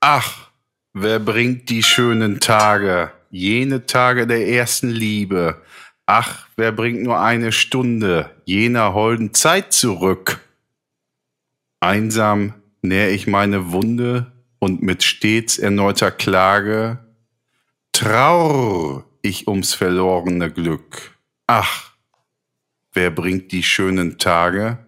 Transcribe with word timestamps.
Ach, 0.00 0.50
wer 0.92 1.18
bringt 1.18 1.70
die 1.70 1.82
schönen 1.82 2.38
Tage, 2.38 3.10
jene 3.30 3.86
Tage 3.86 4.28
der 4.28 4.46
ersten 4.46 4.90
Liebe? 4.90 5.60
Ach, 6.06 6.46
wer 6.56 6.70
bringt 6.70 7.02
nur 7.02 7.18
eine 7.18 7.50
Stunde 7.50 8.30
jener 8.44 8.94
holden 8.94 9.34
Zeit 9.34 9.72
zurück? 9.72 10.40
Einsam 11.80 12.54
nähr 12.80 13.10
ich 13.10 13.26
meine 13.26 13.72
Wunde 13.72 14.32
und 14.60 14.82
mit 14.82 15.02
stets 15.02 15.58
erneuter 15.58 16.12
Klage 16.12 16.98
traur 17.90 19.04
ich 19.22 19.48
ums 19.48 19.74
verlorene 19.74 20.52
Glück. 20.52 21.18
Ach, 21.48 21.92
wer 22.92 23.10
bringt 23.10 23.50
die 23.50 23.64
schönen 23.64 24.16
Tage, 24.18 24.78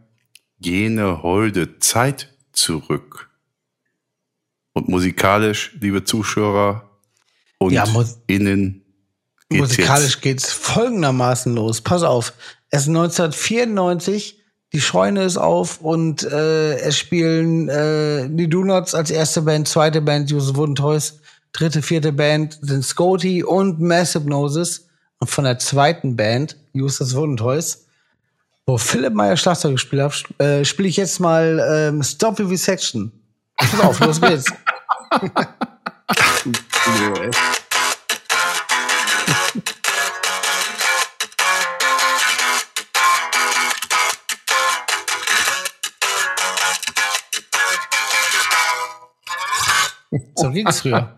jene 0.59 1.25
holde 1.25 1.81
Zeit 1.81 2.33
zurück? 2.53 3.30
Und 4.81 4.89
musikalisch, 4.89 5.77
liebe 5.79 6.05
Zuschauer 6.05 6.89
und 7.59 7.73
Ja, 7.73 7.85
innen, 8.27 8.83
geht's 9.51 9.61
Musikalisch 9.61 10.13
jetzt. 10.15 10.23
geht's 10.23 10.53
folgendermaßen 10.53 11.55
los. 11.55 11.83
Pass 11.83 12.03
auf. 12.03 12.33
Es 12.71 12.83
ist 12.83 12.89
1994, 12.89 14.39
die 14.73 14.81
Scheune 14.81 15.25
ist 15.25 15.37
auf 15.37 15.83
und 15.83 16.23
äh, 16.23 16.79
es 16.79 16.97
spielen 16.97 17.69
äh, 17.69 18.27
die 18.31 18.49
Donuts 18.49 18.95
als 18.95 19.11
erste 19.11 19.43
Band, 19.43 19.69
zweite 19.69 20.01
Band 20.01 20.33
Use 20.33 20.57
Wooden 20.57 20.77
Toys, 20.77 21.21
dritte, 21.53 21.83
vierte 21.83 22.13
Band 22.13 22.59
sind 22.63 22.83
Scotty 22.83 23.45
und 23.45 23.81
Mass 23.81 24.15
Hypnosis. 24.15 24.87
Und 25.19 25.29
von 25.29 25.45
der 25.45 25.59
zweiten 25.59 26.17
Band, 26.17 26.57
Wooden 26.73 27.37
Toys, 27.37 27.85
wo 28.65 28.79
Philipp 28.79 29.13
Meyer 29.13 29.37
Schlagzeug 29.37 29.73
gespielt 29.73 30.01
hat, 30.01 30.41
äh, 30.41 30.65
spiele 30.65 30.89
ich 30.89 30.97
jetzt 30.97 31.21
mal 31.21 31.61
ähm, 31.71 32.03
Stop 32.03 32.39
Vivisection. 32.39 33.13
Pass 33.59 33.81
auf, 33.81 34.01
los 34.01 34.19
geht's. 34.19 34.47
So 50.37 50.51
ging's 50.51 50.81
früher. 50.81 51.17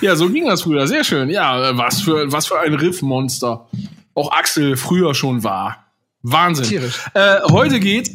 Ja, 0.00 0.16
so 0.16 0.28
ging 0.28 0.46
das 0.46 0.62
früher. 0.62 0.86
Sehr 0.86 1.04
schön. 1.04 1.30
Ja, 1.30 1.76
was 1.76 2.02
für, 2.02 2.30
was 2.30 2.46
für 2.46 2.60
ein 2.60 2.74
Riffmonster. 2.74 3.66
Auch 4.14 4.32
Axel 4.32 4.76
früher 4.76 5.14
schon 5.14 5.42
war. 5.44 5.86
Wahnsinn. 6.22 6.90
Äh, 7.14 7.40
heute 7.50 7.80
geht, 7.80 8.10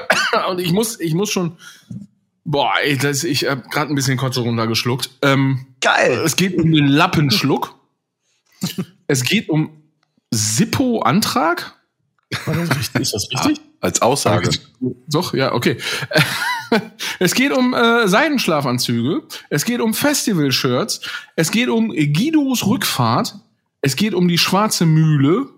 und 0.48 0.58
ich 0.60 0.72
muss, 0.72 0.98
ich 0.98 1.12
muss 1.12 1.30
schon, 1.30 1.58
boah, 2.50 2.74
ey, 2.82 2.96
das, 2.96 3.24
ich 3.24 3.48
habe 3.48 3.62
gerade 3.70 3.92
ein 3.92 3.94
bisschen 3.94 4.16
Kotze 4.16 4.40
runtergeschluckt. 4.40 5.10
Ähm, 5.22 5.66
Geil. 5.80 6.20
es 6.24 6.36
geht 6.36 6.56
um 6.56 6.70
den 6.70 6.86
Lappenschluck. 6.86 7.74
es 9.06 9.24
geht 9.24 9.48
um 9.48 9.70
Sippo-Antrag. 10.30 11.76
Ist 12.30 13.14
das 13.14 13.28
richtig? 13.30 13.60
Als 13.80 14.02
Aussage. 14.02 14.50
Doch, 15.08 15.34
ja, 15.34 15.52
okay. 15.52 15.78
Es 17.18 17.34
geht 17.34 17.52
um 17.52 17.74
äh, 17.74 18.06
Seidenschlafanzüge, 18.06 19.24
es 19.48 19.64
geht 19.64 19.80
um 19.80 19.92
Festival-Shirts, 19.92 21.00
es 21.34 21.50
geht 21.50 21.68
um 21.68 21.90
Guidos 21.90 22.64
Rückfahrt, 22.64 23.34
es 23.80 23.96
geht 23.96 24.14
um 24.14 24.28
die 24.28 24.38
schwarze 24.38 24.86
Mühle, 24.86 25.48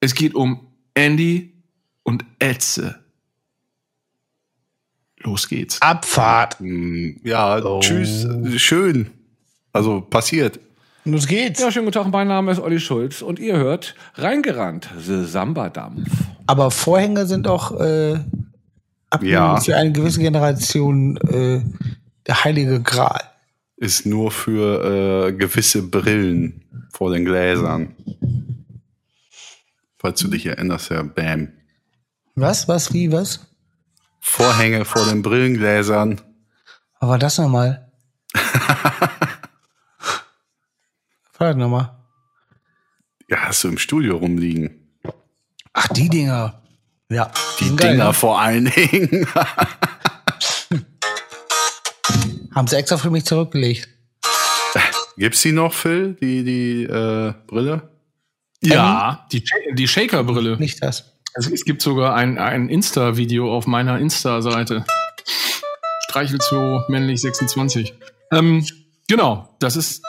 es 0.00 0.14
geht 0.14 0.34
um 0.34 0.66
Andy 0.94 1.54
und 2.02 2.24
Etze. 2.40 3.01
Los 5.22 5.48
geht's. 5.48 5.80
Abfahrt. 5.80 6.58
Hm, 6.60 7.20
Ja, 7.24 7.62
Oh. 7.64 7.80
tschüss. 7.80 8.26
Schön. 8.56 9.10
Also 9.72 10.00
passiert. 10.00 10.58
Los 11.04 11.26
geht's. 11.26 11.60
Ja, 11.60 11.70
schönen 11.72 11.86
guten 11.86 12.02
Tag, 12.02 12.12
mein 12.12 12.28
Name 12.28 12.52
ist 12.52 12.60
Olli 12.60 12.78
Schulz 12.78 13.22
und 13.22 13.38
ihr 13.38 13.56
hört 13.56 13.94
Reingerannt, 14.14 14.88
The 14.98 15.24
Samba-Dampf. 15.24 16.08
Aber 16.46 16.70
Vorhänge 16.70 17.26
sind 17.26 17.48
auch 17.48 17.80
äh, 17.80 18.20
ab 19.10 19.22
Ja. 19.22 19.58
für 19.60 19.76
eine 19.76 19.90
gewisse 19.92 20.20
Generation 20.20 21.16
äh, 21.16 21.62
der 22.26 22.44
heilige 22.44 22.80
Gral. 22.80 23.20
Ist 23.76 24.06
nur 24.06 24.30
für 24.30 25.28
äh, 25.28 25.32
gewisse 25.32 25.82
Brillen 25.82 26.62
vor 26.92 27.12
den 27.12 27.24
Gläsern. 27.24 27.96
Falls 29.98 30.20
du 30.20 30.28
dich 30.28 30.46
erinnerst, 30.46 30.90
Herr 30.90 31.02
Bam. 31.04 31.48
Was, 32.36 32.68
was, 32.68 32.92
wie, 32.92 33.10
was? 33.10 33.40
Vorhänge 34.24 34.84
vor 34.84 35.04
den 35.04 35.20
Brillengläsern. 35.22 36.20
Was 37.00 37.08
war 37.10 37.18
das 37.18 37.36
nochmal? 37.38 37.90
Warte 41.38 41.58
nochmal. 41.58 41.90
Ja, 43.28 43.38
hast 43.48 43.64
du 43.64 43.68
im 43.68 43.78
Studio 43.78 44.16
rumliegen. 44.16 44.78
Ach, 45.72 45.88
die 45.88 46.08
Dinger. 46.08 46.62
Ja, 47.08 47.30
Die 47.58 47.64
sind 47.64 47.78
geil, 47.80 47.92
Dinger 47.92 48.06
ne? 48.06 48.14
vor 48.14 48.40
allen 48.40 48.66
Dingen. 48.66 49.26
Haben 52.54 52.66
sie 52.68 52.76
extra 52.76 52.96
für 52.98 53.10
mich 53.10 53.24
zurückgelegt. 53.24 53.88
Gibt's 55.16 55.42
die 55.42 55.52
noch, 55.52 55.72
Phil? 55.74 56.14
Die, 56.20 56.44
die 56.44 56.84
äh, 56.84 57.34
Brille? 57.46 57.90
Ja, 58.62 59.26
die, 59.32 59.44
Sha- 59.44 59.72
die 59.74 59.88
Shaker-Brille. 59.88 60.56
Nicht 60.58 60.82
das. 60.82 61.12
Es, 61.34 61.50
es 61.50 61.64
gibt 61.64 61.82
sogar 61.82 62.14
ein, 62.14 62.38
ein 62.38 62.68
Insta-Video 62.68 63.54
auf 63.54 63.66
meiner 63.66 63.98
Insta-Seite. 63.98 64.84
Streichelzoo 66.04 66.82
männlich 66.88 67.20
26. 67.22 67.94
Ähm, 68.32 68.66
genau, 69.08 69.56
das 69.60 69.76
ist, 69.76 70.02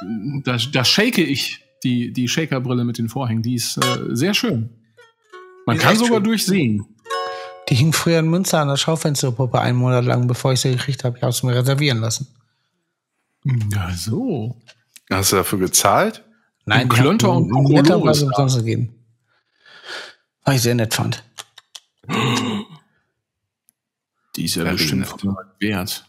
da, 0.44 0.58
da 0.58 0.84
shake 0.84 1.20
ich 1.20 1.60
die, 1.84 2.12
die 2.12 2.28
Shaker-Brille 2.28 2.84
mit 2.84 2.98
den 2.98 3.10
Vorhängen. 3.10 3.42
Die 3.42 3.56
ist 3.56 3.78
äh, 3.78 4.16
sehr 4.16 4.34
schön. 4.34 4.70
Man 5.66 5.78
kann 5.78 5.96
sogar 5.96 6.16
schön. 6.16 6.24
durchsehen. 6.24 6.86
Die 7.70 7.76
hing 7.76 7.94
früher 7.94 8.20
in 8.20 8.30
Münster 8.30 8.60
an 8.60 8.68
der 8.68 8.76
Schaufensterpuppe 8.76 9.60
einen 9.60 9.78
Monat 9.78 10.04
lang, 10.04 10.28
bevor 10.28 10.52
ich 10.52 10.60
sie 10.60 10.72
gekriegt 10.72 11.06
habe. 11.06 11.18
Ich 11.18 11.24
habe 11.24 11.32
es 11.32 11.44
mir 11.44 11.56
reservieren 11.56 12.00
lassen. 12.00 12.28
Ja, 13.72 13.92
so. 13.96 14.58
Hast 15.10 15.32
du 15.32 15.38
dafür 15.38 15.60
gezahlt? 15.60 16.24
Nein, 16.66 16.90
Klönter 16.90 17.32
und 17.32 17.48
mir 17.48 17.82
netterweise 17.82 17.94
Kokolores 17.94 18.20
da. 18.20 18.26
umsonst 18.28 18.58
gegeben. 18.58 18.96
Was 20.46 20.56
ich 20.56 20.62
sehr 20.62 20.76
nett 20.76 20.94
fand. 20.94 21.24
Die 24.36 24.46
ist 24.46 24.56
ja, 24.56 24.64
bestimmt 24.64 25.14
wert. 25.60 26.06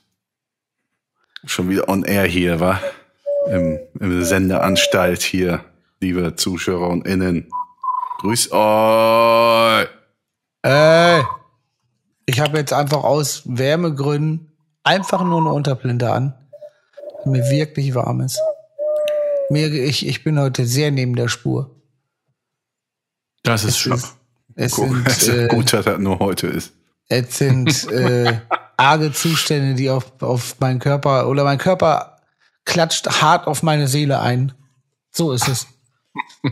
Schon 1.44 1.68
wieder 1.68 1.88
on 1.88 2.04
air 2.04 2.24
hier, 2.24 2.58
wa? 2.58 2.80
Im, 3.48 3.78
im 4.00 4.24
Sendeanstalt 4.24 5.22
hier, 5.22 5.64
liebe 6.00 6.34
Zuschauer 6.34 6.88
und 6.88 7.06
Innen. 7.06 7.50
Grüß 8.20 8.52
euch. 8.52 9.88
Äh, 10.62 11.20
ich 12.26 12.40
habe 12.40 12.56
jetzt 12.56 12.72
einfach 12.72 13.04
aus 13.04 13.42
Wärmegründen 13.44 14.52
einfach 14.82 15.22
nur 15.22 15.40
eine 15.40 15.52
Unterblende 15.52 16.10
an. 16.10 16.34
Mir 17.26 17.50
wirklich 17.50 17.94
warm 17.94 18.22
ist. 18.22 18.40
Mir, 19.50 19.72
ich, 19.72 20.06
ich 20.06 20.24
bin 20.24 20.38
heute 20.38 20.64
sehr 20.64 20.90
neben 20.90 21.16
der 21.16 21.28
Spur. 21.28 21.70
Das 23.42 23.64
ist 23.64 23.78
schön. 23.78 24.00
Es 24.56 24.72
Guck, 24.72 24.88
sind, 24.88 25.06
ist 25.08 25.28
äh, 25.28 25.48
gut, 25.48 25.72
dass 25.72 25.84
das 25.84 25.98
nur 25.98 26.18
heute 26.18 26.46
ist. 26.48 26.72
es 27.08 27.38
sind 27.38 27.90
äh, 27.90 28.38
arge 28.76 29.12
Zustände, 29.12 29.74
die 29.74 29.90
auf, 29.90 30.10
auf 30.20 30.56
meinen 30.60 30.78
Körper 30.78 31.28
oder 31.28 31.44
mein 31.44 31.58
Körper 31.58 32.18
klatscht 32.64 33.06
hart 33.20 33.46
auf 33.46 33.62
meine 33.62 33.88
Seele 33.88 34.20
ein. 34.20 34.52
So 35.10 35.32
ist 35.32 35.48
es. 35.48 35.66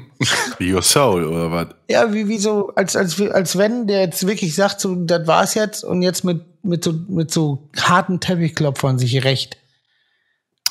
Your 0.60 0.82
Soul 0.82 1.24
oder 1.24 1.50
was? 1.52 1.68
Ja, 1.88 2.12
wie, 2.12 2.28
wie 2.28 2.38
so, 2.38 2.72
als, 2.74 2.96
als, 2.96 3.20
als 3.20 3.56
wenn 3.56 3.86
der 3.86 4.00
jetzt 4.00 4.26
wirklich 4.26 4.54
sagt, 4.54 4.80
so, 4.80 4.94
das 4.94 5.26
war's 5.26 5.54
jetzt 5.54 5.84
und 5.84 6.02
jetzt 6.02 6.24
mit, 6.24 6.42
mit, 6.64 6.82
so, 6.82 6.92
mit 7.08 7.30
so 7.30 7.68
harten 7.80 8.18
Teppichklopfern 8.20 8.98
sich 8.98 9.22
recht. 9.24 9.56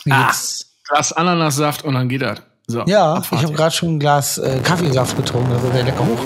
Wie 0.04 0.12
Ah. 0.12 0.32
Glas 0.90 1.14
Ananassaft 1.14 1.84
und 1.86 1.94
dann 1.94 2.10
geht 2.10 2.22
das. 2.22 2.42
So, 2.68 2.84
ja, 2.86 3.22
ich 3.32 3.32
habe 3.44 3.54
gerade 3.54 3.74
schon 3.76 3.96
ein 3.96 4.00
Glas 4.00 4.38
äh, 4.38 4.60
Kaffeesaft 4.64 5.16
getrunken, 5.16 5.52
also 5.54 5.74
wäre 5.74 5.84
lecker 5.86 6.06
hoch. 6.06 6.20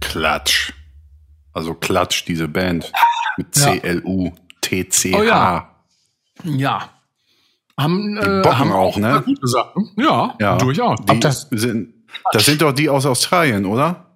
Klatsch. 0.00 0.72
Also 1.52 1.74
Klatsch, 1.74 2.24
diese 2.26 2.48
Band. 2.48 2.92
Mit 3.36 3.56
Ja. 3.56 3.62
C-L-U, 3.64 4.32
T-C-H. 4.60 5.18
Oh 5.18 5.22
ja. 5.22 5.70
Ja. 6.44 6.90
Haben, 7.78 8.16
äh, 8.16 8.42
bocken 8.42 8.58
haben 8.58 8.72
auch, 8.72 8.96
ne? 8.96 9.22
gute 9.24 9.46
Sachen. 9.46 9.90
Ja, 9.96 10.34
Ja. 10.40 10.56
durchaus. 10.56 10.98
Die 11.08 11.20
das- 11.20 11.46
sind, 11.50 11.94
das 12.32 12.44
sind 12.44 12.60
doch 12.62 12.72
die 12.72 12.88
aus 12.88 13.06
Australien, 13.06 13.64
oder? 13.66 14.06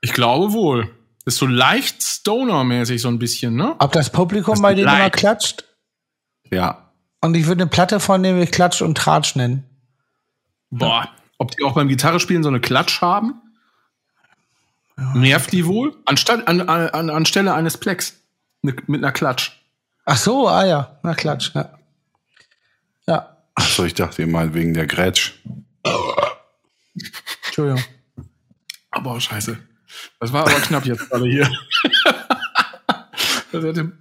Ich 0.00 0.12
glaube 0.14 0.52
wohl. 0.52 0.90
Ist 1.26 1.36
so 1.36 1.46
leicht 1.46 2.02
Stoner-mäßig 2.02 3.00
so 3.02 3.08
ein 3.08 3.18
bisschen, 3.18 3.54
ne? 3.54 3.74
Ob 3.78 3.92
das 3.92 4.10
Publikum 4.10 4.54
Das 4.54 4.62
bei 4.62 4.74
denen 4.74 4.86
leid. 4.86 4.98
immer 5.00 5.10
klatscht? 5.10 5.64
Ja. 6.50 6.89
Und 7.20 7.36
ich 7.36 7.46
würde 7.46 7.62
eine 7.62 7.70
Platte 7.70 8.00
von 8.00 8.22
dem 8.22 8.40
ich 8.40 8.50
Klatsch 8.50 8.82
und 8.82 8.96
Tratsch 8.96 9.36
nennen. 9.36 9.64
Boah. 10.70 11.08
Ob 11.38 11.50
die 11.52 11.62
auch 11.64 11.74
beim 11.74 11.88
Gitarrespielen 11.88 12.42
so 12.42 12.48
eine 12.48 12.60
Klatsch 12.60 13.00
haben? 13.00 13.40
Nervt 15.14 15.52
die 15.52 15.66
wohl? 15.66 15.96
Anstatt, 16.04 16.46
an, 16.46 16.60
an, 16.60 17.10
anstelle 17.10 17.54
eines 17.54 17.78
Plex. 17.78 18.20
Ne, 18.62 18.76
mit 18.86 19.02
einer 19.02 19.12
Klatsch. 19.12 19.52
Ach 20.04 20.16
so, 20.16 20.48
ah 20.48 20.66
ja, 20.66 20.98
na 21.02 21.14
klatsch, 21.14 21.52
ja. 21.54 21.78
Ja, 23.06 23.40
Achso, 23.54 23.84
ich 23.84 23.94
dachte, 23.94 24.26
meint 24.26 24.54
wegen 24.54 24.72
der 24.72 24.86
Grätsch. 24.86 25.34
Entschuldigung. 27.44 27.84
Aber 28.90 29.14
oh, 29.14 29.20
scheiße. 29.20 29.58
Das 30.18 30.32
war 30.32 30.42
aber 30.42 30.60
knapp 30.60 30.86
jetzt 30.86 31.08
gerade 31.08 31.26
hier. 31.26 31.50
Das 33.52 33.64
hätte 33.64 33.92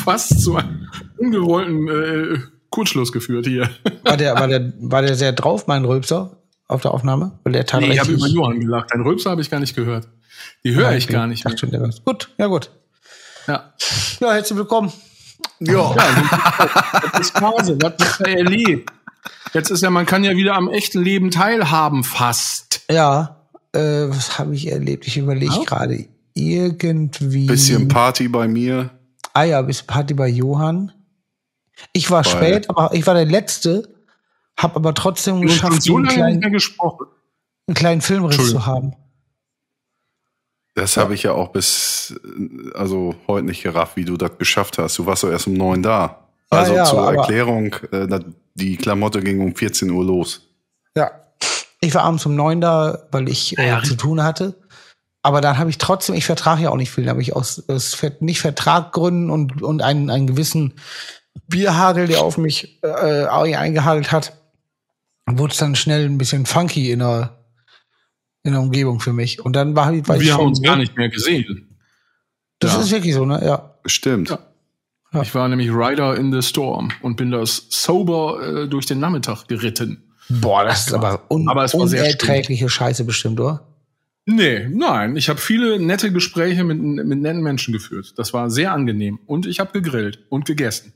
fast 0.00 0.40
zu 0.42 0.56
einem 0.56 0.88
ungewollten 1.18 1.88
äh, 1.88 2.38
Kurzschluss 2.70 3.12
geführt 3.12 3.46
hier. 3.46 3.68
War 4.04 4.16
der, 4.16 4.34
war 4.34 4.48
der, 4.48 4.72
war 4.80 5.02
der 5.02 5.14
sehr 5.16 5.32
drauf, 5.32 5.66
mein 5.66 5.84
Rülpser, 5.84 6.38
auf 6.68 6.82
der 6.82 6.92
Aufnahme? 6.92 7.38
Weil 7.44 7.52
der 7.54 7.66
tat 7.66 7.80
Nee, 7.80 7.92
ich 7.92 8.00
habe 8.00 8.12
über 8.12 8.26
Johann 8.26 8.60
gelacht. 8.60 8.90
Dein 8.92 9.02
Rülpser 9.02 9.30
habe 9.30 9.40
ich 9.40 9.50
gar 9.50 9.60
nicht 9.60 9.74
gehört. 9.76 10.08
Die 10.64 10.74
höre 10.74 10.92
ich 10.92 11.04
Okay. 11.04 11.12
gar 11.14 11.26
nicht 11.26 11.44
mehr. 11.44 11.56
schon, 11.58 11.70
der 11.70 11.80
war's. 11.82 12.02
Gut, 12.04 12.30
ja 12.38 12.46
gut. 12.46 12.70
Ja. 13.46 13.72
Ja, 14.20 14.32
herzlich 14.32 14.58
willkommen. 14.58 14.92
Ja, 15.60 15.94
das 17.12 17.20
ist 17.28 17.38
Phase. 17.38 17.76
Was 17.80 17.94
ist 17.98 18.20
da 18.20 18.24
erlebt? 18.30 18.90
Jetzt 19.52 19.70
ist 19.70 19.82
ja, 19.82 19.90
man 19.90 20.06
kann 20.06 20.22
ja 20.24 20.36
wieder 20.36 20.54
am 20.54 20.68
echten 20.68 21.02
Leben 21.02 21.30
teilhaben, 21.30 22.04
fast. 22.04 22.82
Ja, 22.90 23.46
äh, 23.72 23.80
was 24.08 24.38
habe 24.38 24.54
ich 24.54 24.70
erlebt? 24.70 25.06
Ich 25.06 25.16
überlege 25.16 25.52
Ja? 25.54 25.62
gerade. 25.64 26.06
Irgendwie. 26.34 27.46
Bisschen 27.46 27.88
Party 27.88 28.28
bei 28.28 28.46
mir. 28.48 28.90
Ah 29.40 29.44
ja, 29.44 29.62
bisschen 29.62 29.86
Party 29.86 30.12
bei 30.12 30.28
Johann. 30.28 30.92
Ich 31.94 32.10
war 32.10 32.22
Bei- 32.22 32.28
spät, 32.28 32.68
aber 32.68 32.92
ich 32.92 33.06
war 33.06 33.14
der 33.14 33.24
Letzte, 33.24 33.88
habe 34.58 34.76
aber 34.76 34.92
trotzdem 34.92 35.40
geschafft, 35.40 35.82
so 35.82 35.96
einen 35.96 36.08
kleinen, 36.08 36.52
gesprochen. 36.52 37.06
einen 37.66 37.74
kleinen 37.74 38.00
Filmriss 38.02 38.50
zu 38.50 38.66
haben. 38.66 38.94
Das 40.74 40.98
habe 40.98 41.14
ich 41.14 41.22
ja 41.22 41.32
auch 41.32 41.48
bis, 41.52 42.20
äh, 42.22 42.70
also 42.76 43.14
heute 43.26 43.46
nicht 43.46 43.62
gerafft, 43.62 43.96
wie 43.96 44.04
du 44.04 44.18
das 44.18 44.36
geschafft 44.36 44.76
hast. 44.76 44.98
Du 44.98 45.06
warst 45.06 45.22
doch 45.22 45.30
erst 45.30 45.46
um 45.46 45.54
neun 45.54 45.82
da. 45.82 46.28
Ja, 46.52 46.58
Also 46.58 46.74
ja, 46.74 46.84
zur 46.84 46.98
aber- 47.08 47.14
Erklärung, 47.16 47.72
äh, 47.92 48.20
die 48.54 48.76
Klamotte 48.76 49.20
ging 49.22 49.40
um 49.40 49.54
14 49.54 49.90
Uhr 49.90 50.04
los. 50.04 50.42
Ja. 50.94 51.10
Ich 51.80 51.94
war 51.94 52.02
abends 52.02 52.26
um 52.26 52.34
neun 52.36 52.60
da, 52.60 53.06
weil 53.10 53.26
ich 53.30 53.56
äh, 53.56 53.66
Ja, 53.68 53.78
ja, 53.78 53.82
zu 53.82 53.94
tun 53.94 54.22
hatte. 54.22 54.54
Aber 55.22 55.40
dann 55.40 55.58
habe 55.58 55.68
ich 55.70 55.78
trotzdem, 55.78 56.14
ich 56.14 56.24
vertrage 56.24 56.62
ja 56.62 56.70
auch 56.70 56.76
nicht 56.76 56.90
viel, 56.90 57.04
da 57.04 57.10
habe 57.10 57.22
ich 57.22 57.36
aus, 57.36 57.68
aus 57.68 57.96
nicht 58.20 58.40
Vertraggründen 58.40 59.30
und, 59.30 59.62
und 59.62 59.82
einen, 59.82 60.08
einen 60.08 60.26
gewissen 60.26 60.74
Bierhagel, 61.46 62.06
der 62.06 62.22
auf 62.22 62.38
mich 62.38 62.82
äh, 62.82 63.26
eingehagelt 63.26 64.12
hat, 64.12 64.32
wurde 65.26 65.52
es 65.52 65.58
dann 65.58 65.76
schnell 65.76 66.06
ein 66.06 66.18
bisschen 66.18 66.46
funky 66.46 66.90
in 66.90 67.00
der, 67.00 67.44
in 68.42 68.52
der 68.52 68.60
Umgebung 68.62 69.00
für 69.00 69.12
mich. 69.12 69.44
Und 69.44 69.54
dann 69.54 69.76
war, 69.76 69.86
war 69.86 69.92
ich 70.16 70.22
Wir 70.22 70.32
haben 70.32 70.40
schon, 70.40 70.48
uns 70.48 70.62
gar 70.62 70.76
nicht 70.76 70.96
mehr 70.96 71.10
gesehen. 71.10 71.76
Das 72.58 72.74
Ja. 72.74 72.80
ist 72.80 72.90
wirklich 72.90 73.14
so, 73.14 73.24
ne? 73.26 73.44
Ja. 73.44 73.74
Bestimmt. 73.82 74.30
Ja. 74.30 74.38
Ja. 75.12 75.22
Ich 75.22 75.34
war 75.34 75.48
nämlich 75.48 75.70
Rider 75.70 76.16
in 76.16 76.32
the 76.32 76.40
Storm 76.46 76.92
und 77.02 77.16
bin 77.16 77.30
das 77.30 77.66
sober 77.68 78.62
äh, 78.64 78.68
durch 78.68 78.86
den 78.86 79.00
Nachmittag 79.00 79.48
geritten. 79.48 80.04
Boah, 80.28 80.64
das 80.64 80.86
ist 80.86 80.92
aber, 80.94 81.22
un 81.28 81.48
Aber 81.48 81.64
es 81.64 81.74
war 81.74 81.88
sehr 81.88 82.04
unerträgliche 82.04 82.68
Scheiße 82.68 83.04
bestimmt, 83.04 83.40
oder? 83.40 83.66
Nee, 84.26 84.68
nein. 84.68 85.16
Ich 85.16 85.28
habe 85.28 85.40
viele 85.40 85.80
nette 85.80 86.12
Gespräche 86.12 86.62
mit, 86.64 86.78
mit 86.80 87.18
netten 87.20 87.42
Menschen 87.42 87.72
geführt. 87.72 88.14
Das 88.16 88.32
war 88.32 88.50
sehr 88.50 88.72
angenehm. 88.72 89.18
Und 89.26 89.46
ich 89.46 89.60
habe 89.60 89.72
gegrillt 89.72 90.24
und 90.28 90.44
gegessen. 90.44 90.92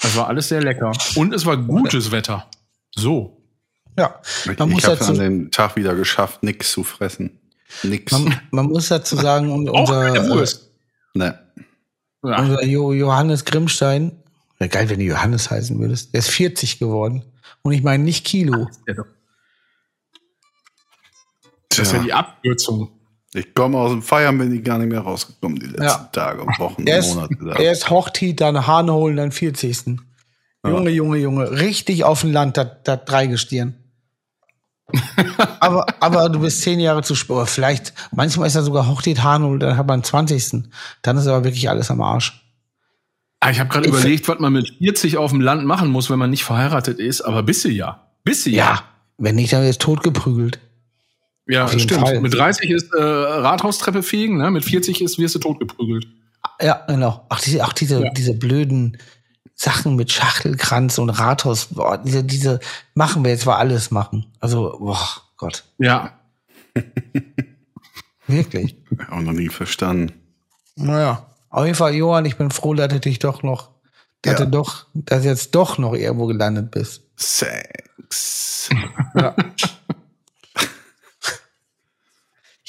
Das 0.00 0.16
war 0.16 0.28
alles 0.28 0.48
sehr 0.48 0.62
lecker. 0.62 0.92
Und 1.16 1.34
es 1.34 1.44
war 1.46 1.56
gutes 1.58 2.10
Wetter. 2.10 2.48
So. 2.94 3.42
Ja. 3.98 4.20
Man 4.46 4.54
ich 4.68 4.74
muss 4.74 4.84
habe 4.84 4.96
dazu, 4.96 5.12
an 5.12 5.18
dem 5.18 5.50
Tag 5.50 5.76
wieder 5.76 5.94
geschafft, 5.94 6.42
nix 6.42 6.72
zu 6.72 6.82
fressen. 6.84 7.38
Nix. 7.82 8.10
man, 8.12 8.40
man 8.50 8.66
muss 8.66 8.88
dazu 8.88 9.16
sagen, 9.16 9.52
und 9.52 9.68
unser, 9.70 10.14
äh, 10.14 10.46
ne. 11.14 11.38
Unser 12.22 12.64
Jo- 12.64 12.92
Johannes 12.92 13.44
Grimmstein, 13.44 14.12
wäre 14.58 14.68
geil, 14.70 14.88
wenn 14.90 14.98
du 14.98 15.04
Johannes 15.04 15.50
heißen 15.50 15.78
würdest, 15.78 16.12
der 16.14 16.20
ist 16.20 16.30
40 16.30 16.78
geworden. 16.78 17.24
Und 17.62 17.72
ich 17.72 17.82
meine 17.82 18.02
nicht 18.02 18.24
Kilo. 18.26 18.68
Das 21.70 21.78
ist 21.78 21.92
ja 21.92 21.98
die 22.02 22.12
Abkürzung. 22.12 22.90
ich 23.34 23.54
komme 23.54 23.78
aus 23.78 23.90
dem 23.92 24.02
Feiern, 24.02 24.36
bin 24.38 24.52
ich 24.54 24.62
gar 24.64 24.78
nicht 24.78 24.88
mehr 24.90 25.00
rausgekommen 25.00 25.58
die 25.58 25.66
letzten 25.66 25.82
Ja. 25.84 26.08
Tage 26.12 26.42
und 26.42 26.58
Wochen 26.58 26.86
Er 26.86 26.98
ist, 26.98 27.14
Monate. 27.14 27.36
da. 27.44 27.52
er 27.52 27.72
ist 27.72 27.88
Hochtit, 27.90 28.40
dann 28.40 28.66
Hahn 28.66 28.90
holen, 28.90 29.16
dann 29.16 29.32
40. 29.32 29.98
Junge, 30.66 30.90
Junge, 30.90 31.16
Junge. 31.18 31.50
Richtig 31.52 32.04
auf 32.04 32.20
dem 32.22 32.32
Land, 32.32 32.56
das 32.58 32.68
Dreigestirn. 33.06 33.74
aber, 35.60 35.86
aber 36.00 36.28
du 36.28 36.40
bist 36.40 36.62
zehn 36.62 36.80
Jahre 36.80 37.02
zu 37.02 37.14
spät. 37.14 37.48
Vielleicht, 37.48 37.94
manchmal 38.12 38.48
ist 38.48 38.56
er 38.56 38.62
sogar 38.62 38.88
Hochtit 38.88 39.22
Hahn 39.22 39.44
holen, 39.44 39.60
dann 39.60 39.76
hat 39.76 39.86
man 39.86 40.02
20. 40.02 40.64
Dann 41.02 41.16
ist 41.16 41.26
aber 41.28 41.44
wirklich 41.44 41.68
alles 41.70 41.90
am 41.90 42.00
Arsch. 42.02 42.44
Ah, 43.38 43.50
ich 43.50 43.60
habe 43.60 43.70
gerade 43.70 43.88
überlegt, 43.88 44.28
was 44.28 44.38
man 44.40 44.52
mit 44.52 44.68
40 44.78 45.16
auf 45.16 45.30
dem 45.30 45.40
Land 45.40 45.64
machen 45.64 45.88
muss, 45.90 46.10
wenn 46.10 46.18
man 46.18 46.28
nicht 46.30 46.44
verheiratet 46.44 46.98
ist. 46.98 47.22
Aber 47.22 47.42
bist 47.42 47.64
du 47.64 47.68
ja. 47.70 48.08
Bist 48.24 48.44
du 48.44 48.50
ja. 48.50 48.56
Ja. 48.64 48.82
Wenn 49.16 49.36
nicht, 49.36 49.52
dann 49.52 49.62
wird 49.62 49.80
totgeprügelt. 49.80 50.58
Ja, 51.50 51.64
Auf 51.64 51.72
stimmt. 51.72 52.00
Fall. 52.00 52.20
Mit 52.20 52.32
30 52.34 52.70
ist 52.70 52.94
äh, 52.94 53.02
Rathaustreppe 53.02 54.02
fegen, 54.02 54.38
ne? 54.38 54.50
mit 54.50 54.64
40 54.64 55.00
ist 55.02 55.18
wirst 55.18 55.34
du 55.34 55.38
totgeprügelt. 55.40 56.06
Ja, 56.62 56.84
genau. 56.86 57.26
Ach, 57.28 57.40
diese, 57.40 57.62
ach, 57.64 57.72
diese, 57.72 58.02
Ja. 58.04 58.10
diese 58.12 58.34
blöden 58.34 58.98
Sachen 59.54 59.96
mit 59.96 60.12
Schachtelkranz 60.12 60.98
und 60.98 61.10
Rathaus. 61.10 61.66
Boah, 61.66 61.98
diese, 61.98 62.22
diese 62.24 62.60
machen 62.94 63.24
wir 63.24 63.30
jetzt 63.32 63.46
mal 63.46 63.56
alles 63.56 63.90
machen. 63.90 64.26
Also, 64.40 64.76
boah, 64.78 64.98
Gott. 65.36 65.64
Ja. 65.78 66.18
Wirklich. 68.26 68.76
Auch 69.10 69.20
noch 69.20 69.32
nie 69.32 69.48
verstanden. 69.48 70.12
Naja. 70.76 71.26
Auf 71.50 71.64
jeden 71.64 71.74
Fall, 71.76 71.94
Johann, 71.94 72.24
ich 72.26 72.36
bin 72.36 72.50
froh, 72.50 72.74
dass 72.74 72.88
du 72.88 73.00
dich 73.00 73.18
doch 73.18 73.42
noch, 73.42 73.70
dass 74.22 74.38
Ja. 74.38 74.44
du 74.44 74.50
doch, 74.52 74.86
dass 74.94 75.22
du 75.22 75.28
jetzt 75.28 75.54
doch 75.54 75.78
noch 75.78 75.94
irgendwo 75.94 76.26
gelandet 76.26 76.70
bist. 76.70 77.02
Sex. 77.16 78.68
Ja. 79.16 79.34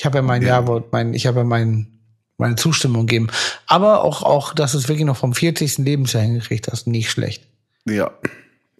ich 0.01 0.05
habe 0.05 0.17
ja 0.17 0.21
mein 0.23 0.41
Ja. 0.41 0.47
Ja-Wort, 0.47 0.91
mein, 0.91 1.13
ich 1.13 1.27
habe 1.27 1.41
ja 1.41 1.43
mein, 1.43 1.99
meine 2.37 2.55
Zustimmung 2.55 3.05
gegeben. 3.05 3.27
Aber 3.67 4.03
auch, 4.03 4.23
auch, 4.23 4.55
dass 4.55 4.71
du 4.71 4.79
es 4.79 4.87
wirklich 4.87 5.05
noch 5.05 5.15
vom 5.15 5.35
40. 5.35 5.77
Lebensjahr 5.77 6.23
hingekriegt 6.23 6.67
hast, 6.71 6.87
nicht 6.87 7.11
schlecht. 7.11 7.45
Ja. 7.85 8.09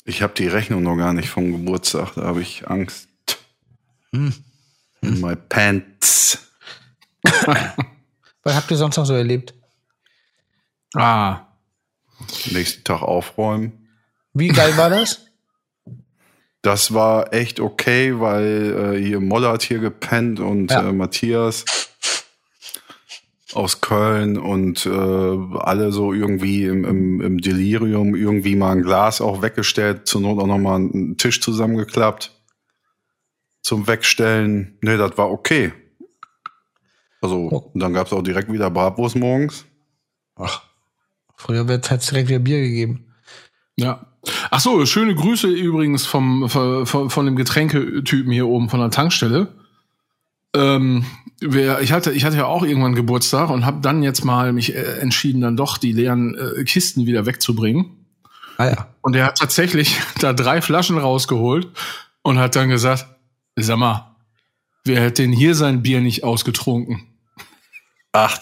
Ich 0.03 0.23
habe 0.23 0.33
die 0.35 0.47
Rechnung 0.47 0.81
noch 0.81 0.98
gar 0.98 1.13
nicht 1.13 1.29
vom 1.29 1.51
Geburtstag, 1.51 2.15
da 2.15 2.24
habe 2.24 2.41
ich 2.41 2.67
Angst. 2.67 3.07
Hm. 4.13 4.34
In 5.01 5.22
my 5.22 5.36
pants. 5.36 6.39
Was 7.24 8.55
habt 8.55 8.72
ihr 8.72 8.77
sonst 8.77 8.98
noch 8.98 9.05
so 9.05 9.13
erlebt? 9.13 9.53
Ah. 10.95 11.41
Nächsten 12.50 12.84
Tag 12.84 13.03
aufräumen. 13.03 13.88
Wie 14.34 14.48
geil 14.48 14.75
war 14.75 14.89
das? 14.89 15.22
Das 16.62 16.94
war 16.94 17.34
echt 17.34 17.60
okay, 17.60 18.20
weil 18.20 18.96
äh, 18.96 19.03
hier 19.03 19.20
Molle 19.20 19.50
hat 19.50 19.63
hier 19.63 19.80
gepennt 19.80 20.39
und 20.39 20.72
Ja. 20.72 20.89
äh, 20.89 20.94
Matthias 20.94 21.65
aus 23.53 23.82
Köln 23.82 24.38
und 24.38 24.86
äh, 24.86 24.89
alle 24.89 25.91
so 25.91 26.13
irgendwie 26.13 26.65
im, 26.65 26.86
im, 26.86 27.20
im 27.22 27.38
Delirium 27.39 28.15
irgendwie 28.15 28.56
mal 28.56 28.72
ein 28.74 28.82
Glas 28.84 29.20
auch 29.22 29.41
weggestellt, 29.41 30.08
zur 30.08 30.22
Not 30.22 30.39
auch 30.39 30.48
nochmal 30.48 30.75
einen 30.77 31.18
Tisch 31.18 31.41
zusammengeklappt 31.41 32.32
zum 33.62 33.88
Wegstellen. 33.88 34.77
Nee, 34.82 34.98
das 34.98 35.18
war 35.18 35.30
okay. 35.32 35.74
Also, 37.22 37.50
Oh. 37.51 37.72
dann 37.75 37.94
gab's 37.94 38.13
auch 38.13 38.24
direkt 38.24 38.51
wieder 38.51 38.70
Bratwurst 38.72 39.15
morgens. 39.15 39.65
Ach, 40.36 40.63
früher 41.36 41.68
wird 41.68 41.91
es 41.91 42.08
direkt 42.08 42.30
wieder 42.30 42.39
Bier 42.39 42.62
gegeben. 42.62 43.11
Ja. 43.81 44.05
Ach 44.51 44.59
so, 44.59 44.85
schöne 44.85 45.15
Grüße 45.15 45.47
übrigens 45.47 46.05
vom, 46.05 46.47
von, 46.50 46.85
von 46.85 47.25
dem 47.25 47.35
Getränketypen 47.35 48.31
hier 48.31 48.47
oben 48.47 48.69
von 48.69 48.79
der 48.79 48.91
Tankstelle. 48.91 49.47
Ähm, 50.55 51.05
wer, 51.39 51.81
ich 51.81 51.91
hatte, 51.91 52.11
ich 52.11 52.23
hatte 52.23 52.38
ja 52.38 52.45
auch 52.45 52.63
irgendwann 52.63 52.93
Geburtstag 52.93 53.50
und 53.50 53.65
habe 53.65 53.81
dann 53.81 54.03
jetzt 54.03 54.23
mal 54.23 54.53
mich 54.53 54.75
äh, 54.75 55.00
entschieden, 55.00 55.41
dann 55.41 55.57
doch 55.57 55.77
die 55.77 55.91
leeren 55.91 56.35
äh, 56.38 56.63
Kisten 56.63 57.07
wieder 57.07 57.25
wegzubringen. 57.25 58.05
Ah 58.57 58.65
ja. 58.65 58.88
Und 59.01 59.15
er 59.15 59.25
hat 59.25 59.39
tatsächlich 59.39 60.00
da 60.19 60.33
drei 60.33 60.61
Flaschen 60.61 61.00
rausgeholt 61.00 61.69
und 62.21 62.38
hat 62.38 62.55
dann 62.55 62.69
gesagt, 62.69 63.07
sag 63.55 63.77
mal, 63.77 64.15
wer 64.83 65.01
hätte 65.01 65.23
denn 65.23 65.31
hier 65.31 65.55
sein 65.55 65.81
Bier 65.81 66.01
nicht 66.01 66.23
ausgetrunken? 66.23 67.07
Ach, 68.11 68.38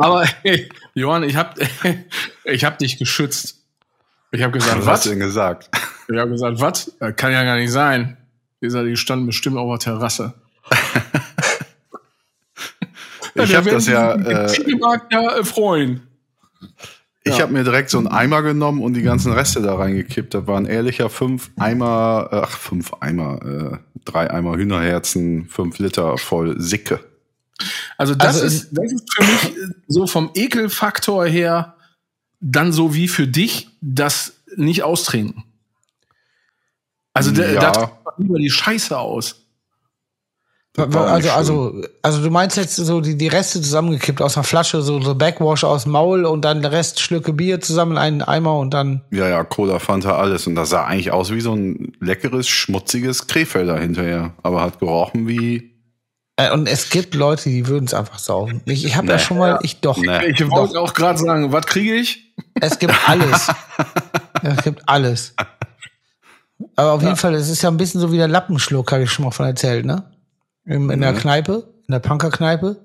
Aber 0.00 0.24
hey, 0.42 0.68
Johann, 1.00 1.22
ich 1.24 1.36
hab, 1.36 1.56
ich 2.44 2.64
hab 2.64 2.78
dich 2.78 2.98
geschützt. 2.98 3.56
Ich 4.30 4.42
habe 4.42 4.52
gesagt, 4.52 4.78
was 4.78 4.86
hast 4.86 4.92
was? 4.92 5.02
du 5.04 5.08
denn 5.10 5.20
gesagt? 5.20 5.70
Ich 6.08 6.16
habe 6.18 6.30
gesagt, 6.30 6.60
was? 6.60 6.92
Kann 7.16 7.32
ja 7.32 7.42
gar 7.44 7.56
nicht 7.56 7.72
sein. 7.72 8.16
Die 8.60 8.66
gesagt, 8.66 8.86
die 8.86 8.96
standen 8.96 9.26
bestimmt 9.26 9.56
auf 9.56 9.70
der 9.78 9.92
Terrasse. 9.92 10.34
Ich 13.34 13.48
der 13.48 13.58
habe 13.58 13.70
das 13.70 13.86
ja, 13.86 14.14
äh, 14.14 14.48
ja 15.10 15.38
äh, 15.38 15.44
freuen. 15.44 16.02
Ich 17.22 17.36
Ja. 17.36 17.42
habe 17.42 17.52
mir 17.52 17.64
direkt 17.64 17.90
so 17.90 17.98
einen 17.98 18.08
Eimer 18.08 18.42
genommen 18.42 18.82
und 18.82 18.94
die 18.94 19.02
ganzen 19.02 19.32
Reste 19.32 19.62
da 19.62 19.76
reingekippt. 19.76 20.34
Da 20.34 20.46
waren 20.46 20.66
ehrlicher 20.66 21.10
fünf 21.10 21.50
Eimer, 21.58 22.28
äh, 22.32 22.36
ach, 22.36 22.50
fünf 22.50 22.92
Eimer, 23.00 23.40
äh, 23.42 23.78
drei 24.04 24.30
Eimer 24.30 24.56
Hühnerherzen, 24.56 25.46
fünf 25.48 25.78
Liter 25.78 26.18
voll 26.18 26.60
Sicke. 26.60 27.00
Also 27.96 28.14
das, 28.14 28.36
Also 28.42 28.46
ist, 28.46 28.68
das 28.72 28.92
ist 28.92 29.12
für 29.14 29.22
mich 29.22 29.56
äh, 29.56 29.68
so 29.88 30.06
vom 30.06 30.30
Ekelfaktor 30.34 31.26
her 31.26 31.76
dann 32.40 32.72
so 32.72 32.94
wie 32.94 33.08
für 33.08 33.26
dich 33.26 33.68
das 33.80 34.32
nicht 34.56 34.82
austrinken. 34.82 35.44
Also 37.12 37.30
da, 37.32 37.46
Ja. 37.50 37.60
da 37.60 37.98
man 38.04 38.14
lieber 38.18 38.38
die 38.38 38.50
Scheiße 38.50 38.98
aus. 38.98 39.36
Also, 40.76 41.30
also, 41.30 41.82
also 42.00 42.22
du 42.22 42.30
meinst 42.30 42.56
jetzt 42.56 42.76
so 42.76 43.00
die, 43.00 43.18
die 43.18 43.26
Reste 43.26 43.60
zusammengekippt 43.60 44.22
aus 44.22 44.36
einer 44.36 44.44
Flasche, 44.44 44.82
so, 44.82 45.00
so 45.00 45.16
Backwash 45.16 45.64
aus 45.64 45.82
dem 45.82 45.92
Maul 45.92 46.24
und 46.24 46.42
dann 46.42 46.62
der 46.62 46.70
Rest 46.70 47.00
Schlücke 47.00 47.32
Bier 47.32 47.60
zusammen 47.60 47.92
in 47.92 47.98
einen 47.98 48.22
Eimer 48.22 48.56
und 48.56 48.72
dann. 48.72 49.02
Ja, 49.10 49.28
ja, 49.28 49.42
Cola, 49.42 49.80
Fanta, 49.80 50.16
alles. 50.16 50.46
Und 50.46 50.54
das 50.54 50.70
sah 50.70 50.84
eigentlich 50.84 51.10
aus 51.10 51.32
wie 51.32 51.40
so 51.40 51.54
ein 51.54 51.92
leckeres, 52.00 52.48
schmutziges 52.48 53.26
Krefelder 53.26 53.78
hinterher. 53.78 54.32
Aber 54.44 54.62
hat 54.62 54.78
gerochen 54.78 55.26
wie. 55.26 55.69
Äh, 56.48 56.52
und 56.52 56.66
es 56.66 56.90
gibt 56.90 57.14
Leute, 57.14 57.48
die 57.50 57.66
würden 57.66 57.84
es 57.84 57.94
einfach 57.94 58.18
saugen. 58.18 58.62
Ich, 58.66 58.84
ich 58.84 58.96
habe 58.96 59.06
ja 59.08 59.14
Nee. 59.16 59.22
schon 59.22 59.38
mal, 59.38 59.58
ich 59.62 59.80
doch. 59.80 59.96
Nee. 59.98 60.26
Ich 60.26 60.48
wollte 60.50 60.80
auch 60.80 60.94
gerade 60.94 61.18
sagen, 61.18 61.52
was 61.52 61.66
kriege 61.66 61.94
ich? 61.94 62.32
Es 62.60 62.78
gibt 62.78 62.94
alles. 63.08 63.48
es 64.42 64.62
gibt 64.62 64.88
alles. 64.88 65.34
Aber 66.76 66.92
auf 66.92 67.02
jeden 67.02 67.16
Fall, 67.16 67.34
es 67.34 67.48
ist 67.48 67.62
ja 67.62 67.70
ein 67.70 67.76
bisschen 67.76 68.00
so 68.00 68.12
wie 68.12 68.16
der 68.18 68.28
Lappenschluck, 68.28 68.92
habe 68.92 69.02
ich 69.04 69.10
schon 69.10 69.24
mal 69.24 69.30
von 69.30 69.46
erzählt, 69.46 69.84
ne? 69.86 70.10
In, 70.64 70.88
in 70.90 71.00
der 71.00 71.14
Kneipe, 71.14 71.72
in 71.88 71.92
der 71.92 72.00
Punkerkneipe. 72.00 72.76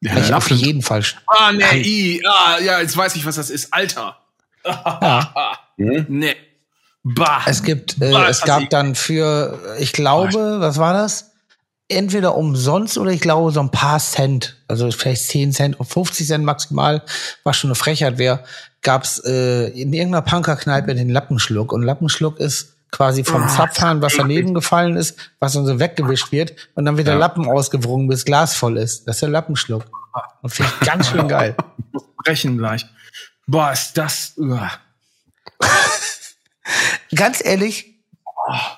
Ja, 0.00 0.16
Ich 0.16 0.32
auf 0.32 0.48
jeden 0.50 0.82
Fall. 0.82 1.02
Ah, 1.26 1.50
nee, 1.52 1.80
i, 1.82 2.22
ah, 2.24 2.58
ja, 2.60 2.80
jetzt 2.80 2.96
weiß 2.96 3.16
ich, 3.16 3.26
was 3.26 3.34
das 3.36 3.50
ist. 3.50 3.74
Alter. 3.74 4.16
nee. 5.76 6.36
Bah. 7.02 7.42
Es 7.46 7.62
gibt, 7.62 8.00
äh, 8.00 8.12
Ah, 8.14 8.28
es 8.28 8.42
gab 8.42 8.62
ich- 8.62 8.68
dann 8.68 8.94
für, 8.94 9.58
ich 9.78 9.92
glaube, 9.92 10.60
was 10.60 10.78
war 10.78 10.92
das? 10.92 11.32
Entweder 11.88 12.36
umsonst 12.36 12.98
oder 12.98 13.10
ich 13.10 13.20
glaube 13.20 13.50
so 13.50 13.60
ein 13.60 13.70
paar 13.70 13.98
Cent, 13.98 14.56
also 14.68 14.90
vielleicht 14.90 15.22
10 15.24 15.52
Cent, 15.52 15.76
50 15.80 16.26
Cent 16.26 16.44
maximal, 16.44 17.02
was 17.44 17.56
schon 17.56 17.68
eine 17.68 17.74
Frechheit 17.76 18.18
wäre, 18.18 18.44
gab's 18.82 19.22
äh, 19.24 19.68
in 19.68 19.92
irgendeiner 19.92 20.22
Punkerkneipe 20.22 20.94
den 20.94 21.08
Lappenschluck. 21.08 21.72
Und 21.72 21.82
Lappenschluck 21.82 22.38
ist 22.38 22.74
quasi 22.90 23.24
vom 23.24 23.42
Ah, 23.42 23.48
Zapfhahn, 23.48 24.02
was 24.02 24.16
daneben 24.16 24.54
gefallen 24.54 24.96
ist, 24.96 25.18
was 25.40 25.54
dann 25.54 25.66
so 25.66 25.78
weggewischt 25.78 26.32
wird 26.32 26.54
und 26.74 26.84
dann 26.84 26.96
wird 26.96 27.06
der 27.06 27.16
Lappen 27.16 27.46
ausgewrungen, 27.46 28.08
bis 28.08 28.24
Glas 28.24 28.54
voll 28.54 28.78
ist. 28.78 29.06
Das 29.06 29.16
ist 29.16 29.22
der 29.22 29.28
Lappenschluck. 29.30 29.84
Und 30.42 30.50
finde 30.50 30.72
ich 30.80 30.86
ganz 30.86 31.08
schön 31.08 31.28
geil. 31.28 31.54
brechen 32.24 32.58
gleich. 32.58 32.86
Boah, 33.46 33.72
ist 33.72 33.96
das, 33.96 34.34
Ganz 37.14 37.42
ehrlich, 37.44 37.97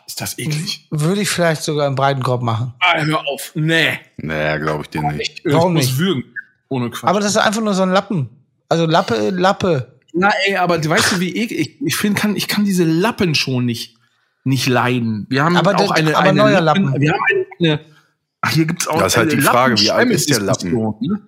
ist 0.07 0.21
das 0.21 0.39
eklig. 0.39 0.87
würde 0.91 1.21
ich 1.23 1.29
vielleicht 1.29 1.62
sogar 1.62 1.87
im 1.87 1.95
Breitenkorb 1.95 2.43
machen. 2.43 2.75
Ah, 2.81 2.99
hör 3.00 3.21
auf. 3.29 3.53
Nee. 3.55 3.99
Naja, 4.17 4.59
glaube 4.59 4.83
ich 4.83 4.91
dir 4.91 5.03
nicht. 5.03 5.43
Warum 5.45 5.77
ich 5.77 5.83
muss 5.85 5.91
nicht? 5.93 5.99
würgen. 5.99 6.25
Ohne 6.69 6.91
Quatsch. 6.91 7.09
Aber 7.09 7.21
das 7.21 7.31
ist 7.31 7.37
einfach 7.37 7.61
nur 7.62 7.75
so 7.75 7.83
ein 7.83 7.91
Lappen. 7.91 8.29
Also 8.69 8.87
Lappe, 8.87 9.31
Lappe. 9.31 9.99
Na, 10.12 10.31
ey, 10.47 10.57
aber 10.57 10.79
du 10.79 10.89
weißt 10.89 11.12
du, 11.12 11.21
wie 11.21 11.37
eklig, 11.37 11.61
ich, 11.81 11.87
ich 11.87 11.97
finde, 11.97 12.21
kann, 12.21 12.37
ich 12.37 12.49
kann 12.49 12.65
diese 12.65 12.85
Lappen 12.85 13.35
schon 13.35 13.65
nicht, 13.65 13.97
nicht 14.45 14.67
leiden. 14.69 15.27
Wir 15.31 15.45
haben 15.45 15.57
Aber 15.57 15.75
auch 15.75 15.79
das- 15.89 15.91
eine, 15.93 16.17
aber 16.17 16.29
eine 16.31 16.39
neuer 16.39 16.61
Lappen. 16.61 17.00
Wir 17.00 17.12
haben 17.12 17.21
eine, 17.31 17.47
eine 17.73 17.81
ach, 18.41 18.50
hier 18.50 18.67
gibt's 18.67 18.89
auch 18.89 18.99
Das 18.99 19.12
ist 19.12 19.17
halt 19.19 19.33
die 19.33 19.41
Frage, 19.41 19.79
wie 19.81 19.91
alt 19.91 20.11
ist 20.11 20.31
der 20.31 20.41
Lappen-Schwemme-Diskussion, 20.41 20.97
Ne? 21.00 21.21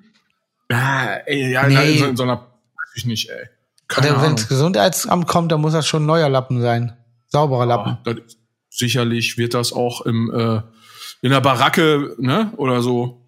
Ja, 0.71 1.15
ey, 1.27 1.53
ja, 1.53 1.67
Nee. 1.67 1.93
in 1.93 1.99
so, 1.99 2.05
in 2.07 2.17
so 2.17 2.23
einer, 2.23 2.37
weiß 2.39 2.93
ich 2.97 3.05
nicht, 3.07 3.29
ey. 3.31 3.47
Keine 3.89 4.23
Wenn 4.23 4.37
das 4.37 4.49
Gesundheitsamt 4.49 5.27
kommt, 5.27 5.53
dann 5.53 5.61
muss 5.61 5.75
das 5.75 5.87
schon 5.87 6.05
ein 6.05 6.07
neuer 6.07 6.29
Lappen 6.31 6.63
sein. 6.63 6.97
Sauberer 7.33 7.65
Lappen. 7.65 7.99
Ja, 8.07 8.15
das, 8.15 8.37
sicherlich 8.69 9.39
wird 9.39 9.55
das 9.55 9.73
auch 9.73 10.03
im, 10.03 10.31
äh, 10.33 10.61
in 11.23 11.31
der 11.31 11.41
Baracke, 11.41 12.15
ne, 12.19 12.53
oder 12.59 12.83
so. 12.83 13.27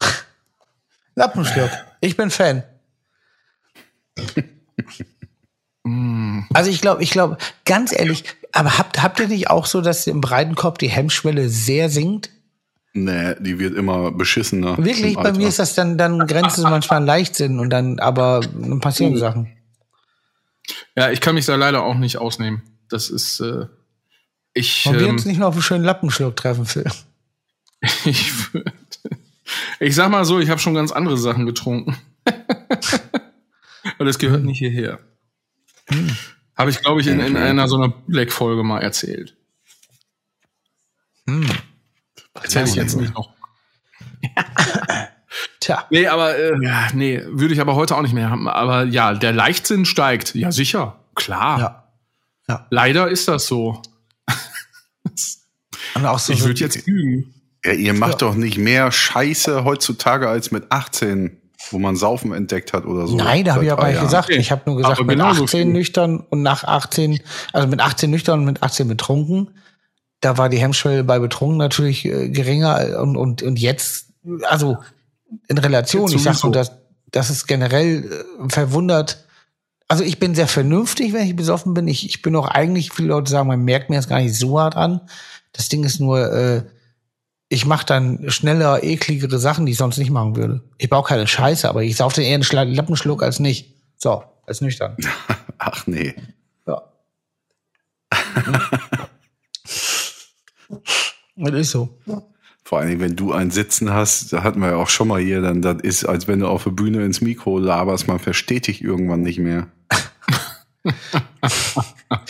Lappenschluck. 1.14 1.70
Ich 2.00 2.16
bin 2.16 2.30
Fan. 2.30 2.64
Also 6.52 6.70
ich 6.70 6.80
glaube, 6.80 7.02
ich 7.02 7.10
glaube, 7.10 7.38
ganz 7.64 7.92
ehrlich, 7.92 8.24
aber 8.50 8.78
habt, 8.78 9.02
habt 9.02 9.20
ihr 9.20 9.28
nicht 9.28 9.48
auch 9.48 9.66
so, 9.66 9.80
dass 9.80 10.06
im 10.08 10.20
Breitenkopf 10.20 10.78
die 10.78 10.88
Hemmschwelle 10.88 11.48
sehr 11.48 11.88
sinkt? 11.88 12.30
Nee, 12.94 13.34
die 13.38 13.60
wird 13.60 13.76
immer 13.76 14.10
beschissener. 14.10 14.76
Wirklich, 14.78 15.16
im 15.16 15.22
bei 15.22 15.32
mir 15.32 15.48
ist 15.48 15.60
das 15.60 15.74
dann, 15.74 15.98
dann 15.98 16.26
grenzt 16.26 16.58
es 16.58 16.64
manchmal 16.64 16.98
an 16.98 17.06
Leichtsinn 17.06 17.60
und 17.60 17.70
dann, 17.70 18.00
aber 18.00 18.40
dann 18.40 18.80
passieren 18.80 19.16
Sachen. 19.16 19.52
Ja, 20.96 21.10
ich 21.10 21.20
kann 21.20 21.36
mich 21.36 21.46
da 21.46 21.54
leider 21.54 21.84
auch 21.84 21.94
nicht 21.94 22.18
ausnehmen. 22.18 22.62
Das 22.88 23.10
ist, 23.10 23.40
äh, 23.40 23.66
ich, 24.54 24.86
Und 24.86 24.94
wir 24.98 25.06
ähm, 25.06 25.14
uns 25.14 25.24
nicht 25.24 25.38
noch 25.38 25.48
auf 25.48 25.54
einen 25.54 25.62
schönen 25.62 25.84
Lappenschluck 25.84 26.36
treffen, 26.36 26.64
Phil. 26.66 26.84
ich, 28.04 28.30
würd- 28.52 28.72
ich 29.80 29.94
sag 29.94 30.10
mal 30.10 30.24
so, 30.24 30.38
ich 30.40 30.48
habe 30.50 30.60
schon 30.60 30.74
ganz 30.74 30.92
andere 30.92 31.18
Sachen 31.18 31.46
getrunken. 31.46 31.96
Aber 33.94 34.04
das 34.04 34.18
gehört 34.18 34.44
nicht 34.44 34.58
hierher. 34.58 34.98
Habe 36.56 36.70
ich, 36.70 36.80
glaube 36.80 37.00
ich, 37.00 37.06
in, 37.06 37.20
in 37.20 37.36
einer 37.36 37.68
so 37.68 37.76
einer 37.76 37.88
Black-Folge 38.06 38.62
mal 38.64 38.80
erzählt. 38.80 39.36
Erzähle 42.34 42.68
ich 42.68 42.74
jetzt 42.74 42.96
nicht 42.96 43.14
noch. 43.14 43.34
Tja, 45.60 45.86
Nee, 45.90 46.06
aber 46.06 46.36
äh, 46.36 46.62
ja, 46.62 46.88
nee, 46.94 47.20
würde 47.26 47.52
ich 47.54 47.60
aber 47.60 47.74
heute 47.74 47.96
auch 47.96 48.02
nicht 48.02 48.14
mehr 48.14 48.30
haben. 48.30 48.48
Aber 48.48 48.84
ja, 48.84 49.14
der 49.14 49.32
Leichtsinn 49.32 49.84
steigt. 49.84 50.34
Ja, 50.34 50.50
sicher. 50.52 50.98
Klar. 51.14 51.58
ja. 51.58 51.85
Ja. 52.48 52.66
Leider 52.70 53.08
ist 53.08 53.28
das 53.28 53.46
so. 53.46 53.82
Und 55.94 56.06
auch 56.06 56.18
so, 56.18 56.32
Ich 56.32 56.40
so 56.40 56.46
würde 56.46 56.60
jetzt 56.60 56.86
lügen. 56.86 57.34
Ja, 57.64 57.72
ihr 57.72 57.94
macht 57.94 58.22
doch 58.22 58.34
nicht 58.34 58.58
mehr 58.58 58.92
Scheiße 58.92 59.64
heutzutage 59.64 60.28
als 60.28 60.50
mit 60.50 60.70
18, 60.70 61.40
wo 61.70 61.78
man 61.78 61.96
Saufen 61.96 62.32
entdeckt 62.32 62.72
hat 62.72 62.84
oder 62.84 63.06
so. 63.06 63.16
Nein, 63.16 63.44
da 63.44 63.54
habe 63.54 63.64
ich 63.64 63.72
aber 63.72 63.88
nicht 63.88 64.00
gesagt. 64.00 64.30
Ich 64.30 64.52
habe 64.52 64.62
nur 64.66 64.76
gesagt, 64.76 64.98
Aber 64.98 65.06
mit 65.06 65.16
genauso 65.16 65.44
18 65.44 65.62
viel. 65.62 65.72
nüchtern 65.72 66.20
und 66.20 66.42
nach 66.42 66.64
18, 66.64 67.20
also 67.52 67.66
mit 67.66 67.80
18 67.80 68.10
nüchtern 68.10 68.40
und 68.40 68.44
mit 68.44 68.62
18 68.62 68.86
betrunken. 68.86 69.50
Da 70.20 70.38
war 70.38 70.48
die 70.48 70.58
Hemmschwelle 70.58 71.02
bei 71.04 71.18
betrunken 71.18 71.56
natürlich 71.58 72.04
äh, 72.04 72.28
geringer 72.28 73.00
und, 73.00 73.16
und, 73.16 73.42
und 73.42 73.58
jetzt, 73.58 74.06
also 74.44 74.78
in 75.48 75.58
Relation, 75.58 76.02
Jetzt 76.08 76.14
ich 76.14 76.22
sag 76.22 76.34
sowieso. 76.34 76.46
nur, 76.48 76.54
dass, 76.54 76.72
dass 77.10 77.30
es 77.30 77.46
generell 77.46 78.04
äh, 78.44 78.48
verwundert. 78.48 79.25
Also 79.88 80.02
ich 80.02 80.18
bin 80.18 80.34
sehr 80.34 80.48
vernünftig, 80.48 81.12
wenn 81.12 81.26
ich 81.26 81.36
besoffen 81.36 81.72
bin. 81.74 81.86
Ich, 81.86 82.04
ich 82.06 82.20
bin 82.22 82.34
auch 82.34 82.48
eigentlich, 82.48 82.90
viele 82.92 83.08
Leute 83.08 83.30
sagen, 83.30 83.46
man 83.48 83.62
merkt 83.64 83.88
mir 83.88 83.96
das 83.96 84.08
gar 84.08 84.20
nicht 84.20 84.34
so 84.36 84.58
hart 84.60 84.76
an. 84.76 85.00
Das 85.52 85.68
Ding 85.68 85.84
ist 85.84 86.00
nur, 86.00 86.32
äh, 86.32 86.64
ich 87.48 87.66
mache 87.66 87.86
dann 87.86 88.28
schneller, 88.30 88.82
ekligere 88.82 89.38
Sachen, 89.38 89.64
die 89.66 89.72
ich 89.72 89.78
sonst 89.78 89.98
nicht 89.98 90.10
machen 90.10 90.34
würde. 90.34 90.62
Ich 90.78 90.90
baue 90.90 91.04
keine 91.04 91.28
Scheiße, 91.28 91.68
aber 91.68 91.84
ich 91.84 91.96
sauf 91.96 92.12
den 92.12 92.24
eher 92.24 92.34
einen 92.34 92.42
Schla- 92.42 92.64
Lappenschluck 92.64 93.22
als 93.22 93.38
nicht. 93.38 93.74
So, 93.96 94.24
als 94.44 94.60
nüchtern. 94.60 94.96
Ach 95.58 95.86
nee. 95.86 96.14
Ja. 96.66 96.82
das 101.36 101.54
ist 101.54 101.70
so. 101.70 101.96
Vor 102.64 102.80
allem, 102.80 102.98
wenn 102.98 103.14
du 103.14 103.32
einen 103.32 103.52
Sitzen 103.52 103.92
hast, 103.92 104.32
da 104.32 104.42
hatten 104.42 104.58
wir 104.60 104.70
ja 104.70 104.76
auch 104.76 104.88
schon 104.88 105.06
mal 105.06 105.20
hier, 105.20 105.40
dann 105.40 105.62
das 105.62 105.76
ist, 105.82 106.04
als 106.04 106.26
wenn 106.26 106.40
du 106.40 106.48
auf 106.48 106.64
der 106.64 106.70
Bühne 106.72 107.04
ins 107.04 107.20
Mikro 107.20 107.58
laberst, 107.60 108.08
man 108.08 108.18
versteht 108.18 108.66
dich 108.66 108.82
irgendwann 108.82 109.20
nicht 109.22 109.38
mehr. 109.38 109.68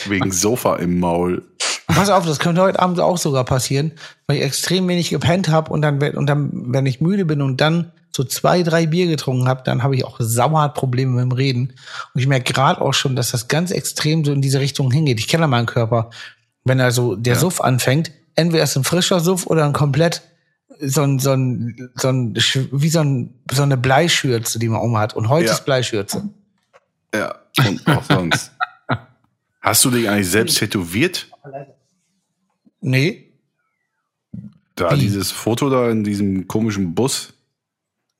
Wegen 0.07 0.33
Sofa 0.33 0.77
im 0.77 0.99
Maul. 1.01 1.43
Pass 1.87 2.11
auf, 2.11 2.27
das 2.27 2.39
könnte 2.39 2.63
heute 2.63 2.81
Abend 2.81 3.01
auch 3.01 3.19
sogar 3.19 3.45
passieren, 3.45 3.93
weil 4.27 4.39
ich 4.39 4.43
extrem 4.43 4.89
wenig 4.89 5.11
gepennt 5.11 5.49
habe 5.49 5.71
und 5.73 5.83
dann, 5.83 6.01
wenn- 6.01 6.17
und 6.17 6.27
dann, 6.27 6.51
wenn 6.73 6.87
ich 6.87 7.01
müde 7.01 7.25
bin 7.25 7.43
und 7.43 7.61
dann 7.61 7.93
so 8.15 8.25
zwei, 8.25 8.63
drei 8.63 8.87
Bier 8.87 9.07
getrunken 9.07 9.47
habe, 9.47 9.63
dann 9.65 9.83
habe 9.83 9.95
ich 9.95 10.05
auch 10.05 10.17
sauerhart 10.19 10.75
Probleme 10.75 11.13
mit 11.13 11.23
dem 11.23 11.33
Reden. 11.33 11.75
Und 12.15 12.21
ich 12.21 12.27
merke 12.27 12.53
gerade 12.53 12.81
auch 12.81 12.95
schon, 12.95 13.15
dass 13.15 13.31
das 13.31 13.47
ganz 13.49 13.71
extrem 13.71 14.25
so 14.25 14.33
in 14.33 14.41
diese 14.41 14.59
Richtung 14.59 14.91
hingeht. 14.91 15.21
Ich 15.21 15.29
kenne 15.29 15.47
meinen 15.49 15.67
Körper. 15.67 16.11
Wenn 16.65 16.81
also 16.81 17.15
der 17.15 17.37
Suff 17.37 17.61
anfängt, 17.61 18.11
entweder 18.35 18.65
ist 18.65 18.77
ein 18.77 18.85
frischer 18.85 19.21
Suff 19.21 19.47
oder 19.47 19.65
ein 19.65 19.73
komplett 19.75 20.23
so 20.81 21.03
ein, 21.03 21.19
so 21.19 21.33
ein, 21.33 21.91
so 21.95 22.09
ein, 22.09 22.35
wie 22.73 22.89
so, 22.89 23.01
ein, 23.01 23.35
so 23.51 23.63
eine 23.63 23.77
Bleischürze, 23.77 24.59
die 24.59 24.69
man 24.69 24.81
um 24.81 24.99
hat. 24.99 25.15
Und 25.15 25.29
heute 25.29 25.47
Ja. 25.47 25.53
ist 25.53 25.65
Bleischürze. 25.65 26.29
Ja, 27.15 27.35
und 27.59 27.87
auch 27.87 28.03
sonst. 28.05 28.53
Hast 29.61 29.85
du 29.85 29.91
dich 29.91 30.09
eigentlich 30.09 30.31
selbst 30.31 30.59
tätowiert? 30.59 31.29
Nee. 32.81 33.33
Da 34.75 34.93
Wie? 34.93 35.01
dieses 35.01 35.33
Foto 35.33 35.71
da 35.71 35.91
in 35.91 36.05
diesem 36.05 36.47
komischen 36.47 36.95
Bus. 36.95 37.33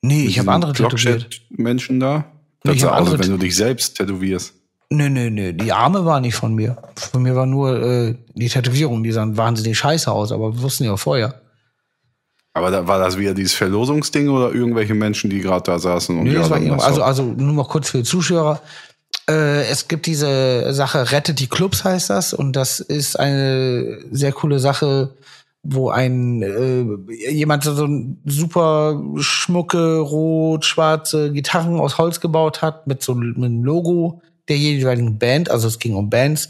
Nee, 0.01 0.25
ich 0.25 0.39
habe 0.39 0.51
andere 0.51 0.73
tätowiert. 0.73 1.41
Menschen 1.49 1.99
da. 1.99 2.17
Nee, 2.17 2.23
Das 2.63 2.75
ich 2.75 2.81
sah 2.81 2.97
aus, 2.97 3.17
wenn 3.17 3.29
du 3.29 3.37
dich 3.37 3.55
selbst 3.55 3.95
tätowierst. 3.97 4.53
Nö, 4.89 5.09
nö, 5.09 5.29
nö. 5.29 5.53
Die 5.53 5.73
Arme 5.73 6.05
waren 6.05 6.21
nicht 6.21 6.35
von 6.35 6.55
mir. 6.55 6.77
Von 6.95 7.23
mir 7.23 7.35
war 7.35 7.45
nur 7.45 7.81
äh, 7.81 8.15
die 8.33 8.47
Tätowierung. 8.47 9.03
Die 9.03 9.11
sahen 9.11 9.35
wahnsinnig 9.37 9.77
scheiße 9.77 10.11
aus, 10.11 10.31
aber 10.31 10.53
wir 10.53 10.61
wussten 10.61 10.85
ja 10.85 10.95
vorher. 10.97 11.41
Aber 12.53 12.71
da 12.71 12.87
war 12.87 12.97
das 12.97 13.17
wieder 13.17 13.35
dieses 13.35 13.53
Verlosungsding 13.53 14.29
oder 14.29 14.51
irgendwelche 14.51 14.95
Menschen, 14.95 15.29
die 15.29 15.39
gerade 15.39 15.63
da 15.63 15.77
saßen 15.77 16.17
und 16.17 16.25
ja, 16.25 16.39
das 16.39 16.49
war 16.49 16.57
irgendwas, 16.59 16.85
also, 16.85 17.03
also 17.03 17.23
nur 17.23 17.53
mal 17.53 17.67
kurz 17.67 17.91
für 17.91 17.99
die 17.99 18.03
Zuschauer. 18.03 18.61
Äh, 19.29 19.67
es 19.67 19.87
gibt 19.87 20.05
diese 20.05 20.73
Sache 20.73 21.11
Rettet 21.11 21.39
die 21.39 21.47
Clubs 21.47 21.83
heißt 21.83 22.09
das 22.09 22.33
und 22.33 22.53
das 22.55 22.79
ist 22.79 23.19
eine 23.19 23.99
sehr 24.11 24.31
coole 24.31 24.59
Sache, 24.59 25.15
wo 25.63 25.89
ein 25.89 26.41
äh, 26.41 27.31
jemand 27.31 27.63
so 27.63 27.85
ein 27.85 28.21
super 28.25 29.01
schmucke 29.17 29.99
rot-schwarze 29.99 31.31
Gitarren 31.31 31.79
aus 31.79 31.97
Holz 31.97 32.21
gebaut 32.21 32.61
hat 32.61 32.87
mit 32.87 33.03
so 33.03 33.13
einem 33.13 33.63
Logo 33.63 34.21
der 34.47 34.57
jeweiligen 34.57 35.19
Band, 35.19 35.51
also 35.51 35.67
es 35.67 35.79
ging 35.79 35.95
um 35.95 36.09
Bands, 36.09 36.49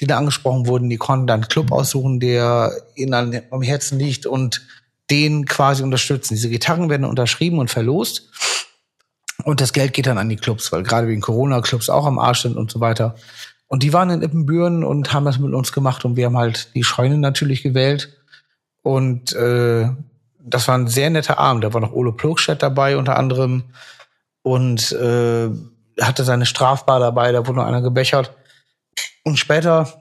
die 0.00 0.06
da 0.06 0.18
angesprochen 0.18 0.66
wurden, 0.66 0.88
die 0.88 0.96
konnten 0.96 1.26
dann 1.26 1.40
einen 1.40 1.48
Club 1.48 1.72
aussuchen, 1.72 2.20
der 2.20 2.72
ihnen 2.94 3.42
am 3.50 3.62
Herzen 3.62 3.98
liegt 3.98 4.26
und 4.26 4.66
den 5.10 5.44
quasi 5.44 5.82
unterstützen. 5.82 6.34
Diese 6.34 6.48
Gitarren 6.48 6.90
werden 6.90 7.04
unterschrieben 7.04 7.58
und 7.58 7.70
verlost. 7.70 8.30
Und 9.46 9.60
das 9.60 9.72
Geld 9.72 9.92
geht 9.92 10.08
dann 10.08 10.18
an 10.18 10.28
die 10.28 10.34
Clubs, 10.34 10.72
weil 10.72 10.82
gerade 10.82 11.06
wegen 11.06 11.20
Corona 11.20 11.60
Clubs 11.60 11.88
auch 11.88 12.04
am 12.04 12.18
Arsch 12.18 12.42
sind 12.42 12.56
und 12.56 12.68
so 12.68 12.80
weiter. 12.80 13.14
Und 13.68 13.84
die 13.84 13.92
waren 13.92 14.10
in 14.10 14.20
Ippenbüren 14.20 14.82
und 14.82 15.12
haben 15.12 15.24
das 15.24 15.38
mit 15.38 15.54
uns 15.54 15.70
gemacht 15.70 16.04
und 16.04 16.16
wir 16.16 16.26
haben 16.26 16.36
halt 16.36 16.74
die 16.74 16.82
Scheune 16.82 17.16
natürlich 17.16 17.62
gewählt. 17.62 18.12
Und 18.82 19.34
äh, 19.34 19.88
das 20.40 20.66
war 20.66 20.76
ein 20.76 20.88
sehr 20.88 21.10
netter 21.10 21.38
Abend. 21.38 21.62
Da 21.62 21.72
war 21.72 21.80
noch 21.80 21.92
Ole 21.92 22.10
Plogstedt 22.10 22.60
dabei 22.60 22.96
unter 22.96 23.16
anderem 23.16 23.62
und 24.42 24.90
äh, 24.90 25.48
hatte 26.00 26.24
seine 26.24 26.44
Strafbar 26.44 26.98
dabei, 26.98 27.30
da 27.30 27.46
wurde 27.46 27.58
noch 27.58 27.66
einer 27.66 27.82
gebechert. 27.82 28.32
Und 29.22 29.38
später 29.38 29.92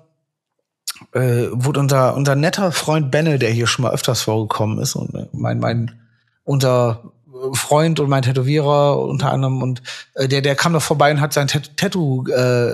äh, 1.11 1.49
wurde 1.51 1.81
unser, 1.81 2.15
unser 2.15 2.33
netter 2.33 2.71
Freund 2.71 3.11
Benne, 3.11 3.37
der 3.37 3.51
hier 3.51 3.67
schon 3.67 3.83
mal 3.83 3.93
öfters 3.93 4.23
vorgekommen 4.23 4.79
ist 4.79 4.95
und 4.95 5.31
mein, 5.35 5.59
mein, 5.59 5.99
unser 6.45 7.11
Freund 7.53 7.99
und 7.99 8.09
mein 8.09 8.23
Tätowierer 8.23 8.99
unter 8.99 9.31
anderem 9.31 9.61
und 9.61 9.81
äh, 10.15 10.27
der, 10.27 10.41
der 10.41 10.55
kam 10.55 10.71
noch 10.71 10.81
vorbei 10.81 11.11
und 11.11 11.21
hat 11.21 11.33
sein 11.33 11.47
Tattoo 11.47 12.27
äh, 12.27 12.73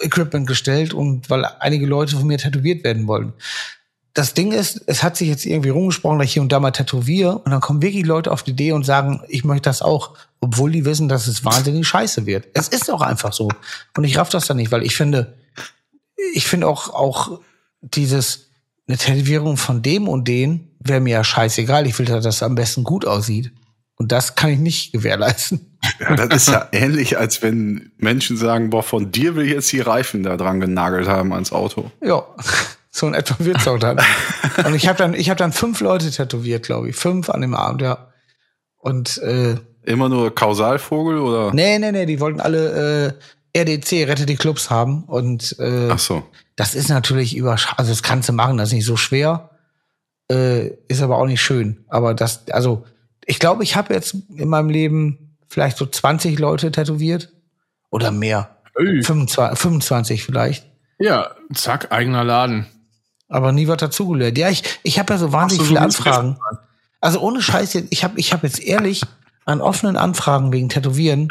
Equipment 0.00 0.46
gestellt 0.46 0.92
und 0.94 1.30
weil 1.30 1.44
einige 1.60 1.86
Leute 1.86 2.16
von 2.16 2.26
mir 2.26 2.38
tätowiert 2.38 2.84
werden 2.84 3.06
wollen. 3.06 3.32
Das 4.14 4.34
Ding 4.34 4.52
ist, 4.52 4.82
es 4.86 5.02
hat 5.02 5.16
sich 5.16 5.28
jetzt 5.28 5.44
irgendwie 5.44 5.68
rumgesprochen, 5.68 6.18
dass 6.18 6.28
ich 6.28 6.34
hier 6.34 6.42
und 6.42 6.50
da 6.50 6.60
mal 6.60 6.70
tätowiere 6.70 7.38
und 7.38 7.50
dann 7.50 7.60
kommen 7.60 7.82
wirklich 7.82 8.06
Leute 8.06 8.32
auf 8.32 8.42
die 8.42 8.52
Idee 8.52 8.72
und 8.72 8.84
sagen, 8.84 9.22
ich 9.28 9.44
möchte 9.44 9.68
das 9.68 9.82
auch, 9.82 10.14
obwohl 10.40 10.70
die 10.70 10.84
wissen, 10.84 11.08
dass 11.08 11.26
es 11.26 11.44
wahnsinnig 11.44 11.86
scheiße 11.86 12.24
wird. 12.24 12.46
Es 12.54 12.68
ist 12.68 12.90
auch 12.90 13.02
einfach 13.02 13.32
so. 13.32 13.48
Und 13.96 14.04
ich 14.04 14.16
raff 14.16 14.30
das 14.30 14.46
dann 14.46 14.56
nicht, 14.56 14.72
weil 14.72 14.84
ich 14.84 14.96
finde, 14.96 15.34
ich 16.34 16.46
finde 16.46 16.66
auch, 16.66 16.94
auch 16.94 17.40
dieses, 17.82 18.46
eine 18.88 18.96
Tätowierung 18.96 19.56
von 19.56 19.82
dem 19.82 20.08
und 20.08 20.28
den 20.28 20.70
wäre 20.80 21.00
mir 21.00 21.14
ja 21.14 21.24
scheißegal. 21.24 21.86
Ich 21.86 21.98
will, 21.98 22.06
dass 22.06 22.24
das 22.24 22.42
am 22.42 22.54
besten 22.54 22.84
gut 22.84 23.06
aussieht. 23.06 23.52
Und 23.98 24.12
das 24.12 24.34
kann 24.34 24.50
ich 24.50 24.58
nicht 24.58 24.92
gewährleisten. 24.92 25.78
Ja, 26.00 26.16
das 26.16 26.42
ist 26.42 26.48
ja 26.48 26.68
ähnlich, 26.72 27.16
als 27.18 27.42
wenn 27.42 27.92
Menschen 27.96 28.36
sagen, 28.36 28.70
boah, 28.70 28.82
von 28.82 29.10
dir 29.10 29.36
will 29.36 29.46
ich 29.46 29.52
jetzt 29.52 29.72
die 29.72 29.80
Reifen 29.80 30.22
da 30.22 30.36
dran 30.36 30.60
genagelt 30.60 31.08
haben 31.08 31.32
ans 31.32 31.52
Auto. 31.52 31.90
Ja, 32.02 32.24
so 32.90 33.06
in 33.06 33.14
etwa 33.14 33.36
wird's 33.38 33.66
auch 33.66 33.78
dann. 33.78 33.98
Und 34.64 34.74
ich 34.74 34.88
habe 34.88 34.98
dann, 34.98 35.14
ich 35.14 35.30
habe 35.30 35.38
dann 35.38 35.52
fünf 35.52 35.80
Leute 35.80 36.10
tätowiert, 36.10 36.64
glaube 36.64 36.90
ich, 36.90 36.96
fünf 36.96 37.30
an 37.30 37.40
dem 37.40 37.54
Abend, 37.54 37.82
ja. 37.82 38.08
Und 38.76 39.18
äh, 39.18 39.56
immer 39.84 40.08
nur 40.08 40.34
Kausalvogel 40.34 41.18
oder? 41.18 41.54
Nee, 41.54 41.78
nee, 41.78 41.92
nee, 41.92 42.06
die 42.06 42.20
wollten 42.20 42.40
alle 42.40 43.14
äh, 43.54 43.60
RDC, 43.62 44.08
Rette 44.08 44.26
die 44.26 44.36
Clubs 44.36 44.68
haben. 44.68 45.04
Und 45.04 45.56
äh, 45.58 45.88
Ach 45.90 45.98
so. 45.98 46.22
das 46.56 46.74
ist 46.74 46.88
natürlich 46.88 47.34
über, 47.36 47.56
also 47.76 47.90
das 47.90 48.02
kannst 48.02 48.28
du 48.28 48.32
machen, 48.32 48.58
das 48.58 48.68
ist 48.68 48.74
nicht 48.74 48.84
so 48.84 48.96
schwer, 48.96 49.50
äh, 50.30 50.68
ist 50.88 51.02
aber 51.02 51.18
auch 51.18 51.26
nicht 51.26 51.40
schön. 51.40 51.84
Aber 51.88 52.14
das, 52.14 52.48
also 52.50 52.84
ich 53.26 53.38
glaube, 53.38 53.62
ich 53.64 53.76
habe 53.76 53.92
jetzt 53.92 54.16
in 54.34 54.48
meinem 54.48 54.70
Leben 54.70 55.36
vielleicht 55.48 55.76
so 55.76 55.84
20 55.84 56.38
Leute 56.38 56.70
tätowiert 56.70 57.32
oder 57.90 58.10
mehr. 58.10 58.56
Ey. 58.76 59.02
25, 59.02 59.58
25 59.58 60.24
vielleicht. 60.24 60.66
Ja, 60.98 61.32
zack, 61.52 61.92
eigener 61.92 62.24
Laden. 62.24 62.66
Aber 63.28 63.52
nie 63.52 63.68
was 63.68 63.78
dazugelernt. 63.78 64.38
Ja, 64.38 64.48
ich, 64.48 64.62
ich 64.82 64.98
habe 64.98 65.12
ja 65.12 65.18
so 65.18 65.32
wahnsinnig 65.32 65.64
so, 65.64 65.68
viele 65.68 65.80
Anfragen. 65.80 66.38
Also 67.00 67.20
ohne 67.20 67.42
Scheiß, 67.42 67.74
jetzt, 67.74 67.88
ich 67.90 68.04
habe 68.04 68.18
ich 68.18 68.32
hab 68.32 68.42
jetzt 68.44 68.60
ehrlich 68.60 69.02
an 69.44 69.60
offenen 69.60 69.96
Anfragen 69.96 70.52
wegen 70.52 70.68
Tätowieren 70.68 71.28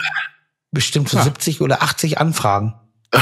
bestimmt 0.72 1.10
so 1.10 1.18
Ja. 1.18 1.24
70 1.24 1.62
oder 1.62 1.82
80 1.82 2.20
Anfragen. 2.20 2.74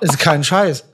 ist 0.00 0.18
kein 0.18 0.44
Scheiß. 0.44 0.84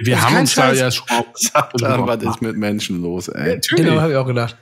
Wir 0.00 0.20
haben 0.20 0.36
uns 0.36 0.54
da 0.54 0.68
Scheiß. 0.68 0.78
ja 0.78 0.90
schon 0.90 1.06
mal 1.08 1.24
Sagt 1.34 1.80
dann, 1.80 2.06
was 2.06 2.22
ist 2.22 2.42
mit 2.42 2.56
Menschen 2.56 3.02
los, 3.02 3.28
ey? 3.28 3.54
Natürlich. 3.54 3.84
Genau, 3.84 4.00
habe 4.00 4.12
ich 4.12 4.16
auch 4.16 4.26
gedacht. 4.26 4.56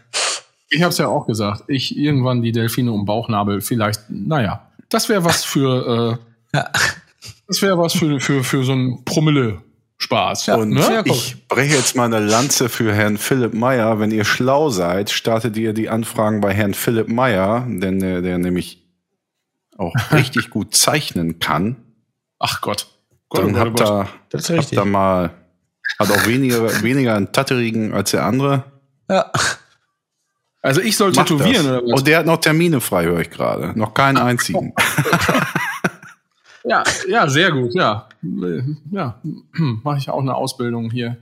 Ich 0.71 0.83
habe 0.83 0.91
es 0.91 0.99
ja 0.99 1.07
auch 1.09 1.27
gesagt. 1.27 1.65
Ich 1.69 1.97
irgendwann 1.97 2.43
die 2.43 2.53
Delfine 2.53 2.91
um 2.93 3.05
Bauchnabel. 3.05 3.61
Vielleicht, 3.61 4.01
naja, 4.09 4.67
das 4.89 5.09
wäre 5.09 5.25
was 5.25 5.45
für. 5.45 6.19
Äh, 6.53 6.57
Ja. 6.57 6.71
Das 7.49 7.63
wäre 7.63 7.79
was 7.79 7.93
für 7.93 8.19
für 8.19 8.43
für 8.43 8.65
so 8.65 8.73
ein 8.73 9.05
Promille 9.05 9.63
Spaß. 9.99 10.49
Und 10.49 10.71
ne? 10.71 10.81
ja, 10.81 11.03
ich 11.05 11.47
breche 11.49 11.75
jetzt 11.77 11.95
mal 11.97 12.05
eine 12.05 12.19
Lanze 12.19 12.69
für 12.69 12.93
Herrn 12.93 13.17
Philipp 13.19 13.55
Meyer. 13.55 14.01
Wenn 14.01 14.11
ihr 14.11 14.25
schlau 14.25 14.69
seid, 14.71 15.11
startet 15.11 15.57
ihr 15.57 15.73
die 15.73 15.89
Anfragen 15.89 16.41
bei 16.41 16.53
Herrn 16.53 16.75
Philipp 16.75 17.09
Meyer, 17.09 17.65
denn 17.69 18.01
der, 18.01 18.21
der 18.21 18.39
nämlich 18.39 18.85
auch 19.79 19.95
richtig 20.13 20.51
gut 20.51 20.75
zeichnen 20.75 21.39
kann. 21.39 21.77
Ach 22.41 22.61
Gott. 22.61 22.89
Gott, 23.29 23.45
Dann 23.45 23.55
oh 23.55 23.59
habt 23.59 23.79
Gott. 23.79 23.89
ihr, 23.89 24.09
Das 24.31 24.43
ist 24.43 24.51
habt 24.51 24.59
richtig. 24.59 24.79
ihr 24.79 24.85
mal, 24.85 25.31
hat 25.99 26.11
auch 26.11 26.27
weniger, 26.27 26.83
weniger 26.83 27.15
einen 27.15 27.33
tatterigen 27.33 27.93
als 27.95 28.11
der 28.11 28.25
andere. 28.25 28.65
Ja. 29.11 29.31
Also 30.67 30.81
ich 30.81 30.97
soll 30.97 31.13
Macht 31.13 31.29
tätowieren 31.29 31.65
das. 31.65 31.83
oder 31.83 31.93
was? 31.93 32.01
Und 32.01 32.07
der 32.07 32.19
hat 32.19 32.27
noch 32.27 32.39
Termine 32.39 32.81
frei, 32.81 33.05
höre 33.05 33.21
ich 33.21 33.31
gerade. 33.31 33.79
Noch 33.79 33.95
keinen 33.95 34.19
einzigen. 34.19 34.75
Ja, 36.69 36.83
ja, 37.09 37.29
sehr 37.29 37.53
gut, 37.53 37.75
ja. 37.75 38.09
Ja, 38.91 39.21
mache 39.85 39.99
ich 39.99 40.11
auch 40.11 40.21
eine 40.21 40.35
Ausbildung 40.35 40.91
hier 40.91 41.17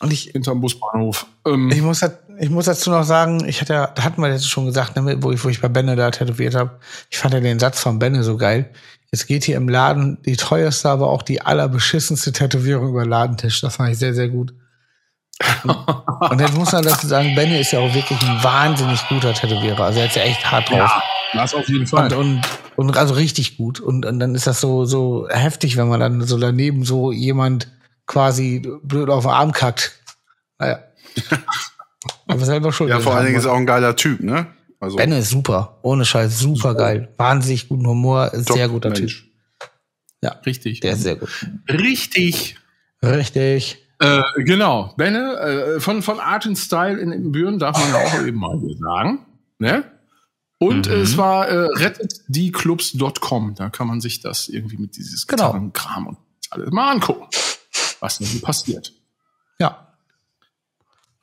Und 0.00 0.10
ich, 0.10 0.30
hinterm 0.32 0.62
Busbahnhof. 0.62 1.26
Ähm, 1.46 1.70
ich, 1.70 1.82
muss, 1.82 2.02
ich 2.38 2.48
muss 2.48 2.64
dazu 2.64 2.90
noch 2.90 3.04
sagen, 3.04 3.44
ich 3.46 3.60
hatte 3.60 3.74
ja, 3.74 3.86
da 3.88 4.04
hatten 4.04 4.22
wir 4.22 4.30
jetzt 4.30 4.48
schon 4.48 4.64
gesagt, 4.64 4.96
ne, 4.96 5.18
wo 5.20 5.32
ich, 5.32 5.44
wo 5.44 5.50
ich 5.50 5.60
bei 5.60 5.68
Benne 5.68 5.96
da 5.96 6.10
tätowiert 6.10 6.54
habe. 6.54 6.78
Ich 7.10 7.18
fand 7.18 7.34
ja 7.34 7.40
den 7.40 7.58
Satz 7.58 7.80
von 7.80 7.98
Benne 7.98 8.24
so 8.24 8.38
geil. 8.38 8.70
Jetzt 9.12 9.26
geht 9.26 9.44
hier 9.44 9.56
im 9.56 9.68
Laden 9.68 10.16
die 10.24 10.36
teuerste, 10.36 10.88
aber 10.88 11.10
auch 11.10 11.22
die 11.22 11.42
allerbeschissenste 11.42 12.32
Tätowierung 12.32 12.88
über 12.88 13.04
den 13.04 13.10
Ladentisch. 13.10 13.60
Das 13.60 13.76
fand 13.76 13.90
ich 13.90 13.98
sehr, 13.98 14.14
sehr 14.14 14.30
gut. 14.30 14.54
Und 15.64 16.40
jetzt 16.40 16.54
muss 16.54 16.72
man 16.72 16.82
dazu 16.82 17.06
sagen, 17.06 17.34
Benne 17.34 17.60
ist 17.60 17.72
ja 17.72 17.80
auch 17.80 17.94
wirklich 17.94 18.20
ein 18.22 18.44
wahnsinnig 18.44 19.00
guter 19.08 19.32
Tätowierer. 19.32 19.84
Also 19.84 20.00
er 20.00 20.06
ist 20.06 20.16
ja 20.16 20.22
echt 20.22 20.50
hart 20.50 20.68
drauf. 20.68 20.78
ja, 20.78 21.02
das 21.32 21.54
auf 21.54 21.68
jeden 21.68 21.86
Fall. 21.86 22.12
Und, 22.12 22.42
und, 22.76 22.88
und 22.88 22.96
also 22.96 23.14
richtig 23.14 23.56
gut. 23.56 23.80
Und, 23.80 24.04
und 24.04 24.18
dann 24.18 24.34
ist 24.34 24.46
das 24.46 24.60
so, 24.60 24.84
so 24.84 25.28
heftig, 25.30 25.76
wenn 25.76 25.88
man 25.88 26.00
dann 26.00 26.22
so 26.22 26.38
daneben 26.38 26.84
so 26.84 27.10
jemand 27.10 27.68
quasi 28.06 28.66
blöd 28.82 29.08
auf 29.08 29.24
den 29.24 29.32
Arm 29.32 29.52
kackt. 29.52 29.98
Naja. 30.58 30.80
Aber 32.26 32.44
selber 32.44 32.72
schuld. 32.72 32.90
Ja, 32.90 33.00
vor 33.00 33.14
allen 33.14 33.26
Dingen 33.26 33.38
ist 33.38 33.44
er 33.44 33.52
auch 33.52 33.56
ein 33.56 33.66
geiler 33.66 33.96
Typ, 33.96 34.20
ne? 34.20 34.46
Also, 34.78 34.96
Benne 34.96 35.18
ist 35.18 35.30
super. 35.30 35.78
Ohne 35.82 36.04
Scheiß. 36.04 36.38
Super 36.38 36.74
geil. 36.74 37.12
Wahnsinnig 37.18 37.68
guten 37.68 37.86
Humor. 37.86 38.30
top 38.30 38.56
Sehr 38.56 38.68
guter 38.68 38.90
Mensch. 38.90 39.22
Typ. 39.22 39.70
Ja. 40.22 40.32
Richtig. 40.46 40.80
Der 40.80 40.92
ist 40.92 41.02
sehr 41.02 41.16
gut. 41.16 41.28
Richtig. 41.68 42.56
Richtig. 43.02 43.86
Äh, 44.00 44.22
genau. 44.38 44.94
Benne, 44.96 45.36
äh, 45.76 45.80
von, 45.80 46.02
von 46.02 46.18
Art 46.20 46.46
and 46.46 46.58
Style 46.58 46.98
in 46.98 47.32
Büren 47.32 47.58
darf 47.58 47.78
man 47.78 47.88
ja 47.90 48.06
auch 48.06 48.22
eben 48.26 48.38
mal 48.38 48.58
sagen. 48.78 49.26
Ne? 49.58 49.84
Und 50.58 50.88
Mhm. 50.88 50.94
es 50.94 51.16
war 51.16 51.48
äh, 51.48 51.54
rettetdieclubs.com. 51.76 53.54
Da 53.54 53.70
kann 53.70 53.86
man 53.86 54.00
sich 54.00 54.20
das 54.20 54.48
irgendwie 54.48 54.76
mit 54.78 54.96
dieses 54.96 55.26
Genau. 55.26 55.46
Gitarrenkram 55.48 56.06
und 56.08 56.18
alles 56.50 56.70
mal 56.70 56.90
angucken, 56.90 57.26
was 58.00 58.18
denn 58.18 58.26
so 58.26 58.40
passiert. 58.40 58.92
Ja. 59.58 59.86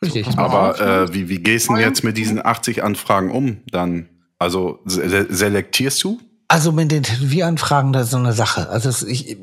Richtig. 0.01 0.27
Aber 0.37 0.79
äh, 0.79 1.13
wie, 1.13 1.29
wie 1.29 1.39
gehst 1.39 1.69
du 1.69 1.73
denn 1.73 1.81
jetzt 1.81 2.03
mit 2.03 2.17
diesen 2.17 2.43
80 2.45 2.83
Anfragen 2.83 3.31
um 3.31 3.61
dann? 3.71 4.09
Also 4.39 4.79
se 4.85 5.25
selektierst 5.29 6.03
du? 6.03 6.19
Also 6.47 6.71
mit 6.71 6.91
den 6.91 7.01
Tätowieranfragen, 7.03 7.91
das 7.93 8.05
ist 8.05 8.11
so 8.11 8.17
eine 8.17 8.33
Sache. 8.33 8.69
Also 8.69 9.07
ich, 9.07 9.37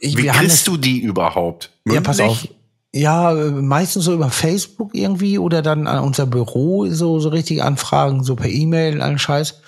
ich, 0.00 0.16
Wie 0.16 0.26
kriegst 0.26 0.66
du 0.66 0.78
die 0.78 1.00
überhaupt? 1.00 1.70
Ja, 1.86 2.00
pass 2.00 2.20
auf. 2.20 2.48
Ja, 2.92 3.32
meistens 3.32 4.04
so 4.04 4.14
über 4.14 4.30
Facebook 4.30 4.94
irgendwie 4.94 5.38
oder 5.38 5.60
dann 5.60 5.86
an 5.86 6.02
unser 6.02 6.26
Büro 6.26 6.86
so, 6.86 7.20
so 7.20 7.28
richtige 7.28 7.64
Anfragen, 7.64 8.24
so 8.24 8.34
per 8.34 8.48
E-Mail, 8.48 9.02
allen 9.02 9.18
Scheiß. 9.18 9.60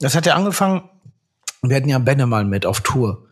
Das 0.00 0.14
hat 0.14 0.26
ja 0.26 0.34
angefangen, 0.34 0.82
wir 1.62 1.76
hatten 1.76 1.88
ja 1.88 1.98
Benne 1.98 2.26
mal 2.26 2.44
mit 2.44 2.66
auf 2.66 2.80
Tour. 2.82 3.26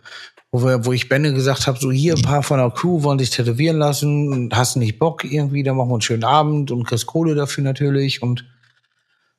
Wo, 0.53 0.65
wir, 0.65 0.87
wo 0.87 0.93
ich 0.93 1.09
Benne 1.09 1.35
gesagt 1.35 1.67
habe, 1.67 1.79
so 1.79 1.93
hier 1.93 2.15
ein 2.15 2.23
paar 2.23 2.43
von 2.43 2.59
der 2.59 2.71
Crew 2.71 3.03
wollen 3.03 3.19
sich 3.19 3.31
tätowieren 3.31 3.77
lassen 3.77 4.49
hast 4.53 4.77
nicht 4.77 4.99
Bock 4.99 5.25
irgendwie, 5.25 5.63
dann 5.63 5.77
machen 5.77 5.91
wir 5.91 5.95
einen 5.95 6.03
schönen 6.03 6.25
Abend 6.25 6.71
und 6.71 6.85
kriegst 6.85 7.07
Kohle 7.07 7.35
dafür 7.35 7.63
natürlich 7.63 8.23
und 8.23 8.47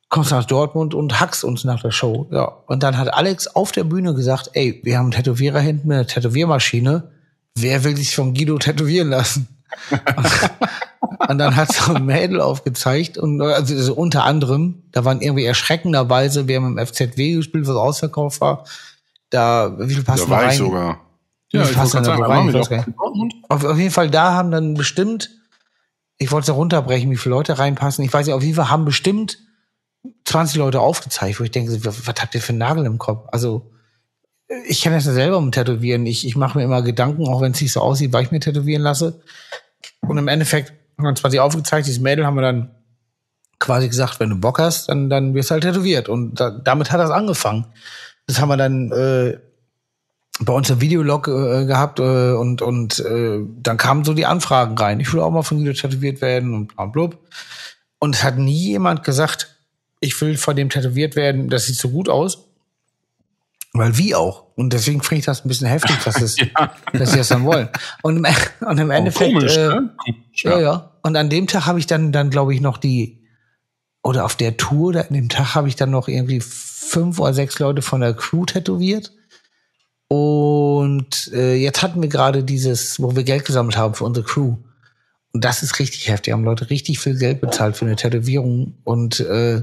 kommst 0.08 0.30
nach 0.30 0.44
Dortmund 0.44 0.94
und 0.94 1.20
hackst 1.20 1.44
uns 1.44 1.64
nach 1.64 1.82
der 1.82 1.90
Show. 1.90 2.28
Ja. 2.30 2.44
Und 2.66 2.82
dann 2.82 2.96
hat 2.98 3.12
Alex 3.12 3.48
auf 3.48 3.72
der 3.72 3.84
Bühne 3.84 4.14
gesagt, 4.14 4.50
ey, 4.54 4.80
wir 4.84 4.98
haben 4.98 5.06
einen 5.06 5.12
Tätowierer 5.12 5.60
hinten 5.60 5.88
mit 5.88 5.96
einer 5.96 6.06
Tätowiermaschine. 6.06 7.10
Wer 7.56 7.84
will 7.84 7.96
sich 7.96 8.14
von 8.14 8.34
Guido 8.34 8.58
tätowieren 8.58 9.08
lassen? 9.08 9.57
Und 11.28 11.38
dann 11.38 11.56
hat 11.56 11.72
so 11.72 11.94
ein 11.94 12.04
Mädel 12.06 12.40
aufgezeigt 12.40 13.18
und 13.18 13.40
also 13.40 13.76
so 13.80 13.94
unter 13.94 14.24
anderem, 14.24 14.82
da 14.92 15.04
waren 15.04 15.20
irgendwie 15.20 15.44
erschreckenderweise, 15.44 16.48
wir 16.48 16.56
haben 16.56 16.76
im 16.78 16.86
FZW 16.86 17.34
gespielt, 17.34 17.66
was 17.66 17.76
ausverkauft 17.76 18.40
war, 18.40 18.64
Da, 19.30 19.74
wie 19.78 19.94
viel 19.94 20.04
Da 20.04 20.12
passen 20.12 20.24
da 20.26 20.30
war 20.30 20.42
rein? 20.42 20.50
ich 20.50 20.56
sogar. 20.58 21.00
Ja, 21.50 21.62
ich 21.62 21.76
wollte 21.76 21.90
sagen, 21.90 22.22
rein? 22.22 22.48
Ich 22.48 22.54
wir 22.54 22.60
weiß 22.60 22.68
doch 22.68 22.70
gar 22.70 22.76
nicht. 22.78 22.86
in 22.88 22.94
Dortmund? 22.96 23.34
Auf, 23.48 23.64
auf 23.64 23.78
jeden 23.78 23.90
Fall, 23.90 24.10
da 24.10 24.32
haben 24.32 24.50
dann 24.50 24.74
bestimmt, 24.74 25.30
ich 26.18 26.30
wollte 26.30 26.42
es 26.42 26.48
ja 26.48 26.54
runterbrechen, 26.54 27.10
wie 27.10 27.16
viele 27.16 27.34
Leute 27.34 27.58
reinpassen. 27.58 28.04
Ich 28.04 28.12
weiß 28.12 28.26
nicht, 28.26 28.34
auf 28.34 28.42
jeden 28.42 28.54
Fall 28.56 28.70
haben 28.70 28.84
bestimmt 28.84 29.38
20 30.24 30.56
Leute 30.56 30.80
aufgezeigt, 30.80 31.40
wo 31.40 31.44
ich 31.44 31.50
denke, 31.50 31.72
was, 31.84 32.06
was 32.06 32.14
habt 32.20 32.34
ihr 32.34 32.40
für 32.42 32.50
einen 32.50 32.58
Nagel 32.58 32.84
im 32.86 32.98
Kopf? 32.98 33.28
Also, 33.32 33.70
ich 34.66 34.82
kenne 34.82 34.96
das 34.96 35.06
ja 35.06 35.12
selber 35.12 35.40
mit 35.40 35.54
Tätowieren. 35.54 36.06
Ich, 36.06 36.26
ich 36.26 36.36
mache 36.36 36.58
mir 36.58 36.64
immer 36.64 36.82
Gedanken, 36.82 37.26
auch 37.28 37.40
wenn 37.40 37.52
es 37.52 37.60
nicht 37.60 37.72
so 37.72 37.80
aussieht, 37.80 38.12
weil 38.12 38.24
ich 38.24 38.30
mir 38.30 38.40
tätowieren 38.40 38.82
lasse. 38.82 39.20
Und 40.00 40.16
im 40.16 40.28
Endeffekt 40.28 40.72
haben 40.96 41.04
wir 41.04 41.14
20 41.14 41.40
aufgezeigt, 41.40 41.86
dieses 41.86 42.00
Mädel 42.00 42.26
haben 42.26 42.34
wir 42.34 42.42
dann 42.42 42.70
quasi 43.58 43.88
gesagt, 43.88 44.20
wenn 44.20 44.30
du 44.30 44.36
Bock 44.36 44.58
hast, 44.58 44.88
dann, 44.88 45.10
dann 45.10 45.34
wirst 45.34 45.50
du 45.50 45.54
halt 45.54 45.64
tätowiert. 45.64 46.08
Und 46.08 46.40
da, 46.40 46.50
damit 46.50 46.90
hat 46.92 47.00
das 47.00 47.10
angefangen. 47.10 47.66
Das 48.26 48.40
haben 48.40 48.48
wir 48.48 48.56
dann 48.56 48.92
äh, 48.92 49.38
bei 50.40 50.52
uns 50.52 50.70
im 50.70 50.80
Videolog 50.80 51.28
äh, 51.28 51.66
gehabt 51.66 51.98
äh, 51.98 52.32
und, 52.32 52.62
und 52.62 53.00
äh, 53.00 53.40
dann 53.60 53.76
kamen 53.76 54.04
so 54.04 54.14
die 54.14 54.26
Anfragen 54.26 54.78
rein. 54.78 55.00
Ich 55.00 55.12
will 55.12 55.20
auch 55.20 55.30
mal 55.30 55.42
von 55.42 55.58
Guido 55.58 55.72
tätowiert 55.72 56.20
werden 56.20 56.54
und 56.54 56.74
bla 56.74 56.86
blub. 56.86 57.18
Und 57.98 58.14
es 58.14 58.22
hat 58.22 58.38
nie 58.38 58.68
jemand 58.68 59.02
gesagt, 59.02 59.56
ich 60.00 60.20
will 60.20 60.36
von 60.36 60.54
dem 60.54 60.70
tätowiert 60.70 61.16
werden, 61.16 61.48
das 61.48 61.66
sieht 61.66 61.76
so 61.76 61.90
gut 61.90 62.08
aus. 62.08 62.47
Weil 63.78 63.96
wie 63.96 64.14
auch. 64.14 64.46
Und 64.56 64.72
deswegen 64.72 65.02
finde 65.02 65.20
ich 65.20 65.26
das 65.26 65.44
ein 65.44 65.48
bisschen 65.48 65.68
heftig, 65.68 65.96
dass, 66.04 66.20
es, 66.20 66.36
dass 66.92 67.12
sie 67.12 67.18
das 67.18 67.28
dann 67.28 67.44
wollen. 67.44 67.68
Und 68.02 68.16
im, 68.16 68.26
und 68.60 68.78
im 68.78 68.90
Endeffekt. 68.90 69.32
Komisch, 69.32 69.56
äh, 69.56 69.68
ne? 69.68 69.94
Komisch, 69.96 70.44
ja, 70.44 70.58
ja. 70.58 70.92
Und 71.02 71.16
an 71.16 71.30
dem 71.30 71.46
Tag 71.46 71.66
habe 71.66 71.78
ich 71.78 71.86
dann, 71.86 72.10
dann 72.12 72.30
glaube 72.30 72.54
ich, 72.54 72.60
noch 72.60 72.76
die, 72.76 73.24
oder 74.02 74.24
auf 74.24 74.34
der 74.34 74.56
Tour, 74.56 74.96
an 74.96 75.14
dem 75.14 75.28
Tag 75.28 75.54
habe 75.54 75.68
ich 75.68 75.76
dann 75.76 75.90
noch 75.90 76.08
irgendwie 76.08 76.40
fünf 76.40 77.20
oder 77.20 77.34
sechs 77.34 77.58
Leute 77.58 77.82
von 77.82 78.00
der 78.00 78.14
Crew 78.14 78.44
tätowiert. 78.46 79.12
Und 80.08 81.30
äh, 81.34 81.54
jetzt 81.54 81.82
hatten 81.82 82.00
wir 82.00 82.08
gerade 82.08 82.42
dieses, 82.42 83.00
wo 83.00 83.14
wir 83.14 83.24
Geld 83.24 83.44
gesammelt 83.44 83.76
haben 83.76 83.94
für 83.94 84.04
unsere 84.04 84.26
Crew. 84.26 84.56
Und 85.32 85.44
das 85.44 85.62
ist 85.62 85.78
richtig 85.78 86.08
heftig. 86.08 86.32
Haben 86.32 86.44
Leute 86.44 86.70
richtig 86.70 86.98
viel 86.98 87.18
Geld 87.18 87.40
bezahlt 87.40 87.76
für 87.76 87.84
eine 87.84 87.96
Tätowierung. 87.96 88.78
Und 88.84 89.20
äh, 89.20 89.62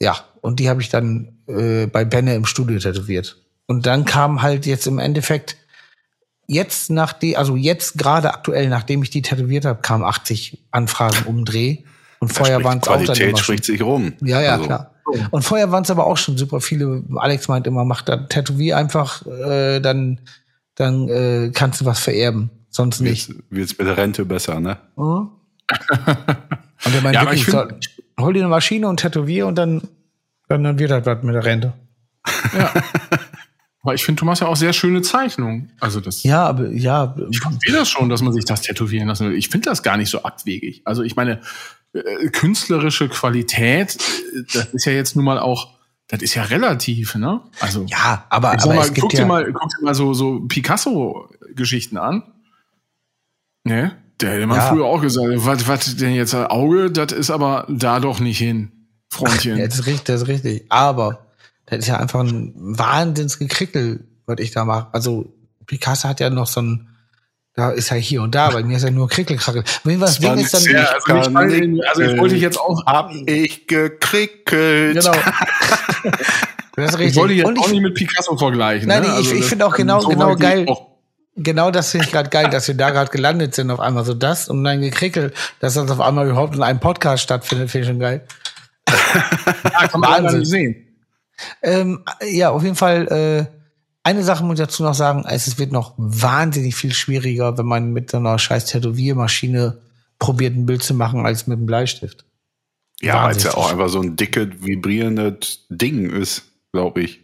ja, 0.00 0.16
und 0.40 0.58
die 0.58 0.68
habe 0.68 0.80
ich 0.80 0.88
dann 0.88 1.35
äh, 1.48 1.86
bei 1.86 2.04
Benne 2.04 2.34
im 2.34 2.44
Studio 2.46 2.78
tätowiert. 2.78 3.36
Und 3.66 3.86
dann 3.86 4.04
kam 4.04 4.42
halt 4.42 4.66
jetzt 4.66 4.86
im 4.86 4.98
Endeffekt 4.98 5.56
jetzt 6.46 6.90
nach 6.90 7.12
die, 7.12 7.36
also 7.36 7.56
jetzt 7.56 7.98
gerade 7.98 8.32
aktuell, 8.32 8.68
nachdem 8.68 9.02
ich 9.02 9.10
die 9.10 9.22
tätowiert 9.22 9.64
habe, 9.64 9.80
kamen 9.82 10.04
80 10.04 10.66
Anfragen 10.70 11.24
um 11.26 11.44
Dreh. 11.44 11.78
Und 12.20 12.32
vorher 12.32 12.62
waren 12.64 12.78
es 12.78 12.88
auch 12.88 12.94
dann 12.96 13.04
Qualität 13.04 13.28
immer 13.28 13.36
schon. 13.38 13.44
spricht 13.44 13.64
sich 13.64 13.82
rum. 13.82 14.12
Ja, 14.22 14.40
ja, 14.40 14.52
Also, 14.54 14.64
klar. 14.66 14.92
Und 15.30 15.42
vorher 15.42 15.70
waren 15.70 15.82
es 15.84 15.90
aber 15.90 16.06
auch 16.06 16.16
schon 16.16 16.36
super 16.36 16.60
viele. 16.60 17.02
Alex 17.16 17.46
meint 17.48 17.66
immer, 17.66 17.84
mach 17.84 18.02
da 18.02 18.16
Tätowier 18.16 18.76
einfach, 18.76 19.24
äh, 19.26 19.80
dann, 19.80 20.20
dann 20.74 21.08
äh, 21.08 21.50
kannst 21.54 21.80
du 21.80 21.84
was 21.84 22.00
vererben. 22.00 22.50
Sonst 22.70 23.00
nicht. 23.00 23.28
Wird's, 23.28 23.44
wird's 23.50 23.78
mit 23.78 23.86
der 23.86 23.96
Rente 23.96 24.24
besser, 24.24 24.58
ne? 24.60 24.78
Mhm. 24.96 25.30
Und 26.84 26.94
er 26.94 27.00
meint 27.02 27.14
Ja, 27.14 27.22
wirklich, 27.22 27.40
ich 27.42 27.46
find- 27.54 27.90
hol 28.20 28.32
dir 28.32 28.40
eine 28.40 28.48
Maschine 28.48 28.88
und 28.88 28.98
tätowier 28.98 29.46
und 29.46 29.56
dann, 29.56 29.82
dann, 30.48 30.64
dann 30.64 30.78
wird 30.78 30.90
das 30.90 31.04
was 31.06 31.22
mit 31.22 31.34
der 31.34 31.44
Rente. 31.44 31.72
Aber 33.82 33.94
ich 33.94 34.02
finde, 34.04 34.18
du 34.18 34.24
machst 34.26 34.42
ja 34.42 34.48
auch 34.48 34.56
sehr 34.56 34.72
schöne 34.72 35.00
Zeichnungen. 35.02 35.70
Also 35.78 36.00
das. 36.00 36.24
Ja, 36.24 36.44
aber 36.46 36.70
ja, 36.72 37.14
Ich 37.30 37.38
verstehe 37.38 37.72
das 37.72 37.88
schon, 37.88 38.08
dass 38.08 38.20
man 38.20 38.32
sich 38.32 38.44
das 38.44 38.60
tätowieren 38.62 39.06
lassen 39.06 39.28
will. 39.28 39.36
Ich 39.36 39.48
finde 39.48 39.70
das 39.70 39.84
gar 39.84 39.96
nicht 39.96 40.10
so 40.10 40.24
abwegig. 40.24 40.82
Also 40.84 41.04
ich 41.04 41.14
meine, 41.14 41.40
äh, 41.92 42.28
künstlerische 42.30 43.08
Qualität, 43.08 43.94
äh, 44.34 44.42
das 44.52 44.66
ist 44.74 44.86
ja 44.86 44.92
jetzt 44.92 45.14
nun 45.14 45.24
mal 45.24 45.38
auch, 45.38 45.68
das 46.08 46.20
ist 46.20 46.34
ja 46.34 46.42
relativ, 46.42 47.14
ne? 47.14 47.42
Also 47.60 47.84
ja, 47.86 48.24
aber, 48.28 48.50
aber 48.60 48.74
mal, 48.74 48.80
es 48.80 48.88
gibt 48.92 49.02
guck, 49.02 49.12
ja, 49.12 49.20
dir 49.20 49.26
mal, 49.26 49.52
guck 49.52 49.70
dir 49.70 49.84
mal 49.84 49.94
so, 49.94 50.14
so 50.14 50.40
Picasso-Geschichten 50.48 51.96
an. 51.96 52.24
Ne? 53.62 53.92
Der 54.20 54.30
hätte 54.32 54.46
man 54.48 54.56
Ja. 54.56 54.66
früher 54.66 54.86
auch 54.86 55.00
gesagt, 55.00 55.28
was, 55.36 55.68
was 55.68 55.94
denn 55.94 56.12
jetzt 56.14 56.34
ein 56.34 56.46
Auge, 56.46 56.90
das 56.90 57.12
ist 57.12 57.30
aber 57.30 57.66
da 57.68 58.00
doch 58.00 58.18
nicht 58.18 58.38
hin, 58.38 58.72
Freundchen. 59.16 59.56
Ja, 59.58 59.66
das 59.66 59.80
ist 59.80 59.86
richtig, 59.86 60.04
das 60.04 60.22
ist 60.22 60.28
richtig. 60.28 60.64
Aber 60.68 61.26
das 61.66 61.80
ist 61.80 61.88
ja 61.88 61.96
einfach 61.98 62.20
ein 62.20 62.52
Wahnsinnsgekrickel, 62.56 64.00
was 64.26 64.38
ich 64.38 64.50
da 64.52 64.64
mache. 64.64 64.88
Also 64.92 65.32
Picasso 65.66 66.08
hat 66.08 66.20
ja 66.20 66.30
noch 66.30 66.46
so 66.46 66.62
ein, 66.62 66.88
da 67.54 67.70
ist 67.70 67.90
ja 67.90 67.96
hier 67.96 68.22
und 68.22 68.34
da, 68.34 68.50
bei 68.50 68.62
mir 68.62 68.76
ist 68.76 68.82
ja 68.84 68.90
nur 68.90 69.08
Krickelkrackel. 69.08 69.64
Wenn 69.84 70.00
was 70.00 70.18
Ding 70.18 70.36
ist 70.38 70.52
dann, 70.54 70.62
Ja, 70.64 70.90
also, 71.08 71.30
nicht, 71.30 71.34
weil- 71.34 71.80
also 71.88 72.02
ich 72.02 72.20
wollte 72.20 72.36
jetzt 72.36 72.60
auch, 72.60 72.84
Hab 72.86 73.10
ich 73.26 73.66
gekrickelt. 73.66 74.94
genau. 75.02 75.12
Das 76.76 76.90
ist 76.90 76.94
ich 76.96 77.00
richtig. 77.00 77.16
wollte 77.16 77.32
jetzt 77.34 77.46
und 77.46 77.58
auch 77.58 77.66
ich, 77.66 77.72
nicht 77.72 77.82
mit 77.82 77.94
Picasso 77.94 78.36
vergleichen. 78.36 78.86
Nein, 78.88 79.00
ne? 79.02 79.08
ich- 79.08 79.14
Also 79.14 79.32
ich 79.32 79.40
das- 79.40 79.48
finde 79.48 79.66
auch 79.66 79.74
genau- 79.74 80.00
so 80.00 80.08
genau 80.08 80.32
ich 80.34 80.38
geil. 80.38 80.66
genau 81.36 81.70
das 81.70 81.90
finde 81.90 82.04
ich 82.06 82.12
gerade 82.12 82.28
geil, 82.28 82.50
dass 82.50 82.68
wir 82.68 82.74
da 82.74 82.90
gerade 82.90 83.10
gelandet 83.10 83.54
sind, 83.54 83.70
auf 83.70 83.80
einmal 83.80 84.04
so 84.04 84.12
das 84.12 84.48
und 84.50 84.62
dann 84.62 84.82
gekrickel, 84.82 85.32
dass 85.60 85.72
das 85.74 85.90
auf 85.90 86.00
einmal 86.00 86.28
überhaupt 86.28 86.54
in 86.54 86.62
einem 86.62 86.78
Podcast 86.78 87.22
stattfindet, 87.22 87.70
finde 87.70 87.82
ich 87.84 87.88
schon 87.88 87.98
geil. 87.98 88.26
Ja, 88.88 89.88
kann 89.88 90.00
man 90.00 90.24
Wahnsinn. 90.24 90.44
sehen. 90.44 90.76
Ähm, 91.62 92.04
ja, 92.30 92.50
auf 92.50 92.62
jeden 92.62 92.76
Fall, 92.76 93.06
äh, 93.08 93.56
eine 94.02 94.22
Sache 94.22 94.44
muss 94.44 94.58
ich 94.58 94.64
dazu 94.64 94.82
noch 94.82 94.94
sagen, 94.94 95.24
es 95.28 95.58
wird 95.58 95.72
noch 95.72 95.94
wahnsinnig 95.96 96.74
viel 96.76 96.94
schwieriger, 96.94 97.58
wenn 97.58 97.66
man 97.66 97.92
mit 97.92 98.10
so 98.10 98.18
einer 98.18 98.38
scheiß 98.38 98.66
Tätowiermaschine 98.66 99.78
probiert, 100.18 100.54
ein 100.54 100.64
Bild 100.66 100.82
zu 100.82 100.94
machen, 100.94 101.26
als 101.26 101.46
mit 101.46 101.58
einem 101.58 101.66
Bleistift. 101.66 102.24
Ja, 103.00 103.24
weil 103.24 103.36
es 103.36 103.42
ja 103.42 103.52
auch 103.54 103.70
einfach 103.70 103.88
so 103.88 104.00
ein 104.00 104.16
dickes, 104.16 104.48
vibrierendes 104.60 105.66
Ding 105.68 106.08
ist, 106.08 106.44
glaube 106.72 107.02
ich. 107.02 107.20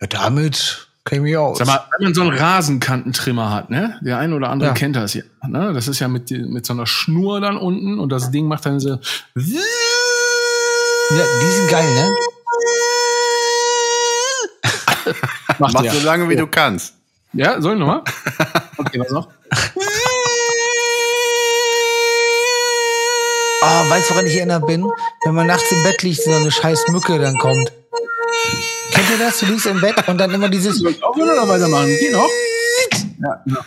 Ja, 0.00 0.06
damit 0.08 0.88
käme 1.06 1.30
ich 1.30 1.36
aus. 1.38 1.56
Sag 1.58 1.66
mal, 1.68 1.80
wenn 1.96 2.04
man 2.08 2.14
so 2.14 2.20
einen 2.20 2.36
Rasentantrimmer 2.36 3.50
hat, 3.50 3.70
ne? 3.70 3.98
Der 4.02 4.18
ein 4.18 4.34
oder 4.34 4.50
andere 4.50 4.70
Ja. 4.70 4.74
kennt 4.74 4.96
das 4.96 5.14
ja. 5.14 5.22
Ne? 5.46 5.72
Das 5.72 5.88
ist 5.88 6.00
ja 6.00 6.08
mit, 6.08 6.30
mit 6.30 6.66
so 6.66 6.74
einer 6.74 6.86
Schnur 6.86 7.40
dann 7.40 7.56
unten 7.56 7.98
und 7.98 8.10
das 8.10 8.30
Ding 8.30 8.46
macht 8.46 8.66
dann 8.66 8.78
so. 8.80 8.98
Ja, 11.10 11.24
die 11.42 11.52
sind 11.52 11.70
geil, 11.70 11.94
ne? 11.94 12.16
Mach 15.58 15.82
der. 15.82 15.92
so 15.92 16.06
lange, 16.06 16.28
wie 16.28 16.36
du 16.36 16.46
kannst. 16.46 16.94
Ja, 17.32 17.60
soll 17.60 17.74
ich 17.74 17.80
nochmal? 17.80 18.02
Okay, 18.80 19.00
was 19.00 19.10
noch? 19.10 19.28
Oh, 23.60 23.90
weißt 23.90 24.08
du, 24.08 24.14
woran 24.14 24.26
ich 24.26 24.36
erinnert 24.36 24.64
bin? 24.68 24.88
Wenn 25.24 25.34
man 25.34 25.48
nachts 25.48 25.72
im 25.72 25.82
Bett 25.82 26.00
liegt, 26.04 26.22
so 26.22 26.30
eine 26.30 26.52
scheiß 26.52 26.86
Mücke 26.88 27.18
dann 27.18 27.36
kommt. 27.38 27.72
Kennt 28.92 29.10
ihr 29.10 29.18
das? 29.18 29.40
Du 29.40 29.46
liegst 29.46 29.66
im 29.66 29.80
Bett 29.80 30.06
und 30.06 30.18
dann 30.18 30.32
immer 30.32 30.48
dieses. 30.48 30.78
Soll 30.78 30.92
ich 30.92 31.02
aufhören 31.02 31.30
oder 31.30 31.48
weitermachen? 31.48 31.88
Geh 31.98 32.12
noch? 32.12 32.30
Ja, 33.20 33.42
genau. 33.44 33.60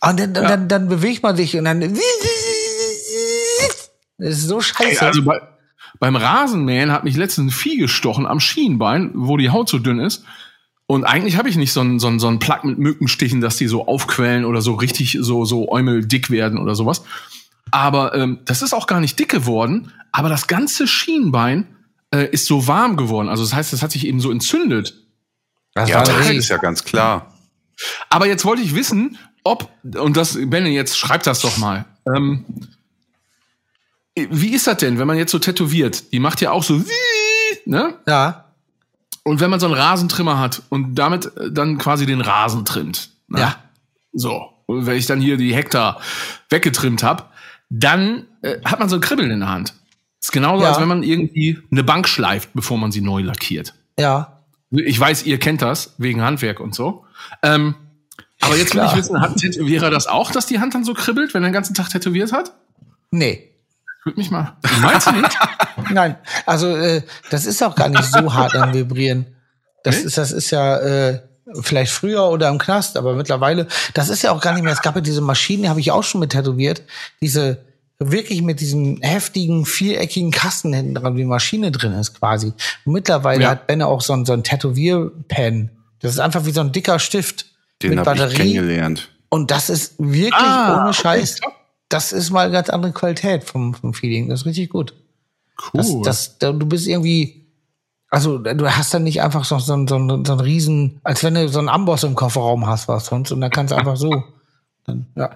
Und 0.00 0.20
dann, 0.20 0.34
dann, 0.34 0.68
dann 0.68 0.88
bewegt 0.88 1.24
man 1.24 1.36
sich 1.36 1.56
und 1.56 1.64
dann. 1.64 1.80
Das 4.18 4.28
ist 4.28 4.46
so 4.46 4.60
scheiße. 4.60 5.04
Also 5.04 5.24
bei, 5.24 5.40
beim 6.00 6.16
Rasenmähen 6.16 6.90
hat 6.92 7.04
mich 7.04 7.16
letztens 7.16 7.46
ein 7.52 7.56
Vieh 7.56 7.76
gestochen 7.78 8.26
am 8.26 8.40
Schienbein, 8.40 9.10
wo 9.14 9.36
die 9.36 9.50
Haut 9.50 9.68
so 9.68 9.78
dünn 9.78 10.00
ist. 10.00 10.24
Und 10.86 11.04
eigentlich 11.04 11.36
habe 11.38 11.48
ich 11.48 11.56
nicht 11.56 11.72
so 11.72 11.80
einen 11.80 11.98
so 11.98 12.08
einen- 12.08 12.18
so 12.20 12.28
einen 12.28 12.38
Plug 12.40 12.64
mit 12.64 12.78
Mückenstichen, 12.78 13.40
dass 13.40 13.56
die 13.56 13.68
so 13.68 13.86
aufquellen 13.86 14.44
oder 14.44 14.60
so 14.60 14.74
richtig 14.74 15.16
so, 15.20 15.44
so 15.46 15.68
äumeldick 15.70 16.30
werden 16.30 16.58
oder 16.58 16.74
sowas. 16.74 17.04
Aber 17.70 18.14
ähm, 18.14 18.40
das 18.44 18.60
ist 18.62 18.74
auch 18.74 18.86
gar 18.86 19.00
nicht 19.00 19.18
dick 19.18 19.30
geworden. 19.30 19.92
Aber 20.12 20.28
das 20.28 20.46
ganze 20.46 20.86
Schienbein 20.86 21.66
äh, 22.14 22.28
ist 22.30 22.46
so 22.46 22.66
warm 22.66 22.96
geworden. 22.96 23.28
Also 23.28 23.42
das 23.42 23.54
heißt, 23.54 23.72
das 23.72 23.82
hat 23.82 23.92
sich 23.92 24.06
eben 24.06 24.20
so 24.20 24.30
entzündet. 24.30 24.94
das 25.74 25.88
Ja, 25.88 26.02
das 26.04 26.28
ist 26.36 26.48
ja 26.50 26.58
ganz 26.58 26.84
klar. 26.84 27.34
Aber 28.10 28.26
jetzt 28.26 28.44
wollte 28.44 28.62
ich 28.62 28.74
wissen, 28.74 29.16
ob, 29.42 29.70
und 29.98 30.16
das, 30.16 30.38
Benne, 30.48 30.68
jetzt 30.68 30.96
schreibt 30.98 31.26
das 31.26 31.40
doch 31.40 31.56
mal. 31.56 31.86
Ähm, 32.14 32.44
wie 34.16 34.54
ist 34.54 34.66
das 34.66 34.76
denn, 34.78 34.98
wenn 34.98 35.06
man 35.06 35.16
jetzt 35.18 35.32
so 35.32 35.38
tätowiert? 35.38 36.12
Die 36.12 36.20
macht 36.20 36.40
ja 36.40 36.50
auch 36.52 36.62
so, 36.62 36.80
ne? 37.66 37.94
Ja, 38.06 38.44
Und 39.24 39.40
wenn 39.40 39.50
man 39.50 39.58
so 39.60 39.66
einen 39.66 39.74
Rasentrimmer 39.74 40.38
hat 40.38 40.62
und 40.68 40.94
damit 40.94 41.26
äh, 41.36 41.50
dann 41.50 41.78
quasi 41.78 42.06
den 42.06 42.20
Rasen 42.20 42.64
trimmt. 42.64 43.10
Ne? 43.28 43.40
Ja. 43.40 43.56
So. 44.12 44.50
Und 44.66 44.86
wenn 44.86 44.96
ich 44.96 45.06
dann 45.06 45.20
hier 45.20 45.36
die 45.36 45.54
Hektar 45.54 46.00
weggetrimmt 46.50 47.02
habe, 47.02 47.24
dann 47.70 48.26
äh, 48.42 48.58
hat 48.64 48.78
man 48.78 48.88
so 48.88 48.96
ein 48.96 49.00
Kribbeln 49.00 49.30
in 49.30 49.40
der 49.40 49.48
Hand. 49.48 49.74
ist 50.22 50.32
genauso, 50.32 50.62
Ja. 50.62 50.70
als 50.70 50.80
wenn 50.80 50.88
man 50.88 51.02
irgendwie 51.02 51.58
eine 51.70 51.82
Bank 51.84 52.06
schleift, 52.08 52.50
bevor 52.54 52.78
man 52.78 52.92
sie 52.92 53.00
neu 53.00 53.20
lackiert. 53.22 53.74
ja. 53.98 54.30
Ich 54.70 54.98
weiß, 54.98 55.24
ihr 55.26 55.38
kennt 55.38 55.62
das, 55.62 55.94
wegen 55.98 56.20
Handwerk 56.22 56.58
und 56.58 56.74
so. 56.74 57.04
Ähm, 57.44 57.76
aber 58.40 58.56
jetzt 58.56 58.74
will 58.74 58.82
ich 58.84 58.96
wissen, 58.96 59.20
hat 59.20 59.30
ein 59.30 59.36
Tätowierer 59.36 59.88
das 59.88 60.08
auch, 60.08 60.32
dass 60.32 60.46
die 60.46 60.58
Hand 60.58 60.74
dann 60.74 60.82
so 60.82 60.94
kribbelt, 60.94 61.32
wenn 61.32 61.44
er 61.44 61.50
den 61.50 61.52
ganzen 61.54 61.74
Tag 61.74 61.90
tätowiert 61.90 62.32
hat? 62.32 62.52
Nee. 63.12 63.52
Würde 64.04 64.18
mich 64.18 64.30
mal. 64.30 64.56
Meinst 64.82 65.06
du 65.06 65.12
nicht? 65.12 65.38
Nein, 65.90 66.16
also 66.46 66.68
äh, 66.76 67.02
das 67.30 67.46
ist 67.46 67.62
auch 67.62 67.74
gar 67.74 67.88
nicht 67.88 68.04
so 68.04 68.32
hart 68.34 68.54
am 68.54 68.72
Vibrieren. 68.74 69.26
Das 69.82 69.96
Nee? 69.98 70.02
ist, 70.04 70.18
das 70.18 70.30
ist 70.32 70.50
ja 70.50 70.78
äh, 70.78 71.20
vielleicht 71.62 71.92
früher 71.92 72.24
oder 72.28 72.48
im 72.48 72.58
Knast, 72.58 72.96
aber 72.96 73.14
mittlerweile, 73.14 73.66
das 73.94 74.08
ist 74.08 74.22
ja 74.22 74.32
auch 74.32 74.40
gar 74.40 74.52
nicht 74.54 74.62
mehr. 74.62 74.72
Es 74.72 74.82
gab 74.82 74.94
ja 74.94 75.00
diese 75.00 75.20
Maschinen, 75.20 75.62
die 75.64 75.68
habe 75.68 75.80
ich 75.80 75.90
auch 75.90 76.02
schon 76.04 76.20
mit 76.20 76.30
tätowiert. 76.32 76.82
Diese, 77.20 77.58
wirklich 77.98 78.42
mit 78.42 78.60
diesem 78.60 79.00
heftigen, 79.02 79.64
viereckigen 79.66 80.30
Kasten 80.30 80.72
hinten 80.72 80.94
dran, 80.94 81.14
wie 81.14 81.20
die 81.20 81.24
Maschine 81.26 81.70
drin 81.70 81.92
ist 81.94 82.18
quasi. 82.18 82.52
Und 82.84 82.92
mittlerweile 82.92 83.44
Ja. 83.44 83.50
hat 83.50 83.66
Benne 83.66 83.86
auch 83.86 84.00
so 84.02 84.12
ein, 84.14 84.24
so 84.26 84.32
ein 84.32 84.42
Tätowierpen. 84.42 85.70
Das 86.00 86.12
ist 86.12 86.18
einfach 86.18 86.44
wie 86.44 86.50
so 86.50 86.60
ein 86.60 86.72
dicker 86.72 86.98
Stift 86.98 87.46
Den 87.82 87.90
mit 87.90 88.00
habe 88.00 88.14
ich 88.16 88.20
Batterie. 88.22 88.36
kennengelernt. 88.52 89.08
Und 89.30 89.50
das 89.50 89.70
ist 89.70 89.94
wirklich 89.98 90.32
Ah, 90.34 90.80
ohne 90.80 90.88
okay, 90.90 90.94
Scheiß. 91.02 91.36
top. 91.36 91.52
Das 91.94 92.12
ist 92.12 92.30
mal 92.30 92.44
eine 92.44 92.52
ganz 92.52 92.68
andere 92.70 92.92
Qualität 92.92 93.44
vom, 93.44 93.74
vom 93.74 93.94
Feeling. 93.94 94.28
Das 94.28 94.40
ist 94.40 94.46
richtig 94.46 94.70
gut. 94.70 94.94
Das, 95.72 95.88
Cool. 95.88 96.02
das, 96.04 96.38
da- 96.38 96.52
du 96.52 96.66
bist 96.66 96.86
irgendwie, 96.88 97.46
also 98.10 98.38
du 98.38 98.68
hast 98.76 98.92
dann 98.92 99.04
nicht 99.04 99.22
einfach 99.22 99.44
so, 99.44 99.58
so, 99.58 99.76
so, 99.86 99.86
so 99.86 99.96
einen 99.96 100.40
riesen, 100.40 101.00
als 101.04 101.22
wenn 101.22 101.34
du 101.34 101.48
so 101.48 101.60
einen 101.60 101.68
Amboss 101.68 102.02
im 102.04 102.14
Kofferraum 102.16 102.66
hast, 102.66 102.88
was 102.88 103.06
sonst, 103.06 103.30
und 103.32 103.40
dann 103.40 103.50
kannst 103.50 103.70
du 103.72 103.76
einfach 103.76 103.96
so. 103.96 104.24
Dann, 104.84 105.06
ja. 105.16 105.30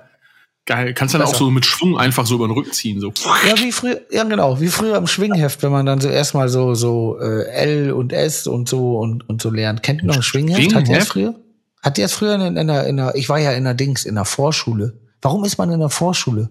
Geil. 0.67 0.93
Kannst 0.93 1.15
dann 1.15 1.23
auch 1.23 1.27
Besser. 1.31 1.39
so 1.45 1.51
mit 1.51 1.65
Schwung 1.65 1.97
einfach 1.97 2.27
so 2.27 2.35
über 2.35 2.47
den 2.47 2.53
Rücken 2.53 2.73
ziehen. 2.73 3.01
So. 3.01 3.13
ja, 3.49 3.57
wie 3.59 3.73
früher, 3.73 4.01
ja 4.11 4.25
genau, 4.25 4.61
wie 4.61 4.69
früher 4.69 4.97
im 4.99 5.07
Schwingheft, 5.07 5.63
wenn 5.63 5.73
man 5.73 5.87
dann 5.87 6.01
so 6.01 6.09
erstmal 6.09 6.49
so, 6.51 6.75
so 6.75 7.19
äh, 7.21 7.45
L 7.53 7.93
und 7.93 8.13
S 8.13 8.47
und 8.47 8.69
so 8.69 8.99
und, 8.99 9.27
und 9.31 9.41
so 9.41 9.51
lernt. 9.51 9.83
Kennt 9.83 10.03
ihr 10.03 10.09
noch 10.09 10.17
ein 10.17 10.23
Schwingheft? 10.23 10.75
Hat 10.75 10.89
ihr 10.89 10.97
das 10.99 11.09
Schwingheft? 11.09 11.09
früher? 11.13 11.35
Hat 11.83 11.97
ihr 11.97 12.05
das 12.05 12.13
früher 12.13 12.35
in, 12.35 12.57
in, 12.57 12.67
der, 12.67 12.87
in 12.87 12.97
der, 12.99 13.15
ich 13.15 13.29
war 13.31 13.39
ja 13.39 13.53
in 13.53 13.65
der 13.65 13.73
Dings, 13.75 14.05
in 14.05 14.17
der 14.17 14.25
Vorschule. 14.27 14.99
Warum 15.23 15.45
ist 15.45 15.59
man 15.59 15.71
in 15.73 15.81
der 15.81 15.89
Vorschule? 15.91 16.49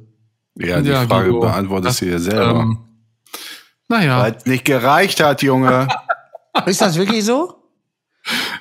Ja, 0.56 0.82
die 0.82 0.89
Ja, 0.89 1.06
Frage 1.08 1.27
Guido, 1.27 1.41
beantwortest 1.41 2.01
du 2.01 2.06
dir 2.06 2.19
selber. 2.19 2.60
Ähm, 2.62 2.77
naja. 3.88 4.21
Weil 4.21 4.36
es 4.36 4.45
nicht 4.45 4.65
gereicht 4.65 5.19
hat, 5.21 5.41
Junge. 5.41 5.88
Ist 6.65 6.82
das 6.82 6.97
wirklich 6.97 7.23
so? 7.23 7.53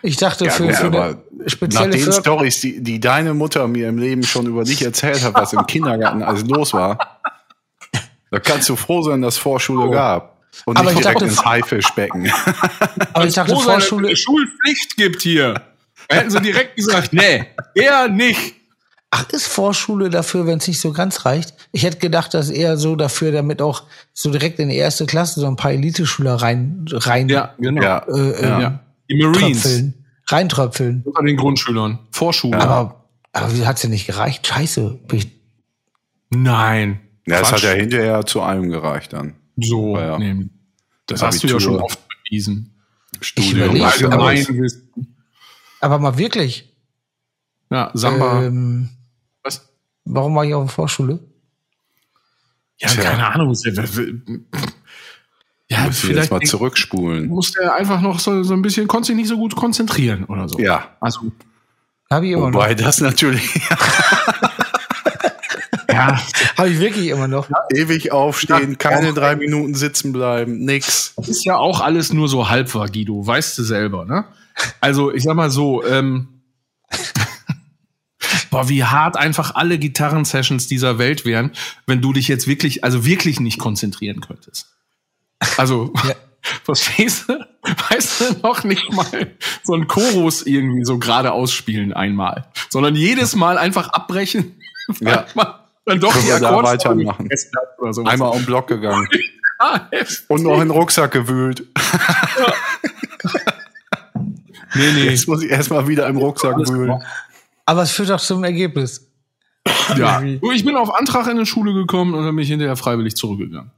Ich 0.03 0.17
dachte, 0.17 0.45
Ja, 0.45 0.51
für, 0.53 0.67
gut, 0.67 0.75
für 0.77 0.87
aber 0.87 1.05
eine 1.05 1.19
Nach 1.39 1.49
spezielle 1.49 1.91
den 1.91 2.01
Förder 2.01 2.21
Stories, 2.21 2.61
die, 2.61 2.83
die 2.83 3.01
deine 3.01 3.35
Mutter 3.35 3.67
mir 3.67 3.89
im 3.89 3.99
Leben 3.99 4.23
schon 4.23 4.47
über 4.47 4.63
dich 4.65 4.83
erzählt 4.83 5.25
hat, 5.25 5.35
was 5.35 5.53
im 5.55 5.67
Kindergarten 5.67 6.23
alles 6.23 6.45
los 6.45 6.73
war, 6.75 7.21
da 8.31 8.39
kannst 8.39 8.69
du 8.69 8.77
froh 8.77 9.03
sein, 9.03 9.23
dass 9.23 9.35
es 9.35 9.41
Vorschule 9.41 9.91
gab. 9.91 10.37
Und 10.67 10.77
Aber 10.79 10.91
nicht 10.91 10.99
ich 10.99 11.03
direkt 11.03 11.21
dachte- 11.23 11.31
ins 11.31 11.45
Haifischbecken. 11.45 12.31
Aber 13.15 13.27
ich 13.27 13.35
dachte, 13.35 13.53
Froh 13.55 13.63
sein, 13.63 13.75
dass 13.77 13.85
es 13.85 13.89
Vorschule, 13.89 14.09
eine 14.09 14.17
Schulpflicht 14.17 14.97
gibt 14.97 15.23
hier. 15.23 15.55
Da 16.09 16.17
hätten 16.17 16.31
sie 16.31 16.41
direkt 16.41 16.77
gesagt, 16.77 17.13
nee, 17.15 17.47
eher 17.75 18.09
nicht. 18.09 18.56
Ach, 19.17 19.31
ist 19.31 19.47
Vorschule 19.47 20.11
dafür, 20.11 20.47
wenn 20.47 20.59
es 20.59 20.69
nicht 20.69 20.81
so 20.81 20.93
ganz 20.93 21.25
reicht? 21.25 21.55
Ich 21.73 21.83
hätte 21.85 21.99
gedacht, 21.99 22.35
dass 22.35 22.51
eher 22.51 22.77
so 22.77 22.97
dafür, 22.97 23.33
damit 23.33 23.63
auch 23.63 23.85
so 24.13 24.31
direkt 24.31 24.59
in 24.59 24.69
die 24.69 24.77
erste 24.77 25.07
Klasse 25.07 25.41
so 25.41 25.47
ein 25.47 25.57
paar 25.57 25.73
Eliteschüler 25.73 26.35
rein, 26.35 26.85
rein, 26.91 27.29
Ja, 27.29 27.55
genau. 27.59 27.83
Ja, 27.83 27.99
äh, 28.09 28.31
äh, 28.31 28.49
Ja. 28.49 28.81
Die 29.09 29.23
Marines 29.23 29.63
tröpfeln, 29.63 29.95
reintröpfeln. 30.27 31.03
unter 31.05 31.23
den 31.23 31.37
Grundschülern. 31.37 31.99
Vorschule. 32.11 32.61
Aber, 32.61 33.05
aber 33.33 33.57
wie 33.57 33.67
hat's 33.67 33.83
denn 33.83 33.91
nicht 33.91 34.07
gereicht? 34.07 34.47
Scheiße. 34.47 34.99
Nein. 36.31 37.01
ja, 37.27 37.39
das 37.41 37.49
Quatsch. 37.51 37.63
hat 37.63 37.71
ja 37.71 37.81
hinterher 37.81 38.27
zu 38.27 38.43
allem 38.43 38.69
gereicht 38.71 39.13
dann. 39.13 39.35
So, 39.57 39.97
Ja, 39.97 40.07
ja. 40.07 40.19
nee. 40.19 40.47
Das 41.07 41.23
hast 41.23 41.43
du 41.43 41.47
ja 41.47 41.61
schon 41.61 41.79
oft 41.81 41.99
bewiesen. 42.25 42.75
Studium, 43.21 43.71
überleg, 43.71 43.83
alles. 43.85 44.03
Allgemeinwissen. 44.03 45.17
Aber 45.81 45.99
mal 46.01 46.19
wirklich. 46.19 46.73
Ja, 47.71 47.91
Samba. 47.95 48.43
Ähm? 48.45 48.89
Warum 50.07 50.35
war 50.35 50.45
ich 50.45 50.55
auf 50.55 50.65
der 50.65 50.75
Vorschule? 50.75 51.19
Ja, 52.79 52.89
Tja. 52.89 53.03
keine 53.03 53.27
Ahnung. 53.27 53.55
Ja, 55.69 55.85
jetzt 55.87 56.01
vielleicht 56.01 56.31
mal 56.31 56.41
zurückspulen. 56.41 57.29
musste 57.29 57.61
er 57.63 57.75
einfach 57.75 58.01
noch 58.01 58.21
so, 58.21 58.43
so 58.43 58.55
ein 58.55 58.63
bisschen, 58.63 58.87
konnte 58.87 59.09
sich 59.09 59.17
nicht 59.17 59.29
so 59.29 59.37
gut 59.37 59.57
konzentrieren 59.57 60.25
oder 60.25 60.49
so. 60.49 60.59
Ja, 60.59 60.97
Also, 61.01 61.33
Habe 62.11 62.27
ich 62.27 62.33
immer 62.33 62.51
noch. 62.51 62.55
wobei 62.55 62.75
das 62.75 63.01
natürlich 63.01 63.55
ja, 65.91 66.21
Habe 66.57 66.69
ich 66.69 66.79
wirklich 66.79 67.09
immer 67.09 67.27
noch. 67.29 67.49
ewig 67.75 68.13
aufstehen, 68.13 68.79
keine 68.79 69.13
drei 69.13 69.35
Minuten 69.37 69.75
sitzen 69.75 70.13
bleiben, 70.13 70.59
nix. 70.65 71.15
ist 71.27 71.45
ja 71.45 71.57
auch 71.57 71.81
alles 71.81 72.13
nur 72.13 72.29
so 72.29 72.49
halb 72.49 72.73
war, 72.75 72.89
Guido, 72.89 73.27
weißt 73.27 73.59
du 73.59 73.63
selber, 73.65 74.05
ne? 74.05 74.25
Also, 74.81 75.13
ich 75.13 75.25
sag 75.25 75.35
mal 75.35 75.51
so, 75.51 75.85
ähm, 75.85 76.29
boah, 78.57 78.69
wie 78.71 78.85
hart 78.85 79.17
einfach 79.19 79.55
alle 79.55 79.79
Gitarrensessions 79.79 80.67
dieser 80.67 80.99
Welt 80.99 81.25
wären, 81.27 81.53
wenn 81.87 82.01
du 82.01 82.13
dich 82.15 82.27
jetzt 82.29 82.47
wirklich, 82.47 82.85
also 82.85 83.05
wirklich 83.05 83.39
nicht 83.39 83.59
konzentrieren 83.59 84.21
könntest. 84.21 84.75
Also, 85.59 85.93
Ja. 86.09 86.15
verstehst 86.65 87.29
du? 87.29 87.45
Weißt 87.91 88.21
du 88.21 88.25
noch 88.43 88.63
nicht 88.65 88.93
mal 88.93 89.33
so 89.65 89.75
ein 89.75 89.89
Chorus 89.89 90.43
irgendwie 90.47 90.85
so 90.85 90.99
gerade 90.99 91.33
ausspielen 91.33 91.93
einmal, 91.93 92.47
sondern 92.71 92.95
jedes 92.95 93.35
Mal 93.35 93.59
einfach 93.59 93.89
abbrechen, 93.91 94.55
Ja. 95.01 95.27
man 95.35 95.49
dann 95.85 96.01
doch 96.01 96.13
Können 96.13 96.25
die 96.25 96.31
da 96.41 96.63
weitermachen? 96.63 97.29
oder 97.79 97.93
sowas. 97.93 98.13
Einmal 98.13 98.31
um 98.31 98.39
den 98.39 98.47
Block 98.47 98.69
gegangen 98.69 99.07
Ah, 99.59 99.81
und 100.29 100.43
noch 100.43 100.55
in 100.55 100.69
den 100.69 100.71
Rucksack 100.71 101.11
gewühlt. 101.13 101.67
Nee, 104.75 104.93
nee. 104.93 105.05
Jetzt 105.11 105.27
muss 105.29 105.43
ich 105.43 105.51
erstmal 105.51 105.89
wieder 105.89 106.07
im 106.07 106.17
Rucksack 106.19 106.57
wühlen. 106.69 107.03
Aber 107.67 107.83
es 107.83 107.91
führt 107.91 108.09
doch 108.11 108.21
zum 108.21 108.43
Ergebnis. 108.45 109.11
Ja. 109.97 110.23
Ich 110.23 110.65
bin 110.65 110.77
auf 110.77 110.95
Antrag 110.95 111.27
in 111.27 111.37
die 111.39 111.47
Schule 111.47 111.75
gekommen 111.75 112.15
und 112.15 112.25
dann 112.25 112.35
bin 112.35 112.43
ich 112.45 112.49
hinterher 112.49 112.77
freiwillig 112.77 113.17
zurückgegangen. 113.17 113.73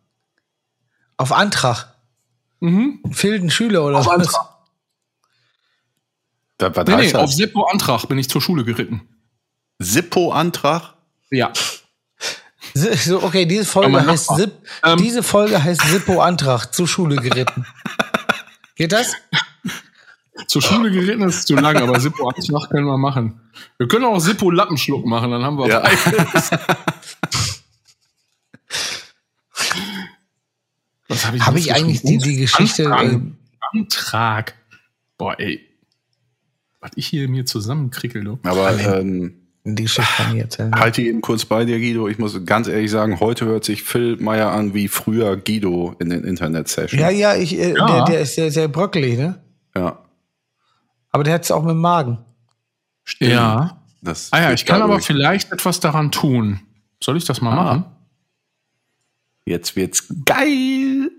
Auf 1.16 1.32
Antrag. 1.32 1.94
Mhm. 2.60 3.00
Fehlten 3.12 3.50
Schüler 3.50 3.84
oder 3.84 3.98
Auf 3.98 4.06
was? 4.06 4.14
Antrag. 4.14 4.54
Da, 6.58 6.74
was 6.76 6.86
Nee, 6.86 6.96
nee, 6.96 7.14
auf 7.14 7.22
das? 7.22 7.36
Seppo 7.36 7.64
Antrag 7.64 8.06
bin 8.06 8.18
ich 8.18 8.28
zur 8.28 8.40
Schule 8.42 8.64
geritten. 8.64 9.02
Sippo-Antrag? 9.78 10.94
Ja. 11.30 11.52
So, 12.74 13.22
okay, 13.22 13.46
diese 13.46 13.64
Folge 13.64 14.04
heißt. 14.04 14.36
Sip, 14.36 14.52
Ähm. 14.84 14.98
diese 14.98 15.22
Folge 15.22 15.62
heißt 15.62 15.80
Sippo 15.82 16.20
Antrag 16.20 16.66
zur 16.74 16.86
Schule 16.88 17.16
geritten. 17.16 17.64
Geht 18.74 18.92
das? 18.92 19.14
Zur 20.46 20.62
Schule 20.62 20.90
geritten 20.90 21.22
ist 21.22 21.46
zu 21.46 21.54
lang, 21.56 21.76
aber 21.76 21.98
Sippo 22.00 22.28
Antrag 22.28 22.70
können 22.70 22.86
wir 22.86 22.96
machen. 22.98 23.40
Wir 23.76 23.88
können 23.88 24.04
auch 24.04 24.20
Sippo 24.20 24.50
Lappenschluck 24.50 25.04
machen, 25.04 25.30
dann 25.30 25.42
haben 25.42 25.58
wir 25.58 25.66
Ja. 25.68 25.80
beides. 25.80 26.50
Was 31.08 31.24
habe 31.26 31.36
ich, 31.38 31.46
jetzt 31.46 31.56
ich 31.56 31.74
eigentlich 31.74 32.02
die, 32.02 32.18
die 32.18 32.36
Geschichte, 32.36 32.92
Antrag. 32.92 33.12
äh, 33.12 33.78
Antrag. 33.78 34.54
Boah, 35.16 35.38
ey. 35.40 35.60
Was 36.80 36.90
ich 36.96 37.06
hier 37.06 37.28
mir 37.28 37.44
zusammenkrickel, 37.46 38.22
du. 38.22 38.38
Aber 38.44 38.78
ähm, 38.78 39.34
die 39.64 39.82
Geschichte 39.84 40.12
kann 40.16 40.36
ich 40.36 40.42
erzählen? 40.42 40.74
halte 40.74 41.02
eben 41.02 41.20
kurz 41.22 41.44
bei 41.44 41.64
dir, 41.64 41.78
Guido. 41.78 42.08
Ich 42.08 42.18
muss 42.18 42.44
ganz 42.44 42.68
ehrlich 42.68 42.90
sagen, 42.90 43.20
heute 43.20 43.46
hört 43.46 43.64
sich 43.64 43.82
Phil 43.82 44.16
Meyer 44.18 44.52
an 44.52 44.74
wie 44.74 44.86
früher 44.88 45.36
Guido 45.36 45.96
in 45.98 46.10
den 46.10 46.24
Internet-Sessions. 46.24 47.00
Ja, 47.00 47.10
ja, 47.10 47.34
ich, 47.34 47.58
äh, 47.58 47.74
Ja. 47.74 47.86
Der, 47.86 48.04
der 48.04 48.20
ist 48.20 48.34
sehr, 48.34 48.50
sehr 48.50 48.68
bröckelig, 48.68 49.18
ne? 49.18 49.40
ja. 49.74 49.98
Aber 51.18 51.24
der 51.24 51.34
hat 51.34 51.42
es 51.42 51.50
auch 51.50 51.62
mit 51.62 51.72
dem 51.72 51.80
Magen. 51.80 52.18
Stimmt. 53.02 53.32
Ja. 53.32 53.82
Das 54.00 54.32
Ah 54.32 54.40
ja, 54.40 54.52
ich 54.52 54.64
kann 54.64 54.80
aber 54.80 54.92
dadurch. 54.92 55.06
vielleicht 55.06 55.50
etwas 55.50 55.80
daran 55.80 56.12
tun. 56.12 56.60
Soll 57.02 57.16
ich 57.16 57.24
das 57.24 57.40
mal 57.40 57.50
Ah. 57.58 57.64
machen? 57.64 57.84
Jetzt 59.44 59.74
wird's 59.74 60.06
geil. 60.24 61.10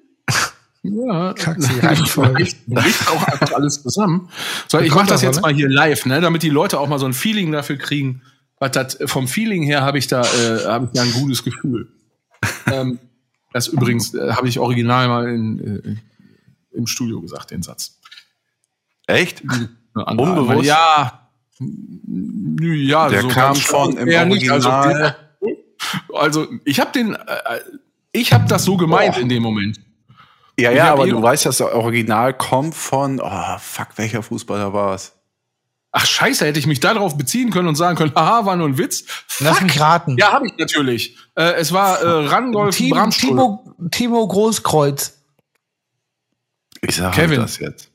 Ja, 0.83 1.33
bricht 1.33 3.09
auch 3.09 3.23
einfach 3.27 3.51
alles 3.51 3.83
zusammen. 3.83 4.29
So, 4.69 4.79
ich 4.79 4.95
mache 4.95 5.07
das 5.07 5.21
jetzt 5.21 5.35
ne? 5.35 5.41
mal 5.41 5.53
hier 5.53 5.67
live, 5.67 6.05
ne, 6.05 6.21
damit 6.21 6.43
die 6.43 6.49
Leute 6.49 6.79
auch 6.79 6.87
mal 6.87 6.97
so 6.97 7.05
ein 7.05 7.11
Feeling 7.11 7.51
dafür 7.51 7.75
kriegen. 7.75 8.21
Was 8.57 8.71
das, 8.71 8.97
vom 9.03 9.27
Feeling 9.27 9.63
her 9.63 9.81
habe 9.81 9.97
ich 9.97 10.07
da, 10.07 10.21
äh, 10.21 10.63
habe 10.65 10.85
ich 10.85 10.91
da 10.93 11.01
ein 11.01 11.11
gutes 11.11 11.43
Gefühl. 11.43 11.91
ähm, 12.71 12.99
das 13.51 13.67
übrigens 13.67 14.13
äh, 14.13 14.31
habe 14.31 14.47
ich 14.47 14.59
original 14.59 15.09
mal 15.09 15.27
in, 15.27 15.59
äh, 15.59 16.77
im 16.77 16.87
Studio 16.87 17.19
gesagt, 17.19 17.51
den 17.51 17.61
Satz. 17.63 17.99
Echt? 19.05 19.43
Unbewusst? 19.93 20.65
Ja, 20.65 21.29
nö, 21.59 22.73
ja, 22.73 23.09
Der 23.09 23.21
so 23.21 23.27
kam 23.27 23.55
von 23.55 23.97
im 23.97 24.07
eher 24.07 24.25
nicht. 24.25 24.49
Also, 24.49 24.69
Original. 24.69 25.15
also 26.13 26.47
ich 26.65 26.79
habe 26.79 26.91
den, 26.91 27.15
äh, 27.15 27.59
ich 28.11 28.33
habe 28.33 28.47
das 28.47 28.63
so 28.63 28.77
gemeint 28.77 29.17
in 29.17 29.29
dem 29.29 29.43
Moment. 29.43 29.79
Ja, 30.57 30.71
ja, 30.71 30.91
aber 30.91 31.07
eh- 31.07 31.11
du 31.11 31.21
weißt, 31.21 31.45
dass 31.45 31.57
das 31.57 31.71
Original 31.71 32.33
kommt 32.33 32.75
von, 32.75 33.21
oh, 33.21 33.57
fuck, 33.59 33.87
welcher 33.95 34.21
Fußballer 34.23 34.73
war 34.73 34.95
es? 34.95 35.13
Ach 35.91 36.05
scheiße, 36.05 36.45
hätte 36.45 36.59
ich 36.59 36.67
mich 36.67 36.79
darauf 36.79 37.17
beziehen 37.17 37.49
können 37.49 37.67
und 37.67 37.75
sagen 37.75 37.97
können, 37.97 38.13
haha, 38.13 38.45
war 38.45 38.55
nur 38.55 38.67
ein 38.67 38.77
Witz. 38.77 39.05
Lass 39.39 39.61
mich 39.61 39.79
raten. 39.79 40.17
Ja, 40.19 40.33
habe 40.33 40.45
ich 40.47 40.53
natürlich. 40.57 41.17
Äh, 41.35 41.53
es 41.53 41.71
war 41.71 41.99
äh, 42.01 42.27
Rangolf 42.27 42.75
Timo. 42.75 43.07
Timo, 43.09 43.75
Timo 43.89 44.27
Großkreuz. 44.27 45.17
Ich 46.81 46.95
sag 46.95 47.13
Kevin. 47.13 47.39
halt 47.39 47.49
das 47.49 47.57
jetzt. 47.59 47.88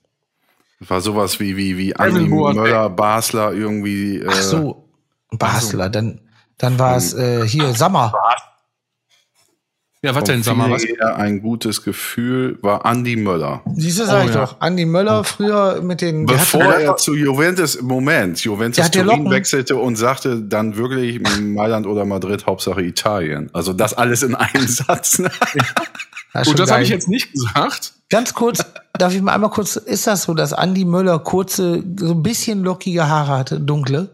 Das 0.85 0.90
war 0.90 1.01
sowas 1.01 1.40
wie, 1.40 1.57
wie, 1.57 1.79
wie 1.79 1.92
Boateng. 1.94 2.29
Möller, 2.29 2.90
Basler, 2.90 3.53
irgendwie. 3.55 4.18
Äh, 4.18 4.27
Ach 4.29 4.35
so. 4.35 4.85
Basler. 5.31 5.88
Dann, 5.88 6.20
dann 6.59 6.79
war 6.79 6.97
es 6.99 7.14
äh, 7.14 7.49
hier 7.49 7.73
Sammer. 7.73 8.12
Ja, 10.03 10.14
was 10.14 10.25
denn, 10.25 10.42
sag 10.42 10.59
mal, 10.59 10.70
was? 10.70 10.85
Ein 11.16 11.40
gutes 11.40 11.83
Gefühl 11.83 12.59
war 12.61 12.85
Andy 12.85 13.16
Möller. 13.16 13.62
Siehst 13.75 13.99
du, 14.01 14.05
sag 14.05 14.25
Oh, 14.25 14.29
ich 14.29 14.35
ja. 14.35 14.42
doch. 14.42 14.61
Andi 14.61 14.85
Möller 14.85 15.25
früher 15.25 15.81
mit 15.81 16.03
den. 16.03 16.27
Bevor 16.27 16.62
er 16.75 16.99
zu 16.99 17.14
Juventus, 17.14 17.81
Moment, 17.81 18.44
Juventus 18.44 18.90
Turin 18.90 19.31
wechselte 19.31 19.77
und 19.77 19.97
sagte 19.97 20.42
dann 20.42 20.77
wirklich 20.77 21.23
Mailand 21.40 21.87
oder 21.87 22.05
Madrid, 22.05 22.44
Hauptsache 22.44 22.83
Italien. 22.83 23.49
Also 23.55 23.73
das 23.73 23.94
alles 23.94 24.23
in 24.23 24.35
einem 24.35 24.66
Satz. 24.68 25.23
Ja, 26.35 26.42
Gut, 26.42 26.59
das 26.59 26.70
habe 26.70 26.83
ich 26.83 26.88
jetzt 26.88 27.09
nicht 27.09 27.33
gesagt. 27.33 27.92
Ganz 28.11 28.35
kurz, 28.35 28.64
darf 28.94 29.14
ich 29.14 29.23
mal 29.23 29.33
einmal 29.35 29.51
kurz, 29.51 29.77
ist 29.77 30.07
das 30.07 30.25
so, 30.25 30.35
dass 30.35 30.53
Andi 30.53 30.85
Möller 30.85 31.18
kurze, 31.20 31.83
so 31.99 32.11
ein 32.12 32.23
bisschen 32.23 32.62
lockige 32.64 33.09
Haare 33.09 33.38
hatte, 33.38 33.61
dunkle? 33.61 34.11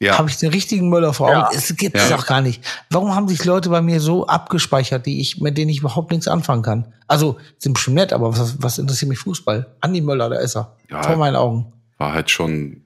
Ja, 0.00 0.18
Habe 0.18 0.28
ich 0.28 0.36
den 0.36 0.50
richtigen 0.50 0.88
Möller 0.90 1.14
vor 1.14 1.28
Augen? 1.28 1.36
Ja. 1.38 1.50
Es 1.54 1.74
gibt 1.76 1.96
es 1.96 2.10
Ja. 2.10 2.16
auch 2.16 2.26
gar 2.26 2.40
nicht. 2.42 2.62
Warum 2.90 3.14
haben 3.14 3.28
sich 3.28 3.44
Leute 3.44 3.70
bei 3.70 3.80
mir 3.80 4.00
so 4.00 4.26
abgespeichert, 4.26 5.06
die 5.06 5.20
ich, 5.20 5.40
mit 5.40 5.56
denen 5.56 5.70
ich 5.70 5.78
überhaupt 5.78 6.10
nichts 6.10 6.26
anfangen 6.28 6.62
kann? 6.62 6.92
Also, 7.06 7.38
sind 7.58 7.74
bestimmt 7.74 7.96
nett, 7.96 8.12
aber 8.12 8.36
was, 8.36 8.60
was 8.62 8.78
interessiert 8.78 9.08
mich 9.08 9.20
Fußball? 9.20 9.66
Andi 9.80 10.00
Möller, 10.00 10.28
da 10.28 10.36
ist 10.40 10.56
er. 10.56 10.76
Ja. 10.90 11.02
Vor 11.02 11.16
meinen 11.16 11.36
Augen. 11.36 11.72
war 11.96 12.12
halt 12.12 12.28
schon 12.30 12.82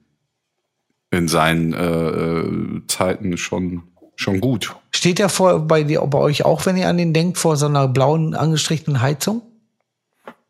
in 1.11 1.27
seinen 1.27 1.73
äh, 1.73 2.09
äh, 2.09 2.81
Zeiten 2.87 3.37
schon, 3.37 3.83
schon 4.15 4.39
gut. 4.39 4.75
Steht 4.99 5.17
der 5.17 5.29
vor 5.29 5.59
bei 5.61 5.83
dir, 5.83 6.01
bei 6.01 6.17
euch 6.17 6.43
auch, 6.43 6.65
wenn 6.65 6.75
ihr 6.75 6.89
an 6.89 6.97
den 6.97 7.13
denkt, 7.13 7.37
vor 7.37 7.55
so 7.55 7.67
einer 7.67 7.87
blauen 7.87 8.35
angestrichenen 8.35 9.01
Heizung? 9.01 9.41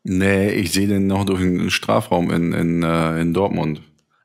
Nee, 0.02 0.50
ich 0.50 0.72
sehe 0.72 0.88
den 0.88 1.06
noch 1.06 1.24
durch 1.24 1.38
den 1.38 1.70
Strafraum 1.70 2.32
in, 2.32 2.52
in, 2.52 2.82
äh, 2.82 3.20
in 3.20 3.32
Dortmund. 3.32 3.80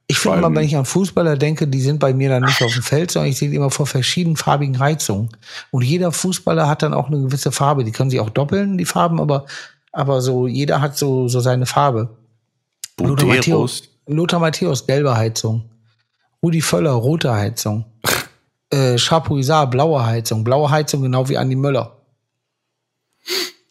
Ich 0.07 0.17
finde 0.17 0.41
mal, 0.41 0.55
wenn 0.55 0.65
ich 0.65 0.75
an 0.75 0.85
Fußballer 0.85 1.37
denke, 1.37 1.67
die 1.67 1.79
sind 1.79 1.99
bei 1.99 2.11
mir 2.11 2.29
dann 2.29 2.41
nicht 2.41 2.59
auf 2.63 2.73
dem 2.73 2.81
Feld, 2.81 3.11
sondern 3.11 3.29
ich 3.29 3.37
sehe 3.37 3.51
die 3.51 3.55
immer 3.55 3.69
vor 3.69 3.85
verschiedenfarbigen 3.85 4.79
Heizungen. 4.79 5.29
Und 5.69 5.83
jeder 5.83 6.11
Fußballer 6.11 6.67
hat 6.67 6.81
dann 6.81 6.95
auch 6.95 7.05
eine 7.05 7.21
gewisse 7.21 7.51
Farbe. 7.51 7.83
Die 7.83 7.91
können 7.91 8.09
sich 8.09 8.19
auch 8.19 8.31
doppeln, 8.31 8.79
die 8.79 8.85
Farben, 8.85 9.21
aber, 9.21 9.45
aber 9.91 10.21
so, 10.21 10.47
jeder 10.47 10.81
hat 10.81 10.97
so, 10.97 11.27
so 11.27 11.39
seine 11.39 11.67
Farbe. 11.67 12.17
Lothar. 12.99 13.27
Matthäus, 13.27 13.83
Lothar 14.07 14.39
Matthäus, 14.39 14.87
gelbe 14.87 15.15
Heizung. 15.15 15.69
Rudi 16.41 16.61
Völler, 16.61 16.93
rote 16.93 17.31
Heizung. 17.31 17.85
äh, 18.71 18.97
Chapuisat, 18.97 19.71
blaue 19.71 20.05
Heizung. 20.05 20.43
Blaue 20.43 20.69
Heizung, 20.69 21.01
genau 21.01 21.27
wie 21.29 21.37
Andi 21.37 21.55
Möller. 21.55 21.97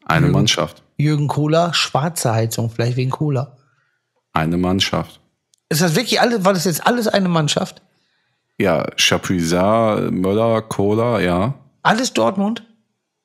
Eine 0.05 0.27
Mhm. 0.27 0.33
Mannschaft. 0.33 0.83
Jürgen 0.97 1.29
Kohler, 1.29 1.73
schwarze 1.75 2.33
Heizung, 2.33 2.71
vielleicht 2.71 2.97
wegen 2.97 3.11
Cola. 3.11 3.57
Eine 4.33 4.57
Mannschaft. 4.57 5.21
Ist 5.69 5.81
das 5.81 5.95
wirklich 5.97 6.21
alles, 6.21 6.45
war 6.45 6.53
das 6.53 6.65
jetzt 6.65 6.87
alles 6.87 7.09
eine 7.09 7.29
Mannschaft? 7.29 7.83
Ja, 8.59 8.87
Chapuisat, 8.97 10.13
Möller, 10.13 10.63
Kohler, 10.63 11.21
ja. 11.21 11.55
Alles 11.83 12.13
Dortmund? 12.13 12.65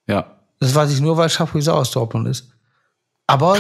Ja. 0.08 0.38
Das 0.60 0.73
weiß 0.73 0.91
ich 0.91 1.01
nur, 1.01 1.17
weil 1.17 1.29
Chapuisat 1.29 1.75
aus 1.75 1.91
Dortmund 1.91 2.27
ist. 2.27 2.49
Aber, 3.29 3.55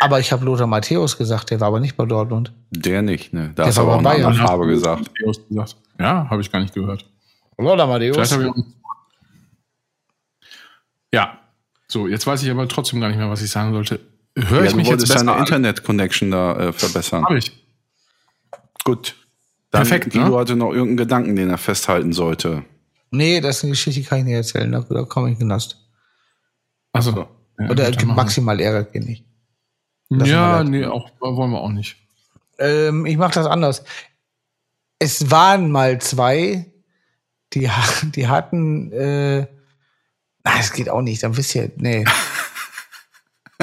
aber 0.00 0.20
ich 0.20 0.32
habe 0.32 0.44
Lothar 0.44 0.66
Matthäus 0.66 1.16
gesagt, 1.16 1.50
der 1.50 1.60
war 1.60 1.68
aber 1.68 1.80
nicht 1.80 1.96
bei 1.96 2.04
Dortmund. 2.04 2.52
Der 2.70 3.02
nicht, 3.02 3.32
ne? 3.32 3.52
Da 3.54 3.62
Der 3.64 3.70
ist 3.70 3.76
war 3.78 3.84
aber 3.84 3.96
auch 3.96 4.02
bei 4.02 4.10
eine 4.10 4.18
Bayern. 4.18 4.32
andere 4.32 4.46
Farbe 4.46 4.66
gesagt. 4.66 5.02
Matthäus 5.08 5.48
gesagt. 5.48 5.76
Ja, 5.98 6.28
habe 6.28 6.40
ich 6.42 6.52
gar 6.52 6.60
nicht 6.60 6.74
gehört. 6.74 7.04
Lothar 7.58 7.86
Matthäus. 7.86 8.38
Ja. 11.12 11.38
So, 11.88 12.08
jetzt 12.08 12.26
weiß 12.26 12.42
ich 12.42 12.50
aber 12.50 12.68
trotzdem 12.68 13.00
gar 13.00 13.08
nicht 13.08 13.16
mehr, 13.16 13.30
was 13.30 13.42
ich 13.42 13.50
sagen 13.50 13.72
sollte. 13.72 14.00
Höre 14.36 14.60
Ja, 14.60 14.64
ich 14.66 14.70
du 14.72 14.76
mich 14.76 14.86
jetzt 14.88 14.98
wolltest 14.98 15.12
besser 15.12 15.24
deine? 15.24 15.38
Internet-Connection 15.38 16.30
da 16.30 16.56
äh, 16.56 16.72
verbessern. 16.72 17.24
Habe 17.24 17.38
ich. 17.38 17.52
Gut. 18.84 19.14
Dann 19.70 19.82
Perfekt, 19.86 20.12
Guido 20.12 20.28
ne? 20.30 20.36
hatte 20.38 20.56
noch 20.56 20.70
irgendeinen 20.70 20.96
Gedanken, 20.98 21.36
den 21.36 21.48
er 21.50 21.58
festhalten 21.58 22.12
sollte. 22.12 22.64
Nee, 23.10 23.40
das 23.40 23.58
ist 23.58 23.64
eine 23.64 23.70
Geschichte, 23.70 24.00
die 24.00 24.06
kann 24.06 24.18
ich 24.18 24.24
nicht 24.24 24.34
erzählen. 24.34 24.70
Da, 24.72 24.80
da 24.80 25.04
komme 25.04 25.28
ich 25.28 25.34
in 25.34 25.40
den 25.40 25.48
Knast. 25.48 25.78
Achso. 26.92 27.28
Ja, 27.58 27.70
Oder 27.70 28.04
maximal 28.06 28.60
Ärger 28.60 29.00
nicht. 29.00 29.24
lassen 30.08 30.30
Ja, 30.30 30.64
nee, 30.64 30.84
auch, 30.84 31.10
wollen 31.20 31.50
wir 31.50 31.60
auch 31.60 31.70
nicht. 31.70 31.96
Ähm, 32.58 33.06
ich 33.06 33.16
mache 33.16 33.34
das 33.34 33.46
anders. 33.46 33.84
Es 34.98 35.30
waren 35.30 35.70
mal 35.70 36.00
zwei, 36.00 36.66
die, 37.52 37.70
die 38.14 38.28
hatten, 38.28 38.92
äh, 38.92 39.46
na, 40.44 40.56
das 40.56 40.72
geht 40.72 40.88
auch 40.88 41.02
nicht, 41.02 41.22
dann 41.22 41.36
wisst 41.36 41.54
ihr, 41.54 41.70
nee. 41.76 42.04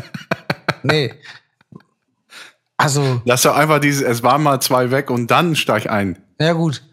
nee. 0.83 1.13
Also, 2.77 3.21
Lass 3.25 3.43
doch 3.43 3.55
einfach 3.55 3.79
dieses, 3.79 4.03
es 4.03 4.23
waren 4.23 4.43
mal 4.43 4.59
zwei 4.59 4.91
weg 4.91 5.09
und 5.09 5.31
dann 5.31 5.55
steig 5.55 5.89
ein. 5.89 6.21
Ja 6.39 6.53
gut. 6.53 6.83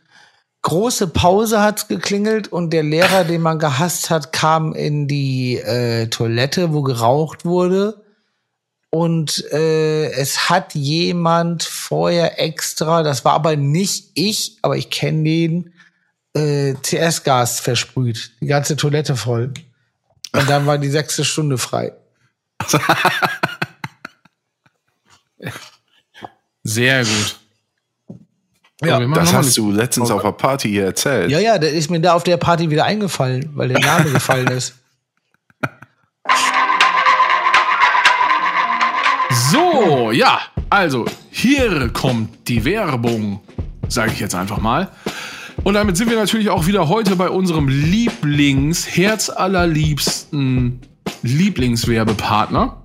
Große 0.63 1.07
Pause 1.09 1.63
hat's 1.63 1.89
geklingelt 1.89 2.49
und 2.49 2.71
der 2.71 2.83
Lehrer, 2.83 3.25
den 3.25 3.41
man 3.41 3.59
gehasst 3.59 4.11
hat, 4.11 4.33
kam 4.33 4.75
in 4.75 5.09
die 5.09 5.57
äh, 5.57 6.09
Toilette, 6.09 6.75
wo 6.75 6.83
geraucht 6.83 7.45
wurde. 7.47 8.05
Und 8.91 9.45
äh, 9.53 10.11
es 10.11 10.51
hat 10.51 10.75
jemand 10.75 11.63
vorher 11.63 12.41
extra, 12.41 13.03
das 13.03 13.25
war 13.25 13.35
aber 13.35 13.57
nicht 13.57 14.11
ich, 14.15 14.59
aber 14.63 14.77
ich 14.77 14.91
kenne 14.91 15.23
den, 15.23 15.73
äh, 16.35 16.75
CS-Gas 16.75 17.61
versprüht. 17.61 18.33
Die 18.41 18.47
ganze 18.47 18.77
Toilette 18.77 19.17
voll. 19.17 19.55
Und 20.33 20.49
dann 20.49 20.67
war 20.67 20.79
die 20.79 20.91
sechste 20.91 21.25
Stunde 21.25 21.59
frei. 21.59 21.93
Sehr 26.63 27.05
gut. 27.05 27.40
Ja, 28.83 28.99
Das 29.15 29.35
hast 29.35 29.57
du 29.59 29.71
letztens 29.73 30.11
auf 30.11 30.23
der 30.23 30.33
Party 30.33 30.69
hier 30.71 30.87
erzählt. 30.87 31.31
Ja, 31.31 31.39
ja, 31.39 31.59
der 31.59 31.73
ist 31.73 31.91
mir 31.91 32.01
da 32.01 32.15
auf 32.15 32.25
der 32.25 32.37
Party 32.39 32.71
wieder 32.71 32.85
eingefallen, 32.85 33.51
weil 33.55 33.69
der 33.69 33.81
Name 33.81 34.11
gefallen 34.13 34.49
ist. 34.49 34.75
So, 39.31 40.11
ja, 40.13 40.41
also 40.71 41.05
hier 41.31 41.89
kommt 41.93 42.49
die 42.49 42.65
Werbung, 42.65 43.41
sage 43.89 44.13
ich 44.13 44.21
jetzt 44.21 44.35
einfach 44.35 44.59
mal. 44.59 44.89
Und 45.63 45.75
damit 45.75 45.97
sind 45.97 46.09
wir 46.11 46.17
natürlich 46.17 46.49
auch 46.49 46.67
wieder 46.67 46.89
heute 46.89 47.17
bei 47.17 47.29
unserem 47.29 47.69
Lieblings, 47.69 48.97
herzallerliebsten 48.97 50.81
Lieblingswerbepartner. 51.23 52.77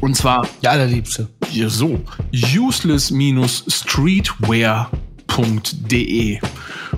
Und 0.00 0.14
zwar 0.14 0.46
Der 0.62 0.72
allerliebste. 0.72 1.28
hier 1.48 1.70
so 1.70 2.00
useless-streetwear.de. 5.30 6.38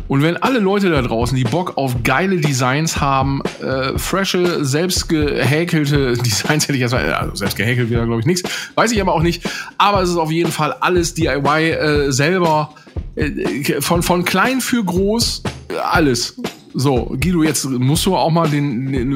Und 0.09 0.23
wenn 0.23 0.37
alle 0.39 0.59
Leute 0.59 0.91
da 0.91 1.03
draußen, 1.03 1.37
die 1.37 1.45
Bock 1.45 1.77
auf 1.77 2.03
geile 2.03 2.37
Designs 2.39 3.01
haben, 3.01 3.43
äh, 3.63 3.99
frische, 3.99 4.65
selbst 4.65 5.09
gehäkelte 5.09 6.15
Designs 6.25 6.65
hätte 6.65 6.75
ich 6.75 6.81
jetzt 6.81 6.93
mal, 6.93 7.13
also 7.13 7.35
selbst 7.35 7.57
gehäkelt 7.57 7.91
wäre 7.91 8.07
glaube 8.07 8.21
ich 8.21 8.27
nichts, 8.27 8.49
weiß 8.75 8.93
ich 8.93 9.01
aber 9.01 9.15
auch 9.15 9.23
nicht, 9.23 9.43
aber 9.77 10.03
es 10.03 10.09
ist 10.11 10.17
auf 10.17 10.31
jeden 10.31 10.51
Fall 10.53 10.73
alles 10.81 11.15
DIY 11.15 11.71
äh, 11.71 12.11
selber, 12.13 12.71
äh, 13.17 13.81
von, 13.81 14.03
von 14.03 14.25
klein 14.25 14.61
für 14.61 14.83
groß, 14.83 15.43
äh, 15.71 15.75
alles. 15.77 16.41
So, 16.75 17.17
Guido, 17.21 17.43
jetzt 17.43 17.65
musst 17.67 18.07
du 18.07 18.17
auch 18.17 18.31
mal 18.31 18.49
den, 18.49 18.93
den 18.93 19.11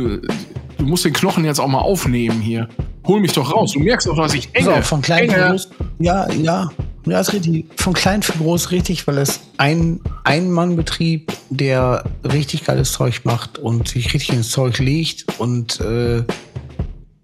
du 0.78 0.84
musst 0.84 1.04
den 1.04 1.12
Knochen 1.12 1.44
jetzt 1.44 1.60
auch 1.60 1.68
mal 1.68 1.78
aufnehmen 1.78 2.40
hier. 2.40 2.68
Hol 3.06 3.20
mich 3.20 3.32
doch 3.32 3.52
raus. 3.52 3.72
Du 3.72 3.80
merkst 3.80 4.06
doch, 4.08 4.16
dass 4.16 4.34
ich 4.34 4.48
So, 4.60 4.70
enge, 4.70 4.82
von 4.82 5.02
klein 5.02 5.28
für 5.30 5.36
enge- 5.36 5.50
groß. 5.50 5.68
Ja, 6.00 6.30
ja. 6.32 6.70
Ja, 7.06 7.20
ist 7.20 7.32
richtig. 7.32 7.66
Von 7.76 7.94
klein 7.94 8.22
für 8.22 8.38
groß 8.38 8.70
richtig, 8.70 9.06
weil 9.06 9.18
es 9.18 9.40
ein 9.58 10.00
Ein-Mann-Betrieb, 10.24 11.32
der 11.50 12.04
richtig 12.24 12.64
geiles 12.64 12.92
Zeug 12.92 13.22
macht 13.24 13.58
und 13.58 13.88
sich 13.88 14.14
richtig 14.14 14.36
ins 14.36 14.50
Zeug 14.50 14.78
legt 14.78 15.38
und 15.38 15.80
äh, 15.80 16.22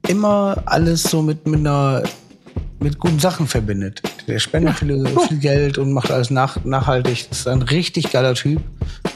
immer 0.08 0.62
alles 0.66 1.04
so 1.04 1.22
mit, 1.22 1.46
mit 1.46 1.60
einer 1.60 2.02
mit 2.80 2.98
guten 2.98 3.18
Sachen 3.18 3.46
verbindet. 3.46 4.02
Der 4.26 4.38
spendet 4.38 4.76
viel, 4.76 5.06
viel 5.28 5.38
Geld 5.38 5.78
und 5.78 5.92
macht 5.92 6.10
alles 6.10 6.30
nach, 6.30 6.64
nachhaltig. 6.64 7.28
Das 7.28 7.40
ist 7.40 7.48
ein 7.48 7.62
richtig 7.62 8.12
geiler 8.12 8.34
Typ 8.34 8.60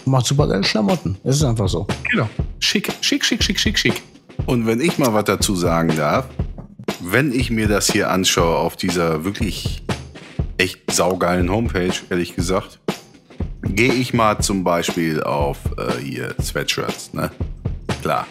und 0.05 0.11
macht 0.11 0.27
super 0.27 0.49
geile 0.49 0.63
Klamotten. 0.63 1.17
Das 1.23 1.37
ist 1.37 1.45
einfach 1.45 1.69
so. 1.69 1.87
Genau. 2.11 2.29
Schick, 2.59 2.93
schick, 3.01 3.25
schick, 3.25 3.43
schick, 3.43 3.61
schick, 3.61 3.79
schick. 3.79 4.03
Und 4.47 4.67
wenn 4.67 4.81
ich 4.81 4.99
mal 4.99 5.15
was 5.15 5.25
dazu 5.25 5.55
sagen 5.55 5.95
darf, 5.97 6.27
wenn 7.01 7.33
ich 7.33 7.51
mir 7.51 7.69
das 7.69 7.91
hier 7.91 8.11
anschaue 8.11 8.57
auf 8.57 8.77
dieser 8.77 9.25
wirklich 9.25 9.83
echt 10.63 10.93
saugeilen 10.93 11.51
Homepage, 11.51 11.93
ehrlich 12.09 12.37
gesagt, 12.37 12.79
gehe 13.65 13.93
ich 13.93 14.15
mal 14.15 14.39
zum 14.39 14.63
Beispiel 14.63 15.21
auf 15.23 15.59
äh, 15.77 16.01
hier 16.01 16.35
Sweatshirts, 16.41 17.13
ne? 17.15 17.31
Klar. 18.01 18.29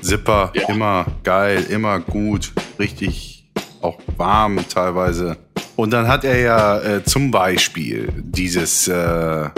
Zipper, 0.00 0.50
Ja. 0.54 0.68
immer 0.68 1.06
geil, 1.22 1.64
immer 1.68 2.00
gut, 2.00 2.52
richtig 2.80 3.48
auch 3.80 3.98
warm 4.16 4.58
teilweise. 4.68 5.36
Und 5.76 5.92
dann 5.92 6.08
hat 6.08 6.24
er 6.24 6.38
ja 6.40 6.78
äh, 6.80 7.04
zum 7.04 7.30
Beispiel 7.30 8.08
dieses 8.16 8.88
äh, 8.88 9.48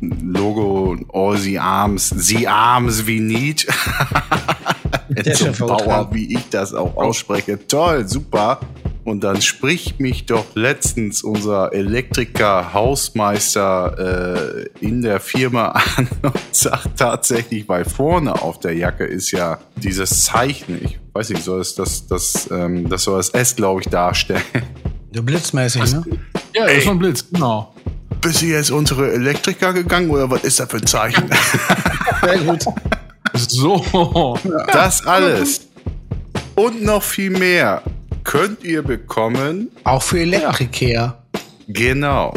Logo 0.00 0.96
All 1.12 1.38
the 1.38 1.58
Arms, 1.58 2.10
the 2.10 2.46
Arms 2.46 3.06
we 3.06 3.20
need. 3.20 3.66
Der 5.08 5.34
so. 5.34 5.66
Bauer, 5.66 6.08
wie 6.12 6.34
ich 6.34 6.48
das 6.50 6.74
auch 6.74 6.94
ausspreche. 6.96 7.58
Toll, 7.66 8.06
super. 8.06 8.60
Und 9.08 9.24
dann 9.24 9.40
spricht 9.40 10.00
mich 10.00 10.26
doch 10.26 10.44
letztens 10.54 11.22
unser 11.22 11.72
Elektriker, 11.72 12.74
Hausmeister 12.74 14.66
äh, 14.82 14.84
in 14.84 15.00
der 15.00 15.18
Firma 15.18 15.68
an 15.96 16.08
und 16.20 16.34
sagt 16.52 16.98
tatsächlich, 16.98 17.66
weil 17.70 17.86
vorne 17.86 18.42
auf 18.42 18.60
der 18.60 18.74
Jacke 18.74 19.04
ist 19.04 19.30
ja 19.30 19.60
dieses 19.76 20.24
Zeichen. 20.26 20.78
Ich 20.84 20.98
weiß 21.14 21.30
nicht, 21.30 21.42
soll 21.42 21.62
es 21.62 21.74
das, 21.74 22.06
das, 22.06 22.50
ähm, 22.50 22.90
das 22.90 23.04
soll 23.04 23.16
das 23.16 23.30
S, 23.30 23.56
glaube 23.56 23.80
ich, 23.80 23.88
darstellen. 23.88 24.42
So 25.10 25.22
blitzmäßig, 25.22 25.90
ne? 25.90 26.04
Ja, 26.54 26.66
das 26.66 26.84
war 26.84 26.92
ein 26.92 26.98
Blitz, 26.98 27.24
genau. 27.32 27.74
Bist 28.20 28.42
du 28.42 28.46
jetzt 28.46 28.70
unsere 28.70 29.10
Elektriker 29.10 29.72
gegangen 29.72 30.10
oder 30.10 30.28
was 30.30 30.44
ist 30.44 30.60
das 30.60 30.68
für 30.68 30.76
ein 30.76 30.86
Zeichen? 30.86 31.24
Sehr 32.22 32.38
gut. 32.40 32.62
So. 33.32 34.36
Das 34.70 35.06
alles 35.06 35.62
und 36.56 36.82
noch 36.82 37.02
viel 37.02 37.30
mehr 37.30 37.82
könnt 38.28 38.62
ihr 38.62 38.82
bekommen. 38.82 39.70
Auch 39.84 40.02
für 40.02 40.20
Elektriker. 40.20 41.22
Genau. 41.66 42.34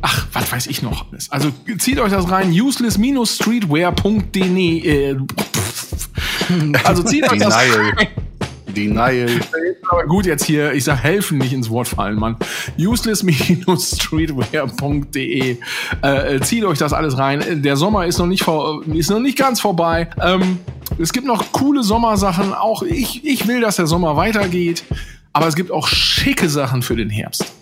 Ach, 0.00 0.26
was 0.32 0.50
weiß 0.50 0.66
ich 0.66 0.82
noch 0.82 1.12
alles. 1.12 1.30
Also 1.30 1.52
zieht 1.78 2.00
euch 2.00 2.10
das 2.10 2.28
rein, 2.28 2.50
useless-streetwear.de. 2.50 5.12
Äh, 5.12 5.16
also 6.82 7.04
zieht 7.04 7.30
euch 7.30 7.38
das 7.38 7.54
rein. 7.54 8.08
Denial. 8.74 9.28
Aber 9.88 10.04
gut, 10.04 10.26
jetzt 10.26 10.44
hier, 10.44 10.72
ich 10.72 10.84
sag 10.84 11.02
helfen, 11.02 11.38
nicht 11.38 11.52
ins 11.52 11.70
Wort 11.70 11.88
fallen, 11.88 12.18
Mann. 12.18 12.36
Useless-streetwear.de. 12.78 15.56
Äh, 16.02 16.40
zieht 16.40 16.64
euch 16.64 16.78
das 16.78 16.92
alles 16.92 17.18
rein. 17.18 17.62
Der 17.62 17.76
Sommer 17.76 18.06
ist 18.06 18.18
noch 18.18 18.26
nicht, 18.26 18.44
vor, 18.44 18.82
ist 18.86 19.10
noch 19.10 19.20
nicht 19.20 19.38
ganz 19.38 19.60
vorbei. 19.60 20.08
Ähm, 20.20 20.58
es 20.98 21.12
gibt 21.12 21.26
noch 21.26 21.52
coole 21.52 21.82
Sommersachen. 21.82 22.52
Auch 22.52 22.82
ich, 22.82 23.24
ich 23.24 23.46
will, 23.46 23.60
dass 23.60 23.76
der 23.76 23.86
Sommer 23.86 24.16
weitergeht. 24.16 24.84
Aber 25.32 25.48
es 25.48 25.56
gibt 25.56 25.70
auch 25.70 25.88
schicke 25.88 26.48
Sachen 26.48 26.82
für 26.82 26.96
den 26.96 27.10
Herbst. 27.10 27.52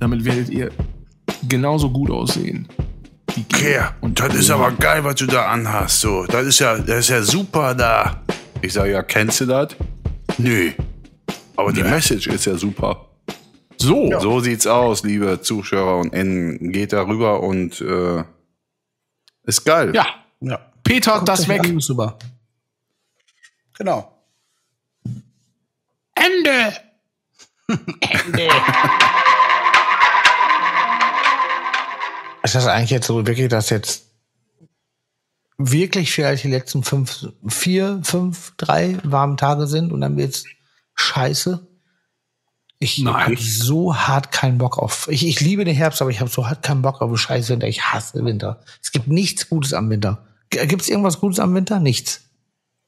Damit 0.00 0.24
werdet 0.24 0.48
ihr 0.48 0.70
genauso 1.48 1.90
gut 1.90 2.10
aussehen. 2.10 2.68
Kerr, 3.48 3.94
und 4.00 4.20
das 4.20 4.34
ist 4.34 4.50
aber 4.50 4.72
geil, 4.72 5.04
was 5.04 5.14
du 5.14 5.26
da 5.26 5.46
anhast. 5.46 6.00
So, 6.00 6.26
das 6.26 6.46
ist 6.46 6.58
ja, 6.58 6.76
das 6.78 7.00
ist 7.00 7.10
ja 7.10 7.22
super 7.22 7.74
da. 7.74 8.22
Ich 8.60 8.74
sage 8.74 8.92
ja, 8.92 9.02
kennst 9.02 9.40
du 9.40 9.46
das? 9.46 9.68
Nö. 10.38 10.72
Aber 11.56 11.72
die 11.72 11.82
Message 11.82 12.26
ist 12.28 12.44
ja 12.46 12.56
super. 12.56 13.08
So, 13.76 14.18
So 14.20 14.40
sieht's 14.40 14.66
aus, 14.66 15.02
liebe 15.02 15.40
Zuschauer 15.40 15.98
und 16.00 16.12
N. 16.12 16.72
Geht 16.72 16.92
da 16.92 17.02
rüber 17.06 17.40
und 17.40 17.80
äh, 17.80 18.22
ist 19.44 19.64
geil. 19.64 19.92
ja. 19.94 20.06
Ja. 20.40 20.58
Peter, 20.82 21.22
das 21.24 21.46
Guckt 21.46 21.50
weg. 21.50 21.60
an, 21.70 21.78
Super. 21.80 22.18
Genau. 23.78 24.12
Ende. 26.14 26.74
Ist 32.42 32.54
das 32.56 32.66
eigentlich 32.66 32.90
jetzt 32.90 33.06
so 33.06 33.24
wirklich, 33.26 33.48
dass 33.48 33.70
jetzt 33.70 34.06
wirklich 35.58 36.12
vielleicht 36.12 36.44
die 36.44 36.48
letzten 36.50 36.82
fünf, 36.82 37.28
vier, 37.46 38.00
fünf, 38.02 38.52
drei 38.56 38.98
warmen 39.04 39.36
Tage 39.36 39.66
sind 39.66 39.92
und 39.92 40.00
dann 40.00 40.16
wird's 40.16 40.44
scheiße? 40.94 41.66
Ich 42.78 43.04
habe 43.06 43.36
so 43.36 43.94
hart 43.96 44.32
keinen 44.32 44.58
Bock 44.58 44.76
auf. 44.78 45.06
Ich, 45.08 45.24
ich 45.24 45.40
liebe 45.40 45.64
den 45.64 45.76
Herbst, 45.76 46.02
aber 46.02 46.10
ich 46.10 46.18
habe 46.18 46.30
so 46.30 46.48
hart 46.48 46.64
keinen 46.64 46.82
Bock 46.82 47.00
auf 47.00 47.16
scheiß 47.16 47.48
Winter. 47.48 47.68
Ich 47.68 47.82
hasse 47.92 48.24
Winter. 48.24 48.60
Es 48.82 48.90
gibt 48.90 49.06
nichts 49.06 49.48
Gutes 49.48 49.72
am 49.72 49.88
Winter. 49.88 50.26
G- 50.50 50.66
Gibt's 50.66 50.88
irgendwas 50.88 51.20
Gutes 51.20 51.38
am 51.38 51.54
Winter? 51.54 51.78
Nichts. 51.78 52.22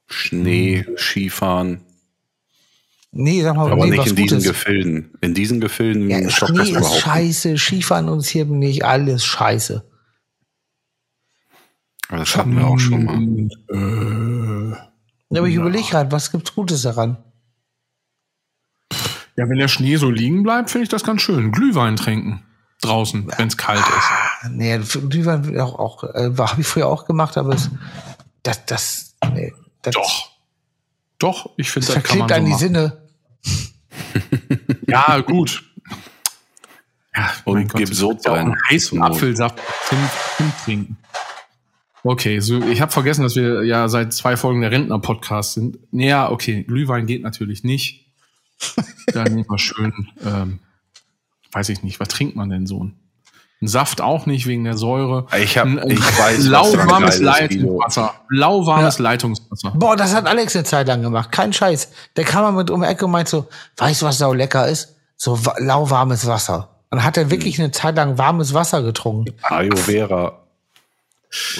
Schnee, 0.07 0.85
Skifahren. 0.97 1.79
Nee, 3.13 3.41
sag 3.43 3.55
mal, 3.55 3.71
Aber 3.71 3.85
nee, 3.85 3.91
nicht 3.91 4.07
in 4.07 4.15
diesen 4.17 4.39
Gutes. 4.39 4.43
Gefilden. 4.49 5.13
In 5.21 5.33
diesen 5.33 5.61
Gefilden 5.61 6.09
Ja, 6.09 6.29
Schnee 6.29 6.71
ist 6.71 6.97
scheiße, 6.99 7.57
Skifahren 7.57 8.09
uns 8.09 8.27
hier 8.27 8.43
nicht, 8.43 8.83
alles 8.83 9.23
scheiße. 9.23 9.89
Aber 12.09 12.17
das 12.17 12.35
hatten 12.35 12.55
wir 12.55 12.65
auch 12.67 12.79
schon 12.79 13.05
mal. 13.05 14.77
Ja, 15.29 15.39
aber 15.39 15.47
ich 15.47 15.55
überlege 15.55 15.87
gerade, 15.89 16.11
was 16.11 16.31
gibt's 16.31 16.53
Gutes 16.53 16.83
daran? 16.83 17.17
Ja, 19.37 19.49
wenn 19.49 19.57
der 19.57 19.67
Schnee 19.67 19.97
so 19.97 20.09
liegen 20.09 20.43
bleibt, 20.43 20.69
finde 20.69 20.83
ich 20.83 20.89
das 20.89 21.03
ganz 21.03 21.21
schön. 21.21 21.51
Glühwein 21.51 21.95
trinken. 21.97 22.43
Draußen, 22.81 23.31
wenn 23.37 23.47
es 23.47 23.57
kalt 23.57 23.79
ist. 23.79 23.87
Ah, 23.87 24.49
Nee, 24.49 24.77
Glühwein 25.09 25.59
auch, 25.59 25.79
auch 25.79 26.03
äh, 26.03 26.31
habe 26.37 26.61
ich 26.61 26.67
früher 26.67 26.87
auch 26.87 27.05
gemacht, 27.05 27.37
aber 27.37 27.53
es, 27.53 27.69
das, 28.43 28.65
das, 28.65 29.15
nee, 29.33 29.53
das, 29.81 29.95
Doch. 29.95 30.31
Doch, 31.17 31.49
ich 31.57 31.71
finde, 31.71 31.87
das 31.87 31.95
das 31.95 32.03
kann 32.03 32.19
man 32.19 32.29
so 32.29 32.35
an 32.35 32.45
die 32.45 32.51
machen. 32.51 32.59
Sinne. 32.59 33.01
Ja, 34.87 35.19
gut. 35.21 35.63
Ja, 37.15 37.31
Und 37.45 37.53
mein 37.55 37.67
Gott, 37.67 37.77
gib 37.79 38.03
auch 38.03 38.33
einen 38.33 38.55
heißen 38.69 38.89
zum. 38.97 39.01
Apfelsaft 39.01 39.59
Zimt 39.87 40.53
trinken. 40.63 40.97
Okay, 42.07 42.39
so, 42.39 42.61
ich 42.61 42.81
habe 42.81 42.91
vergessen, 42.91 43.23
dass 43.23 43.35
wir 43.35 43.63
ja 43.63 43.87
seit 43.89 44.13
zwei 44.13 44.37
Folgen 44.37 44.61
der 44.61 44.69
Rentner-Podcast 44.71 45.53
sind. 45.53 45.79
Naja, 45.91 46.29
okay, 46.29 46.61
Glühwein 46.63 47.07
geht 47.07 47.23
natürlich 47.23 47.63
nicht. 47.63 48.05
Da 49.13 49.23
nehmen 49.23 49.45
wir 49.49 49.57
schön, 49.59 49.93
ähm, 50.25 50.59
weiß 51.51 51.69
ich 51.69 51.83
nicht, 51.83 51.99
was 51.99 52.07
trinkt 52.09 52.35
man 52.35 52.49
denn 52.49 52.65
so? 52.65 52.83
Ein 53.61 53.67
Saft 53.67 54.01
auch 54.01 54.25
nicht 54.25 54.45
wegen 54.47 54.63
der 54.65 54.75
Säure. 54.77 55.27
Ich 55.41 55.57
hab- 55.57 55.65
Ein- 55.67 55.79
ein 55.79 55.91
ich 55.91 55.99
weiß, 56.19 56.45
lauwarmes. 56.47 57.19
Leitungswasser. 57.21 58.13
Lauwarmes 58.29 58.99
Leitungswasser. 58.99 59.71
Boah, 59.75 59.95
das 59.95 60.13
hat 60.13 60.25
Alex 60.27 60.55
eine 60.55 60.63
Zeit 60.65 60.87
lang 60.87 61.01
gemacht. 61.01 61.31
Kein 61.31 61.53
Scheiß. 61.53 61.91
Der 62.17 62.23
kam 62.25 62.41
mal 62.43 62.51
mit 62.51 62.69
um 62.69 62.81
die 62.81 62.87
Ecke 62.87 63.05
und 63.05 63.11
meint 63.11 63.27
so, 63.29 63.47
weißt 63.77 64.01
du, 64.01 64.05
was 64.07 64.17
sau 64.17 64.33
lecker 64.33 64.67
ist? 64.67 64.95
So 65.17 65.43
wa- 65.45 65.55
lauwarmes 65.59 66.25
Wasser. 66.27 66.69
Und 66.91 67.03
hat 67.03 67.17
er 67.17 67.29
wirklich 67.31 67.59
eine 67.59 67.71
Zeit 67.71 67.95
lang 67.95 68.17
warmes 68.17 68.53
Wasser 68.53 68.81
getrunken. 68.83 69.33
Ayurveda 69.43 70.44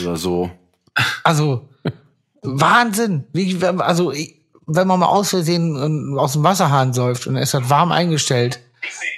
oder 0.02 0.18
so. 0.18 0.52
Also, 1.24 1.68
Wahnsinn. 2.42 3.26
Wie, 3.34 3.64
also, 3.64 4.14
wenn 4.68 4.88
man 4.88 5.00
mal 5.00 5.08
aus 5.08 5.30
Versehen 5.30 5.76
ähm, 5.76 6.18
aus 6.18 6.34
dem 6.34 6.44
Wasserhahn 6.44 6.94
säuft 6.94 7.28
und 7.28 7.36
es 7.36 7.54
hat 7.54 7.70
warm 7.70 7.92
eingestellt 7.92 8.60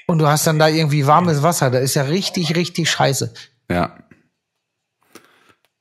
und 0.08 0.20
du 0.20 0.28
hast 0.28 0.48
dann 0.48 0.60
da 0.60 0.68
irgendwie 0.68 1.08
warmes 1.08 1.44
Wasser, 1.44 1.70
da 1.70 1.80
ist 1.80 1.96
ja 1.96 2.04
richtig, 2.04 2.56
richtig 2.56 2.90
scheiße. 2.90 3.34
Ja. 3.70 3.98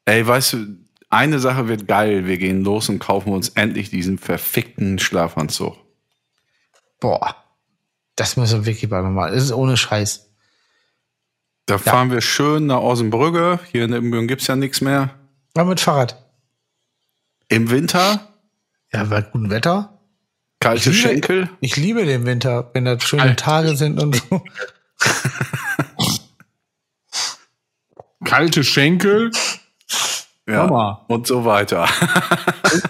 Ey, 0.05 0.27
weißt 0.27 0.53
du, 0.53 0.77
eine 1.09 1.39
Sache 1.39 1.68
wird 1.68 1.89
geil. 1.89 2.27
Wir 2.27 2.39
gehen 2.39 2.62
los 2.62 2.89
und 2.89 2.99
kaufen 2.99 3.33
uns 3.33 3.51
endlich 3.51 3.91
diesen 3.91 4.18
verfickten 4.18 4.99
Schlafanzug. 4.99 5.77
Boah. 7.01 7.37
Das 8.16 8.37
müssen 8.37 8.61
wir 8.61 8.66
wirklich 8.66 8.91
mal 8.91 9.03
machen. 9.03 9.33
Das 9.35 9.43
ist 9.43 9.53
ohne 9.53 9.77
Scheiß. 9.77 10.31
Da 11.67 11.79
fahren 11.79 12.11
wir 12.12 12.21
schön 12.21 12.67
nach 12.67 12.79
Ossenbrügge. 12.81 13.59
Hier 13.73 13.85
in 13.85 13.93
Ibbenbüren 13.93 14.29
gibt's 14.29 14.47
ja 14.47 14.55
nichts 14.57 14.81
mehr. 14.81 15.11
Aber 15.55 15.71
mit 15.71 15.81
Fahrrad. 15.81 16.17
Im 17.49 17.71
Winter, 17.71 18.29
Ja, 18.93 19.05
bei 19.05 19.23
gutem 19.23 19.51
Wetter. 19.51 19.99
kalte 20.61 20.91
liebe- 20.91 21.09
Schenkel. 21.09 21.51
Ich 21.61 21.77
liebe 21.77 22.05
den 22.05 22.25
Winter, 22.27 22.71
wenn 22.73 22.85
da 22.85 22.99
schöne 23.01 23.23
Alter. 23.23 23.37
Tage 23.37 23.77
sind 23.77 24.01
und 24.03 24.17
so. 24.17 24.43
Kalte 28.25 28.64
Schenkel. 28.64 29.31
Ja. 30.49 30.59
Hammer. 30.62 31.05
Und 31.09 31.27
so 31.27 31.45
weiter. 31.45 31.89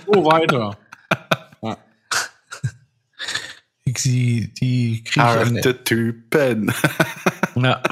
So 0.07 0.24
weiter. 0.24 0.77
Die, 3.87 4.53
die 4.53 5.05
kriegen 5.05 5.24
Harte 5.24 5.85
Typen. 5.85 6.72
Ja. 7.55 7.83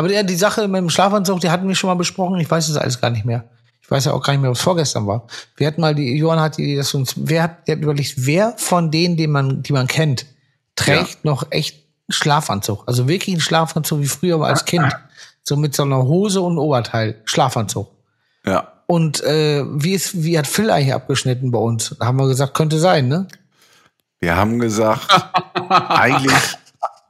Aber 0.00 0.10
ja, 0.10 0.22
die 0.22 0.34
Sache 0.34 0.66
mit 0.66 0.78
dem 0.78 0.88
Schlafanzug, 0.88 1.40
die 1.40 1.50
hatten 1.50 1.68
wir 1.68 1.74
schon 1.74 1.88
mal 1.88 1.94
besprochen. 1.94 2.40
Ich 2.40 2.50
weiß 2.50 2.70
es 2.70 2.76
alles 2.78 3.02
gar 3.02 3.10
nicht 3.10 3.26
mehr. 3.26 3.44
Ich 3.82 3.90
weiß 3.90 4.06
ja 4.06 4.12
auch 4.12 4.22
gar 4.22 4.32
nicht 4.32 4.40
mehr, 4.40 4.50
was 4.50 4.62
vorgestern 4.62 5.06
war. 5.06 5.26
Wir 5.58 5.66
hatten 5.66 5.82
mal 5.82 5.94
die, 5.94 6.16
Johann 6.16 6.40
hat 6.40 6.56
die, 6.56 6.74
das 6.74 6.94
uns, 6.94 7.12
wer 7.16 7.42
hat, 7.42 7.68
der 7.68 7.76
hat 7.76 7.82
überlegt, 7.82 8.14
wer 8.16 8.54
von 8.56 8.90
denen, 8.90 9.18
die 9.18 9.26
man, 9.26 9.62
die 9.62 9.74
man 9.74 9.86
kennt, 9.88 10.24
trägt 10.74 11.26
noch 11.26 11.48
echt 11.50 11.84
Schlafanzug? 12.08 12.84
Also 12.86 13.08
wirklich 13.08 13.34
einen 13.34 13.42
Schlafanzug 13.42 14.00
wie 14.00 14.06
früher 14.06 14.38
mal 14.38 14.48
als 14.48 14.64
Kind. 14.64 14.90
So 15.42 15.56
mit 15.56 15.76
so 15.76 15.82
einer 15.82 16.02
Hose 16.04 16.40
und 16.40 16.56
Oberteil. 16.56 17.20
Schlafanzug. 17.26 17.90
Ja. 18.46 18.72
Und 18.86 19.22
äh, 19.22 19.64
wie 19.66 19.92
ist, 19.92 20.22
wie 20.22 20.38
hat 20.38 20.46
Phil 20.46 20.70
eigentlich 20.70 20.94
abgeschnitten 20.94 21.50
bei 21.50 21.58
uns? 21.58 21.94
Da 22.00 22.06
haben 22.06 22.18
wir 22.18 22.26
gesagt, 22.26 22.54
könnte 22.54 22.78
sein, 22.78 23.08
ne? 23.08 23.28
Wir 24.18 24.34
haben 24.34 24.60
gesagt, 24.60 25.08
eigentlich 25.68 26.56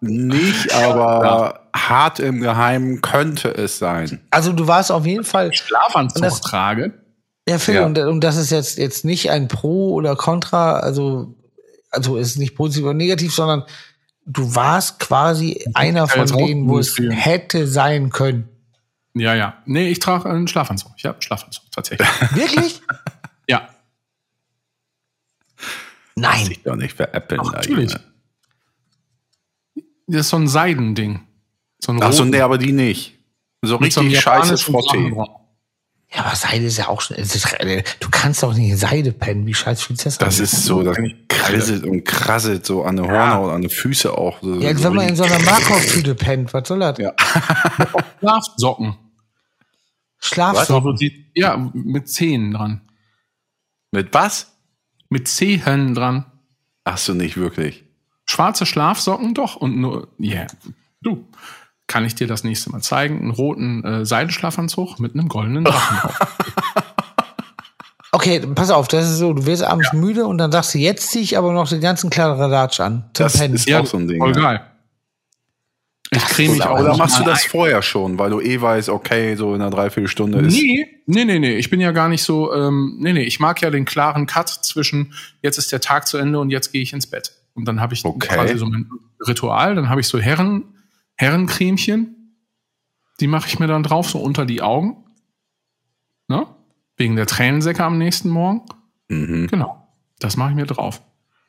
nicht, 0.01 0.73
aber 0.75 1.69
hart 1.77 2.21
im 2.21 2.41
Geheimen 2.41 3.01
könnte 3.03 3.49
es 3.55 3.79
sein. 3.79 4.21
Also 4.31 4.53
du 4.53 4.67
warst 4.67 4.91
auf 4.91 5.07
jeden 5.07 5.25
Fall 5.25 5.53
Schlafanzug 5.53 6.23
das- 6.23 6.41
trage. 6.41 6.95
Ja, 7.49 7.59
Phil, 7.59 7.75
Ja. 7.77 7.87
Und, 7.87 7.99
und 7.99 8.21
das 8.23 8.37
ist 8.37 8.51
jetzt, 8.51 8.79
jetzt 8.79 9.05
nicht 9.05 9.31
ein 9.31 9.49
Pro 9.49 9.93
oder 9.95 10.15
Contra, 10.15 10.79
also, 10.81 11.35
also 11.91 12.17
ist 12.17 12.37
nicht 12.39 12.55
positiv 12.55 12.85
oder 12.85 12.95
negativ, 12.95 13.35
sondern 13.35 13.65
du 14.27 14.55
warst 14.55 15.01
quasi 15.01 15.65
einer 15.75 16.07
von 16.07 16.27
denen, 16.27 16.69
wo 16.69 16.79
es 16.79 16.97
hätte 16.99 17.67
sein 17.67 18.11
können. 18.11 18.49
Ja, 19.15 19.35
ja. 19.35 19.55
Nee, 19.67 19.89
ich 19.89 19.99
trage 19.99 20.29
einen 20.31 20.47
Schlafanzug. 20.47 20.93
Ich 20.97 21.05
habe 21.07 21.21
Schlafanzug, 21.21 21.65
tatsächlich. 21.73 22.09
Wirklich? 22.35 22.81
ja. 23.49 23.69
Nein. 26.15 26.45
Sich 26.47 26.63
doch 26.63 26.77
nicht 26.77 26.95
veräppeln. 26.97 27.41
Ach, 27.45 27.53
natürlich. 27.53 27.93
Junge. 27.93 28.05
Das 30.11 30.23
ist 30.23 30.31
so 30.31 30.37
ein 30.37 30.49
Seidending. 30.49 31.21
So 31.83 31.93
ein 31.93 32.03
Ach 32.03 32.13
so, 32.13 32.25
nee, 32.25 32.41
aber 32.41 32.59
die 32.59 32.73
nicht. 32.73 33.19
So 33.63 33.79
mit 33.79 33.93
so 33.93 34.01
richtig 34.01 34.21
scheiße 34.21 34.55
japanischen 34.55 34.73
Frottee. 34.73 35.15
Ja, 36.13 36.25
aber 36.25 36.35
Seide 36.35 36.65
ist 36.65 36.77
ja 36.77 36.89
auch 36.89 37.01
schon. 37.01 37.17
äh, 37.19 37.83
Du 38.01 38.09
kannst 38.11 38.43
doch 38.43 38.53
nicht 38.55 38.71
in 38.71 38.77
Seide 38.77 39.13
pennen. 39.13 39.47
Wie 39.47 39.55
scheiß 39.55 39.83
fühlt 39.83 39.99
sich 40.01 40.17
das 40.17 40.19
Das 40.19 40.39
an? 40.39 40.45
ist 40.45 40.65
so, 40.65 40.83
das 40.83 40.97
krisselt 41.29 41.85
und 41.85 42.05
krasselt 42.05 42.67
so 42.67 42.83
an 42.85 42.97
den 42.97 43.07
Hornhaut, 43.07 43.49
und 43.49 43.55
an 43.55 43.61
den 43.63 43.71
Füße 43.71 44.13
auch. 44.17 44.41
So, 44.43 44.55
Ja, 44.61 44.75
so 44.77 44.85
wenn 44.85 44.95
man 44.95 45.09
in 45.11 45.17
so 45.17 45.23
einer 45.23 45.39
Markov-Tüte 45.39 46.15
pennt. 46.17 46.53
Was 46.53 46.67
soll 46.67 46.81
das? 46.81 46.99
Ja. 46.99 47.13
Schlafsocken. 48.21 48.97
Schlafsocken. 50.19 50.97
Ja, 51.35 51.71
mit 51.73 52.09
Zehen 52.09 52.53
dran. 52.53 52.81
Mit 53.93 54.13
was? 54.13 54.53
Mit 55.09 55.29
Zehen 55.29 55.95
dran. 55.95 56.25
Ach 56.85 56.99
so, 56.99 57.15
nicht 57.15 57.37
wirklich. 57.37 57.85
Schwarze 58.31 58.65
Schlafsocken 58.65 59.35
doch 59.35 59.57
und 59.57 59.77
nur, 59.77 60.07
ja, 60.19 60.47
du, 61.03 61.27
kann 61.89 62.05
ich 62.05 62.15
dir 62.15 62.29
das 62.29 62.45
nächste 62.45 62.71
Mal 62.71 62.81
zeigen. 62.81 63.19
Einen 63.19 63.33
roten 63.33 63.85
äh, 63.85 64.07
Seidenschlafanzug 64.07 65.01
mit 65.01 65.15
einem 65.15 65.29
goldenen 65.29 65.65
Drachen. 65.65 66.11
Okay, 68.13 68.41
pass 68.41 68.73
auf, 68.73 68.89
das 68.89 69.09
ist 69.09 69.19
so, 69.19 69.33
du 69.33 69.47
wirst 69.47 69.63
abends 69.63 69.93
müde 69.93 70.27
und 70.27 70.37
dann 70.39 70.51
sagst 70.51 70.75
du, 70.75 70.79
jetzt 70.79 71.13
zieh 71.13 71.21
ich 71.21 71.39
aber 71.39 71.53
noch 71.53 71.69
den 71.69 71.81
ganzen 71.81 72.11
Kladderadatsch 72.11 72.81
an. 72.81 73.09
Das 73.13 73.39
Pennen. 73.39 73.55
ist 73.55 73.73
auch 73.73 73.87
so 73.87 73.99
ein 73.99 74.09
Ding. 74.09 74.19
Voll 74.19 74.35
ja. 74.35 74.43
geil. 74.43 74.61
Ich 76.11 76.25
creme 76.25 76.53
mich 76.55 76.63
auch 76.65 76.81
oder 76.81 76.97
machst 76.97 77.21
du 77.21 77.25
das 77.25 77.45
vorher 77.45 77.83
schon, 77.83 78.19
weil 78.19 78.31
du 78.31 78.41
eh 78.41 78.61
weißt, 78.61 78.89
okay, 78.89 79.37
so 79.37 79.55
in 79.55 79.63
einer 79.63 79.71
Dreiviertelstunde 79.71 80.41
ist. 80.41 80.53
Nee, 80.53 80.89
nee, 81.07 81.25
nee, 81.25 81.39
nee. 81.39 81.55
Ich 81.55 81.71
bin 81.71 81.81
ja 81.81 81.93
gar 81.93 82.09
nicht 82.09 82.25
so, 82.25 82.53
ähm, 82.53 82.97
nee, 82.99 83.13
nee, 83.13 83.23
ich 83.23 83.39
mag 83.39 83.63
ja 83.63 83.71
den 83.71 83.85
klaren 83.85 84.27
Cut 84.27 84.49
zwischen 84.49 85.15
jetzt 85.41 85.57
ist 85.57 85.71
der 85.71 85.81
Tag 85.81 86.09
zu 86.09 86.19
Ende 86.19 86.41
und 86.41 86.51
jetzt 86.51 86.73
gehe 86.73 86.83
ich 86.83 86.93
ins 86.93 87.07
Bett. 87.07 87.40
Und 87.55 87.67
dann 87.67 87.81
habe 87.81 87.95
ich 87.95 88.05
Okay. 88.05 88.29
quasi 88.29 88.57
so 88.59 88.67
mein 88.67 88.89
Ritual, 89.27 89.75
dann 89.75 89.89
habe 89.89 90.01
ich 90.01 90.07
so 90.09 90.19
Herren, 90.19 90.65
Herrencremchen, 91.17 92.35
die 93.21 93.27
mache 93.27 93.49
ich 93.49 93.59
mir 93.59 93.67
dann 93.67 93.83
drauf, 93.83 94.09
so 94.09 94.19
unter 94.19 94.47
die 94.47 94.63
Augen. 94.63 94.97
Ne? 96.29 96.47
Wegen 96.97 97.17
der 97.17 97.27
Tränensäcke 97.27 97.85
am 97.85 97.99
nächsten 97.99 98.31
Morgen. 98.31 98.63
Mhm, 99.09 99.49
Genau. 99.49 99.77
Das 100.19 100.37
mache 100.37 100.51
ich 100.51 100.57
mir 100.57 100.67
drauf. 100.67 101.03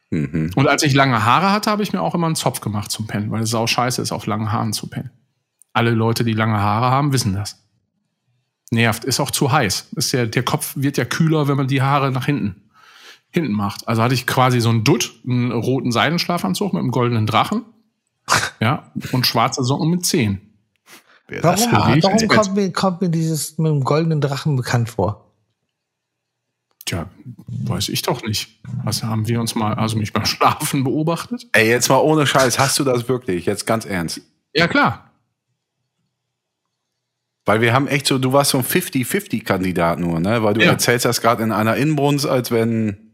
mhm. 0.10 0.52
Und 0.56 0.68
als 0.68 0.84
ich 0.84 0.94
lange 0.94 1.24
Haare 1.26 1.52
hatte, 1.52 1.70
habe 1.72 1.84
ich 1.84 1.94
mir 1.94 2.02
auch 2.02 2.16
immer 2.16 2.26
einen 2.28 2.36
Zopf 2.36 2.62
gemacht 2.62 2.90
zum 2.92 3.08
Pennen, 3.08 3.32
weil 3.32 3.44
es 3.44 3.50
sau 3.50 3.68
scheiße 3.68 4.02
ist, 4.02 4.12
auf 4.12 4.26
langen 4.26 4.52
Haaren 4.52 4.74
zu 4.74 4.88
pennen. 4.88 5.12
Alle 5.74 5.92
Leute, 5.92 6.24
die 6.26 6.34
lange 6.34 6.60
Haare 6.60 6.92
haben, 6.92 7.14
wissen 7.14 7.34
das. 7.34 7.66
Nervt, 8.72 9.04
ist 9.06 9.20
auch 9.20 9.32
zu 9.32 9.52
heiß. 9.52 9.90
Ist 9.96 10.12
ja, 10.14 10.26
der 10.26 10.44
Kopf 10.44 10.74
wird 10.76 10.98
ja 10.98 11.04
kühler, 11.06 11.48
wenn 11.50 11.58
man 11.58 11.68
die 11.68 11.82
Haare 11.82 12.12
nach 12.12 12.26
hinten, 12.26 12.61
hinten 13.32 13.54
macht. 13.54 13.88
Also 13.88 14.02
hatte 14.02 14.14
ich 14.14 14.28
quasi 14.28 14.60
so 14.62 14.70
einen 14.70 14.84
Dutt, 14.84 15.14
einen 15.28 15.52
roten 15.52 15.92
Seidenschlafanzug 15.92 16.74
mit 16.74 16.82
einem 16.82 16.92
goldenen 16.92 17.26
Drachen. 17.26 17.64
Ja, 18.60 18.92
und 19.12 19.26
schwarze 19.26 19.64
Socken 19.64 19.90
mit 19.90 20.06
das 21.42 21.62
Warum, 21.72 21.72
warum 22.04 22.28
kommt, 22.28 22.56
mir, 22.56 22.72
kommt 22.72 23.02
mir 23.02 23.10
dieses 23.10 23.58
mit 23.58 23.72
dem 23.72 23.84
goldenen 23.84 24.22
Drachen 24.22 24.56
bekannt 24.56 24.90
vor? 24.90 25.32
Tja, 26.86 27.10
weiß 27.48 27.90
ich 27.90 28.02
doch 28.02 28.22
nicht. 28.24 28.60
Was 28.84 29.02
haben 29.04 29.28
wir 29.28 29.40
uns 29.40 29.56
mal, 29.56 29.74
also 29.74 29.98
mich 29.98 30.14
beim 30.14 30.26
Schlafen 30.28 30.84
beobachtet? 30.84 31.48
Ey, 31.54 31.70
jetzt 31.70 31.90
mal 31.90 31.98
ohne 31.98 32.28
Scheiß, 32.28 32.60
hast 32.60 32.78
du 32.80 32.84
das 32.84 33.08
wirklich? 33.08 33.46
Jetzt 33.46 33.66
ganz 33.66 33.86
ernst. 33.86 34.22
Ja, 34.54 34.68
klar. 34.68 35.12
Weil 37.46 37.62
wir 37.62 37.74
haben 37.74 37.88
echt 37.88 38.08
so, 38.08 38.20
du 38.20 38.34
warst 38.34 38.52
so 38.52 38.60
ein 38.60 38.64
50-50-Kandidat 38.64 40.00
nur, 40.00 40.20
ne? 40.20 40.44
Weil 40.44 40.54
du 40.54 40.62
Ja. 40.62 40.72
erzählst 40.72 41.06
das 41.06 41.22
gerade 41.22 41.42
in 41.44 41.52
einer 41.52 41.76
Inbrunst, 41.78 42.26
als 42.28 42.52
wenn. 42.52 43.11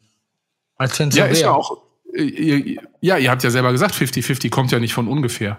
Als 0.77 0.97
Ja, 0.97 1.25
ist 1.25 1.41
ja 1.41 1.51
auch. 1.51 1.77
äh, 2.13 2.21
Ihr, 2.23 2.81
ja, 3.01 3.17
ihr 3.17 3.31
habt 3.31 3.43
ja 3.43 3.49
selber 3.49 3.71
gesagt, 3.71 3.95
50-50 3.95 4.49
kommt 4.49 4.71
ja 4.71 4.79
nicht 4.79 4.93
von 4.93 5.07
ungefähr. 5.07 5.57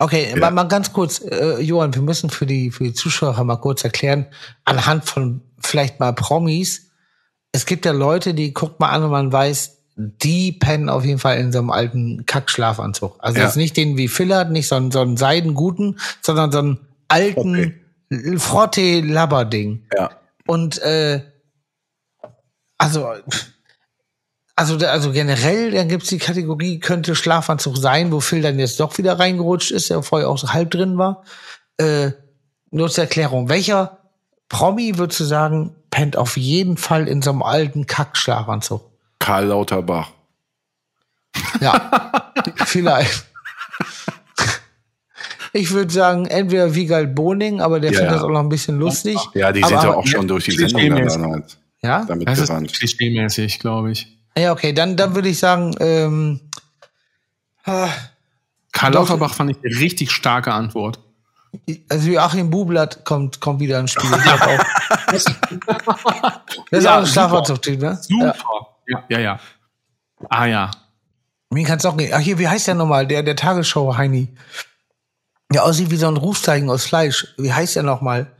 Okay, 0.00 0.28
Ja. 0.30 0.36
mal, 0.36 0.50
mal 0.52 0.64
ganz 0.64 0.92
kurz, 0.92 1.20
äh, 1.20 1.60
Johann, 1.60 1.94
wir 1.94 2.02
müssen 2.02 2.30
für 2.30 2.46
die, 2.46 2.70
für 2.70 2.84
die 2.84 2.92
Zuschauer 2.94 3.42
mal 3.44 3.56
kurz 3.56 3.82
erklären, 3.84 4.26
anhand 4.64 5.04
von 5.06 5.40
vielleicht 5.60 5.98
mal 5.98 6.12
Promis. 6.12 6.90
Es 7.50 7.66
gibt 7.66 7.84
ja 7.84 7.92
Leute, 7.92 8.34
die 8.34 8.52
guckt 8.54 8.78
mal 8.78 8.90
an 8.90 9.02
und 9.02 9.10
man 9.10 9.32
weiß, 9.32 9.76
die 9.96 10.52
pennen 10.52 10.88
auf 10.88 11.04
jeden 11.04 11.18
Fall 11.18 11.38
in 11.38 11.50
so 11.50 11.58
einem 11.58 11.70
alten 11.70 12.24
Kackschlafanzug. 12.26 13.16
Also 13.18 13.38
Ja. 13.40 13.46
jetzt 13.46 13.56
nicht 13.56 13.76
den 13.76 13.96
wie 13.96 14.06
Phil 14.06 14.32
hat, 14.34 14.50
nicht 14.52 14.68
so 14.68 14.76
einen, 14.76 14.92
so 14.92 15.00
einen 15.00 15.16
seidenguten, 15.16 15.98
sondern 16.22 16.52
so 16.52 16.58
einen 16.58 16.78
alten 17.08 17.80
Frotte-Labber-Ding. 18.36 19.82
Ja. 19.96 20.10
Und 20.46 20.78
äh, 20.82 21.22
also, 22.78 23.12
also, 24.56 24.76
also 24.86 25.12
generell, 25.12 25.72
dann 25.72 25.88
gibt's 25.88 26.08
die 26.08 26.18
Kategorie, 26.18 26.78
könnte 26.78 27.14
Schlafanzug 27.14 27.76
sein, 27.76 28.10
wo 28.12 28.20
Phil 28.20 28.42
dann 28.42 28.58
jetzt 28.58 28.80
doch 28.80 28.96
wieder 28.98 29.18
reingerutscht 29.18 29.70
ist, 29.70 29.90
der 29.90 30.02
vorher 30.02 30.28
auch 30.28 30.38
so 30.38 30.52
halb 30.52 30.70
drin 30.70 30.98
war. 30.98 31.24
Äh, 31.76 32.12
nur 32.70 32.90
zur 32.90 33.04
Erklärung, 33.04 33.48
welcher 33.48 33.98
Promi 34.48 34.96
würdest 34.98 35.20
du 35.20 35.24
sagen, 35.24 35.76
pennt 35.90 36.16
auf 36.16 36.36
jeden 36.36 36.76
Fall 36.76 37.06
in 37.08 37.22
so 37.22 37.30
einem 37.30 37.42
alten 37.42 37.86
Kackschlafanzug? 37.86 38.82
Karl 39.18 39.46
Lauterbach. 39.46 40.10
Ja, 41.60 42.32
vielleicht. 42.64 43.26
Ich 45.52 45.70
würde 45.70 45.92
sagen, 45.92 46.26
entweder 46.26 46.74
Wiegald 46.74 47.14
Boning, 47.14 47.60
aber 47.60 47.80
der 47.80 47.92
Ja, 47.92 47.98
findet 47.98 48.12
ja. 48.12 48.18
das 48.18 48.24
auch 48.24 48.32
noch 48.32 48.40
ein 48.40 48.48
bisschen 48.48 48.78
lustig. 48.78 49.18
Ja, 49.34 49.52
die 49.52 49.62
aber, 49.62 49.68
sind 49.80 49.82
ja 49.82 49.94
auch 49.94 50.06
schon 50.06 50.28
durch 50.28 50.44
die 50.44 50.52
Sendung 50.52 51.42
Ja? 51.82 52.04
damit 52.04 52.28
Das 52.28 52.38
ist 52.38 52.48
gerannt. 52.48 52.72
klischee-mäßig, 52.72 53.58
glaube 53.60 53.92
ich. 53.92 54.18
Ja, 54.36 54.52
okay, 54.52 54.72
dann, 54.72 54.96
dann 54.96 55.14
würde 55.14 55.28
ich 55.28 55.38
sagen, 55.38 55.74
ähm, 55.80 56.40
ah, 57.64 57.88
Karl 58.72 58.92
Doch. 58.92 59.00
Lauterbach 59.08 59.34
fand 59.34 59.50
ich 59.50 59.56
eine 59.64 59.80
richtig 59.80 60.10
starke 60.12 60.52
Antwort. 60.52 60.98
also 61.88 62.08
Joachim 62.10 62.50
Bublatt 62.50 63.04
kommt, 63.04 63.40
kommt 63.40 63.60
wieder 63.60 63.80
ins 63.80 63.92
Spiel. 63.92 64.10
Das 64.10 65.24
ist 65.24 66.84
Ja, 66.84 66.94
auch 66.94 66.98
ein 66.98 67.04
super. 67.04 67.06
Schlafanzug-Typ, 67.06 67.80
ne? 67.80 67.98
Super. 68.00 68.34
Ja. 68.86 69.04
Ja, 69.08 69.18
ja, 69.18 69.18
ja. 69.20 69.40
Ah 70.28 70.46
ja. 70.46 70.70
Mir 71.50 71.64
kann 71.66 71.78
es 71.78 71.86
auch 71.86 71.96
gehen. 71.96 72.12
Ach, 72.14 72.18
hier, 72.20 72.38
wie 72.38 72.46
heißt 72.48 72.66
der 72.68 72.74
nochmal? 72.74 73.06
Der, 73.06 73.22
der 73.22 73.36
Tagesschau, 73.36 73.96
Heini. 73.96 74.28
Der 75.52 75.64
aussieht 75.64 75.90
wie 75.90 75.96
so 75.96 76.08
ein 76.08 76.16
Rufzeichen 76.16 76.68
aus 76.70 76.84
Fleisch. 76.86 77.26
Wie 77.38 77.52
heißt 77.52 77.76
der 77.76 77.82
nochmal? 77.82 78.30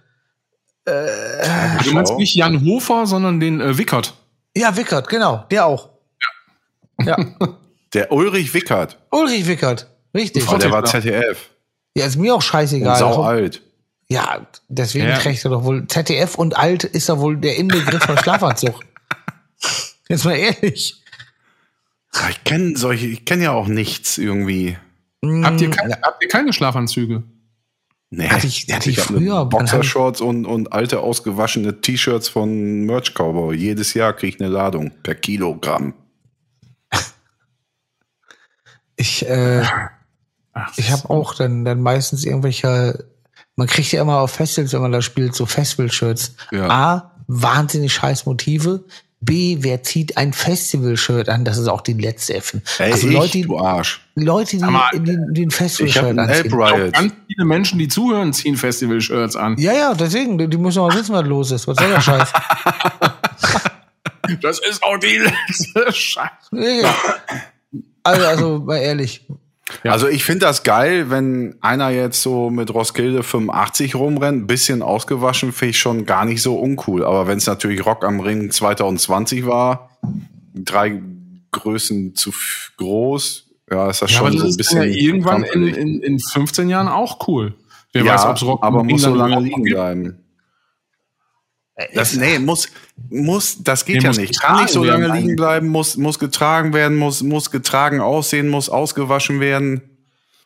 Du 1.85 1.93
meinst 1.93 2.17
nicht 2.17 2.35
Jan 2.35 2.65
Hofer, 2.65 3.07
sondern 3.07 3.41
den 3.41 3.61
äh, 3.61 3.77
Wickert. 3.79 4.15
Ja, 4.57 4.77
Wickert, 4.77 5.09
genau. 5.09 5.45
Der 5.51 5.67
auch. 5.67 5.91
Ja. 7.05 7.17
Der 7.95 8.13
Ulrich 8.13 8.53
Wickert. 8.53 8.99
Ulrich 9.11 9.47
Wickert. 9.47 9.89
Richtig. 10.15 10.47
Oh, 10.53 10.59
der 10.59 10.71
war 10.71 10.85
ZDF. 10.85 11.49
Ja, 11.97 12.05
ist 12.05 12.17
mir 12.17 12.35
auch 12.35 12.37
Und 12.37 12.43
scheißegal. 12.43 12.99
sau 12.99 13.23
alt. 13.23 13.63
Ja, 14.11 14.47
deswegen 14.69 15.07
Ja. 15.09 15.17
kriegt 15.19 15.43
er 15.45 15.51
doch 15.51 15.65
wohl 15.65 15.87
ZDF 15.87 16.35
und 16.35 16.57
alt 16.57 16.85
ist 16.85 17.09
doch 17.09 17.19
wohl 17.19 17.39
der 17.39 17.57
Inbegriff 17.57 18.03
von 18.03 18.19
Schlafanzug. 18.23 18.81
Jetzt 20.09 20.25
mal 20.27 20.35
ehrlich. 20.37 21.03
Ja, 22.15 22.29
Ich 22.31 22.45
kenne 22.45 22.77
solche, 22.77 23.07
ich 23.07 23.25
kenne 23.25 23.45
ja 23.45 23.53
auch 23.53 23.69
nichts 23.69 24.19
irgendwie. 24.19 24.77
Habt, 25.43 25.61
ihr 25.63 25.71
keine, 25.71 25.99
habt 26.03 26.23
ihr 26.23 26.29
keine 26.29 26.53
Schlafanzüge? 26.53 27.23
Nee. 28.11 28.29
Hatte 28.29 28.47
ich- 28.47 28.67
hatte 28.73 28.89
ich 28.91 28.99
hab 28.99 29.07
früher, 29.07 29.45
Boxershorts 29.45 30.21
und, 30.23 30.47
und 30.47 30.73
alte 30.73 31.01
ausgewaschene 31.01 31.81
T-Shirts 31.83 32.29
von 32.29 32.85
Merch 32.87 33.13
Cowboy. 33.15 33.55
Jedes 33.55 33.93
Jahr 33.95 34.15
krieg 34.15 34.35
ich 34.37 34.41
eine 34.41 34.49
Ladung 34.51 34.93
per 35.03 35.15
Kilogramm. 35.15 35.95
Ich, 38.97 39.25
äh, 39.29 39.63
Ach, 40.53 40.73
ich 40.77 40.91
habe 40.91 41.09
auch 41.11 41.35
dann, 41.35 41.65
dann 41.65 41.81
meistens 41.81 42.25
irgendwelche, 42.25 43.05
man 43.55 43.69
kriegt 43.69 43.93
ja 43.93 44.03
immer 44.03 44.19
auf 44.21 44.33
Festivals, 44.33 44.73
wenn 44.73 44.83
man 44.83 44.91
da 44.93 45.03
spielt, 45.03 45.35
so 45.35 45.47
Festival-Shirts. 45.47 46.35
Ja. 46.51 46.69
A, 46.69 47.15
wahnsinnig 47.29 47.93
scheiß 47.93 48.27
Motive. 48.27 48.85
B, 49.21 49.59
wer 49.61 49.83
zieht 49.83 50.17
ein 50.17 50.33
Festival-Shirt 50.33 51.29
an? 51.29 51.45
Das 51.45 51.59
ist 51.59 51.67
auch 51.67 51.81
die 51.81 51.95
letzte 51.95 52.35
F. 52.35 52.57
Ey, 52.79 52.93
also 52.93 53.09
ich, 53.09 53.15
Leute, 53.15 53.41
du 53.43 53.59
Arsch. 53.59 54.01
Leute, 54.15 54.57
die, 54.57 54.63
mal, 54.63 54.91
die, 54.95 55.17
die 55.31 55.47
ein 55.47 55.49
Ich 55.49 55.57
habe 55.57 55.57
Festival-Shirt 55.57 56.19
anziehen. 56.19 56.55
Riot. 56.55 56.93
Ganz 56.93 57.13
viele 57.27 57.45
Menschen, 57.45 57.79
die 57.79 57.89
zuhören, 57.89 58.33
ziehen 58.33 58.57
Festival-Shirts 58.57 59.35
an. 59.35 59.57
Ja, 59.59 59.73
ja, 59.73 59.95
deswegen, 59.95 60.39
die, 60.39 60.57
müssen 60.57 60.83
mal 60.83 60.95
wissen, 60.95 61.15
was 61.15 61.27
los 61.27 61.51
ist. 61.51 61.67
Was 61.67 61.77
soll 61.79 61.89
der 61.89 62.01
Scheiß? 62.01 62.33
Das 64.43 64.59
ist 64.59 64.83
auch 64.83 64.99
die 64.99 65.17
letzte 65.17 65.91
Scheiße. 65.91 66.51
Ja. 66.53 66.95
Also, 68.03 68.27
also, 68.27 68.59
mal 68.59 68.77
ehrlich. 68.77 69.27
Ja. 69.85 69.93
Also 69.93 70.09
ich 70.09 70.25
finde 70.25 70.47
das 70.47 70.63
geil, 70.63 71.11
wenn 71.11 71.57
einer 71.61 71.91
jetzt 71.91 72.23
so 72.23 72.51
mit 72.51 72.73
Roskilde 72.73 73.23
85 73.23 73.95
rumrennt, 73.95 74.43
ein 74.45 74.47
bisschen 74.47 74.83
ausgewaschen, 74.83 75.53
finde 75.53 75.71
ich 75.71 75.79
schon 75.79 76.07
gar 76.07 76.25
nicht 76.25 76.43
so 76.43 76.57
uncool. 76.59 77.05
Aber 77.05 77.27
wenn 77.27 77.39
es 77.39 77.47
natürlich 77.47 77.85
Rock 77.85 78.05
am 78.05 78.21
Ring 78.21 78.51
2020 78.51 79.47
war, 79.47 79.91
drei 80.55 81.01
Größen 81.53 82.15
zu 82.15 82.33
groß, 82.77 83.47
ja, 83.71 83.91
ist 83.91 84.03
das 84.03 84.13
Ja, 84.13 84.21
aber 84.21 84.33
schon 84.33 84.41
das 84.41 84.53
so 84.53 84.57
ein 84.57 84.61
ist 84.61 84.73
ja 84.73 84.81
bisschen. 84.83 84.99
irgendwann 84.99 85.43
in, 85.45 85.69
in, 85.69 86.01
in 86.01 86.19
15 86.19 86.69
Jahren 86.69 86.89
auch 86.89 87.29
cool. 87.29 87.55
Wer 87.93 88.05
ja, 88.05 88.15
weiß, 88.15 88.27
ob's 88.27 88.43
Rock 88.45 88.63
aber 88.63 88.81
am 88.81 88.87
Ring 88.87 88.97
muss 88.97 89.03
so 89.03 89.15
lange 89.15 89.41
liegen 89.41 89.63
bleiben. 89.63 90.19
Das, 91.95 92.15
nee, 92.15 92.41
muss, 92.41 92.69
muss, 93.09 93.63
das 93.63 93.85
geht 93.85 94.03
Nee, 94.03 94.09
ja 94.09 94.13
nicht. 94.13 94.41
Kann 94.41 94.63
nicht 94.63 94.73
so 94.73 94.83
lange 94.83 95.07
werden 95.07 95.17
liegen 95.17 95.37
bleiben, 95.37 95.69
muss, 95.69 95.97
muss 95.97 96.19
getragen 96.19 96.73
werden, 96.73 96.97
muss, 96.97 97.23
muss 97.23 97.53
getragen 97.53 98.01
aussehen, 98.01 98.49
muss 98.49 98.69
ausgewaschen 98.69 99.39
werden. 99.39 99.83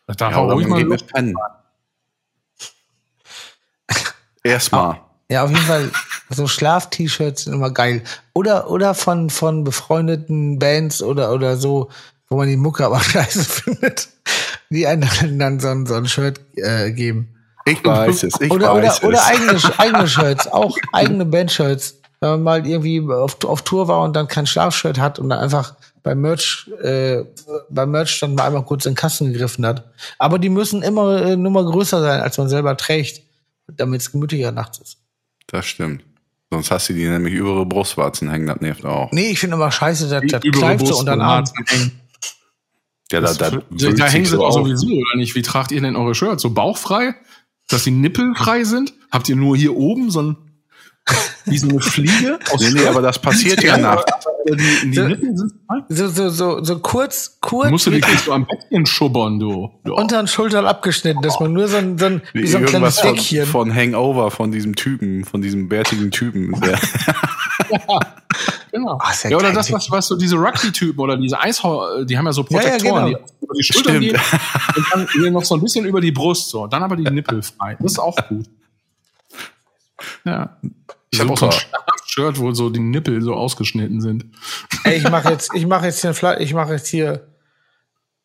Das 0.06 0.18
darf 0.18 0.32
Ja, 0.32 0.38
auch 0.38 0.44
oder 0.44 0.54
ruhig 0.54 0.66
man 0.66 0.80
mal 0.80 0.80
geht 0.80 0.88
mit 0.90 1.06
pennen. 1.06 1.34
Erstmal. 4.44 5.00
Ja, 5.30 5.44
auf 5.44 5.50
jeden 5.50 5.62
Fall, 5.62 5.90
so 6.28 6.46
Schlaf-T-Shirts 6.46 7.44
sind 7.44 7.54
immer 7.54 7.70
geil. 7.70 8.02
Oder, 8.34 8.70
oder 8.70 8.92
von, 8.92 9.30
von 9.30 9.64
befreundeten 9.64 10.58
Bands 10.58 11.02
oder, 11.02 11.32
oder 11.32 11.56
so, 11.56 11.88
wo 12.28 12.36
man 12.36 12.48
die 12.48 12.58
Mucke 12.58 12.84
aber 12.84 13.00
scheiße 13.00 13.44
findet, 13.44 14.10
die 14.68 14.86
einem 14.86 15.38
dann 15.38 15.60
so 15.60 15.68
ein, 15.68 15.86
so 15.86 15.94
ein 15.94 16.06
Shirt 16.06 16.40
äh, 16.56 16.90
geben. 16.90 17.34
Ich 17.64 17.84
weiß 17.84 18.24
es, 18.24 18.40
ich 18.40 18.50
oder, 18.50 18.74
oder, 18.74 18.84
weiß 18.84 19.02
oder 19.04 19.18
es. 19.18 19.26
eigene, 19.26 19.60
eigene 19.78 20.08
Shirts, 20.08 20.46
auch 20.48 20.76
eigene 20.92 21.24
Band-Shirts. 21.24 21.98
Wenn 22.20 22.30
man 22.30 22.42
mal 22.42 22.66
irgendwie 22.66 23.00
auf, 23.12 23.42
auf 23.44 23.62
Tour 23.62 23.88
war 23.88 24.02
und 24.02 24.14
dann 24.14 24.28
kein 24.28 24.46
Schlafshirt 24.46 24.98
hat 24.98 25.18
und 25.18 25.28
dann 25.28 25.40
einfach 25.40 25.74
beim 26.02 26.20
Merch, 26.20 26.70
äh, 26.82 27.24
beim 27.68 27.90
Merch 27.90 28.20
dann 28.20 28.34
mal 28.34 28.46
einmal 28.46 28.64
kurz 28.64 28.86
in 28.86 28.92
den 28.92 28.96
Kasten 28.96 29.32
gegriffen 29.32 29.66
hat. 29.66 29.84
Aber 30.18 30.38
die 30.38 30.48
müssen 30.48 30.82
immer 30.82 31.22
äh, 31.22 31.36
nur 31.36 31.50
mal 31.50 31.64
größer 31.64 32.00
sein, 32.00 32.20
als 32.20 32.38
man 32.38 32.48
selber 32.48 32.76
trägt, 32.76 33.22
damit 33.66 34.00
es 34.00 34.12
gemütlicher 34.12 34.52
nachts 34.52 34.78
ist. 34.78 34.98
Das 35.46 35.66
stimmt. 35.66 36.04
Sonst 36.50 36.70
hast 36.70 36.88
du 36.90 36.92
die 36.92 37.08
nämlich 37.08 37.34
über 37.34 37.50
ihre 37.50 37.66
Brustwarzen 37.66 38.30
hängen, 38.30 38.46
das 38.46 38.60
nervt 38.60 38.84
auch. 38.84 39.10
Nee, 39.10 39.30
ich 39.30 39.40
finde 39.40 39.56
immer 39.56 39.70
scheiße, 39.70 40.08
das, 40.08 40.22
das 40.28 40.42
kneift 40.42 40.80
so 40.80 40.86
Brust 40.86 41.00
unter 41.00 41.12
den 41.12 41.20
und 41.20 41.26
Arm. 41.26 41.44
Ja, 43.10 43.20
da, 43.20 43.34
da, 43.34 43.50
Da, 43.50 43.62
da 43.70 43.78
sich 43.78 44.00
hängen 44.00 44.24
sie 44.24 44.30
so 44.32 44.38
doch 44.38 44.52
sowieso, 44.52 44.86
oder 44.86 45.16
nicht? 45.16 45.34
Wie 45.34 45.42
tragt 45.42 45.72
ihr 45.72 45.80
denn 45.80 45.96
eure 45.96 46.14
Shirts? 46.14 46.42
So 46.42 46.50
bauchfrei? 46.50 47.14
Dass 47.68 47.84
die 47.84 47.90
Nippel 47.90 48.34
frei 48.34 48.64
sind? 48.64 48.94
Habt 49.10 49.28
ihr 49.28 49.36
nur 49.36 49.56
hier 49.56 49.76
oben 49.76 50.10
so 50.10 50.22
ein, 50.22 50.36
wie 51.46 51.58
so 51.58 51.68
eine 51.68 51.80
Fliege? 51.80 52.38
Aus 52.52 52.60
Nee, 52.60 52.70
nee, 52.80 52.86
aber 52.86 53.02
das 53.02 53.18
passiert 53.18 53.62
ja 53.62 53.76
nach. 53.76 54.04
Die, 54.48 54.90
die 54.90 55.00
Nippel 55.00 55.36
sind 55.36 55.52
frei? 55.66 55.78
So, 55.88 56.08
so, 56.08 56.28
so, 56.30 56.64
so 56.64 56.78
kurz, 56.78 57.38
kurz 57.40 57.70
Musst 57.70 57.86
du 57.86 57.90
dich 57.90 58.06
nicht 58.06 58.24
so 58.24 58.32
am 58.32 58.46
Bettchen 58.46 58.86
schubbern, 58.86 59.38
du. 59.38 59.70
Ja. 59.84 59.92
unter 59.92 60.18
den 60.22 60.26
Schultern 60.28 60.66
abgeschnitten, 60.66 61.22
dass 61.22 61.38
man 61.40 61.52
nur 61.52 61.68
so 61.68 61.76
ein, 61.76 61.98
so 61.98 62.06
ein, 62.06 62.22
wie 62.32 62.42
Wie 62.42 62.46
so 62.46 62.58
ein 62.58 62.64
kleines 62.66 62.98
irgendwas 62.98 63.00
von, 63.00 63.14
Deckchen. 63.14 63.46
von 63.46 63.74
Hangover, 63.74 64.30
von 64.30 64.52
diesem 64.52 64.74
Typen, 64.76 65.24
von 65.24 65.42
diesem 65.42 65.68
bärtigen 65.68 66.10
Typen. 66.10 66.58
Der, 66.60 66.78
Genau. 68.72 68.98
Ist 69.10 69.24
ja 69.24 69.30
ja, 69.30 69.36
oder 69.36 69.52
das, 69.52 69.70
was, 69.70 69.90
was 69.90 70.06
so 70.06 70.16
diese 70.16 70.36
Rugby-Typen 70.36 70.98
oder 70.98 71.16
diese 71.18 71.38
Eishau, 71.38 72.04
die 72.04 72.16
haben 72.16 72.24
ja 72.24 72.32
so 72.32 72.44
Ja, 72.48 72.56
ja, 72.56 72.70
Protektoren, 72.70 73.06
genau. 73.06 73.18
die 73.18 73.44
über 73.44 73.54
die 73.54 73.62
Schultern 73.62 74.02
Stimmt. 74.02 74.12
gehen 74.14 75.06
und 75.16 75.24
dann 75.24 75.32
noch 75.34 75.44
so 75.44 75.54
ein 75.56 75.60
bisschen 75.60 75.84
über 75.84 76.00
die 76.00 76.10
Brust, 76.12 76.48
so. 76.48 76.66
Dann 76.66 76.82
aber 76.82 76.96
die 76.96 77.02
Nippel 77.10 77.42
frei. 77.42 77.76
Das 77.78 77.92
ist 77.92 77.98
auch 77.98 78.16
gut. 78.28 78.46
Ja. 80.24 80.56
Ich 81.10 81.20
habe 81.20 81.32
auch 81.32 81.38
so 81.38 81.46
ein. 81.46 81.54
Shirt, 82.06 82.38
wo 82.38 82.52
so 82.52 82.68
die 82.70 82.80
Nippel 82.80 83.22
so 83.22 83.34
ausgeschnitten 83.34 84.00
sind. 84.00 84.24
Ey, 84.84 84.98
ich 84.98 85.10
mache 85.10 85.30
jetzt, 85.30 85.50
ich 85.54 85.66
mache 85.66 85.86
jetzt 85.86 86.00
hier, 86.02 86.14
Fla- 86.14 86.38
ich 86.40 86.52
mache 86.54 86.72
jetzt 86.74 86.88
hier 86.88 87.26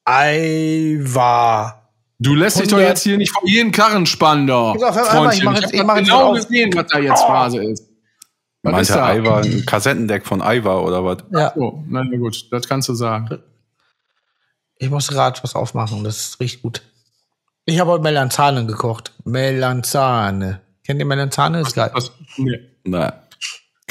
Aiwa. 0.05 1.84
Du 2.19 2.34
lässt 2.34 2.57
dich 2.59 2.67
doch 2.67 2.78
100 2.78 2.89
jetzt 2.89 3.03
hier 3.03 3.17
nicht 3.17 3.32
vor 3.32 3.47
jeden 3.47 3.71
Karren 3.71 4.05
spannen, 4.05 4.47
doch. 4.47 4.73
Einmal, 4.75 5.34
ich 5.34 5.43
Ich 5.43 5.45
jetzt- 5.45 5.63
hab 5.63 5.71
ich 5.73 5.78
grad 5.80 5.86
mach 5.88 5.95
jetzt 5.97 6.05
genau 6.07 6.34
gesehen, 6.34 6.73
was 6.75 6.88
da 6.88 6.99
jetzt 6.99 7.21
Phase 7.23 7.63
ist. 7.63 7.84
Was 8.63 8.82
ist 8.89 8.89
meinte 8.89 8.93
da? 8.93 9.15
Iva, 9.15 9.38
ein 9.41 9.65
Kassettendeck 9.65 10.25
von 10.25 10.41
Iva 10.41 10.80
oder 10.80 11.05
was? 11.05 11.17
Ja, 11.32 11.53
Oh, 11.55 11.84
na 11.88 12.03
ja, 12.03 12.17
gut, 12.17 12.47
das 12.51 12.67
kannst 12.67 12.89
du 12.89 12.93
sagen. 12.95 13.39
ich 14.78 14.89
muss 14.89 15.13
Rad 15.15 15.43
was 15.43 15.55
aufmachen, 15.55 16.03
das 16.03 16.38
riecht 16.39 16.61
gut. 16.63 16.82
Ich 17.65 17.80
habe 17.80 17.91
heute 17.91 18.03
Melanzane 18.03 18.65
gekocht. 18.65 19.13
Melanzane. 19.23 20.61
Kennt 20.88 20.99
ihr 21.01 21.05
Melanzane? 21.05 21.59
Ist 21.59 21.75
geil. 21.75 21.91
Was, 21.93 22.11
nee, 22.38 22.59
nicht. 22.85 23.13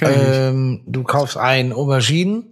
Ähm, 0.00 0.82
du 0.86 1.02
kaufst 1.04 1.36
einen 1.36 1.72
Auberginen, 1.74 2.44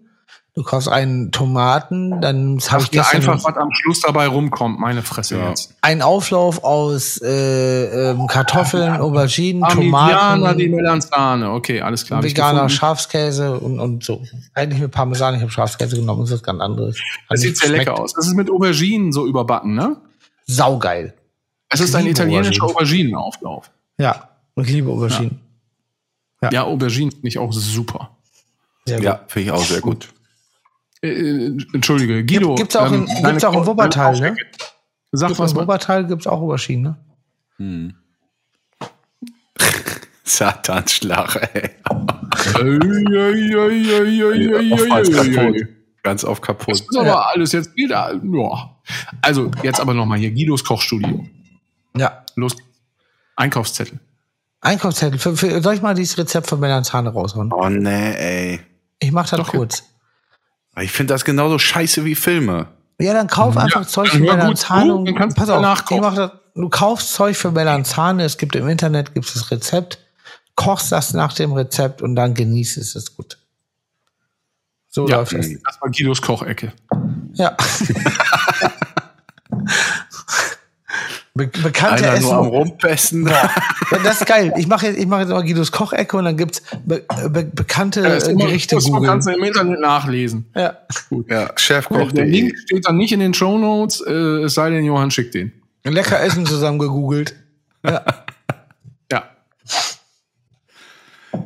du 0.54 0.62
kaufst 0.62 0.88
einen 0.88 1.32
Tomaten, 1.32 2.20
dann 2.20 2.58
habe 2.70 2.82
ich 2.82 2.90
gestern 2.90 3.16
einfach, 3.16 3.42
was 3.42 3.56
am 3.56 3.70
Schluss 3.72 4.00
dabei 4.02 4.26
rumkommt, 4.28 4.78
meine 4.78 5.00
Fresse 5.02 5.36
Ja. 5.38 5.48
jetzt. 5.48 5.74
einen 5.80 6.02
Auflauf 6.02 6.62
aus 6.62 7.20
äh, 7.22 8.10
ähm, 8.10 8.26
Kartoffeln, 8.26 8.96
Auberginen, 8.98 9.62
Tomaten, 9.66 10.58
die 10.58 10.68
Melanzane. 10.68 11.50
Okay, 11.50 11.80
alles 11.80 12.04
klar. 12.06 12.22
veganer. 12.22 12.68
Schafskäse 12.68 13.58
und, 13.58 13.80
und 13.80 14.04
so. 14.04 14.22
Eigentlich 14.52 14.80
mit 14.82 14.90
Parmesan, 14.90 15.34
ich 15.34 15.40
habe 15.40 15.50
Schafskäse 15.50 15.96
genommen, 15.96 16.20
das 16.20 16.30
ist 16.30 16.36
was 16.36 16.42
ganz 16.42 16.60
anderes. 16.60 16.98
Das 17.30 17.40
sieht 17.40 17.56
sehr 17.56 17.70
lecker 17.70 17.98
aus. 17.98 18.12
Das 18.12 18.26
ist 18.26 18.34
mit 18.34 18.50
Auberginen 18.50 19.10
so 19.12 19.26
überbacken, 19.26 19.74
ne? 19.74 19.96
Saugeil. 20.46 21.14
Es 21.70 21.80
ist 21.80 21.94
ein 21.96 22.06
italienischer 22.06 22.64
Auberginenauflauf. 22.64 23.70
Ja, 23.98 24.28
ich 24.56 24.68
liebe 24.70 24.90
Auberginen. 24.90 25.40
Ja. 26.42 26.50
Ja, 26.52 26.64
Auberginen 26.64 27.10
finde 27.10 27.28
ich 27.28 27.38
auch 27.38 27.52
super. 27.52 28.16
Sehr 28.86 28.98
gut. 28.98 29.04
ja, 29.04 29.24
finde 29.28 29.46
ich 29.46 29.50
auch 29.52 29.64
sehr 29.64 29.80
gut. 29.80 30.12
Äh, 31.02 31.08
äh, 31.08 31.58
Entschuldige, 31.72 32.24
Guido. 32.24 32.54
Gibt's 32.54 32.76
auch 32.76 32.92
in- 32.92 33.06
deine 33.06 33.30
gibt's 33.30 33.44
auch 33.44 33.54
in 33.56 33.66
Wuppertal, 33.66 34.18
ne? 34.20 34.36
Sag 35.12 35.28
Gibt's 35.28 35.40
was 35.40 35.52
Im 35.52 35.56
mal. 35.58 35.62
Oberteil 35.64 36.06
gibt's 36.06 36.26
auch 36.26 36.40
Auberginen, 36.40 36.82
ne? 36.82 37.94
Ey, 45.10 45.10
kaputt. 45.12 45.54
ey. 45.54 45.66
Ganz 46.02 46.24
auf 46.24 46.40
kaputt. 46.40 46.70
Das 46.74 46.80
ist 46.80 46.96
aber 46.96 47.28
alles 47.28 47.52
jetzt 47.52 47.74
wieder. 47.76 48.12
Ja. 48.22 48.76
Also, 49.22 49.50
jetzt 49.62 49.80
aber 49.80 49.94
nochmal 49.94 50.18
hier. 50.18 50.30
Guidos 50.32 50.64
Kochstudio. 50.64 51.26
Ja. 51.96 52.24
Los. 52.36 52.56
Einkaufszettel. 53.36 54.00
Einkaufszettel. 54.64 55.18
Für, 55.18 55.36
für, 55.36 55.62
soll 55.62 55.74
ich 55.74 55.82
mal 55.82 55.94
dieses 55.94 56.16
Rezept 56.18 56.46
von 56.48 56.58
Melanzane 56.58 57.10
raushauen? 57.10 57.52
Oh 57.52 57.68
nee, 57.68 58.14
ey. 58.52 58.60
Ich 58.98 59.12
mach 59.12 59.28
das 59.28 59.38
Doch, 59.38 59.48
kurz. 59.48 59.84
Ich 60.80 60.90
finde 60.90 61.14
das 61.14 61.24
genauso 61.24 61.58
scheiße 61.58 62.04
wie 62.04 62.14
Filme. 62.14 62.66
Ja, 63.00 63.12
dann 63.12 63.26
kauf 63.28 63.56
einfach 63.56 63.86
Zeug 63.86 64.08
für 64.08 64.18
hör 64.18 64.26
gut 64.26 64.36
Melanzane. 64.36 64.86
zu, 64.90 64.94
und- 64.96 65.04
dann 65.06 65.14
kannst 65.16 65.36
du 65.36 65.40
Pass 65.40 65.50
auf, 65.50 65.90
ich 65.90 66.00
mach 66.00 66.14
das, 66.14 66.30
du 66.54 66.68
kaufst 66.68 67.12
Zeug 67.12 67.36
für 67.36 67.50
Melanzane, 67.50 68.24
es 68.24 68.38
gibt 68.38 68.56
im 68.56 68.68
Internet 68.68 69.14
gibt's 69.14 69.34
das 69.34 69.50
Rezept, 69.50 69.98
kochst 70.54 70.92
das 70.92 71.12
nach 71.12 71.32
dem 71.34 71.52
Rezept 71.52 72.02
und 72.02 72.14
dann 72.16 72.34
genießt 72.34 72.78
es, 72.78 72.94
ist 72.94 73.16
gut. 73.16 73.38
So 74.88 75.08
Ja, 75.08 75.16
läuft 75.16 75.32
das. 75.34 75.46
das 75.64 75.80
war 75.80 75.90
Guidos 75.90 76.22
Kochecke. 76.22 76.72
Ja. 77.34 77.56
Be 81.36 81.48
bekannte 81.48 82.04
Einer 82.04 82.12
Essen. 82.14 82.22
nur 82.26 82.34
am 82.36 82.46
Rumpesten. 82.46 83.26
Ja, 83.26 83.50
das 84.04 84.20
ist 84.20 84.26
geil. 84.26 84.52
Ich 84.56 84.68
mache 84.68 84.86
jetzt, 84.86 84.98
ich 85.00 85.06
mache 85.06 85.22
jetzt 85.22 85.30
mal 85.30 85.42
Guidos 85.42 85.72
Kochecke 85.72 86.16
und 86.16 86.26
dann 86.26 86.36
gibt's 86.36 86.62
be 86.84 87.04
be 87.28 87.42
bekannte 87.44 88.02
Ja, 88.02 88.14
immer- 88.28 88.44
Gerichte 88.46 88.76
das 88.76 88.88
kannst 89.04 89.26
du 89.26 89.32
im 89.32 89.42
Internet 89.42 89.80
nachlesen. 89.80 90.46
Ja. 90.54 90.78
Ja, 91.10 91.18
Der 91.46 91.52
Chefkoch.de. 91.56 92.22
Link 92.24 92.54
steht 92.60 92.86
dann 92.86 92.96
nicht 92.98 93.12
in 93.12 93.18
den 93.18 93.34
Shownotes, 93.34 94.00
äh, 94.06 94.12
es 94.44 94.54
sei 94.54 94.70
denn, 94.70 94.84
Johann 94.84 95.10
schickt 95.10 95.34
den. 95.34 95.52
Lecker 95.82 96.20
Essen 96.22 96.46
zusammen 96.46 96.78
gegoogelt. 96.78 97.34
Ja. 97.84 98.04
Ja. 99.10 99.24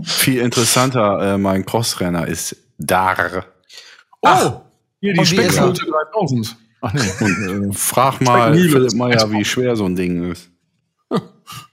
Viel 0.02 0.40
interessanter, 0.42 1.34
äh, 1.34 1.38
mein 1.38 1.64
Crossrenner 1.64 2.28
ist 2.28 2.56
Dar. 2.76 3.46
Oh, 4.20 4.60
hier 5.00 5.14
die? 5.14 5.24
Speckroute 5.24 5.86
3000. 5.86 6.56
Ach 6.80 6.92
nee. 6.92 7.00
Und 7.20 7.70
äh, 7.70 7.72
frag 7.72 8.20
mal. 8.20 8.54
Philipp 8.54 8.94
Meyer, 8.94 9.30
wie 9.32 9.44
schwer 9.44 9.76
so 9.76 9.84
ein 9.84 9.96
Ding 9.96 10.30
ist. 10.30 10.50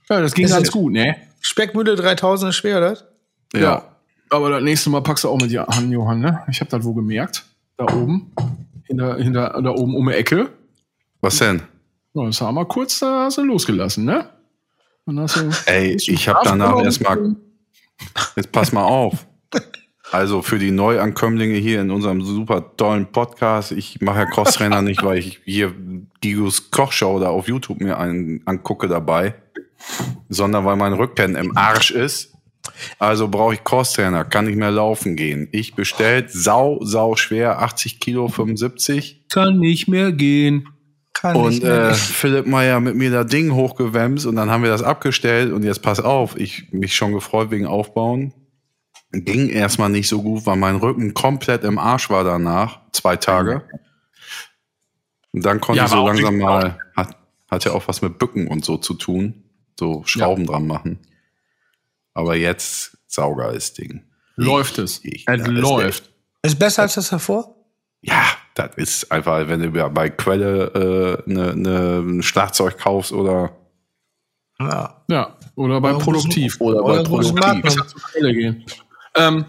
Ja, 0.08 0.20
das 0.20 0.34
ging 0.34 0.44
Das 0.46 0.56
ganz 0.56 0.70
gut, 0.70 0.92
ne? 0.92 1.16
Speckmühle 1.40 1.96
3000 1.96 2.50
ist 2.50 2.56
schwer, 2.56 2.78
oder? 2.78 2.96
Ja. 3.54 3.96
Aber 4.30 4.50
das 4.50 4.62
nächste 4.62 4.88
Mal 4.88 5.02
packst 5.02 5.24
du 5.24 5.28
auch 5.28 5.40
mit 5.40 5.50
dir 5.50 5.68
an, 5.68 5.90
Johann, 5.90 6.20
ne? 6.20 6.44
Ich 6.48 6.60
habe 6.60 6.70
das 6.70 6.84
wo 6.84 6.94
gemerkt. 6.94 7.44
Da 7.76 7.84
oben. 7.92 8.32
Hinter, 8.84 9.16
hinter, 9.16 9.60
da 9.60 9.70
oben 9.70 9.96
um 9.96 10.06
die 10.06 10.14
Ecke. 10.14 10.50
Was 11.20 11.38
denn? 11.38 11.62
Ja, 12.14 12.24
das 12.24 12.40
haben 12.40 12.54
wir 12.54 12.64
kurz, 12.66 13.00
da 13.00 13.24
hast 13.24 13.38
du 13.38 13.42
losgelassen, 13.42 14.04
ne? 14.04 14.30
Und 15.06 15.18
hast 15.20 15.36
du, 15.36 15.50
Ey, 15.66 15.96
ich 15.96 16.28
habe 16.28 16.40
danach 16.44 16.82
erstmal. 16.82 17.34
Jetzt 18.36 18.52
pass 18.52 18.72
mal 18.72 18.84
auf. 18.84 19.26
Also 20.12 20.40
für 20.42 20.58
die 20.58 20.70
Neuankömmlinge 20.70 21.56
hier 21.56 21.80
in 21.80 21.90
unserem 21.90 22.22
super 22.22 22.76
tollen 22.76 23.06
Podcast, 23.06 23.72
ich 23.72 24.00
mache 24.00 24.20
ja 24.20 24.26
Crossrenner 24.26 24.82
nicht, 24.82 25.02
weil 25.02 25.18
ich 25.18 25.40
hier 25.44 25.74
Digos 26.22 26.70
Kochshow 26.70 27.18
da 27.18 27.28
auf 27.28 27.48
YouTube 27.48 27.80
mir 27.80 27.98
einen 27.98 28.40
angucke 28.44 28.86
dabei, 28.86 29.34
sondern 30.28 30.64
weil 30.64 30.76
mein 30.76 30.92
Rücken 30.92 31.34
im 31.34 31.56
Arsch 31.56 31.90
ist. 31.90 32.32
Also 32.98 33.28
brauche 33.28 33.54
ich 33.54 33.64
Crosstrainer, 33.64 34.24
kann 34.24 34.46
nicht 34.46 34.56
mehr 34.56 34.70
laufen 34.70 35.16
gehen. 35.16 35.48
Ich 35.52 35.74
bestellt 35.74 36.30
sau, 36.30 36.78
sau 36.82 37.16
schwer, 37.16 37.62
80 37.62 38.00
Kilo, 38.00 38.28
75. 38.28 39.24
Kann 39.28 39.58
nicht 39.58 39.88
mehr 39.88 40.12
gehen. 40.12 40.68
Kann 41.12 41.36
Und 41.36 41.50
nicht 41.50 41.62
mehr. 41.62 41.90
äh, 41.90 41.94
Philipp 41.94 42.46
Meyer 42.46 42.80
mit 42.80 42.94
mir 42.96 43.10
das 43.10 43.26
Ding 43.26 43.54
hochgewämst 43.54 44.26
und 44.26 44.36
dann 44.36 44.50
haben 44.50 44.62
wir 44.62 44.70
das 44.70 44.82
abgestellt 44.82 45.52
und 45.52 45.62
jetzt 45.62 45.80
pass 45.80 46.00
auf, 46.00 46.38
ich 46.38 46.72
mich 46.72 46.94
schon 46.94 47.12
gefreut 47.12 47.50
wegen 47.50 47.66
Aufbauen. 47.66 48.34
Ging 49.24 49.48
erstmal 49.48 49.88
nicht 49.88 50.08
so 50.08 50.22
gut, 50.22 50.46
weil 50.46 50.56
mein 50.56 50.76
Rücken 50.76 51.14
komplett 51.14 51.64
im 51.64 51.78
Arsch 51.78 52.10
war 52.10 52.24
danach, 52.24 52.80
zwei 52.92 53.16
Tage. 53.16 53.62
Und 55.32 55.44
dann 55.44 55.60
konnte 55.60 55.78
Ja, 55.78 55.84
ich 55.84 55.90
so 55.90 56.06
langsam 56.06 56.38
mal, 56.38 56.78
hat, 56.96 57.16
hat 57.50 57.64
ja 57.64 57.72
auch 57.72 57.86
was 57.88 58.02
mit 58.02 58.18
Bücken 58.18 58.48
und 58.48 58.64
so 58.64 58.76
zu 58.78 58.94
tun, 58.94 59.44
so 59.78 60.02
Schrauben 60.06 60.46
dran 60.46 60.66
machen. 60.66 60.98
Aber 62.14 62.34
jetzt 62.36 62.96
saugeiles 63.06 63.74
Ding. 63.74 64.02
Läuft 64.36 64.78
es. 64.78 65.04
Ich- 65.04 65.24
Es 65.28 65.38
ja, 65.40 65.44
es- 65.44 65.48
läuft. 65.48 66.10
Ist 66.42 66.58
besser 66.58 66.82
als 66.82 66.94
das 66.94 67.08
davor? 67.10 67.54
Ja, 68.02 68.24
das 68.54 68.70
ist 68.76 69.10
einfach, 69.12 69.48
wenn 69.48 69.60
du 69.60 69.70
bei 69.90 70.10
Quelle 70.10 71.22
äh, 71.26 71.30
ne, 71.30 71.56
ne, 71.56 71.98
ein 72.04 72.22
Schlagzeug 72.22 72.78
kaufst 72.78 73.12
oder 73.12 73.56
Ja. 74.60 75.02
Ja. 75.08 75.36
Oder 75.56 75.80
bei 75.80 75.90
Oder 75.94 75.98
Produktiv. 76.04 76.60
oder 76.60 76.82
bei 76.82 76.92
Oder 77.00 77.04
großes 77.04 77.34
Produktiv. 77.34 77.94
Quelle 78.12 78.32
gehen. 78.34 78.64
Ähm, 79.16 79.44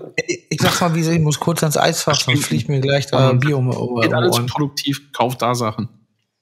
Ich, 0.50 0.62
sag 0.62 0.80
mal, 0.82 0.96
wie 0.96 1.02
ich 1.10 1.20
muss 1.20 1.40
kurz 1.40 1.62
ans 1.64 1.78
Eisfach, 1.78 2.16
sonst 2.20 2.46
fliegt 2.46 2.70
mir 2.70 2.80
gleich 2.82 3.06
da 3.08 3.30
ein 3.30 3.40
Bier 3.40 3.58
um, 3.58 3.70
um, 3.70 4.02
geht 4.02 4.14
alles 4.14 4.36
Ohren. 4.36 4.48
produktiv, 4.48 5.12
kauft 5.14 5.42
da 5.42 5.54
Sachen. 5.56 5.90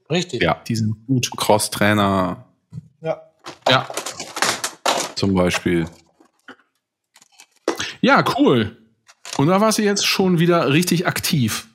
Richtig. 0.10 0.42
Ja, 0.44 0.62
Die 0.68 0.76
sind 0.76 0.96
gut. 1.08 1.30
Crosstrainer 1.36 2.46
ja. 3.02 3.22
Ja. 3.70 3.88
zum 5.16 5.34
Beispiel. 5.34 5.86
Ja, 8.02 8.24
cool. 8.38 8.78
Und 9.38 9.48
da 9.48 9.60
warst 9.60 9.78
du 9.80 9.82
jetzt 9.84 10.06
schon 10.06 10.40
wieder 10.40 10.72
richtig 10.72 11.08
aktiv. 11.08 11.68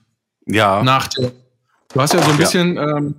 Ja, 0.46 0.82
Nach 0.82 1.08
der, 1.08 1.32
du 1.92 2.00
hast 2.00 2.14
ja 2.14 2.22
so 2.22 2.30
ein 2.30 2.36
bisschen, 2.36 2.76
ähm, 2.78 3.14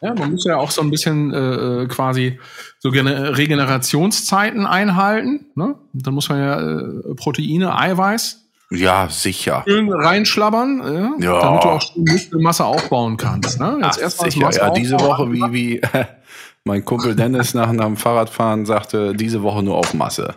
ja, 0.00 0.14
man 0.14 0.32
muss 0.32 0.44
ja 0.44 0.56
auch 0.56 0.70
so 0.70 0.82
ein 0.82 0.90
bisschen 0.90 1.32
äh, 1.32 1.82
äh, 1.82 1.86
quasi 1.88 2.38
so 2.78 2.90
Gene- 2.90 3.36
Regenerationszeiten 3.36 4.66
einhalten. 4.66 5.46
Ne? 5.54 5.74
Dann 5.92 6.14
muss 6.14 6.28
man 6.28 6.38
ja 6.38 6.60
äh, 6.60 7.14
Proteine, 7.14 7.78
Eiweiß 7.78 8.42
ja, 8.70 9.08
sicher. 9.08 9.62
schön 9.66 9.92
reinschlabbern, 9.92 10.80
äh, 11.20 11.24
Ja. 11.24 11.40
damit 11.40 11.62
du 11.64 11.68
auch 11.68 11.80
schön 11.82 12.04
Muskelmasse 12.04 12.64
aufbauen 12.64 13.16
kannst. 13.16 13.60
Ne? 13.60 13.78
Jetzt 13.82 13.98
Ach, 13.98 14.02
erstmal 14.02 14.26
das 14.26 14.34
sicher. 14.34 14.46
Masse 14.46 14.58
Ja, 14.60 14.70
diese. 14.70 15.00
Woche, 15.00 15.32
wie, 15.32 15.52
wie 15.52 15.80
mein 16.64 16.84
Kumpel 16.84 17.14
Dennis 17.14 17.54
nach 17.54 17.68
einem 17.68 17.96
Fahrradfahren 17.96 18.66
sagte, 18.66 19.14
diese 19.14 19.42
Woche 19.42 19.62
nur 19.62 19.76
auf 19.76 19.94
Masse. 19.94 20.34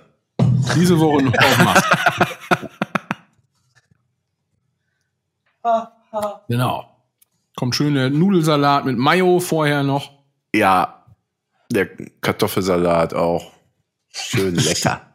Diese 0.75 0.99
Woche 0.99 1.23
noch 1.23 1.33
aufmachen. 1.33 1.81
genau. 6.47 6.85
Kommt 7.59 7.75
schön 7.75 7.93
der 7.93 8.09
Nudelsalat 8.09 8.85
mit 8.85 8.97
Mayo 8.97 9.41
vorher 9.41 9.83
noch. 9.83 10.23
Ja, 10.55 11.05
der 11.69 11.87
Kartoffelsalat 12.21 13.13
auch. 13.13 13.51
Schön 14.07 14.55
lecker. 14.63 15.13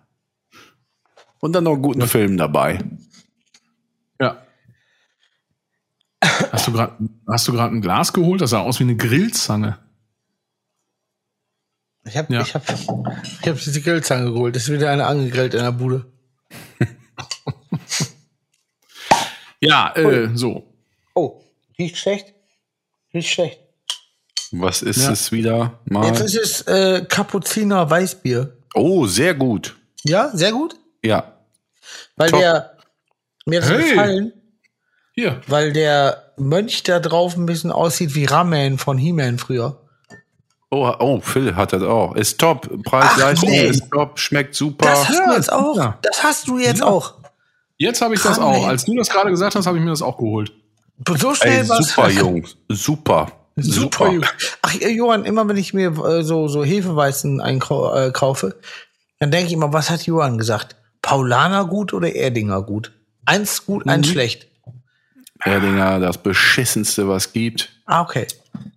Und 1.40 1.54
dann 1.54 1.64
noch 1.64 1.72
einen 1.72 1.80
guten 1.80 2.06
Film 2.06 2.36
dabei. 2.36 2.80
Ja. 4.20 4.44
Hast 6.22 6.66
du 6.66 6.72
gerade 6.72 7.08
hast 7.26 7.48
du 7.48 7.52
gerade 7.52 7.74
ein 7.74 7.80
Glas 7.80 8.12
geholt? 8.12 8.42
Das 8.42 8.50
sah 8.50 8.60
aus 8.60 8.78
wie 8.78 8.84
eine 8.84 8.96
Grillzange. 8.96 9.78
Ich 12.04 12.18
habe 12.18 12.30
Ja. 12.34 12.42
ich 12.42 12.54
hab, 12.54 12.68
ich 12.68 12.86
hab 13.48 13.56
diese 13.58 13.80
Grillzange 13.80 14.30
geholt. 14.32 14.54
Es 14.54 14.64
ist 14.64 14.72
wieder 14.74 14.90
eine 14.90 15.06
angegrillt 15.06 15.54
in 15.54 15.62
der 15.62 15.72
Bude. 15.72 16.12
Ja, 19.60 19.96
äh, 19.96 20.36
so. 20.36 20.74
Oh, 21.14 21.40
riecht 21.78 21.96
schlecht. 21.96 22.33
Riecht 23.14 23.30
schlecht. 23.30 23.60
Was 24.52 24.82
ist 24.82 25.02
Ja. 25.02 25.12
es 25.12 25.32
wieder 25.32 25.78
mal? 25.86 26.06
Jetzt 26.06 26.20
ist 26.20 26.36
es 26.36 26.60
äh, 26.62 27.04
Kapuziner 27.08 27.88
Weißbier. 27.88 28.56
Oh, 28.74 29.06
sehr 29.06 29.34
gut. 29.34 29.76
Ja, 30.04 30.30
sehr 30.34 30.52
gut. 30.52 30.74
Ja. 31.02 31.32
Weil 32.16 32.30
Top. 32.30 32.40
der 32.40 32.76
mir 33.46 33.62
hat 33.62 33.70
es 33.70 33.76
Hey. 33.78 33.90
gefallen, 33.90 34.32
Hier. 35.14 35.40
weil 35.48 35.72
der 35.72 36.32
Mönch 36.36 36.82
da 36.82 36.98
drauf 37.00 37.36
ein 37.36 37.46
bisschen 37.46 37.70
aussieht 37.72 38.14
wie 38.14 38.24
Ramen 38.24 38.78
von 38.78 38.98
He-Man 38.98 39.38
früher. 39.38 39.80
Oh, 40.70 40.92
oh, 40.98 41.20
Phil 41.20 41.54
hat 41.54 41.72
das 41.72 41.82
auch. 41.82 42.16
Ist 42.16 42.40
top. 42.40 42.68
Preis, 42.82 43.04
Ach, 43.10 43.18
Leistung 43.18 43.50
nee. 43.50 43.66
ist 43.68 43.84
top. 43.92 44.18
Schmeckt 44.18 44.54
super. 44.56 44.86
Das 44.86 45.08
hast 45.08 45.18
Ja, 45.18 45.26
du 45.28 45.34
jetzt 45.36 45.52
auch. 45.52 45.76
ja. 45.76 45.98
Das 46.02 46.22
hast 46.24 46.48
du 46.48 46.58
jetzt 46.58 46.80
Ja. 46.80 46.86
auch. 46.86 47.14
Jetzt 47.76 48.00
habe 48.00 48.14
ich 48.14 48.22
das 48.22 48.38
Ramen. 48.38 48.56
auch. 48.62 48.66
Als 48.66 48.84
du 48.84 48.96
das 48.96 49.08
gerade 49.08 49.30
gesagt 49.30 49.54
hast, 49.54 49.66
habe 49.66 49.78
ich 49.78 49.84
mir 49.84 49.90
das 49.90 50.02
auch 50.02 50.16
geholt. 50.16 50.52
So 51.18 51.34
schnell 51.34 51.62
Ey, 51.62 51.68
war's. 51.68 51.88
super, 51.88 52.10
Jungs. 52.10 52.56
Super. 52.68 53.32
Super. 53.56 54.10
Jungs. 54.12 54.26
Ach, 54.62 54.74
äh, 54.80 54.88
Johann, 54.90 55.24
immer 55.24 55.46
wenn 55.48 55.56
ich 55.56 55.74
mir 55.74 55.88
äh, 56.04 56.22
so, 56.22 56.48
so 56.48 56.64
Hefeweizen 56.64 57.40
einkaufe, 57.40 58.48
äh, 58.48 58.52
dann 59.20 59.30
denke 59.30 59.46
ich 59.48 59.52
immer, 59.52 59.72
was 59.72 59.90
hat 59.90 60.06
Johann 60.06 60.38
gesagt? 60.38 60.76
Paulaner 61.02 61.64
gut 61.66 61.92
oder 61.92 62.14
Erdinger 62.14 62.62
gut? 62.62 62.92
Eins 63.26 63.64
gut, 63.66 63.86
eins 63.88 64.08
Mhm. 64.08 64.12
schlecht. 64.12 64.48
Erdinger, 65.44 66.00
das 66.00 66.18
beschissenste, 66.18 67.08
was 67.08 67.32
gibt. 67.32 67.70
Ah, 67.86 68.00
okay. 68.02 68.26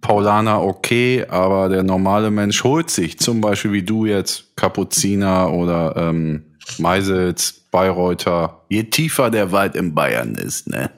Paulaner 0.01 0.61
okay, 0.63 1.25
aber 1.29 1.69
der 1.69 1.83
normale 1.83 2.29
Mensch 2.31 2.63
holt 2.63 2.89
sich, 2.89 3.19
zum 3.19 3.41
Beispiel 3.41 3.71
wie 3.71 3.83
du 3.83 4.05
jetzt, 4.05 4.55
Kapuziner 4.55 5.51
oder 5.53 5.95
ähm, 5.95 6.43
Meisels, 6.77 7.53
Bayreuther. 7.71 8.61
Je 8.69 8.83
tiefer 8.83 9.29
der 9.29 9.51
Wald 9.51 9.75
in 9.75 9.93
Bayern 9.95 10.35
ist, 10.35 10.67
ne, 10.67 10.89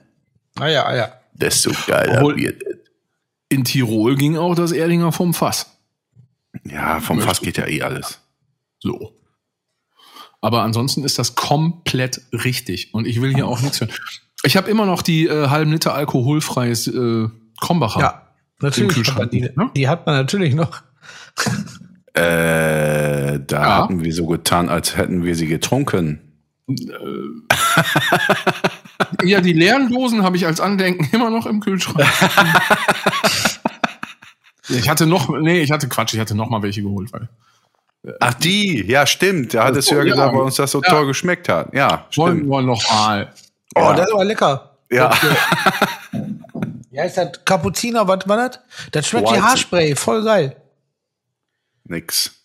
Ah 0.60 0.68
ja, 0.68 0.86
ah 0.86 0.96
ja. 0.96 1.14
desto 1.34 1.72
geiler 1.88 2.18
Obwohl- 2.18 2.38
wird 2.38 2.62
es. 2.64 2.78
In 3.52 3.64
Tirol 3.64 4.16
ging 4.16 4.38
auch 4.38 4.54
das 4.54 4.72
Erdinger 4.72 5.12
vom 5.12 5.34
Fass. 5.34 5.76
Ja, 6.66 7.00
vom 7.00 7.20
Fass 7.20 7.42
geht 7.42 7.58
ja 7.58 7.68
eh 7.68 7.82
alles. 7.82 8.20
So. 8.80 9.16
Aber 10.42 10.62
ansonsten 10.62 11.04
ist 11.04 11.18
das 11.18 11.34
komplett 11.36 12.22
richtig. 12.32 12.94
Und 12.94 13.08
ich 13.08 13.22
will 13.22 13.34
hier 13.34 13.48
auch 13.48 13.60
nichts 13.62 13.82
hören. 13.82 13.92
Ich 14.44 14.56
habe 14.56 14.70
immer 14.70 14.86
noch 14.86 15.02
die 15.02 15.26
äh, 15.28 15.48
halben 15.50 15.72
Liter 15.72 15.96
alkoholfreies 15.96 16.88
äh, 16.88 17.28
Krombacher. 17.60 18.00
Ja, 18.00 18.28
natürlich. 18.62 19.12
Die, 19.32 19.42
ne? 19.42 19.72
die 19.76 19.88
hat 19.88 20.06
man 20.06 20.16
natürlich 20.16 20.54
noch. 20.56 20.82
Äh, 22.14 23.40
da 23.40 23.62
Ja. 23.62 23.78
hatten 23.84 24.04
wir 24.04 24.14
so 24.14 24.28
getan, 24.28 24.70
als 24.70 24.96
hätten 24.96 25.24
wir 25.24 25.36
sie 25.36 25.48
getrunken. 25.48 26.22
Ja, 29.24 29.42
die 29.42 29.54
leeren 29.54 29.90
Dosen 29.92 30.24
habe 30.24 30.38
ich 30.38 30.46
als 30.46 30.60
Andenken 30.60 31.08
immer 31.16 31.30
noch 31.30 31.46
im 31.46 31.60
Kühlschrank. 31.60 32.08
ich 34.70 34.90
hatte 34.90 35.06
noch, 35.06 35.30
nee, 35.30 35.62
ich 35.62 35.72
hatte 35.72 35.88
Quatsch, 35.90 36.14
ich 36.14 36.20
hatte 36.20 36.36
noch 36.36 36.50
mal 36.50 36.62
welche 36.62 36.82
geholt, 36.82 37.12
weil 37.14 37.28
Ach, 38.22 38.34
die, 38.34 38.86
ja, 38.86 39.06
stimmt. 39.06 39.54
Da 39.54 39.66
hattest 39.66 39.92
du 39.92 39.96
ja 39.96 40.04
ja. 40.04 40.12
gesagt, 40.12 40.34
weil 40.34 40.42
uns 40.42 40.56
das 40.56 40.72
so 40.72 40.82
Ja. 40.82 40.90
toll 40.90 41.06
geschmeckt 41.08 41.50
hat. 41.50 41.74
Ja, 41.74 42.06
wollen 42.16 42.38
stimmt. 42.38 42.50
wir 42.50 42.62
noch 42.62 42.90
mal. 42.90 43.34
Oh, 43.76 43.82
Ja. 43.82 43.94
das 43.94 44.08
ist 44.08 44.14
aber 44.14 44.26
lecker. 44.26 44.78
Ja. 44.90 45.12
Ja, 46.92 47.04
ist 47.04 47.18
das 47.18 47.46
Kapuziner, 47.46 48.08
was 48.08 48.28
war 48.28 48.36
das? 48.50 48.60
Das 48.92 49.08
schmeckt 49.08 49.32
wie. 49.32 49.40
Haarspray, 49.40 49.96
voll 49.96 50.24
geil. 50.24 50.56
Nix. 51.84 52.39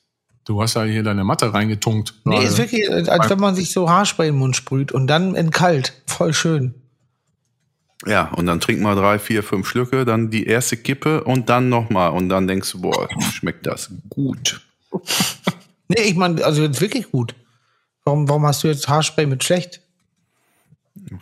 Du 0.44 0.60
hast 0.60 0.74
ja 0.74 0.82
hier 0.84 1.02
deine 1.02 1.24
Matte 1.24 1.54
reingetunkt. 1.54 2.14
Nee, 2.24 2.36
gerade. 2.36 2.46
ist 2.46 2.58
wirklich, 2.58 2.88
äh, 2.88 3.08
als 3.08 3.30
wenn 3.30 3.38
man 3.38 3.54
sich 3.54 3.72
so 3.72 3.88
Haarspray 3.88 4.28
im 4.28 4.36
Mund 4.36 4.56
sprüht 4.56 4.92
und 4.92 5.06
dann 5.06 5.34
in 5.34 5.50
kalt. 5.50 5.94
Voll 6.06 6.34
schön. 6.34 6.74
Ja, 8.06 8.30
und 8.32 8.46
dann 8.46 8.60
trink 8.60 8.80
mal 8.80 8.94
drei, 8.94 9.18
vier, 9.18 9.42
fünf 9.42 9.66
Schlücke, 9.66 10.04
dann 10.04 10.30
die 10.30 10.46
erste 10.46 10.76
Kippe 10.76 11.24
und 11.24 11.48
dann 11.48 11.70
nochmal. 11.70 12.10
Und 12.10 12.28
dann 12.28 12.46
denkst 12.46 12.72
du, 12.72 12.82
boah, 12.82 13.08
schmeckt 13.32 13.66
das 13.66 13.90
gut. 14.10 14.60
Nee, 15.86 16.00
ich 16.00 16.16
meine, 16.16 16.42
also 16.42 16.62
jetzt 16.62 16.80
wirklich 16.80 17.10
gut. 17.10 17.34
Warum, 18.04 18.26
warum 18.26 18.46
hast 18.46 18.64
du 18.64 18.68
jetzt 18.68 18.88
Haarspray 18.88 19.26
mit 19.26 19.44
schlecht? 19.44 19.82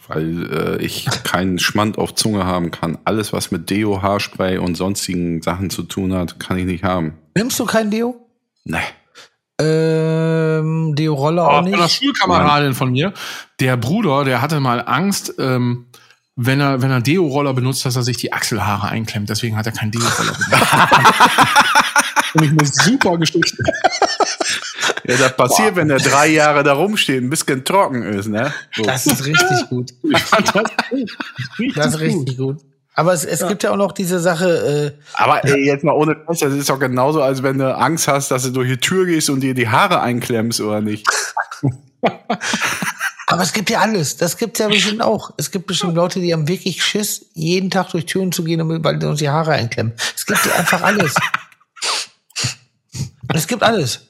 Weil 0.07 0.53
äh, 0.53 0.77
ich 0.83 1.07
keinen 1.25 1.59
Schmand 1.59 1.99
auf 1.99 2.15
Zunge 2.15 2.45
haben 2.45 2.71
kann. 2.71 2.97
Alles, 3.05 3.33
was 3.33 3.51
mit 3.51 3.71
Deo, 3.71 4.03
Haarspray 4.03 4.59
und 4.59 4.77
sonstigen 4.77 5.43
Sachen 5.43 5.69
zu 5.69 5.83
tun 5.83 6.13
hat, 6.13 6.39
kann 6.39 6.59
ich 6.59 6.67
nicht 6.67 6.85
haben. 6.85 7.15
Nimmst 7.37 7.59
du 7.59 7.65
kein 7.65 7.91
Deo? 7.91 8.15
Nee. 8.65 8.79
Ähm, 9.61 10.95
Deo-Roller 10.97 11.45
auch 11.45 11.53
Aber 11.59 11.65
von 11.65 11.75
einer 11.75 11.83
nicht? 11.85 12.03
Schulkameradin 12.03 12.75
von 12.75 12.93
mir, 12.93 13.13
der 13.61 13.77
Bruder, 13.77 14.25
der 14.25 14.41
hatte 14.43 14.61
mal 14.61 14.81
Angst, 14.81 15.35
ähm, 15.39 15.87
wenn 16.37 16.61
er, 16.61 16.81
wenn 16.83 16.91
er 16.91 17.01
Deo-Roller 17.01 17.55
benutzt, 17.55 17.85
dass 17.85 17.97
er 17.97 18.03
sich 18.03 18.17
die 18.17 18.33
Achselhaare 18.33 18.89
einklemmt. 18.89 19.29
Deswegen 19.29 19.57
hat 19.57 19.67
er 19.67 19.73
keinen 19.73 19.93
Deo-Roller 19.93 20.33
benutzt. 20.33 20.51
Finde 22.33 22.47
ich 22.47 22.53
eine 22.53 22.67
super 22.67 23.19
Geschichte. 23.19 23.63
Ja, 25.07 25.17
das 25.17 25.37
passiert, 25.37 25.77
wenn 25.77 25.89
der 25.89 25.99
drei 25.99 26.29
Jahre 26.29 26.63
da 26.63 26.73
rumsteht, 26.73 27.23
ein 27.23 27.29
bisschen 27.29 27.65
trocken 27.65 28.03
ist, 28.03 28.29
ne? 28.29 28.53
So. 28.75 28.83
Das 28.83 29.07
ist 29.07 29.27
richtig 29.27 29.69
gut. 29.69 29.93
Das 30.03 30.31
Das 31.75 31.87
ist 31.95 32.01
richtig 32.01 32.39
gut. 32.39 32.59
Aber 32.95 33.13
es, 33.15 33.25
es 33.25 33.47
gibt 33.49 33.63
ja 33.63 33.71
auch 33.71 33.77
noch 33.77 33.93
diese 33.93 34.19
Sache, 34.21 34.95
äh, 34.99 35.03
Aber 35.15 35.43
ey, 35.45 35.65
jetzt 35.65 35.83
mal 35.83 35.93
ohne 35.93 36.15
Scheiß, 36.27 36.41
das 36.41 36.53
ist 36.53 36.69
doch 36.69 36.79
genauso, 36.79 37.23
als 37.23 37.43
wenn 37.43 37.57
du 37.59 37.75
Angst 37.75 38.07
hast, 38.07 38.31
dass 38.31 38.43
du 38.43 38.51
durch 38.51 38.69
die 38.69 38.77
Tür 38.77 39.07
gehst 39.07 39.31
und 39.31 39.41
dir 39.41 39.55
die 39.55 39.69
Haare 39.69 40.01
einklemmst, 40.03 40.61
oder 40.61 40.81
nicht? 40.83 41.07
aber 43.29 43.43
es 43.43 43.53
gibt 43.55 43.71
ja 43.71 43.81
alles. 43.81 44.19
Das 44.19 44.37
gibt's 44.37 44.59
ja 44.59 44.69
bestimmt 44.69 45.01
auch. 45.01 45.31
Es 45.39 45.51
gibt 45.51 45.67
bestimmt 45.69 45.95
Leute, 45.95 46.21
die 46.21 46.33
haben 46.35 46.49
wirklich 46.49 46.85
Schiss, 46.85 47.27
jeden 47.33 47.71
Tag 47.71 47.91
durch 47.93 48.05
Türen 48.05 48.31
zu 48.31 48.45
gehen, 48.45 48.59
damit- 48.59 48.85
weil 48.85 48.99
die 48.99 49.07
uns 49.07 49.21
die 49.21 49.31
Haare 49.31 49.53
einklemmen. 49.53 49.95
Es 50.15 50.27
gibt 50.27 50.45
ja 50.45 50.53
einfach 50.55 50.83
alles. 50.83 51.15
Es 53.35 53.47
gibt 53.47 53.63
alles. 53.63 54.09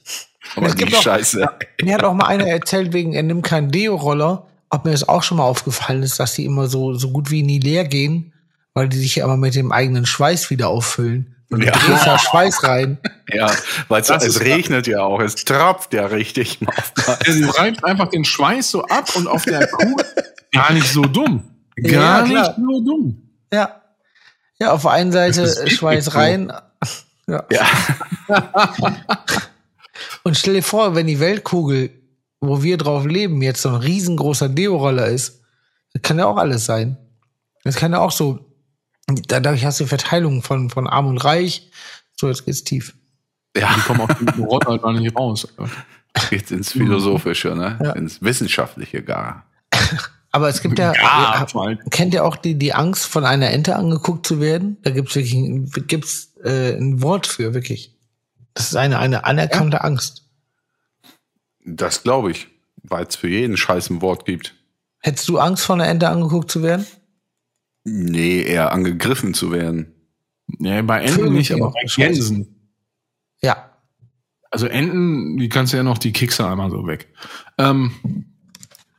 Aber 0.57 0.67
Es 0.67 0.75
gibt 0.75 0.95
auch- 0.97 1.03
Scheiße. 1.03 1.49
Mir 1.83 1.95
hat 1.95 2.03
auch 2.03 2.15
mal 2.15 2.27
einer 2.27 2.47
erzählt, 2.49 2.93
wegen 2.93 3.13
er 3.13 3.23
nimmt 3.23 3.45
keinen 3.45 3.71
Deo-Roller, 3.71 4.47
ob 4.69 4.85
mir 4.85 4.91
das 4.91 5.09
auch 5.09 5.23
schon 5.23 5.39
mal 5.39 5.45
aufgefallen 5.45 6.03
ist, 6.03 6.19
dass 6.19 6.35
die 6.35 6.45
immer 6.45 6.67
so, 6.67 6.95
so 6.95 7.11
gut 7.13 7.31
wie 7.31 7.43
nie 7.45 7.61
leer 7.61 7.85
gehen, 7.85 8.32
weil 8.75 8.89
die 8.89 8.99
sich 8.99 9.17
ja 9.17 9.25
immer 9.25 9.37
mit 9.37 9.55
dem 9.55 9.73
eigenen 9.73 10.07
Schweiß 10.07 10.51
wieder 10.51 10.69
auffüllen. 10.69 11.37
Und 11.51 11.63
Ja. 11.65 11.73
da 12.05 12.19
Schweiß 12.19 12.63
rein. 12.65 12.99
Ja, 13.33 13.51
weil 13.89 14.03
es 14.03 14.11
ist- 14.11 14.41
regnet 14.41 14.87
ja 14.87 15.01
auch. 15.03 15.21
Es 15.21 15.35
tropft 15.37 15.95
ja 15.95 16.05
richtig. 16.07 16.59
Sie 17.27 17.45
reibt 17.45 17.83
einfach 17.85 18.09
den 18.09 18.25
Schweiß 18.27 18.71
so 18.71 18.85
ab 18.85 19.15
und 19.17 19.27
auf 19.27 19.45
der 19.45 19.67
Kugel 19.69 20.05
gar 20.53 20.73
nicht 20.73 20.87
so 20.93 21.03
dumm. 21.03 21.49
Gar 21.83 22.27
Ja, 22.27 22.43
nicht 22.45 22.55
so 22.57 22.81
dumm. 22.85 23.31
Ja. 23.53 23.81
Ja, 24.59 24.73
auf 24.73 24.83
der 24.83 24.91
einen 24.93 25.13
Seite 25.13 25.67
Schweiß 25.71 26.07
so. 26.07 26.11
rein. 26.13 26.53
Ja. 27.27 27.45
Ja. 27.51 27.67
Und 30.25 30.37
stell 30.37 30.55
dir 30.55 30.63
vor, 30.63 30.95
wenn 30.95 31.07
die 31.07 31.21
Weltkugel, 31.21 31.91
wo 32.41 32.63
wir 32.63 32.77
drauf 32.77 33.05
leben, 33.07 33.43
jetzt 33.43 33.63
so 33.63 33.71
ein 33.71 33.77
riesengroßer 33.77 34.49
Deo-Roller 34.49 35.07
ist, 35.07 35.41
das 35.93 36.03
kann 36.03 36.19
ja 36.19 36.27
auch 36.27 36.37
alles 36.37 36.65
sein. 36.65 36.97
Das 37.65 37.77
kann 37.77 37.93
ja 37.93 38.01
auch 38.01 38.13
so, 38.13 38.52
dadurch 39.09 39.65
hast 39.65 39.81
du 39.81 39.87
Verteilung 39.87 40.43
von, 40.43 40.71
von 40.71 40.87
Arm 40.87 41.07
und 41.07 41.19
Reich. 41.19 41.71
So, 42.19 42.29
jetzt 42.29 42.45
geht's 42.45 42.65
tief. 42.65 42.95
Ja, 43.57 43.75
Die 43.75 43.81
kommen 43.83 44.01
auf 44.01 44.17
den 44.19 44.29
Rotter 44.45 44.71
halt 44.73 44.83
gar 44.83 44.93
nicht 44.93 45.15
raus. 45.17 45.47
geht's 46.31 46.51
ins 46.51 46.73
Philosophische, 46.73 47.55
ne? 47.55 47.79
Ja. 47.83 47.93
Ins 47.93 48.23
Wissenschaftliche 48.23 49.03
gar. 49.03 49.47
Aber 50.31 50.49
es 50.49 50.63
gibt 50.63 50.79
ja, 50.79 50.95
Ja, 50.95 51.47
ja 51.53 51.61
allem. 51.61 51.79
kennt 51.91 52.15
ihr 52.15 52.25
auch 52.25 52.37
die, 52.37 52.55
die 52.55 52.73
Angst, 52.73 53.05
von 53.07 53.25
einer 53.27 53.51
Ente 53.51 53.77
angeguckt 53.77 54.27
zu 54.27 54.41
werden? 54.41 54.79
Da 54.83 54.91
gibt's 54.91 55.15
wirklich 55.15 55.35
ein, 55.35 55.71
gibt's, 55.87 56.33
äh, 56.43 56.75
ein 56.75 57.03
Wort 57.03 57.27
für, 57.27 57.53
wirklich. 57.53 57.95
Das 58.55 58.67
ist 58.69 58.77
eine, 58.77 58.99
eine 58.99 59.25
anerkannte 59.25 59.85
Angst. 59.85 60.27
Das 61.65 62.03
glaube 62.03 62.31
ich, 62.31 62.49
weil 62.83 63.05
es 63.07 63.17
für 63.17 63.29
jeden 63.29 63.57
Scheiß 63.57 63.91
ein 63.91 64.01
Wort 64.01 64.25
gibt. 64.25 64.55
Hättest 65.01 65.29
du 65.29 65.39
Angst, 65.39 65.65
von 65.65 65.81
einer 65.81 65.91
Ente 65.91 66.09
angeguckt 66.09 66.51
zu 66.51 66.63
werden? 66.63 66.87
Nee, 67.85 68.43
eher 68.43 68.73
angegriffen 68.73 69.35
zu 69.35 69.51
werden. 69.51 69.95
Nee, 70.47 70.83
bei 70.83 71.03
Enten 71.03 71.33
nicht, 71.33 71.53
aber 71.53 71.71
bei. 71.71 71.83
Gänsen. 71.95 72.71
Ja. 73.43 73.71
Also 74.51 74.67
Enten, 74.67 75.39
die 75.39 75.49
kannst 75.49 75.73
du 75.73 75.79
ja 75.79 75.83
noch 75.83 75.99
die 75.99 76.13
Kickse 76.13 76.47
einmal 76.47 76.71
so 76.71 76.87
weg. 76.87 77.09
Ähm, 77.59 78.27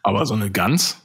aber 0.01 0.25
so 0.25 0.33
eine 0.33 0.51
Gans? 0.51 0.97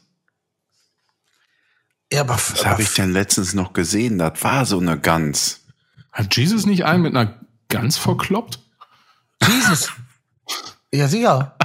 Ja, 2.13 2.23
aber, 2.23 2.35
Was 2.35 2.65
habe 2.65 2.83
ich 2.83 2.95
denn 2.95 3.13
letztens 3.13 3.55
noch 3.55 3.75
gesehen? 3.75 4.19
Das 4.19 4.43
war 4.43 4.65
so 4.65 4.79
eine 4.79 4.99
Gans. 4.99 5.61
Hat 6.11 6.35
Jesus 6.37 6.67
nicht 6.67 6.85
einen 6.85 7.03
mit 7.03 7.15
einer 7.15 7.39
Gans 7.69 7.99
verkloppt? 7.99 8.59
Jesus. 9.47 9.93
Ja, 10.93 11.07
sicher. 11.07 11.57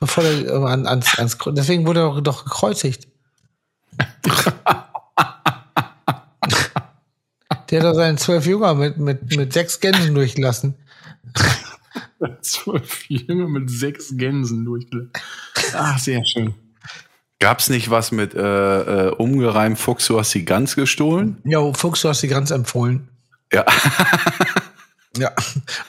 Bevor 0.00 0.24
er 0.24 0.46
äh, 0.46 0.64
an, 0.64 0.86
ans, 0.86 1.16
ans, 1.18 1.38
deswegen 1.46 1.86
wurde 1.86 2.00
er 2.00 2.06
doch, 2.06 2.20
doch 2.20 2.44
gekreuzigt. 2.44 3.06
Der 7.72 7.80
hat 7.80 7.86
doch 7.88 7.94
seinen 7.94 8.18
zwölf 8.18 8.44
Jünger 8.44 8.74
mit, 8.74 8.98
mit, 8.98 9.34
mit 9.34 9.52
sechs 9.54 9.80
Gänsen 9.80 10.14
durchgelassen. 10.14 10.74
Zwölf 12.42 13.08
Jünger 13.08 13.48
mit 13.48 13.70
sechs 13.70 14.14
Gänsen 14.16 14.66
durchgelegt. 14.66 15.18
Ach, 15.74 15.98
sehr 15.98 16.22
schön. 16.26 16.54
Gab's 17.40 17.70
nicht 17.70 17.90
was 17.90 18.12
mit 18.12 18.34
äh, 18.34 19.06
äh, 19.06 19.10
umgereimt 19.14 19.78
Fuchs, 19.78 20.06
du 20.06 20.18
hast 20.18 20.34
die 20.34 20.44
Gans 20.44 20.76
gestohlen? 20.76 21.38
Ja, 21.44 21.72
Fuchs, 21.72 22.02
du 22.02 22.10
hast 22.10 22.22
die 22.22 22.28
ganz 22.28 22.50
empfohlen. 22.50 23.08
Ja. 23.52 23.64
Ja. 25.18 25.30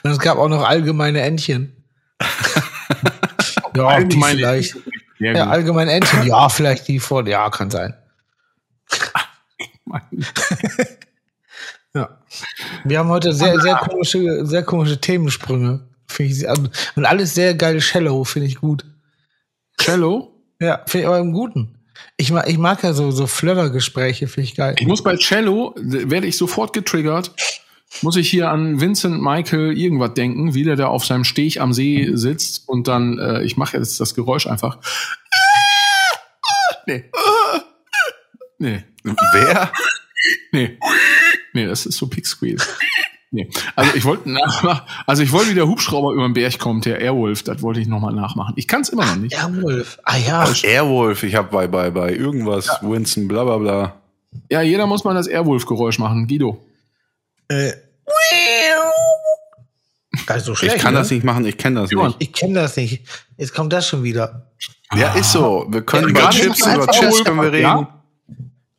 Und 0.02 0.10
es 0.10 0.18
gab 0.18 0.36
auch 0.36 0.50
noch 0.50 0.68
allgemeine 0.68 1.22
Entchen. 1.22 1.82
ja, 2.20 3.70
die 3.74 3.80
Allgemeine 3.80 4.36
vielleicht. 4.36 4.76
Ja, 5.18 5.46
allgemeine 5.46 5.92
Entchen. 5.92 6.26
Ja, 6.26 6.50
vielleicht 6.50 6.88
die 6.88 7.00
vor. 7.00 7.26
Ja, 7.26 7.48
kann 7.48 7.70
sein. 7.70 7.94
Ja. 11.94 12.18
Wir 12.82 12.98
haben 12.98 13.08
heute 13.08 13.32
sehr, 13.32 13.60
sehr 13.60 13.76
komische, 13.76 14.44
sehr 14.44 14.64
komische 14.64 15.00
Themensprünge. 15.00 15.86
Finde 16.08 16.32
ich, 16.32 16.38
sehr- 16.40 16.54
und 16.96 17.04
alles 17.06 17.34
sehr 17.34 17.54
geile 17.54 17.80
Shallow, 17.80 18.24
finde 18.24 18.48
ich 18.48 18.56
gut. 18.56 18.84
Cello? 19.80 20.32
Ja, 20.60 20.82
finde 20.86 21.02
ich 21.02 21.06
aber 21.06 21.18
im 21.18 21.32
Guten. 21.32 21.78
Ich 22.16 22.30
mag, 22.30 22.48
ich 22.48 22.58
mag 22.58 22.82
ja 22.82 22.92
so, 22.92 23.10
so 23.10 23.26
Flirtergespräche, 23.26 24.26
finde 24.28 24.48
ich 24.48 24.56
geil. 24.56 24.74
Ich 24.78 24.86
muss 24.86 25.02
bei 25.02 25.16
Cello, 25.16 25.74
werde 25.76 26.26
ich 26.26 26.36
sofort 26.36 26.72
getriggert, 26.72 27.32
muss 28.02 28.16
ich 28.16 28.28
hier 28.28 28.50
an 28.50 28.80
Vincent 28.80 29.22
Michael 29.22 29.76
irgendwas 29.76 30.14
denken, 30.14 30.54
wie 30.54 30.64
der 30.64 30.76
da 30.76 30.88
auf 30.88 31.04
seinem 31.04 31.24
Steg 31.24 31.60
am 31.60 31.72
See 31.72 32.10
sitzt 32.14 32.68
und 32.68 32.88
dann, 32.88 33.18
äh, 33.18 33.42
ich 33.42 33.56
mache 33.56 33.76
jetzt 33.76 34.00
das 34.00 34.14
Geräusch 34.14 34.46
einfach. 34.46 34.78
Nee. 36.86 37.10
Nee. 38.58 38.84
Wer? 39.02 39.72
Nee. 40.52 40.78
Nee, 41.54 41.66
das 41.66 41.86
ist 41.86 41.96
so 41.96 42.06
Pig 42.08 42.26
Squeal. 42.26 42.56
Nee. 43.30 43.48
Also 43.74 43.96
ich 43.96 44.04
wollte 44.04 44.30
nachmachen, 44.30 44.82
also 45.06 45.22
ich 45.22 45.32
wollte, 45.32 45.50
wie 45.50 45.54
der 45.54 45.66
Hubschrauber 45.66 46.12
über 46.12 46.22
den 46.22 46.34
Berg 46.34 46.56
kommt, 46.60 46.84
der 46.84 47.00
Airwolf, 47.00 47.42
das 47.42 47.62
wollte 47.62 47.80
ich 47.80 47.88
nochmal 47.88 48.12
nachmachen. 48.12 48.52
Ich 48.56 48.68
kann 48.68 48.82
es 48.82 48.90
immer 48.90 49.06
noch 49.06 49.16
nicht. 49.16 49.32
Ja, 49.32 49.50
Wolf. 49.60 49.98
Ah 50.04 50.16
ja. 50.16 50.46
Airwolf, 50.62 51.24
ich 51.24 51.34
habe 51.34 51.48
bei, 51.50 51.66
bei, 51.66 51.90
bei 51.90 52.12
irgendwas, 52.12 52.68
Winston, 52.82 53.26
bla 53.26 53.42
bla 53.42 53.58
bla. 53.58 53.94
Ja, 54.50 54.62
jeder 54.62 54.86
muss 54.86 55.02
mal 55.02 55.14
das 55.14 55.26
Airwolf-Geräusch 55.26 55.98
machen. 55.98 56.28
Guido. 56.28 56.64
Äh. 57.48 57.72
Gar 60.26 60.36
nicht 60.36 60.44
so 60.44 60.54
schlecht. 60.54 60.76
Ich 60.76 60.82
kann 60.82 60.94
ne? 60.94 61.00
das 61.00 61.10
nicht 61.10 61.24
machen, 61.24 61.44
ich 61.44 61.58
kenne 61.58 61.80
das 61.80 61.90
nicht. 61.90 62.16
Ich 62.20 62.32
kenne 62.32 62.54
das 62.54 62.76
nicht. 62.76 63.02
Jetzt 63.36 63.52
kommt 63.52 63.72
das 63.72 63.88
schon 63.88 64.04
wieder. 64.04 64.52
Ja, 64.94 65.12
ist 65.14 65.32
so. 65.32 65.66
Wir 65.70 65.82
können 65.82 66.14
Ja, 66.14 66.22
über 66.22 66.30
Chips, 66.30 66.60
über 66.60 66.86
Chips 66.86 66.98
Airwolf, 67.00 67.24
können 67.24 67.42
wir 67.42 67.52
reden. 67.52 67.62
ja? 67.62 68.03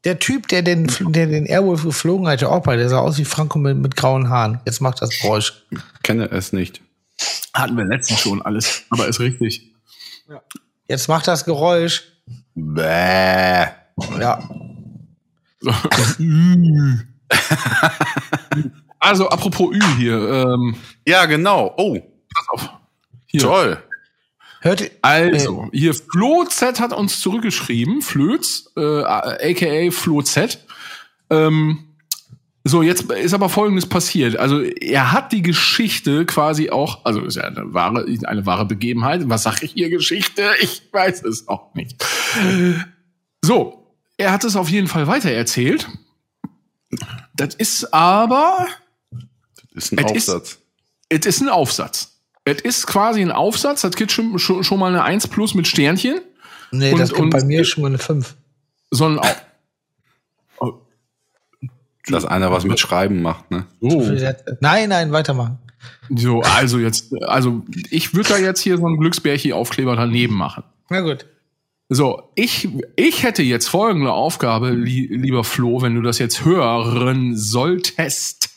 Der 0.05 0.19
Typ, 0.19 0.47
der 0.47 0.61
den, 0.61 0.89
der 0.99 1.27
den 1.27 1.45
Airwolf 1.45 1.83
geflogen 1.83 2.27
hatte, 2.27 2.49
auch 2.49 2.63
bei, 2.63 2.77
der 2.77 2.89
sah 2.89 2.99
aus 2.99 3.17
wie 3.17 3.25
Franco 3.25 3.59
mit, 3.59 3.77
mit 3.77 3.95
grauen 3.95 4.29
Haaren. 4.29 4.61
Jetzt 4.65 4.79
macht 4.79 5.01
das 5.01 5.09
Geräusch. 5.19 5.65
Kenne 6.03 6.29
es 6.31 6.53
nicht. 6.53 6.81
Hatten 7.53 7.75
wir 7.75 7.85
letztens 7.85 8.19
schon 8.19 8.41
alles, 8.41 8.83
aber 8.89 9.07
ist 9.07 9.19
richtig. 9.19 9.71
Jetzt 10.87 11.07
macht 11.07 11.27
das 11.27 11.45
Geräusch. 11.45 12.03
Bäh. 12.53 13.65
Ja. 14.19 14.49
Also, 18.97 19.29
apropos 19.29 19.75
Ü 19.75 19.81
hier. 19.97 20.17
Ähm, 20.17 20.75
Ja, 21.07 21.25
genau. 21.25 21.73
Oh, 21.77 21.95
pass 22.33 22.47
auf. 22.49 22.69
Hier. 23.27 23.41
toll. 23.41 23.83
Hört 24.65 24.81
ihr? 24.81 24.89
Also, 25.03 25.69
hier 25.71 25.93
Flo 25.93 26.43
Z 26.45 26.79
hat 26.79 26.91
uns 26.91 27.19
zurückgeschrieben, 27.19 28.01
Flöz, 28.01 28.71
äh, 28.75 29.03
aka 29.03 29.91
Flo 29.91 30.23
Z. 30.23 30.57
Ähm, 31.29 31.83
so, 32.63 32.81
jetzt 32.81 33.03
ist 33.11 33.35
aber 33.35 33.49
Folgendes 33.49 33.85
passiert. 33.85 34.37
Also, 34.37 34.61
er 34.63 35.11
hat 35.11 35.31
die 35.31 35.43
Geschichte 35.43 36.25
quasi 36.25 36.71
auch, 36.71 37.05
also 37.05 37.21
ist 37.21 37.35
ja 37.35 37.43
eine 37.43 37.75
wahre, 37.75 38.07
eine 38.23 38.47
wahre 38.47 38.65
Begebenheit. 38.65 39.29
Was 39.29 39.43
sag 39.43 39.61
ich 39.61 39.73
hier 39.73 39.91
Geschichte? 39.91 40.49
Ich 40.59 40.81
weiß 40.91 41.23
es 41.25 41.47
auch 41.47 41.75
nicht. 41.75 42.03
So, 43.43 43.93
er 44.17 44.31
hat 44.31 44.45
es 44.45 44.55
auf 44.55 44.69
jeden 44.69 44.87
Fall 44.87 45.05
weitererzählt. 45.05 45.87
Das 47.35 47.53
ist 47.53 47.93
aber 47.93 48.65
Ist 49.75 49.91
ein 49.91 50.03
Aufsatz. 50.03 50.57
es 51.09 51.25
ist 51.27 51.41
ein 51.41 51.49
Aufsatz. 51.49 52.14
Es 52.45 52.61
ist 52.61 52.87
quasi 52.87 53.21
ein 53.21 53.31
Aufsatz, 53.31 53.81
das 53.81 53.95
gibt 53.95 54.11
schon, 54.11 54.37
schon, 54.39 54.63
schon 54.63 54.79
mal 54.79 54.87
eine 54.89 55.03
1 55.03 55.27
plus 55.27 55.53
mit 55.55 55.67
Sternchen, 55.67 56.21
Nee, 56.71 56.91
Und- 56.91 56.99
das 56.99 57.09
gibt 57.09 57.21
und- 57.21 57.29
bei 57.31 57.43
mir 57.43 57.63
schon 57.63 57.81
mal 57.83 57.87
eine 57.89 57.97
5. 57.97 58.35
sondern 58.91 59.23
auch. 59.25 59.35
Oh, 60.59 60.73
Dass 62.07 62.23
einer 62.25 62.51
was 62.51 62.63
mit 62.65 62.79
Schreiben 62.79 63.21
macht, 63.21 63.49
ne? 63.51 63.65
so, 63.81 63.99
Nein, 64.61 64.89
nein, 64.89 65.11
weitermachen. 65.11 65.57
so, 66.09 66.41
also 66.41 66.77
jetzt, 66.79 67.11
also 67.23 67.63
ich 67.89 68.13
würde 68.13 68.29
da 68.29 68.37
jetzt 68.37 68.61
hier 68.61 68.77
so 68.77 68.85
einen 68.85 68.99
Glücksbärchi-Aufkleber 68.99 69.95
daneben 69.95 70.35
machen. 70.35 70.63
Na 70.89 71.01
gut. 71.01 71.25
So, 71.89 72.31
ich, 72.35 72.69
ich 72.95 73.23
hätte 73.23 73.41
jetzt 73.43 73.67
folgende 73.69 74.11
Aufgabe, 74.11 74.69
li 74.71 75.07
lieber 75.07 75.43
Flo, 75.43 75.81
wenn 75.81 75.95
du 75.95 76.01
das 76.01 76.19
jetzt 76.19 76.45
hören 76.45 77.35
solltest. 77.37 78.49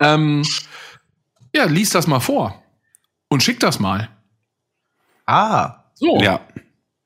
Ähm, 0.00 0.42
ja, 1.54 1.64
lies 1.66 1.90
das 1.90 2.06
mal 2.06 2.20
vor 2.20 2.62
und 3.28 3.42
schick 3.42 3.60
das 3.60 3.78
mal. 3.80 4.08
Ah. 5.26 5.84
So, 5.94 6.18
Ja. 6.20 6.40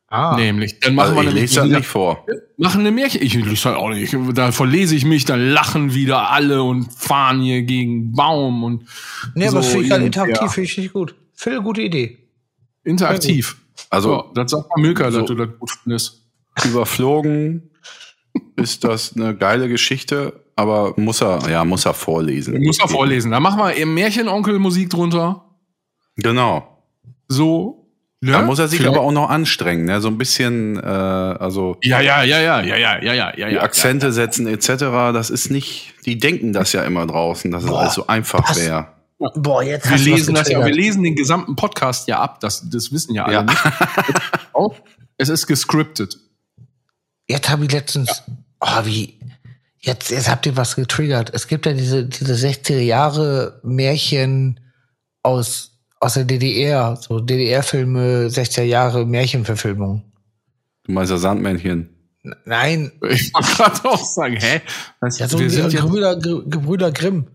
Ah. 0.08 0.36
nämlich. 0.36 0.78
Dann 0.80 0.94
machen 0.94 1.10
Also 1.10 1.16
wir 1.16 1.22
ich 1.28 1.34
nämlich 1.34 1.50
lese 1.50 1.60
das 1.68 1.78
nicht 1.78 1.86
vor. 1.88 2.24
machen 2.56 2.80
eine 2.80 2.92
Märchen. 2.92 3.22
Ich 3.22 3.34
lese 3.34 3.64
halt 3.68 3.76
auch 3.76 3.88
nicht. 3.90 4.16
Da 4.34 4.52
verlese 4.52 4.94
ich 4.94 5.04
mich, 5.04 5.24
dann 5.24 5.48
lachen 5.50 5.94
wieder 5.94 6.30
alle 6.30 6.62
und 6.62 6.92
fahren 6.92 7.40
hier 7.40 7.62
gegen 7.62 8.12
Baum 8.12 8.62
und 8.62 8.86
Nee, 9.34 9.48
aber 9.48 9.62
so 9.62 9.70
finde 9.70 9.84
ich 9.86 9.90
irgendwie, 9.90 10.06
interaktiv, 10.06 10.40
ja. 10.42 10.48
finde 10.48 10.64
ich 10.70 10.76
richtig 10.78 10.92
gut. 10.92 11.14
Phil, 11.34 11.60
gute 11.60 11.82
Idee. 11.82 12.18
interaktiv. 12.84 13.56
Also 13.90 14.08
So, 14.10 14.32
das 14.34 14.50
sagt 14.52 14.68
mal 14.70 14.80
Milka, 14.80 15.10
So. 15.10 15.18
dass 15.18 15.26
du 15.28 15.34
das 15.34 15.48
gut 15.58 15.70
findest. 15.82 16.22
überflogen 16.64 17.70
ist 18.56 18.84
das 18.84 19.16
eine 19.16 19.34
geile 19.36 19.68
Geschichte, 19.68 20.44
aber 20.56 20.94
muss 20.96 21.20
er, 21.22 21.48
ja, 21.48 21.64
muss 21.64 21.84
er 21.86 21.94
vorlesen. 21.94 22.62
Muss 22.64 22.80
er 22.80 22.88
vorlesen. 22.88 23.30
Da 23.30 23.38
machen 23.40 23.58
wir 23.60 23.76
eben 23.76 23.94
Märchenonkel-Musik 23.94 24.90
drunter. 24.90 25.44
Genau. 26.16 26.82
So. 27.28 27.86
Ne? 28.22 28.32
Da 28.32 28.42
muss 28.42 28.58
er 28.58 28.66
sich 28.66 28.80
Vielleicht- 28.80 28.96
aber 28.96 29.04
auch 29.06 29.12
noch 29.12 29.28
anstrengen, 29.28 29.84
ne? 29.84 30.00
So 30.00 30.08
ein 30.08 30.16
bisschen, 30.16 30.78
äh, 30.78 30.86
also 30.86 31.76
Ja, 31.82 32.00
ja, 32.00 32.22
ja, 32.22 32.38
ja, 32.40 32.62
ja, 32.62 32.76
ja, 32.76 32.98
ja, 33.02 33.14
ja, 33.20 33.34
ja. 33.36 33.48
die 33.48 33.54
ja, 33.56 33.62
Akzente 33.62 34.10
setzen 34.10 34.46
etc. 34.46 34.68
Das 35.12 35.28
ist 35.28 35.50
nicht, 35.50 35.92
die 36.06 36.18
denken 36.18 36.54
das 36.54 36.72
ja 36.72 36.82
immer 36.82 37.06
draußen, 37.06 37.50
dass 37.50 37.64
es 37.64 37.68
Boah, 37.70 37.80
alles 37.80 37.94
so 37.94 38.06
einfach 38.06 38.56
wäre. 38.56 38.88
Boah, 39.18 39.62
jetzt 39.62 39.88
Wir 39.90 39.98
lesen 39.98 40.34
das 40.34 40.48
ja, 40.48 40.64
wir 40.64 40.74
lesen 40.74 41.02
den 41.02 41.14
gesamten 41.14 41.56
Podcast 41.56 42.08
ja 42.08 42.18
ab. 42.20 42.40
Das, 42.40 42.68
das 42.70 42.90
wissen 42.92 43.14
ja 43.14 43.24
alle 43.26 43.34
Ja. 43.34 43.42
nicht. 43.42 43.58
Es 45.18 45.28
ist 45.30 45.46
gescriptet. 45.46 46.18
Jetzt 47.26 47.48
habe 47.48 47.64
ich 47.64 47.72
letztens, 47.72 48.22
oh, 48.60 48.84
wie, 48.84 49.18
jetzt, 49.86 50.10
jetzt 50.10 50.28
habt 50.30 50.46
ihr 50.46 50.56
was 50.56 50.76
getriggert. 50.76 51.30
Es 51.32 51.46
gibt 51.48 51.66
ja 51.66 51.72
diese, 51.72 52.04
diese 52.04 52.34
60er 52.34 52.78
Jahre 52.80 53.60
Märchen 53.62 54.60
aus, 55.22 55.72
aus 56.00 56.14
der 56.14 56.24
DDR, 56.24 56.96
so 56.96 57.20
DDR-Filme, 57.20 58.26
60er 58.28 58.62
Jahre 58.62 59.06
Märchenverfilmung. 59.06 60.04
Du 60.84 60.92
meinst 60.92 61.10
ja 61.10 61.16
Sandmännchen. 61.18 61.90
Nein, 62.44 62.90
Ich 63.08 63.32
wollte 63.32 63.52
gerade 63.56 63.84
auch 63.88 64.04
sagen, 64.04 64.36
hä? 64.36 64.60
Was, 65.00 65.18
ja, 65.18 65.28
so 65.28 65.38
wir 65.38 65.46
die 65.48 65.54
sind 65.54 65.70
Gebrüder, 65.72 66.18
Ge- 66.18 66.42
Gebrüder 66.46 66.90
Grimm. 66.92 67.28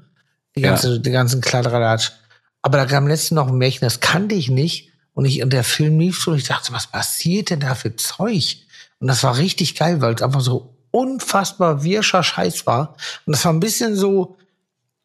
Die, 0.56 0.62
Ja. 0.62 0.70
ganze, 0.72 1.00
die 1.00 1.12
ganzen 1.12 1.40
Kladderadatsch. 1.42 2.12
Aber 2.62 2.78
da 2.78 2.86
kam 2.86 3.08
letztens 3.08 3.32
noch 3.32 3.48
ein 3.48 3.58
Märchen, 3.58 3.82
das 3.82 4.02
kannte 4.02 4.36
ich 4.36 4.50
nicht. 4.50 4.90
Und, 5.14 5.26
ich, 5.26 5.42
und 5.44 5.52
der 5.52 5.64
Film 5.64 6.00
lief 6.00 6.22
so 6.22 6.32
und 6.32 6.38
ich 6.38 6.44
dachte, 6.46 6.72
was 6.74 6.88
passiert 6.88 7.50
denn 7.50 7.62
da 7.62 7.74
für 7.76 7.96
Zeug? 7.96 8.58
Und 9.00 9.08
das 9.08 9.24
war 9.24 9.38
richtig 9.38 9.76
geil, 9.76 10.02
weil 10.02 10.14
es 10.14 10.22
einfach 10.22 10.42
so 10.42 10.78
unfassbar 10.92 11.84
wirscher 11.84 12.24
Scheiß 12.24 12.68
war. 12.68 12.96
Und 13.26 13.34
das 13.36 13.46
war 13.46 13.54
ein 13.54 13.60
bisschen 13.60 13.96
so, 13.96 14.38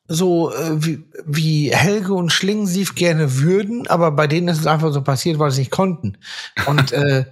so 0.08 0.52
äh, 0.52 0.84
wie, 0.84 1.04
wie 1.24 1.74
Helge 1.74 2.14
und 2.14 2.32
Schlingensief 2.32 2.94
gerne 2.94 3.38
würden, 3.38 3.86
aber 3.86 4.10
bei 4.12 4.26
denen 4.26 4.48
ist 4.48 4.60
es 4.60 4.66
einfach 4.66 4.92
so 4.92 5.02
passiert, 5.02 5.38
weil 5.38 5.50
sie 5.50 5.62
nicht 5.62 5.70
konnten. 5.70 6.18
Und 6.66 6.92
äh, 6.92 7.26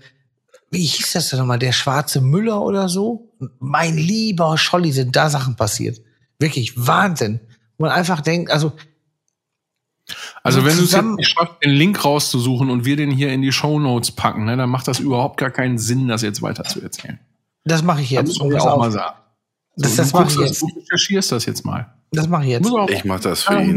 wie 0.71 0.85
hieß 0.85 1.13
das 1.13 1.31
denn 1.31 1.39
nochmal? 1.39 1.59
Der 1.59 1.73
schwarze 1.73 2.21
Müller 2.21 2.61
oder 2.63 2.89
so? 2.89 3.33
Mein 3.61 3.97
lieber 3.97 4.59
Scholli, 4.59 4.93
sind 4.93 5.15
da 5.15 5.31
Sachen 5.31 5.57
passiert. 5.57 6.01
Wirklich 6.39 6.75
Wahnsinn. 6.77 7.41
Man 7.79 7.91
einfach 7.91 8.21
denkt, 8.21 8.51
also 8.51 8.73
also 10.43 10.65
wenn 10.67 10.77
du 10.77 10.85
es 10.85 10.93
jetzt 10.93 11.03
nicht 11.03 11.31
schaffst, 11.31 11.55
den 11.65 11.71
Link 11.71 12.05
rauszusuchen 12.05 12.69
und 12.69 12.85
wir 12.85 12.97
den 12.97 13.11
hier 13.11 13.33
in 13.33 13.41
die 13.41 13.53
Shownotes 13.53 14.13
packen, 14.13 14.45
ne, 14.45 14.57
dann 14.57 14.69
macht 14.69 14.87
das 14.87 15.01
überhaupt 15.01 15.39
gar 15.39 15.51
keinen 15.51 15.79
Sinn, 15.79 16.09
das 16.09 16.21
jetzt 16.23 16.43
weiter 16.43 16.65
zu 16.65 16.83
erzählen. 16.83 17.19
Das 17.65 17.83
mache 17.83 18.03
ich 18.03 18.11
Das 18.11 18.29
jetzt. 18.29 18.39
muss 18.43 18.53
ja 18.53 18.59
pass 18.59 18.67
auch 18.67 18.79
mal 18.79 18.91
sagen. 18.93 19.17
Das, 19.77 19.91
So, 19.91 19.97
das 20.03 20.13
du, 20.13 20.19
mache 20.19 20.29
ich 20.29 20.37
jetzt. 20.39 20.51
das, 20.51 20.59
du 20.61 20.67
recherchierst 20.81 21.33
das 21.33 21.47
jetzt 21.47 21.65
mal. 21.67 21.95
Das 22.13 22.29
mache 22.29 22.45
ich 22.45 22.51
jetzt. 22.51 22.63
Muss 22.69 22.75
auch 22.81 22.89
Ich 22.89 23.05
mach 23.05 23.19
das 23.21 23.43
für 23.43 23.61
ihn. 23.61 23.75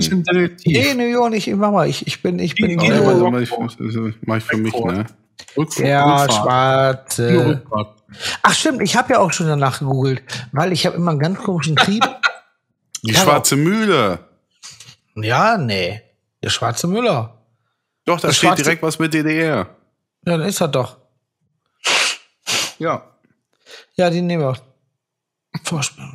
Nee, 0.65 0.93
nee, 0.93 1.11
Jo, 1.11 1.27
nicht. 1.29 1.47
Ich 1.47 1.55
mach 1.55 1.71
mal. 1.71 1.87
Ich, 1.89 2.05
ich 2.05 2.21
bin, 2.21 2.37
ich 2.37 2.53
bin. 2.55 2.77
Du 2.77 2.83
Also, 2.85 3.29
mal. 3.29 3.31
mach 3.31 3.39
ich, 3.39 3.51
mach 4.21 4.37
ich 4.37 4.43
für 4.43 4.57
mich, 4.57 4.73
ne? 4.73 5.05
Rückf- 5.55 5.83
ja, 5.83 6.21
Rückfahrt. 6.23 6.33
schwarze. 6.33 7.45
Rückfahrt. 7.47 8.03
Ach 8.43 8.53
stimmt, 8.53 8.81
ich 8.83 8.95
habe 8.95 9.13
ja 9.13 9.19
auch 9.19 9.31
schon 9.33 9.47
danach 9.47 9.79
gegoogelt, 9.79 10.21
weil 10.51 10.71
ich 10.71 10.85
habe 10.85 10.95
immer 10.95 11.11
einen 11.11 11.19
ganz 11.19 11.39
komischen 11.39 11.75
Trieb. 11.75 12.03
Die 13.03 13.11
Ja, 13.13 13.21
schwarze 13.21 13.55
Mühle. 13.55 14.19
ja, 15.15 15.57
nee. 15.57 16.01
Der 16.43 16.49
schwarze 16.49 16.87
Müller. 16.87 17.41
Doch, 18.05 18.19
da 18.19 18.27
Das 18.27 18.37
steht 18.37 18.49
schwarze- 18.49 18.63
direkt 18.63 18.83
was 18.83 18.99
mit 18.99 19.13
DDR. 19.13 19.55
Ja, 20.25 20.37
dann 20.37 20.41
ist 20.41 20.61
er 20.61 20.67
doch. 20.67 20.97
Ja. 22.79 23.03
Ja, 23.95 24.09
den 24.09 24.27
nehmen 24.27 24.43
wir. 24.43 24.57
Vorspielen. 25.63 26.13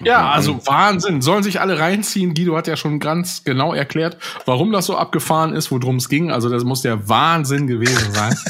Ja, 0.00 0.30
also 0.30 0.64
Wahnsinn. 0.66 1.20
Sollen 1.20 1.42
sich 1.42 1.60
alle 1.60 1.78
reinziehen. 1.78 2.32
Guido 2.34 2.56
hat 2.56 2.66
ja 2.66 2.76
schon 2.76 2.98
ganz 2.98 3.44
genau 3.44 3.74
erklärt, 3.74 4.16
warum 4.46 4.72
das 4.72 4.86
so 4.86 4.96
abgefahren 4.96 5.52
ist, 5.54 5.70
worum 5.70 5.96
es 5.96 6.08
ging. 6.08 6.30
Also 6.30 6.48
das 6.48 6.64
muss 6.64 6.80
der 6.82 7.08
Wahnsinn 7.08 7.66
gewesen 7.66 8.12
sein. 8.14 8.34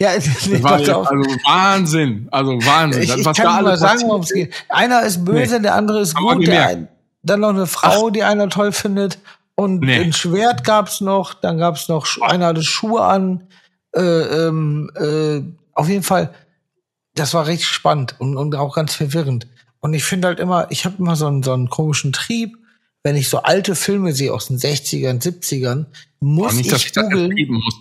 Ja, 0.00 0.10
nee, 0.48 0.60
War 0.60 0.72
also 0.72 1.04
Wahnsinn. 1.44 2.26
Also 2.32 2.50
Wahnsinn. 2.66 3.04
Ich, 3.04 3.14
ich 3.16 3.24
was 3.24 3.36
kann 3.36 3.62
mal 3.62 3.76
sagen, 3.78 4.00
worum 4.06 4.22
es 4.22 4.32
geht. 4.32 4.52
Einer 4.68 5.02
ist 5.04 5.24
böse, 5.24 5.56
Nee. 5.56 5.62
der 5.62 5.76
andere 5.76 6.00
ist 6.00 6.16
Haben 6.16 6.40
wir 6.40 6.46
gut. 6.46 6.48
Ein, 6.48 6.88
dann 7.22 7.38
noch 7.40 7.50
eine 7.50 7.66
Frau, 7.68 8.10
die 8.10 8.24
einer 8.24 8.48
toll 8.48 8.72
findet. 8.72 9.18
Und 9.54 9.80
Nee. 9.80 10.00
ein 10.02 10.12
Schwert 10.12 10.64
gab's 10.64 11.00
noch. 11.00 11.32
Dann 11.34 11.58
gab's 11.58 11.88
noch, 11.88 12.06
Schu- 12.06 12.24
einer 12.24 12.46
hatte 12.46 12.64
Schuhe 12.64 13.02
an. 13.02 13.44
Äh, 13.94 14.00
ähm, 14.02 14.90
äh, 14.96 15.42
auf 15.74 15.88
jeden 15.88 16.02
Fall, 16.02 16.34
das 17.14 17.34
war 17.34 17.46
richtig 17.46 17.68
spannend 17.68 18.16
und, 18.18 18.36
und 18.36 18.54
auch 18.56 18.74
ganz 18.74 18.94
verwirrend. 18.94 19.46
Und 19.80 19.94
ich 19.94 20.04
finde 20.04 20.28
halt 20.28 20.40
immer, 20.40 20.66
ich 20.70 20.84
habe 20.84 20.96
immer 20.98 21.16
so 21.16 21.26
einen, 21.26 21.42
so 21.42 21.52
einen 21.52 21.68
komischen 21.68 22.12
Trieb, 22.12 22.56
wenn 23.02 23.16
ich 23.16 23.28
so 23.28 23.38
alte 23.42 23.74
Filme 23.74 24.12
sehe 24.12 24.32
aus 24.32 24.46
den 24.46 24.58
60ern, 24.58 25.22
70ern, 25.22 25.86
muss 26.20 26.54
nicht, 26.54 26.72
ich 26.72 26.94
googeln, 26.94 27.34
muss. 27.48 27.74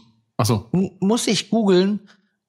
M- 0.74 0.92
muss 1.00 1.28
ich 1.28 1.50
googeln, 1.50 2.02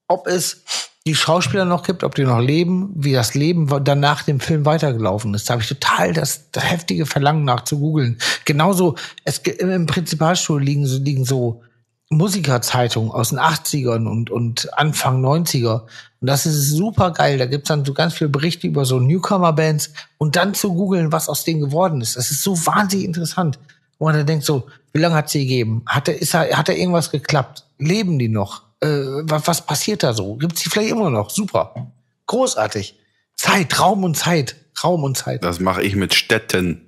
ob 0.08 0.26
es 0.26 0.64
die 1.06 1.14
Schauspieler 1.14 1.66
noch 1.66 1.82
gibt, 1.84 2.02
ob 2.02 2.14
die 2.14 2.24
noch 2.24 2.40
leben, 2.40 2.90
wie 2.96 3.12
das 3.12 3.34
Leben 3.34 3.68
dann 3.84 4.00
nach 4.00 4.22
dem 4.22 4.40
Film 4.40 4.64
weitergelaufen 4.64 5.34
ist. 5.34 5.48
Da 5.48 5.52
habe 5.52 5.62
ich 5.62 5.68
total 5.68 6.12
das, 6.14 6.50
das 6.50 6.64
heftige 6.64 7.06
Verlangen 7.06 7.44
nach 7.44 7.62
zu 7.64 7.78
googeln. 7.78 8.18
Genauso, 8.46 8.96
es 9.24 9.38
im 9.38 9.86
Prinzipalstuhl 9.86 10.62
liegen 10.62 10.86
so, 10.86 10.98
liegen 10.98 11.24
so 11.24 11.62
Musikerzeitungen 12.10 13.10
aus 13.10 13.30
den 13.30 13.38
80ern 13.38 14.06
und, 14.06 14.30
und 14.30 14.76
Anfang 14.78 15.24
90er. 15.24 15.82
Und 16.20 16.26
das 16.26 16.46
ist 16.46 16.70
super 16.70 17.12
geil. 17.12 17.38
Da 17.38 17.46
gibt's 17.46 17.68
dann 17.68 17.84
so 17.84 17.94
ganz 17.94 18.14
viele 18.14 18.30
Berichte 18.30 18.66
über 18.66 18.84
so 18.84 19.00
Newcomer-Bands 19.00 19.92
und 20.18 20.36
dann 20.36 20.54
zu 20.54 20.74
googeln, 20.74 21.12
was 21.12 21.28
aus 21.28 21.44
denen 21.44 21.60
geworden 21.60 22.00
ist. 22.00 22.16
Das 22.16 22.30
ist 22.30 22.42
so 22.42 22.56
wahnsinnig 22.66 23.06
interessant. 23.06 23.58
Wo 23.98 24.06
man 24.06 24.16
dann 24.16 24.26
denkt 24.26 24.44
so, 24.44 24.66
wie 24.92 25.00
lange 25.00 25.14
hat 25.14 25.30
sie 25.30 25.40
gegeben? 25.40 25.82
Hat, 25.86 26.08
er, 26.08 26.20
ist 26.20 26.34
er, 26.34 26.56
hat 26.56 26.68
da 26.68 26.72
irgendwas 26.72 27.10
geklappt? 27.10 27.64
Leben 27.78 28.18
die 28.18 28.28
noch? 28.28 28.62
Äh, 28.80 28.88
was, 29.22 29.46
was 29.46 29.64
passiert 29.64 30.02
da 30.02 30.12
so? 30.14 30.36
Gibt's 30.36 30.62
die 30.62 30.70
vielleicht 30.70 30.90
immer 30.90 31.10
noch? 31.10 31.30
Super. 31.30 31.92
Großartig. 32.26 32.98
Zeit, 33.34 33.78
Raum 33.80 34.04
und 34.04 34.16
Zeit. 34.16 34.56
Raum 34.82 35.04
und 35.04 35.16
Zeit. 35.16 35.42
Das 35.44 35.60
mache 35.60 35.82
ich 35.82 35.96
mit 35.96 36.14
Städten. 36.14 36.80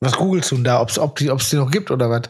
Was 0.00 0.12
googelst 0.12 0.50
du 0.50 0.56
denn 0.56 0.64
da? 0.64 0.80
Ob's, 0.80 0.98
ob 0.98 1.16
die, 1.16 1.30
ob's 1.30 1.50
die 1.50 1.56
noch 1.56 1.70
gibt 1.70 1.90
oder 1.90 2.10
was? 2.10 2.22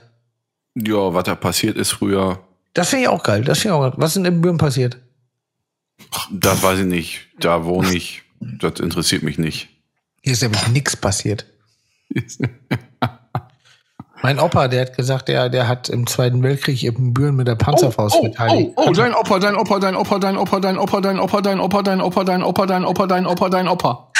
Ja, 0.86 1.12
was 1.14 1.24
da 1.24 1.34
passiert 1.34 1.76
ist 1.76 1.90
früher, 1.90 2.40
Das 2.74 2.90
finde 2.90 3.04
ich 3.04 3.08
auch 3.08 3.22
geil. 3.22 3.42
Das 3.42 3.58
finde 3.58 3.74
ich 3.74 3.80
auch 3.80 3.90
geil. 3.90 3.92
Was 3.96 4.10
ist 4.10 4.16
denn 4.16 4.24
in 4.26 4.40
Birn 4.40 4.58
passiert? 4.58 4.98
das 6.30 6.62
weiß 6.62 6.80
ich 6.80 6.86
nicht. 6.86 7.20
Da 7.40 7.64
wohne 7.64 7.92
ich. 7.94 8.22
Das 8.40 8.78
interessiert 8.80 9.22
mich 9.22 9.38
nicht. 9.38 9.68
Hier 10.22 10.32
ist 10.32 10.42
nämlich 10.42 10.68
nichts 10.68 10.96
passiert. 10.96 11.46
Mein 14.22 14.40
Opa, 14.40 14.66
der 14.66 14.82
hat 14.82 14.96
gesagt, 14.96 15.28
der, 15.28 15.48
der 15.48 15.68
hat 15.68 15.88
im 15.88 16.06
Zweiten 16.06 16.42
Weltkrieg 16.42 16.82
in 16.82 17.14
Büren 17.14 17.36
mit 17.36 17.46
der 17.46 17.54
Panzerfaust 17.54 18.16
oh, 18.18 18.24
verteidigt. 18.24 18.72
oh, 18.74 18.86
oh, 18.88 18.92
dein 18.92 19.14
Opa, 19.14 19.38
dein 19.38 19.54
Opa, 19.54 19.78
dein 19.78 19.96
Opa, 19.96 20.18
dein 20.18 20.36
Opa, 20.36 20.60
dein 20.60 20.78
Opa, 20.78 21.00
dein 21.00 21.20
Opa, 21.20 21.40
dein 21.40 21.60
Opa, 21.60 21.82
dein 21.82 22.00
Opa, 22.00 22.22
dein 22.24 22.42
Opa, 22.42 22.66
dein 22.66 22.84
Opa, 22.84 23.06
dein 23.06 23.26
Opa, 23.26 23.48
dein 23.48 23.68
Opa. 23.68 24.12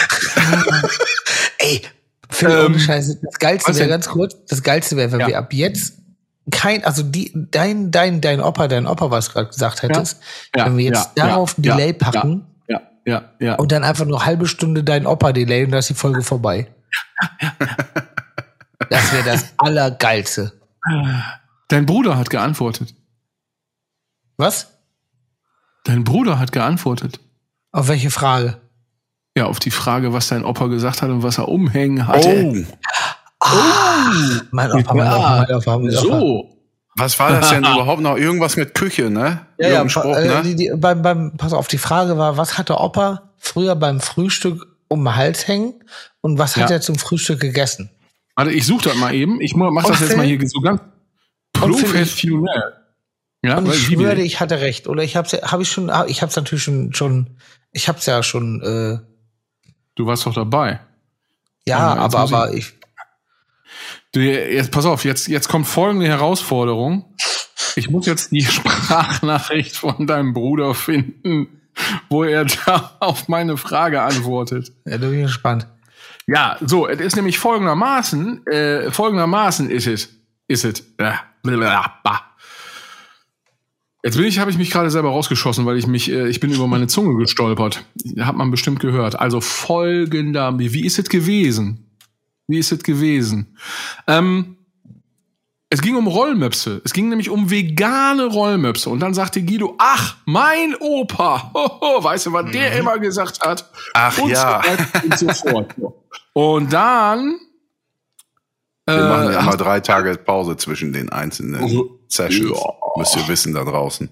Ey, 1.59 1.83
Phil, 2.31 2.51
Ähm, 2.51 2.79
Scheiße. 2.79 3.19
Das 3.23 3.39
Geilste 3.39 3.75
wäre 3.75 3.89
ganz 3.89 4.09
kurz, 4.09 4.37
das 4.47 4.63
Geilste 4.63 4.97
wäre, 4.97 5.11
wenn 5.13 5.27
wir 5.27 5.37
ab 5.37 5.53
jetzt 5.53 5.95
kein, 6.51 6.85
also 6.85 7.03
die, 7.03 7.33
dein, 7.35 7.91
dein, 7.91 8.21
dein 8.21 8.41
Opa, 8.41 8.69
dein 8.69 8.87
Opa, 8.87 9.11
was 9.11 9.29
du 9.29 9.35
gerade 9.35 9.49
gesagt 9.49 9.83
hättest, 9.83 10.23
Ja, 10.57 10.67
wenn 10.67 10.77
wir 10.77 10.87
jetzt 10.87 11.11
ja, 11.17 11.27
darauf 11.27 11.59
ein 11.59 11.63
ja, 11.63 11.77
Delay 11.77 11.93
ja, 11.93 11.99
packen 11.99 12.47
Ja, 12.69 12.83
ja, 13.05 13.23
ja. 13.41 13.55
und 13.57 13.73
dann 13.73 13.85
einfach 13.85 14.05
nur 14.05 14.25
halbe 14.25 14.47
Stunde 14.47 14.85
dein 14.85 15.07
Opa 15.07 15.33
Delay 15.33 15.65
und 15.65 15.71
dann 15.73 15.81
ist 15.81 15.91
die 15.91 15.95
Folge 15.95 16.23
vorbei. 16.23 16.69
Das 18.91 19.13
wäre 19.13 19.25
das 19.25 19.53
Allergeilste. 19.59 20.53
Dein 21.69 21.85
Bruder 21.85 22.17
hat 22.17 22.31
geantwortet. 22.31 22.95
Was? 24.37 24.79
Dein 25.85 26.05
Bruder 26.05 26.39
hat 26.39 26.53
geantwortet. 26.53 27.21
Auf 27.73 27.89
welche 27.89 28.11
Frage? 28.11 28.61
Ja, 29.37 29.47
auf 29.47 29.59
die 29.59 29.71
Frage, 29.71 30.13
was 30.13 30.29
dein 30.29 30.45
Opa 30.45 30.67
gesagt 30.67 31.03
hat 31.03 31.11
und 31.11 31.23
was 31.23 31.39
er 31.39 31.49
umhängen 31.49 32.07
hatte. 32.07 32.29
Oh, 32.29 32.57
Mein 34.51 34.73
Opa, 34.73 34.95
mein 34.95 35.13
Opa, 35.13 35.47
mein 35.47 35.57
Opa, 35.57 35.79
mein 35.79 35.89
Opa. 35.91 36.01
so. 36.01 36.57
was 36.97 37.19
war 37.19 37.31
das 37.31 37.51
denn 37.51 37.59
überhaupt 37.65 38.01
noch? 38.03 38.17
Irgendwas 38.17 38.57
mit 38.57 38.75
Küche, 38.75 39.11
ne? 39.11 39.47
Ja, 39.59 39.69
ja, 39.69 39.89
Spruch, 39.89 40.17
äh, 40.17 40.27
ne? 40.27 40.43
die, 40.45 40.57
die, 40.57 40.73
beim, 40.77 41.03
beim, 41.03 41.37
pass 41.37 41.53
auf, 41.53 41.69
die 41.69 41.79
Frage 41.79 42.19
war, 42.19 42.37
was 42.37 42.59
hatte 42.59 42.77
Opa 42.79 43.31
früher 43.39 43.77
beim 43.77 44.01
Frühstück 44.01 44.67
um 44.89 45.05
den 45.05 45.15
Hals 45.15 45.47
hängen 45.47 45.75
und 46.21 46.39
was 46.39 46.57
hat 46.57 46.71
Ja. 46.71 46.77
er 46.77 46.81
zum 46.81 46.97
Frühstück 46.97 47.41
gegessen? 47.41 47.91
Warte, 48.35 48.51
ich 48.53 48.67
suche 48.67 48.85
das 48.89 48.97
mal 48.97 49.15
eben. 49.15 49.41
Ich 49.41 49.55
mach 49.55 49.69
Und 49.69 49.89
das 49.89 50.01
jetzt 50.01 50.09
Phil? 50.11 50.17
mal 50.17 50.27
hier 50.27 50.39
so 50.49 50.61
ganz 50.61 50.81
Und 51.61 51.73
professionell. 51.73 52.73
Ja, 53.43 53.59
Und 53.59 53.69
ich 53.69 53.79
schwöre, 53.87 54.21
ich 54.21 54.41
hatte 54.41 54.61
recht. 54.61 54.89
Oder 54.89 55.03
ich 55.05 55.15
hab's, 55.17 55.33
ja- 55.33 55.43
hab 55.53 55.61
ich 55.61 55.71
schon, 55.71 55.91
ich 56.09 56.23
hab's 56.23 56.35
natürlich 56.37 56.65
schon, 56.65 56.93
schon, 56.95 57.37
ich 57.73 57.89
hab's 57.89 58.07
ja 58.07 58.23
schon, 58.25 58.61
äh, 58.63 58.99
du 59.95 60.07
warst 60.07 60.27
doch 60.27 60.35
dabei. 60.35 60.81
ja, 61.67 61.93
Und 61.93 62.03
jetzt 62.03 62.15
aber, 62.17 62.37
aber 62.45 62.55
ich, 62.55 62.75
Du, 64.13 64.21
jetzt 64.21 64.71
pass 64.71 64.87
auf, 64.87 65.05
jetzt, 65.05 65.29
jetzt 65.29 65.49
kommt 65.49 65.67
folgende 65.67 66.07
Herausforderung. 66.07 67.15
Ich 67.77 67.91
muss 67.91 68.07
jetzt 68.07 68.33
die 68.33 68.43
Sprachnachricht 68.45 69.77
von 69.77 70.07
deinem 70.07 70.33
Bruder 70.33 70.75
finden, 70.75 71.61
wo 72.09 72.25
er 72.25 72.45
da 72.45 72.97
auf 73.01 73.29
meine 73.29 73.57
Frage 73.57 74.03
antwortet. 74.03 74.73
ja, 74.87 74.97
bin 74.97 75.15
ich 75.15 75.27
gespannt. 75.27 75.67
Ja, 76.27 76.57
so, 76.61 76.87
es 76.87 77.01
ist 77.01 77.17
nämlich 77.17 77.39
folgendermaßen, 77.39 78.47
äh, 78.47 78.91
folgendermaßen 78.91 79.71
ist 79.71 79.87
es, 79.87 80.11
ist 80.47 80.65
es, 80.65 80.81
äh. 80.99 81.13
Jetzt 84.05 84.17
bin 84.17 84.27
ich, 84.27 84.39
habe 84.39 84.51
ich 84.51 84.59
mich 84.59 84.71
gerade 84.71 84.91
selber 84.91 85.09
rausgeschossen, 85.09 85.67
weil 85.67 85.77
ich 85.77 85.87
mich, 85.87 86.11
äh, 86.11 86.29
ich 86.29 86.41
bin 86.41 86.53
über 86.53 86.67
meine 86.67 86.87
Zunge 86.87 87.17
gestolpert. 87.17 87.85
Hat 88.21 88.37
man 88.37 88.51
bestimmt 88.51 88.81
gehört. 88.81 89.19
Also 89.19 89.41
folgender, 89.41 90.59
wie 90.59 90.85
ist 90.85 90.99
es 90.99 91.09
gewesen? 91.09 91.88
Wie 92.49 92.59
ist 92.59 92.73
es 92.73 92.83
gewesen? 92.83 93.57
Ähm, 94.07 94.57
es 95.71 95.83
ging 95.83 95.97
um 95.97 96.07
Rollmöpse. 96.07 96.81
Es 96.85 96.95
ging 96.95 97.11
nämlich 97.11 97.29
um 97.29 97.51
vegane 97.51 98.25
Rollmöpse. 98.25 98.89
Und 98.89 99.01
dann 99.01 99.13
sagte 99.13 99.43
Guido, 99.43 99.75
ach, 99.79 100.17
mein 100.25 100.75
Opa. 100.81 101.51
Hoho, 101.53 102.03
weißt 102.03 102.27
du, 102.27 102.33
was 102.33 102.51
der 102.51 102.79
immer 102.79 102.99
gesagt 102.99 103.41
hat? 103.47 103.71
Ach 103.93 104.17
und 104.19 104.31
ja. 104.31 104.63
So 104.65 105.05
und 105.05 105.19
so 105.19 105.29
fort. 105.51 105.75
Und 106.33 106.73
dann 106.73 107.39
Wir 108.87 108.95
äh, 108.95 109.09
machen 109.09 109.33
ja 109.33 109.41
immer 109.41 109.57
drei 109.59 109.81
Tage 109.81 110.17
Pause 110.17 110.57
zwischen 110.57 110.95
den 110.95 111.11
einzelnen 111.11 111.63
Also, 111.63 112.01
Sessions. 112.09 112.51
ja. 112.59 112.73
Müsst 112.97 113.17
ihr 113.17 113.29
wissen 113.29 113.53
da 113.53 113.63
draußen. 113.63 114.09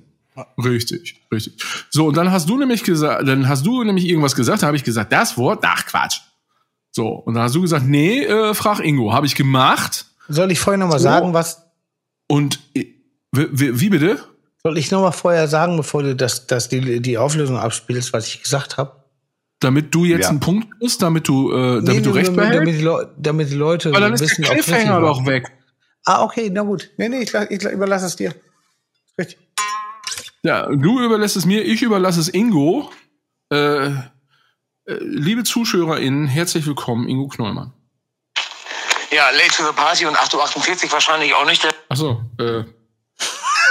Richtig, 0.63 1.23
richtig. 1.33 1.65
So, 1.89 2.09
und 2.09 2.17
dann 2.19 2.31
hast 2.31 2.51
du 2.51 2.59
nämlich 2.59 2.85
gesagt, 2.85 3.27
dann 3.27 3.49
hast 3.49 3.65
du 3.65 3.83
nämlich 3.83 4.05
irgendwas 4.05 4.35
gesagt, 4.37 4.63
da 4.63 4.67
habe 4.67 4.77
ich 4.77 4.85
gesagt, 4.85 5.11
das 5.11 5.39
Wort, 5.39 5.61
ach 5.67 5.87
Quatsch. 5.87 6.21
So, 6.97 7.09
und 7.11 7.35
dann 7.35 7.43
hast 7.43 7.55
du 7.55 7.61
gesagt, 7.61 7.85
nee, 7.87 8.23
äh, 8.25 8.55
frag 8.55 8.81
Ingo, 8.81 9.13
habe 9.13 9.27
ich 9.27 9.35
gemacht. 9.35 10.07
Soll 10.29 10.51
ich 10.51 10.59
vorher 10.59 10.79
noch 10.79 10.89
mal 10.89 10.99
So. 10.99 11.03
sagen, 11.05 11.35
was 11.35 11.63
Und 12.27 12.59
äh, 12.75 12.87
wie, 13.33 13.79
wie 13.79 13.91
bitte? 13.91 14.19
soll 14.63 14.79
ich 14.79 14.91
noch 14.91 15.03
mal 15.03 15.13
vorher 15.13 15.47
sagen, 15.47 15.77
bevor 15.77 16.03
du 16.03 16.17
das, 16.17 16.47
das 16.47 16.71
die, 16.71 17.01
die 17.03 17.19
Auflösung 17.19 17.59
abspielst, 17.59 18.15
was 18.15 18.27
ich 18.29 18.43
gesagt 18.43 18.79
habe? 18.79 19.05
Damit 19.61 19.95
du 19.95 20.07
jetzt 20.07 20.23
Ja. 20.23 20.31
einen 20.31 20.41
Punkt 20.41 20.69
kriegst, 20.79 21.03
damit 21.03 21.29
du, 21.29 21.53
äh, 21.53 21.83
damit 21.83 21.87
Nee, 21.89 22.01
du 22.01 22.11
recht 22.13 22.35
behältst. 22.35 22.59
damit, 22.61 22.81
die 22.81 23.23
damit 23.23 23.51
die 23.51 23.55
Leute 23.57 23.93
Weil 23.93 24.01
dann 24.01 24.15
ist 24.15 24.23
wissen, 24.23 24.43
der 24.43 24.53
Cliffhanger 24.55 25.01
doch 25.03 25.27
weg. 25.27 25.53
Ah, 26.07 26.23
okay, 26.25 26.49
na 26.51 26.63
gut. 26.63 26.89
Nee, 26.97 27.11
nee, 27.11 27.19
ich, 27.25 27.35
ich 27.51 27.63
la- 27.63 27.73
überlasse 27.73 28.07
es 28.07 28.17
dir. 28.17 28.35
Richtig. 29.19 29.37
Ja, 30.43 30.67
du 30.75 31.01
überlässt 31.03 31.37
es 31.37 31.45
mir, 31.45 31.63
ich 31.63 31.83
überlasse 31.83 32.21
es 32.21 32.29
Ingo. 32.33 32.91
Äh, 33.51 33.91
liebe 34.87 35.45
ZuschauerInnen, 35.45 36.27
herzlich 36.27 36.67
willkommen, 36.67 37.09
Ingo 37.09 37.29
Knollmann. 37.29 37.73
Ja, 39.11 39.31
late 39.31 39.51
to 39.57 39.65
the 39.65 39.73
party 39.75 40.07
und 40.07 40.17
8.48 40.17 40.87
Uhr 40.87 40.93
wahrscheinlich 40.93 41.35
auch 41.35 41.47
nicht. 41.47 41.67
Achso, 41.89 42.23
äh, 42.39 42.65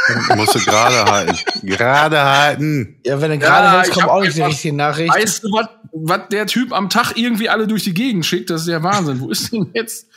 Musst 0.36 0.56
du 0.56 0.60
gerade 0.60 1.04
halten. 1.12 1.38
Gerade 1.64 2.24
halten. 2.24 3.02
Ja, 3.06 3.20
wenn 3.20 3.32
er 3.32 3.38
gerade 3.38 3.66
Ja, 3.66 3.72
hältst, 3.72 3.90
ich 3.90 3.96
kommt 3.96 4.10
auch 4.10 4.22
nicht 4.22 4.38
die 4.38 4.42
richtige 4.44 4.76
Nachricht. 4.76 5.14
Weißt 5.14 5.44
du, 5.44 5.52
was 5.52 5.68
was 5.96 6.28
der 6.30 6.46
Typ 6.46 6.74
am 6.74 6.90
Tag 6.90 7.14
irgendwie 7.16 7.50
alle 7.50 7.68
durch 7.68 7.84
die 7.84 7.94
Gegend 7.94 8.26
schickt? 8.26 8.50
Das 8.50 8.62
ist 8.62 8.68
ja 8.68 8.84
Wahnsinn. 8.84 9.20
Wo 9.20 9.30
ist 9.30 9.52
denn 9.52 9.72
jetzt? 9.74 10.08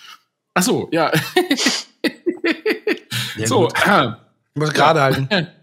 Ach 0.55 0.63
so, 0.63 0.89
ja. 0.91 1.13
so, 3.45 3.69
äh, 3.69 4.11
muss 4.55 4.73
gerade 4.73 5.01
halten. 5.01 5.29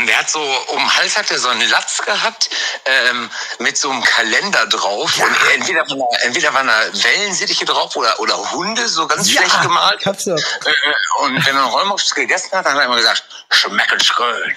Ähm, 0.00 0.06
der 0.06 0.18
hat 0.18 0.30
so, 0.30 0.40
um 0.40 0.78
den 0.78 0.96
Hals 0.96 1.16
hat 1.16 1.30
er 1.30 1.38
so 1.38 1.48
einen 1.48 1.68
Latz 1.70 2.02
gehabt, 2.04 2.50
ähm, 2.84 3.28
mit 3.58 3.76
so 3.76 3.90
einem 3.90 4.02
Kalender 4.02 4.66
drauf. 4.66 5.18
Und 5.18 5.54
entweder 5.54 5.80
waren 5.88 5.98
da, 5.98 6.18
entweder 6.26 6.54
waren 6.54 6.66
da 6.66 6.80
Wellensittiche 6.92 7.64
drauf 7.64 7.96
oder, 7.96 8.18
oder 8.20 8.52
Hunde, 8.52 8.86
so 8.88 9.06
ganz 9.06 9.30
schlecht 9.30 9.62
gemalt. 9.62 10.04
Hab's. 10.06 10.26
Äh, 10.26 10.32
und 10.32 11.46
wenn 11.46 11.56
er 11.56 11.62
einen 11.64 11.72
Rollmops 11.72 12.14
gegessen 12.14 12.52
hat, 12.52 12.66
dann 12.66 12.74
hat 12.74 12.80
er 12.80 12.86
immer 12.86 12.96
gesagt, 12.96 13.24
schmeckt 13.50 14.02
schön. 14.04 14.54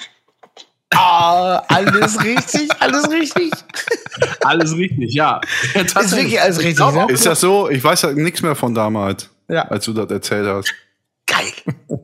Ah, 0.96 1.58
alles 1.70 2.24
richtig, 2.24 2.70
alles 2.80 3.10
richtig. 3.10 3.52
alles 4.42 4.76
richtig, 4.76 5.14
ja. 5.14 5.42
ja 5.74 5.82
Ist 5.82 6.16
wirklich 6.16 6.40
alles 6.40 6.60
richtig, 6.60 6.86
ne? 6.86 7.08
Ist 7.10 7.26
das 7.26 7.40
so? 7.40 7.68
Ich 7.70 7.84
weiß 7.84 8.04
ja 8.04 8.12
nichts 8.12 8.44
mehr 8.44 8.56
von 8.56 8.76
damals, 8.76 9.30
Ja. 9.48 9.64
als 9.64 9.86
du 9.86 9.94
das 9.94 10.12
erzählt 10.12 10.46
hast. 10.46 10.72
Geil. 11.26 11.52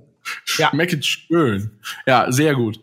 Schmeckt 0.45 1.05
schön. 1.05 1.79
Ja, 2.07 2.31
sehr 2.31 2.55
gut. 2.55 2.79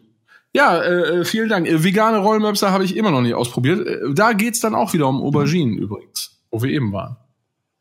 Ja, 0.56 0.82
äh, 0.82 1.20
äh, 1.20 1.24
vielen 1.26 1.50
Dank. 1.50 1.68
Äh, 1.68 1.84
vegane 1.84 2.16
Rollmöpse 2.16 2.70
habe 2.70 2.82
ich 2.82 2.96
immer 2.96 3.10
noch 3.10 3.20
nicht 3.20 3.34
ausprobiert. 3.34 3.86
Äh, 3.86 4.14
da 4.14 4.32
geht's 4.32 4.60
dann 4.60 4.74
auch 4.74 4.94
wieder 4.94 5.06
um 5.06 5.20
Auberginen 5.20 5.76
übrigens, 5.76 6.40
wo 6.50 6.62
wir 6.62 6.70
eben 6.70 6.94
waren. 6.94 7.18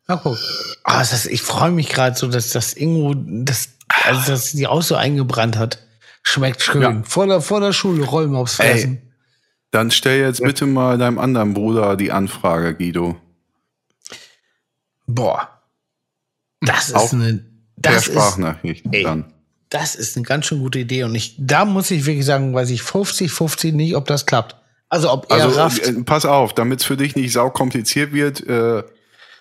Guck. 0.08 0.38
Ah, 0.84 1.00
das 1.00 1.14
ist, 1.14 1.26
ich 1.28 1.42
freue 1.42 1.72
mich 1.72 1.88
gerade 1.88 2.18
so, 2.18 2.28
dass 2.28 2.50
das 2.50 2.74
Ingo, 2.74 3.16
das, 3.16 3.70
also 4.04 4.30
dass 4.30 4.52
die 4.52 4.68
auch 4.68 4.82
so 4.82 4.96
eingebrannt 4.96 5.58
hat. 5.58 5.80
Schmeckt 6.22 6.62
schön. 6.62 6.82
Ja. 6.82 7.02
Vor, 7.06 7.28
der, 7.28 7.40
vor 7.40 7.62
der 7.62 7.72
Schule 7.72 8.04
Rollmops 8.04 8.56
fressen. 8.56 9.02
Dann 9.72 9.90
stell 9.90 10.20
jetzt 10.20 10.42
bitte 10.42 10.66
mal 10.66 10.98
deinem 10.98 11.18
anderen 11.18 11.54
Bruder 11.54 11.96
die 11.96 12.12
Anfrage, 12.12 12.76
Guido. 12.76 13.16
Boah. 15.08 15.62
Das 16.60 16.90
ist 16.90 16.96
Auch 16.96 17.14
eine, 17.14 17.46
Per 17.82 17.94
das 17.94 18.08
ist, 18.08 18.14
Sprachnachricht 18.14 18.86
ey. 18.92 19.04
dann. 19.04 19.34
Das 19.76 19.94
ist 19.96 20.16
eine 20.16 20.24
ganz 20.26 20.46
schön 20.46 20.60
gute 20.60 20.80
Idee. 20.80 21.04
Und 21.04 21.16
ich, 21.16 21.36
da 21.38 21.66
muss 21.66 21.92
ich 21.92 22.06
wirklich 22.06 22.26
sagen, 22.26 22.54
weiß 22.54 22.70
ich 22.70 22.82
50, 22.82 23.30
50 23.30 23.74
nicht, 23.74 23.96
ob 23.98 24.06
das 24.08 24.26
klappt. 24.26 24.56
Also 24.88 25.12
ob 25.12 25.30
er 25.30 25.44
Also 25.44 25.60
rafft. 25.60 25.86
äh, 25.86 25.94
pass 26.06 26.26
auf, 26.26 26.54
damit 26.54 26.80
es 26.80 26.86
für 26.86 26.96
dich 26.96 27.18
nicht 27.18 27.34
sau 27.34 27.50
kompliziert 27.50 28.14
wird. 28.14 28.48
Äh, 28.48 28.84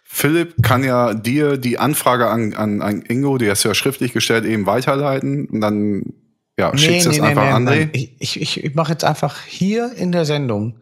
Philipp 0.02 0.60
kann 0.60 0.82
ja 0.82 1.14
dir 1.14 1.56
die 1.56 1.78
Anfrage 1.78 2.28
an, 2.28 2.52
an, 2.54 2.82
an 2.82 3.02
Ingo, 3.02 3.38
die 3.38 3.48
hast 3.48 3.64
du 3.64 3.68
ja 3.68 3.74
schriftlich 3.74 4.12
gestellt, 4.12 4.44
eben 4.44 4.66
weiterleiten. 4.66 5.46
Und 5.46 5.60
dann 5.60 6.14
ja, 6.58 6.76
schickst 6.76 7.06
du 7.06 7.10
es 7.10 7.20
einfach 7.20 7.54
an 7.54 7.68
André. 7.68 7.88
Ich, 7.92 8.12
ich, 8.18 8.40
ich, 8.40 8.64
ich 8.64 8.74
mache 8.74 8.90
jetzt 8.90 9.04
einfach 9.04 9.42
hier 9.44 9.92
in 9.92 10.10
der 10.10 10.24
Sendung, 10.24 10.80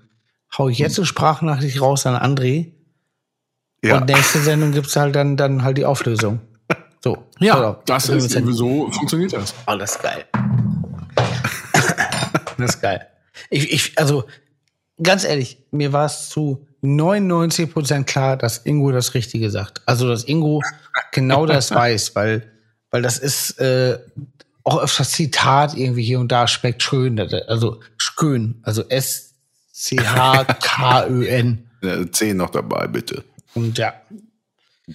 hau 0.57 0.71
ich 0.71 0.79
jetzt 0.79 0.99
eine 0.99 1.05
Sprachnachricht 1.05 1.79
raus 1.83 2.07
an 2.07 2.15
André. 2.15 2.73
Ja. 3.85 3.99
Und 3.99 4.07
nächste 4.07 4.41
Sendung 4.41 4.73
gibt's 4.73 4.97
halt 4.97 5.15
dann, 5.15 5.37
dann 5.37 5.63
halt 5.63 5.77
die 5.77 5.85
Auflösung. 5.85 6.41
So. 7.03 7.27
Ja, 7.41 7.57
so, 7.57 7.77
das 7.85 8.09
ist 8.09 8.31
so. 8.31 8.89
funktioniert 8.93 9.33
das. 9.33 9.53
Oh, 9.67 9.75
das 9.75 9.97
ist 9.97 10.03
geil. 10.03 10.25
das 12.59 12.77
ist 12.77 12.81
geil. 12.81 13.09
Ich, 13.51 13.73
ich, 13.73 13.99
also, 13.99 14.23
ganz 15.03 15.25
ehrlich, 15.25 15.59
mir 15.73 15.93
war 15.93 16.07
es 16.07 16.29
zu 16.29 16.69
99 16.83 17.73
Prozent 17.73 18.07
klar, 18.07 18.37
dass 18.37 18.59
Ingo 18.59 18.93
das 18.93 19.15
Richtige 19.15 19.51
sagt. 19.51 19.83
Also, 19.85 20.07
dass 20.09 20.23
Ingo 20.23 20.63
genau 21.11 21.45
das 21.45 21.71
weiß, 21.75 22.15
weil, 22.15 22.53
weil 22.93 23.03
das 23.03 23.19
ist 23.19 23.59
äh, 23.59 23.99
auch 24.63 24.81
öfters 24.81 25.11
Zitat 25.11 25.77
irgendwie 25.77 26.05
hier 26.05 26.21
und 26.21 26.31
da 26.31 26.47
schmeckt 26.47 26.85
schön. 26.85 27.19
Also, 27.49 27.81
schön. 27.97 28.61
Also 28.63 28.85
S-C-H-K-Ö-N. 28.89 29.99
C 32.13 32.33
noch 32.33 32.51
dabei, 32.51 32.87
bitte. 32.87 33.25
Und 33.55 33.77
ja, 33.77 33.95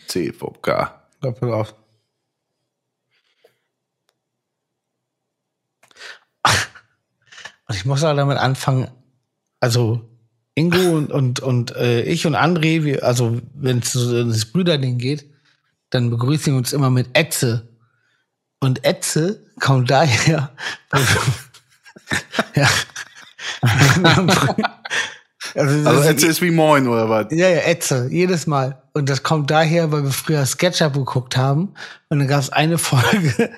C 0.07 0.31
vom 0.31 0.53
K. 0.61 1.01
Doppel 1.19 1.51
auf. 1.51 1.75
Und 7.67 7.75
ich 7.75 7.76
muss 7.87 8.03
auch 8.03 8.15
damit 8.15 8.37
anfangen, 8.37 8.87
also 9.59 10.01
Ingo 10.55 10.77
und, 10.97 11.11
und, 11.11 11.39
und 11.39 11.75
äh, 11.75 12.01
ich 12.03 12.25
und 12.27 12.35
André, 12.35 12.83
wir, 12.83 13.03
also 13.03 13.39
wenn 13.53 13.79
es 13.79 13.91
so 13.93 14.17
ins 14.19 14.45
Brüderding 14.51 14.97
geht, 14.97 15.25
dann 15.89 16.09
begrüßen 16.09 16.53
wir 16.53 16.57
uns 16.57 16.73
immer 16.73 16.89
mit 16.89 17.09
Etze. 17.13 17.67
Und 18.59 18.83
Etze 18.83 19.45
kommt 19.59 19.89
daher. 19.91 20.51
ja. 22.55 22.67
also, 25.55 25.83
das 25.83 25.85
Also 25.85 25.99
ist- 26.01 26.05
jetzt 26.07 26.23
ist 26.23 26.41
wie 26.41 26.51
Moin 26.51 26.87
oder 26.87 27.09
was? 27.09 27.27
ja, 27.31 27.49
ja, 27.49 27.59
Etze, 27.61 28.07
jedes 28.11 28.47
Mal. 28.47 28.81
Und 28.93 29.09
das 29.09 29.23
kommt 29.23 29.51
daher, 29.51 29.91
weil 29.91 30.03
wir 30.03 30.11
früher 30.11 30.45
SketchUp 30.45 30.93
geguckt 30.93 31.37
haben. 31.37 31.73
Und 32.09 32.19
dann 32.19 32.27
gab 32.27 32.39
es 32.41 32.49
eine 32.49 32.77
Folge, 32.77 33.51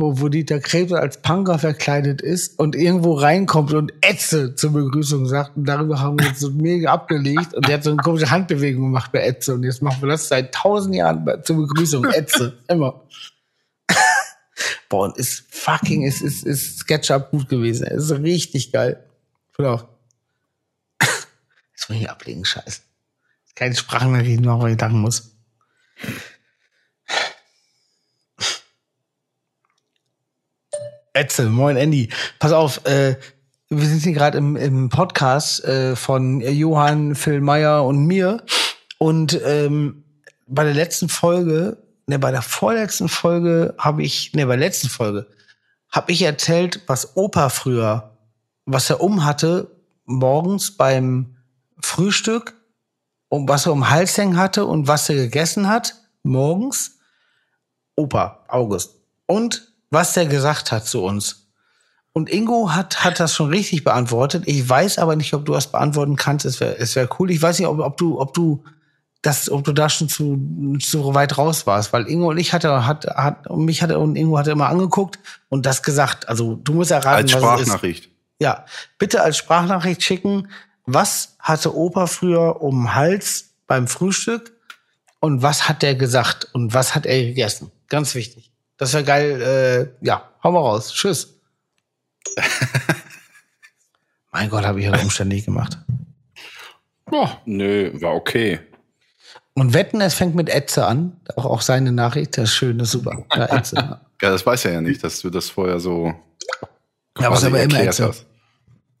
wo, 0.00 0.20
wo 0.20 0.28
Dieter 0.28 0.60
Krebs 0.60 0.92
als 0.92 1.20
Punker 1.22 1.58
verkleidet 1.58 2.22
ist 2.22 2.58
und 2.58 2.74
irgendwo 2.74 3.14
reinkommt 3.14 3.72
und 3.72 3.92
Etze 4.00 4.54
zur 4.54 4.72
Begrüßung 4.72 5.26
sagt. 5.26 5.56
Und 5.56 5.66
darüber 5.66 6.00
haben 6.00 6.18
wir 6.18 6.28
uns 6.28 6.40
so 6.40 6.50
mega 6.50 6.92
abgelegt. 6.92 7.54
Und 7.54 7.68
der 7.68 7.74
hat 7.74 7.84
so 7.84 7.90
eine 7.90 8.02
komische 8.02 8.30
Handbewegung 8.30 8.84
gemacht 8.84 9.12
bei 9.12 9.20
Etze. 9.20 9.54
Und 9.54 9.64
jetzt 9.64 9.82
machen 9.82 10.02
wir 10.02 10.08
das 10.08 10.28
seit 10.28 10.54
tausend 10.54 10.94
Jahren 10.94 11.26
zur 11.44 11.56
Begrüßung. 11.56 12.04
Etze, 12.06 12.58
immer. 12.68 13.02
Boah, 14.88 15.04
und 15.04 15.16
ist 15.16 15.44
fucking, 15.50 16.02
ist, 16.02 16.20
ist, 16.20 16.44
ist 16.44 16.80
SketchUp 16.80 17.30
gut 17.30 17.48
gewesen. 17.48 17.86
Ist 17.86 18.10
richtig 18.10 18.72
geil. 18.72 19.04
Pass 19.56 19.66
auf. 19.66 19.86
Jetzt 21.72 21.88
muss 21.88 21.98
ich 21.98 22.10
ablegen, 22.10 22.44
scheiße. 22.44 22.82
Keine 23.54 23.74
Sprachnachrichten 23.74 24.44
machen, 24.44 24.62
weil 24.62 24.72
ich 24.72 24.80
lachen 24.80 25.00
muss. 25.00 25.36
Etze, 31.12 31.48
moin 31.48 31.76
Andy. 31.76 32.08
Pass 32.38 32.52
auf, 32.52 32.84
äh, 32.86 33.16
wir 33.68 33.86
sind 33.86 34.02
hier 34.02 34.12
gerade 34.12 34.38
im, 34.38 34.56
im 34.56 34.88
Podcast 34.88 35.64
äh, 35.64 35.96
von 35.96 36.40
Johann, 36.40 37.14
Phil 37.14 37.40
Meyer 37.40 37.84
und 37.84 38.06
mir. 38.06 38.44
Und 38.98 39.40
ähm, 39.44 40.04
bei 40.46 40.64
der 40.64 40.74
letzten 40.74 41.08
Folge, 41.08 41.78
ne, 42.06 42.18
bei 42.18 42.30
der 42.30 42.42
vorletzten 42.42 43.08
Folge 43.08 43.74
habe 43.78 44.02
ich, 44.02 44.32
ne, 44.34 44.46
bei 44.46 44.56
der 44.56 44.66
letzten 44.68 44.88
Folge 44.88 45.26
habe 45.90 46.12
ich 46.12 46.22
erzählt, 46.22 46.82
was 46.86 47.16
Opa 47.16 47.48
früher, 47.48 48.16
was 48.64 48.90
er 48.90 49.00
um 49.00 49.24
hatte, 49.24 49.76
morgens 50.04 50.76
beim 50.76 51.36
Frühstück, 51.80 52.54
um 53.28 53.48
was 53.48 53.66
er 53.66 53.72
um 53.72 53.90
Hals 53.90 54.16
hängen 54.16 54.36
hatte 54.36 54.64
und 54.66 54.86
was 54.86 55.08
er 55.08 55.16
gegessen 55.16 55.68
hat, 55.68 55.94
morgens. 56.22 56.98
Opa, 57.96 58.44
August. 58.48 58.94
Und 59.26 59.69
was 59.90 60.14
der 60.14 60.26
gesagt 60.26 60.72
hat 60.72 60.86
zu 60.86 61.02
uns. 61.02 61.48
Und 62.12 62.28
Ingo 62.28 62.72
hat, 62.72 63.04
hat 63.04 63.20
das 63.20 63.34
schon 63.34 63.50
richtig 63.50 63.84
beantwortet. 63.84 64.44
Ich 64.46 64.68
weiß 64.68 64.98
aber 64.98 65.14
nicht, 65.14 65.32
ob 65.32 65.44
du 65.44 65.52
das 65.52 65.68
beantworten 65.68 66.16
kannst. 66.16 66.44
Es 66.44 66.58
wäre 66.58 66.76
es 66.78 66.96
wär 66.96 67.08
cool. 67.18 67.30
Ich 67.30 67.40
weiß 67.40 67.58
nicht, 67.58 67.68
ob, 67.68 67.78
ob 67.78 67.96
du, 67.96 68.20
ob 68.20 68.34
du 68.34 68.64
das, 69.22 69.50
ob 69.50 69.64
du 69.64 69.72
da 69.72 69.88
schon 69.88 70.08
zu, 70.08 70.78
zu 70.80 71.14
weit 71.14 71.36
raus 71.38 71.66
warst, 71.66 71.92
weil 71.92 72.08
Ingo 72.08 72.30
und 72.30 72.38
ich 72.38 72.52
hatte, 72.52 72.86
hat, 72.86 73.06
hat, 73.06 73.46
und 73.48 73.64
mich 73.64 73.82
hatte 73.82 73.98
und 73.98 74.16
Ingo 74.16 74.38
hatte 74.38 74.50
immer 74.50 74.68
angeguckt 74.68 75.18
und 75.48 75.66
das 75.66 75.82
gesagt. 75.82 76.28
Also 76.28 76.56
du 76.56 76.72
musst 76.72 76.90
erraten, 76.90 77.30
Als 77.30 77.32
was 77.34 77.42
es 77.42 77.60
ist. 77.60 77.66
Sprachnachricht. 77.66 78.10
Ja, 78.40 78.64
bitte 78.98 79.22
als 79.22 79.36
Sprachnachricht 79.36 80.02
schicken. 80.02 80.48
Was 80.86 81.36
hatte 81.38 81.76
Opa 81.76 82.06
früher 82.06 82.62
um 82.62 82.82
den 82.82 82.94
Hals 82.94 83.50
beim 83.66 83.86
Frühstück 83.86 84.52
und 85.20 85.42
was 85.42 85.68
hat 85.68 85.82
der 85.82 85.94
gesagt 85.94 86.48
und 86.52 86.74
was 86.74 86.94
hat 86.94 87.06
er 87.06 87.22
gegessen? 87.22 87.70
Ganz 87.88 88.14
wichtig. 88.14 88.49
Das 88.80 88.94
wäre 88.94 89.04
geil. 89.04 89.92
Äh, 90.02 90.04
ja, 90.06 90.28
hau 90.42 90.50
mal 90.52 90.60
raus. 90.60 90.92
Tschüss. 90.92 91.38
mein 94.32 94.48
Gott, 94.48 94.64
habe 94.64 94.80
ich 94.80 94.90
das 94.90 95.02
umständlich 95.02 95.44
gemacht. 95.44 95.78
Ja, 97.12 97.40
Nö, 97.44 97.92
war 98.00 98.14
okay. 98.14 98.60
Und 99.54 99.74
wetten, 99.74 100.00
es 100.00 100.14
fängt 100.14 100.34
mit 100.34 100.48
Etze 100.48 100.86
an. 100.86 101.20
Auch, 101.36 101.44
auch 101.44 101.60
seine 101.60 101.92
Nachricht, 101.92 102.38
das 102.38 102.44
ist 102.50 102.54
schön, 102.54 102.78
das 102.78 102.88
ist 102.88 102.92
super. 102.92 103.24
Ja, 103.34 103.46
Etze. 103.56 104.00
Ja, 104.22 104.28
das 104.28 104.44
weiß 104.44 104.66
er 104.66 104.72
ja 104.72 104.80
nicht, 104.82 105.02
dass 105.02 105.20
du 105.20 105.30
das 105.30 105.48
vorher 105.48 105.80
so 105.80 106.12
Ja, 107.18 107.28
aber 107.28 107.36
es 107.36 107.42
ist 107.42 107.46
quasi 107.46 107.46
aber 107.46 107.62
immer 107.62 107.80
Etze. 107.80 108.08
hast. 108.08 108.26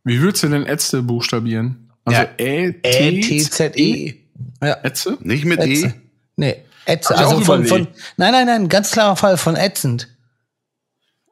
wie 0.02 0.18
würdest 0.22 0.42
du 0.44 0.48
denn 0.48 0.64
Ätzte 0.64 1.02
buchstabieren? 1.02 1.90
Also 2.06 2.22
Ja. 2.22 2.28
E-T-Z-E. 2.38 4.14
Ja, 4.62 4.78
Ätze? 4.82 5.18
Nicht 5.20 5.44
mit 5.44 5.60
Etze. 5.60 5.88
E? 5.88 5.92
Nee, 6.36 6.64
Ich 6.86 7.06
Also 7.10 7.40
von, 7.40 7.64
von, 7.66 7.86
nein, 8.16 8.32
nein, 8.32 8.46
nein, 8.46 8.68
ganz 8.68 8.90
klarer 8.90 9.16
Fall 9.16 9.36
von 9.36 9.56
ätzend. 9.56 10.08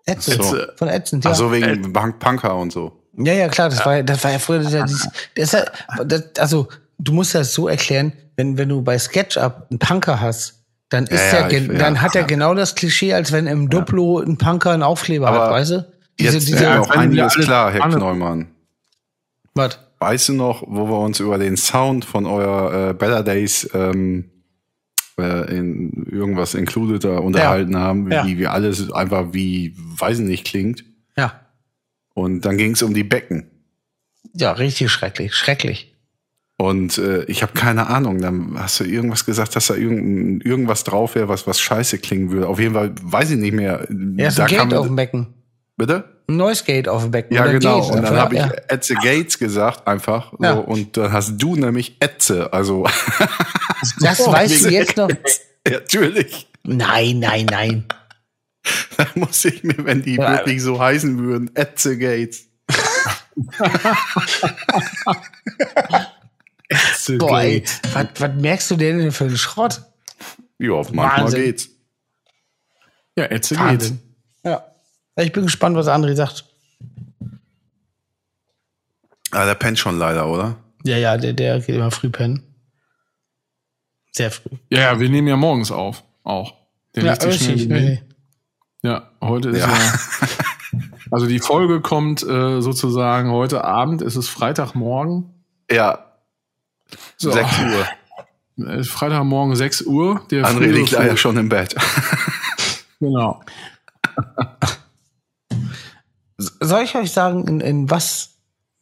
Ätzend. 0.07 0.43
So. 0.43 0.57
Von 0.77 0.89
ätzend, 0.89 1.25
ja. 1.25 1.31
Ach 1.33 1.35
so, 1.35 1.53
wegen 1.53 1.93
Punk 1.93 2.19
Punker 2.19 2.55
und 2.57 2.73
so. 2.73 2.93
Ja, 3.17 3.33
ja, 3.33 3.49
klar, 3.49 3.69
das 3.69 3.85
war 3.85 3.97
ja, 3.97 4.03
das 4.03 4.23
war 4.23 4.31
ja 4.33 4.39
früher, 4.39 4.61
das, 4.63 4.73
ja- 4.73 4.83
das, 4.83 5.09
das, 5.35 5.45
ist 5.45 5.53
ja- 5.55 6.05
das, 6.05 6.23
also, 6.39 6.69
du 6.99 7.13
musst 7.13 7.35
das 7.35 7.53
so 7.53 7.69
erklären, 7.69 8.13
wenn, 8.37 8.57
wenn 8.57 8.69
du 8.69 8.81
bei 8.83 8.99
SketchUp 8.99 9.67
einen 9.71 9.79
Punker 9.81 10.21
hast, 10.21 10.55
dann 10.89 11.05
ist 11.07 11.33
Ja, 11.33 11.49
der, 11.49 11.59
ja, 11.61 11.73
ich- 11.73 11.79
dann 11.79 11.97
ja, 11.97 12.01
hat 12.01 12.15
er 12.15 12.23
ja. 12.23 12.27
genau 12.27 12.55
das 12.55 12.75
Klischee, 12.75 13.13
als 13.15 13.33
wenn 13.33 13.47
im 13.47 13.69
Duplo 13.69 14.21
ein 14.21 14.39
Punker 14.39 14.71
einen 14.71 14.83
Aufkleber 14.85 15.29
hat, 15.31 15.35
Aber 15.41 15.51
weißt 15.55 15.71
du? 15.73 15.75
Jetzt 15.77 15.87
Diese, 16.21 16.37
ist 16.39 16.49
diese, 16.49 16.61
mir 16.65 16.81
auch 16.81 16.91
einiges 16.91 17.35
klar, 17.35 17.73
Herr 17.73 17.83
alle- 17.85 17.97
Kneumann. 17.97 18.49
was? 19.55 19.79
Weißt 20.01 20.29
du 20.29 20.33
noch, 20.35 20.63
wo 20.67 20.89
wir 20.89 20.99
uns 21.01 21.19
über 21.19 21.39
den 21.39 21.57
Sound 21.57 22.05
von 22.05 22.25
euer 22.25 22.91
äh, 22.91 22.95
Better 22.95 23.25
Days 23.25 23.69
ähm, 23.75 24.31
äh, 25.19 25.45
in 25.57 26.07
irgendwas 26.11 26.55
included 26.55 27.05
da 27.05 27.19
unterhalten 27.19 27.77
haben, 27.77 28.09
wie, 28.09 28.15
Ja. 28.15 28.27
wie 28.27 28.47
alles 28.47 28.91
einfach 28.93 29.33
wie, 29.33 29.75
weiß 29.77 30.19
ich 30.21 30.27
nicht, 30.27 30.47
klingt. 30.47 30.85
Ja. 31.17 31.41
Und 32.15 32.45
dann 32.45 32.57
ging 32.57 32.73
es 32.73 32.83
um 32.83 32.95
die 32.95 33.05
Becken. 33.05 33.51
Ja, 34.35 34.53
richtig 34.53 34.91
schrecklich, 34.91 35.35
schrecklich. 35.35 35.95
Und 36.61 36.99
äh, 36.99 37.23
ich 37.25 37.43
habe 37.43 37.53
keine 37.53 37.87
Ahnung, 37.87 38.21
dann 38.21 38.59
hast 38.59 38.81
du 38.81 38.85
irgendwas 38.85 39.25
gesagt, 39.25 39.55
dass 39.55 39.69
da 39.69 39.75
irgend, 39.75 40.45
irgendwas 40.45 40.83
drauf 40.83 41.15
wäre, 41.15 41.29
was, 41.29 41.47
was 41.47 41.61
scheiße 41.61 41.99
klingen 41.99 42.33
würde. 42.33 42.49
Auf 42.49 42.59
jeden 42.59 42.75
Fall 42.75 42.95
weiß 43.01 43.31
ich 43.31 43.37
nicht 43.39 43.53
mehr. 43.55 43.89
Ist 44.17 44.39
Da 44.41 44.47
Gate 44.47 44.75
auf 44.75 44.87
dem 44.89 44.97
Becken. 44.97 45.29
Bitte? 45.79 46.05
Ein 46.29 46.37
neues 46.37 46.65
Gate 46.65 46.89
auf 46.89 47.03
dem 47.03 47.11
Becken. 47.13 47.35
Ja, 47.35 47.47
genau. 47.47 47.81
Gate, 47.81 47.91
Und 47.97 48.03
dann 48.03 48.17
habe 48.17 48.35
ich 48.35 48.41
ja. 48.41 48.51
Etze 48.69 48.95
Gates 48.97 49.39
gesagt, 49.39 49.87
einfach. 49.89 50.33
Ja. 50.41 50.57
So, 50.57 50.61
und 50.61 50.97
dann 50.97 51.13
hast 51.13 51.39
du 51.39 51.57
nämlich 51.57 51.97
Etze. 52.01 52.53
Also, 52.53 52.85
Das 54.01 54.19
weißt 54.27 54.65
du 54.65 54.69
jetzt 54.71 54.97
noch. 54.97 55.09
ja, 55.09 55.17
natürlich. 55.75 56.49
Nein, 56.65 57.21
nein, 57.21 57.47
nein. 57.47 57.85
Da 58.99 59.07
muss 59.15 59.43
ich 59.47 59.63
mir, 59.63 59.77
wenn 59.87 60.03
die 60.03 60.17
Ja. 60.17 60.33
wirklich 60.33 60.61
so 60.63 60.79
heißen 60.81 61.17
würden, 61.19 61.55
Etze 61.57 61.97
Gates. 61.97 62.49
Boah, 67.19 67.41
ey, 67.41 67.65
was, 67.93 68.07
was 68.19 68.35
merkst 68.35 68.71
du 68.73 68.77
denn 68.77 69.13
für 69.13 69.25
einen 69.25 69.39
Schrott? 69.39 69.83
Ja, 70.59 70.75
manchmal 70.75 71.23
Wahnsinn. 71.23 71.43
geht's. 71.45 71.69
Ja, 73.17 73.27
geht's. 73.29 73.57
Wahnsinn. 73.57 74.01
Ja. 74.45 74.65
Ich 75.19 75.33
bin 75.33 75.45
gespannt, 75.45 75.77
was 75.77 75.89
André 75.89 76.15
sagt. 76.15 76.45
Ah, 79.31 79.45
der 79.45 79.55
pennt 79.55 79.79
schon 79.79 79.99
leider, 79.99 80.27
oder? 80.29 80.57
Ja, 80.85 80.97
ja, 80.97 81.17
der, 81.17 81.33
der 81.33 81.61
geht 81.61 81.75
immer 81.75 81.91
früh 81.91 82.09
pennen. 82.09 82.43
Sehr 84.13 84.31
früh. 84.31 84.51
Ja, 84.71 84.81
ja, 84.81 85.01
wir 85.01 85.09
nehmen 85.09 85.29
ja 85.29 85.37
morgens 85.37 85.71
auf. 85.71 86.03
Auch. 86.25 86.55
Der 86.95 87.05
Ja, 87.05 87.15
schnell 87.17 87.31
richtig. 87.31 87.63
hin. 87.63 87.69
Nee. 87.69 88.03
Ja, 88.83 89.11
heute 89.21 89.51
ist 89.51 89.59
Ja. 89.59 89.69
ja. 89.69 89.99
Also 91.11 91.27
die 91.27 91.39
Folge 91.39 91.81
kommt 91.81 92.23
äh, 92.23 92.61
sozusagen 92.61 93.31
heute 93.31 93.65
Abend, 93.65 94.03
es 94.03 94.15
ist 94.15 94.29
Freitagmorgen. 94.29 95.31
Ja, 95.71 96.05
So, 97.17 97.31
6 97.31 97.49
Uhr. 98.59 98.85
Freitagmorgen 98.85 99.57
6 99.57 99.83
Uhr. 99.83 100.21
Der 100.31 100.45
André 100.45 100.67
liegt 100.67 100.91
leider 100.91 101.17
schon 101.17 101.39
im 101.39 101.49
Bett. 101.49 101.75
Genau. 103.01 103.43
Soll 106.39 106.85
ich 106.85 106.95
euch 106.95 107.11
sagen, 107.13 107.47
in, 107.49 107.61
in 107.61 107.91
was, 107.91 108.31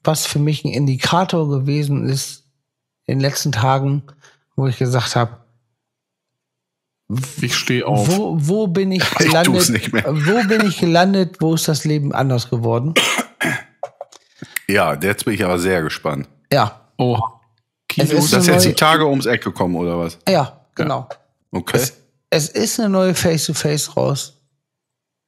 was 0.05 0.27
für 0.27 0.39
mich 0.39 0.65
ein 0.65 0.73
Indikator 0.73 1.49
gewesen 1.49 2.07
ist 2.09 2.45
in 3.07 3.19
den 3.19 3.20
letzten 3.20 3.53
Tagen, 3.53 4.03
wo 4.57 4.66
ich 4.66 4.77
gesagt 4.78 5.16
habe, 5.16 5.39
Ich 7.41 7.55
stehe 7.57 7.87
auf. 7.87 8.09
wo, 8.16 8.37
wo 8.39 8.66
bin 8.66 8.93
ich 8.93 9.09
gelandet? 9.15 9.93
mehr. 9.93 10.05
Wo 10.07 10.43
bin 10.49 10.66
ich 10.66 10.78
gelandet? 10.78 11.37
Wo 11.41 11.55
ist 11.55 11.69
das 11.69 11.85
Leben 11.85 12.12
anders 12.12 12.51
geworden? 12.51 12.95
Ja, 14.69 14.95
jetzt 15.01 15.24
bin 15.24 15.35
ich 15.35 15.45
aber 15.45 15.59
sehr 15.59 15.83
gespannt. 15.83 16.28
Ja, 16.53 16.81
Oh. 16.99 17.19
Kilos. 17.89 18.11
ist 18.11 18.33
Das 18.33 18.43
ist 18.43 18.47
jetzt 18.49 18.65
die 18.66 18.73
Tage 18.74 19.07
ums 19.07 19.27
Eck 19.27 19.45
gekommen, 19.45 19.77
oder 19.77 19.99
was? 19.99 20.19
ja, 20.28 20.61
genau. 20.74 21.09
Okay. 21.53 21.77
Es, 21.78 21.93
es 22.31 22.49
ist 22.49 22.81
eine 22.81 22.89
neue 22.89 23.15
Face-to-Face 23.15 23.97
raus. 23.97 24.35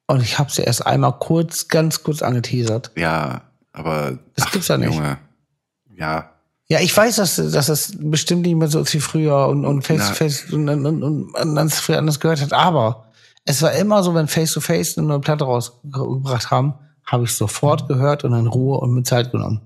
Und 0.09 0.23
ich 0.23 0.39
habe 0.39 0.51
sie 0.51 0.63
erst 0.63 0.87
einmal 0.87 1.19
kurz, 1.19 1.69
ganz 1.69 2.03
kurz 2.03 2.23
angeteasert. 2.23 2.91
Ja, 2.97 3.43
aber. 3.73 4.19
Das 4.35 4.51
gibt's 4.51 4.69
ja 4.69 4.79
nicht. 4.79 4.95
Junge. 4.95 5.19
Ja. 5.97 6.31
Ja, 6.71 6.81
ich 6.81 6.95
weiß, 6.95 7.17
dass, 7.17 7.37
dass 7.37 7.67
das 7.67 7.93
bestimmt 7.99 8.43
nicht 8.43 8.55
mehr 8.55 8.69
so 8.69 8.81
ist 8.81 8.93
wie 8.93 9.01
früher 9.01 9.49
und, 9.49 9.65
und 9.65 9.83
Face-to-Face 9.83 10.53
und, 10.53 10.69
und, 10.69 10.85
und, 10.85 11.03
und 11.03 11.33
man 11.35 11.69
das 11.69 11.81
früher 11.81 11.99
anders 11.99 12.21
gehört 12.21 12.43
hat. 12.43 12.53
Aber 12.53 13.11
es 13.45 13.63
war 13.63 13.73
immer 13.73 14.03
so, 14.03 14.15
wenn 14.15 14.29
Face-to-Face 14.29 14.99
eine 14.99 15.07
neue 15.07 15.21
Platte 15.21 15.45
rausgebracht 15.45 16.51
haben, 16.51 16.75
habe 17.05 17.25
ich 17.25 17.33
sofort 17.33 17.89
gehört 17.89 18.25
und 18.25 18.35
in 18.35 18.47
Ruhe 18.47 18.79
und 18.79 18.93
mit 18.93 19.07
Zeit 19.07 19.33
genommen. 19.33 19.63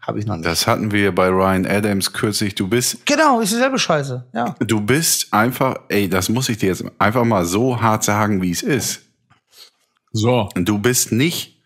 Habe 0.00 0.20
ich 0.20 0.26
noch 0.26 0.36
nicht. 0.36 0.46
Das 0.46 0.68
hatten 0.68 0.92
wir 0.92 1.12
bei 1.12 1.28
Ryan 1.28 1.66
Adams 1.66 2.12
kürzlich. 2.12 2.54
Du 2.54 2.68
bist, 2.68 3.04
genau, 3.06 3.40
ist 3.40 3.52
dieselbe 3.52 3.78
Scheiße. 3.78 4.24
Ja. 4.32 4.54
du 4.60 4.80
bist 4.80 5.32
einfach, 5.32 5.76
ey, 5.88 6.08
das 6.08 6.28
muss 6.28 6.48
ich 6.48 6.58
dir 6.58 6.68
jetzt 6.68 6.84
einfach 6.98 7.24
mal 7.24 7.44
so 7.44 7.80
hart 7.80 8.04
sagen, 8.04 8.40
wie 8.40 8.52
es 8.52 8.62
ist. 8.62 9.02
So. 10.12 10.48
Du 10.54 10.78
bist 10.78 11.12
nicht 11.12 11.60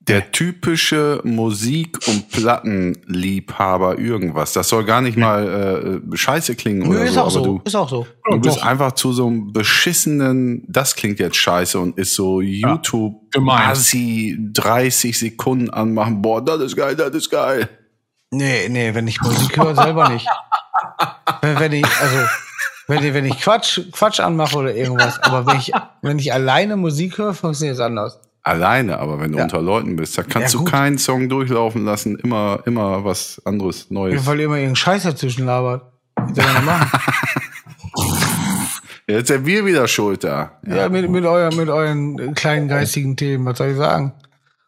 der 0.00 0.32
typische 0.32 1.20
Musik- 1.24 2.06
und 2.06 2.28
Plattenliebhaber 2.30 3.98
irgendwas. 3.98 4.52
Das 4.52 4.68
soll 4.68 4.84
gar 4.84 5.00
nicht 5.00 5.16
mal 5.16 6.02
äh, 6.04 6.16
scheiße 6.16 6.56
klingen 6.56 6.80
Nö, 6.88 6.96
oder 6.96 7.04
ist 7.04 7.14
so, 7.14 7.20
auch 7.20 7.24
aber 7.24 7.30
so. 7.30 7.44
du, 7.44 7.60
Ist 7.64 7.74
auch 7.74 7.88
so. 7.88 8.06
du 8.30 8.38
bist 8.38 8.58
Doch. 8.58 8.66
einfach 8.66 8.92
zu 8.92 9.12
so 9.12 9.26
einem 9.26 9.52
beschissenen, 9.52 10.64
das 10.68 10.94
klingt 10.94 11.20
jetzt 11.20 11.36
scheiße 11.36 11.78
und 11.78 11.96
ist 11.98 12.14
so 12.14 12.42
YouTube 12.42 13.14
quasi 13.32 14.36
30 14.52 15.18
Sekunden 15.18 15.70
anmachen. 15.70 16.20
Boah, 16.20 16.44
das 16.44 16.60
ist 16.60 16.76
geil, 16.76 16.96
das 16.96 17.14
ist 17.14 17.30
geil. 17.30 17.68
Nee, 18.30 18.68
nee, 18.68 18.94
wenn 18.94 19.06
ich 19.08 19.20
Musik 19.22 19.56
höre, 19.56 19.74
selber 19.74 20.08
nicht. 20.10 20.26
Wenn, 21.40 21.60
wenn 21.60 21.72
ich, 21.72 21.86
also, 22.00 22.18
wenn 22.86 23.02
ich, 23.04 23.14
wenn 23.14 23.24
ich 23.24 23.40
Quatsch, 23.40 23.80
Quatsch 23.92 24.20
anmache 24.20 24.56
oder 24.56 24.74
irgendwas, 24.74 25.20
aber 25.22 25.46
wenn 25.46 25.56
ich, 25.58 25.72
wenn 26.02 26.18
ich 26.18 26.32
alleine 26.32 26.76
Musik 26.76 27.18
höre, 27.18 27.34
funktioniert 27.34 27.74
es 27.76 27.80
anders. 27.80 28.20
Alleine, 28.42 28.98
aber 28.98 29.18
wenn 29.20 29.32
du 29.32 29.38
Ja. 29.38 29.44
unter 29.44 29.62
Leuten 29.62 29.96
bist, 29.96 30.18
da 30.18 30.22
kannst 30.22 30.52
Ja, 30.52 30.60
du 30.60 30.66
keinen 30.66 30.98
Song 30.98 31.30
durchlaufen 31.30 31.84
lassen, 31.86 32.18
immer, 32.18 32.58
immer 32.66 33.02
was 33.04 33.40
anderes, 33.46 33.90
Neues. 33.90 34.26
Weil 34.26 34.40
immer 34.40 34.56
irgendein 34.56 34.76
Scheiß 34.76 35.04
dazwischen 35.04 35.46
labert. 35.46 35.82
Was 36.16 36.36
soll 36.36 36.52
man 36.52 36.64
machen? 36.66 36.90
Jetzt 39.06 39.28
sind 39.28 39.44
wir 39.46 39.64
wieder 39.66 39.86
schuld 39.88 40.24
da. 40.24 40.52
Ja, 40.66 40.88
mit, 40.88 41.08
mit, 41.10 41.24
euer, 41.24 41.54
mit 41.54 41.68
euren 41.68 42.34
kleinen 42.34 42.68
geistigen 42.68 43.16
Themen, 43.16 43.44
was 43.46 43.58
soll 43.58 43.70
ich 43.70 43.76
sagen? 43.76 44.12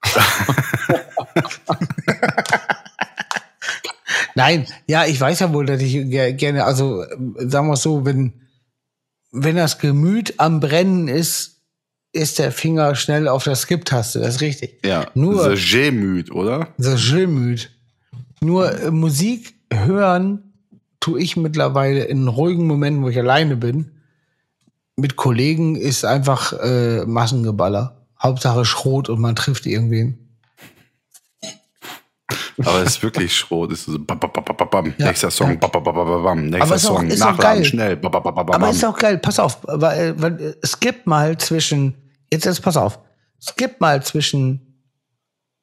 Nein, 4.36 4.66
ja, 4.86 5.04
ich 5.06 5.20
weiß 5.20 5.40
ja 5.40 5.52
wohl, 5.52 5.66
dass 5.66 5.80
ich 5.82 5.94
ger- 5.96 6.32
gerne, 6.32 6.64
also 6.64 7.04
sagen 7.38 7.66
wir 7.66 7.72
es 7.74 7.82
so, 7.82 8.04
wenn, 8.04 8.34
wenn 9.32 9.56
das 9.56 9.78
Gemüt 9.78 10.34
am 10.38 10.60
Brennen 10.60 11.08
ist, 11.08 11.62
ist 12.12 12.38
der 12.38 12.52
Finger 12.52 12.94
schnell 12.94 13.26
auf 13.28 13.44
der 13.44 13.56
Skip-Taste, 13.56 14.20
das 14.20 14.36
ist 14.36 14.40
richtig. 14.42 14.78
Ja, 14.84 15.06
Nur- 15.14 15.56
The 15.56 15.70
Gemüt, 15.80 16.30
oder? 16.30 16.68
Das 16.78 17.10
Gemüt. 17.10 17.70
Nur 18.40 18.78
äh, 18.80 18.90
Musik 18.90 19.54
hören 19.72 20.52
tue 21.00 21.20
ich 21.20 21.36
mittlerweile 21.36 22.04
in 22.04 22.28
ruhigen 22.28 22.66
Momenten, 22.66 23.02
wo 23.02 23.08
ich 23.08 23.18
alleine 23.18 23.56
bin. 23.56 23.90
mit 24.96 25.16
Kollegen 25.16 25.76
ist 25.76 26.04
einfach 26.04 26.52
äh, 26.54 27.04
Massengeballer. 27.04 28.06
Hauptsache 28.22 28.64
Schrot 28.64 29.08
und 29.10 29.20
man 29.20 29.36
trifft 29.36 29.66
irgendwen. 29.66 30.25
Aber 32.64 32.82
es 32.82 32.90
ist 32.96 33.02
wirklich 33.02 33.36
Schrot. 33.36 33.70
Es 33.72 33.80
ist 33.80 33.86
so 33.86 33.98
bam, 33.98 34.18
bam, 34.18 34.30
bam, 34.32 34.44
bam, 34.56 34.70
bam. 34.70 34.94
Ja. 34.98 35.06
Nächster 35.08 35.30
Song, 35.30 35.58
bam, 35.58 35.70
bam, 35.70 35.82
bam, 35.82 35.94
bam, 35.94 36.22
bam. 36.22 36.44
nächster 36.46 36.62
Aber 36.66 36.74
ist 36.76 36.86
auch- 36.86 36.96
Song, 36.98 37.06
ist 37.08 37.22
auch 37.22 37.26
nachladen, 37.32 37.62
geil. 37.62 37.64
schnell. 37.64 37.96
Bam, 37.96 38.10
bam, 38.12 38.22
bam, 38.22 38.34
bam, 38.34 38.48
Aber 38.50 38.70
ist 38.70 38.84
auch 38.84 38.96
geil, 38.98 39.18
pass 39.18 39.38
auf, 39.38 39.58
weil, 39.64 40.20
weil 40.20 40.40
äh, 40.40 40.66
skip 40.66 41.06
mal 41.06 41.36
zwischen, 41.38 41.94
jetzt, 42.32 42.44
jetzt 42.46 42.62
pass 42.62 42.76
auf, 42.76 42.98
skip 43.40 43.80
mal 43.80 44.02
zwischen 44.02 44.62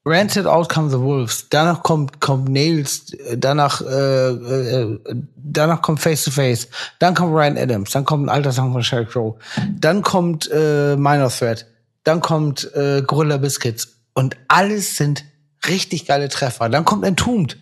Rancid 0.05 0.45
Out 0.45 0.67
Come 0.67 0.89
the 0.89 0.99
Wolves, 0.99 1.47
danach 1.49 1.81
kommt, 1.81 2.19
kommt 2.19 2.49
Nails, 2.49 3.13
äh, 3.13 3.37
danach, 3.37 3.79
äh, 3.81 4.29
äh, 4.29 4.99
danach 5.37 5.81
kommt 5.81 6.01
Face 6.01 6.25
to 6.25 6.31
Face, 6.31 6.67
dann 6.99 7.15
kommt 7.15 7.33
Ryan 7.33 7.57
Adams, 7.57 7.91
dann 7.91 8.03
kommt 8.03 8.25
ein 8.25 8.29
alter 8.29 8.51
Song 8.51 8.73
von 8.73 8.83
Sheryl 8.83 9.05
Crow, 9.05 9.35
dann 9.79 10.01
kommt 10.01 10.49
äh, 10.51 10.97
Minor 10.97 11.29
Threat, 11.29 11.65
dann 12.03 12.19
kommt 12.19 12.69
äh, 12.75 13.01
Gorilla 13.07 13.37
Biscuits 13.37 13.95
und 14.13 14.35
alles 14.49 14.97
sind 14.97 15.23
richtig 15.67 16.05
geile 16.05 16.29
Treffer. 16.29 16.69
Dann 16.69 16.85
kommt 16.85 17.05
Entombed 17.05 17.57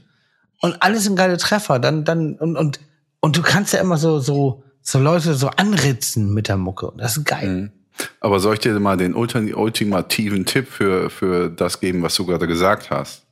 und 0.60 0.82
alles 0.82 1.04
sind 1.04 1.16
geile 1.16 1.38
Treffer. 1.38 1.80
Dann, 1.80 2.06
dann, 2.06 2.36
und, 2.36 2.56
und, 2.58 2.80
und 3.20 3.38
du 3.38 3.42
kannst 3.42 3.74
ja 3.74 3.80
immer 3.80 3.98
so, 3.98 4.20
so, 4.20 4.64
so 4.82 5.00
Leute 5.00 5.36
so 5.36 5.50
anritzen 5.50 6.34
mit 6.34 6.48
der 6.48 6.58
Mucke. 6.58 6.92
Das 6.98 7.18
ist 7.18 7.26
geil. 7.26 7.48
Mhm. 7.48 7.72
Aber 8.20 8.40
soll 8.40 8.56
ich 8.56 8.60
dir 8.62 8.80
mal 8.80 8.98
den 8.98 9.14
ulti- 9.14 9.54
ultimativen 9.54 10.46
Tipp 10.46 10.68
für, 10.70 11.10
für 11.10 11.50
das 11.50 11.80
geben, 11.80 12.02
was 12.02 12.16
du 12.16 12.26
gerade 12.26 12.48
gesagt 12.48 12.90
hast? 12.90 13.24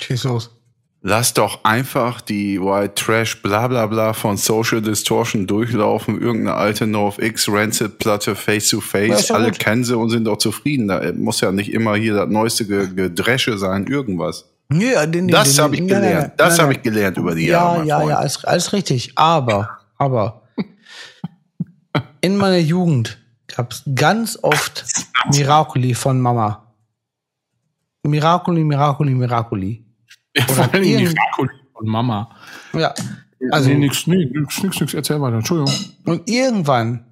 Schieß 0.00 0.24
los. 0.24 0.50
Lass 1.08 1.34
doch 1.34 1.62
einfach 1.62 2.20
die 2.20 2.60
White 2.60 2.94
Trash 2.96 3.40
bla 3.40 3.68
bla 3.68 3.86
bla 3.86 4.12
von 4.12 4.36
Social 4.36 4.82
Distortion 4.82 5.46
durchlaufen, 5.46 6.20
irgendeine 6.20 6.56
alte 6.56 6.84
NoFX 6.88 7.48
Rancid 7.48 7.98
Platte 7.98 8.34
Face 8.34 8.70
to 8.70 8.78
Ja, 8.78 8.82
Face, 8.82 9.28
ja 9.28 9.36
alle 9.36 9.50
gut. 9.50 9.60
kennen 9.60 9.84
sie 9.84 9.96
und 9.96 10.10
sind 10.10 10.24
doch 10.24 10.38
zufrieden. 10.38 10.88
Da 10.88 11.00
muss 11.12 11.40
ja 11.40 11.52
nicht 11.52 11.72
immer 11.72 11.94
hier 11.94 12.14
das 12.14 12.28
neueste 12.28 12.66
Ge- 12.66 12.88
Gedresche 12.92 13.56
sein, 13.56 13.86
irgendwas. 13.86 14.46
Nee, 14.68 14.94
den, 15.06 15.28
Das 15.28 15.56
habe 15.60 15.76
ich 15.76 15.86
gelernt. 15.86 16.32
Das 16.38 16.58
habe 16.58 16.72
ich 16.72 16.82
gelernt 16.82 17.16
über 17.18 17.36
die 17.36 17.46
Ja, 17.46 17.76
Jahre. 17.76 17.86
ja, 17.86 17.98
Freund. 17.98 18.10
ja, 18.10 18.16
alles, 18.18 18.44
alles 18.44 18.72
richtig. 18.72 19.12
Aber, 19.14 19.78
aber 19.98 20.42
in 22.20 22.36
meiner 22.36 22.58
Jugend 22.58 23.16
gab's 23.46 23.84
ganz 23.94 24.36
oft 24.42 24.84
Miracoli 25.32 25.94
von 25.94 26.20
Mama. 26.20 26.74
Miracoli, 28.02 28.64
Miracoli, 28.64 29.14
Miracoli. 29.14 29.85
Vor 30.48 30.68
irgend- 30.74 31.12
Miracoli 31.14 31.50
von 31.74 31.86
Mama. 31.88 32.30
Ja. 32.74 32.94
Also 33.50 33.68
nee, 33.68 33.76
nix, 33.76 34.06
nee, 34.06 34.24
nix, 34.32 34.62
nix, 34.62 34.80
nix, 34.80 34.94
erzähl 34.94 35.20
weiter, 35.20 35.36
Entschuldigung. 35.36 35.72
Und 36.04 36.28
irgendwann 36.28 37.04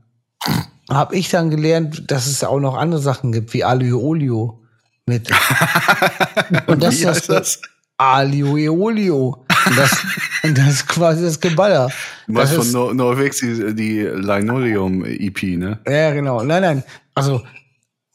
habe 0.91 1.17
ich 1.17 1.29
dann 1.31 1.51
gelernt, 1.51 2.11
dass 2.11 2.27
es 2.27 2.43
auch 2.45 2.61
noch 2.61 2.77
andere 2.77 3.01
Sachen 3.01 3.31
gibt, 3.33 3.53
wie 3.55 3.63
Alio 3.65 3.99
Olio 4.01 4.63
mit. 5.07 5.31
Und 6.67 6.83
das 6.83 6.95
Wie 6.95 7.01
ist 7.03 7.07
heißt 7.07 7.29
das? 7.31 7.61
Alio 7.97 8.73
Olio. 8.73 9.45
Und 9.67 9.79
das, 9.79 10.05
und 10.43 10.59
das 10.59 10.67
ist 10.69 10.89
quasi 10.89 11.23
das 11.25 11.41
Geballer. 11.41 11.89
Du 12.27 12.33
meinst 12.35 12.53
von 12.55 12.63
ist- 12.67 12.73
no 12.75 12.93
NoFX 12.93 13.39
die, 13.41 13.75
die 13.75 14.01
Linoleum-EP, 14.03 15.57
ne? 15.57 15.79
Ja, 15.89 16.11
genau. 16.13 16.43
Nein, 16.43 16.61
nein. 16.63 16.85
Also, 17.15 17.43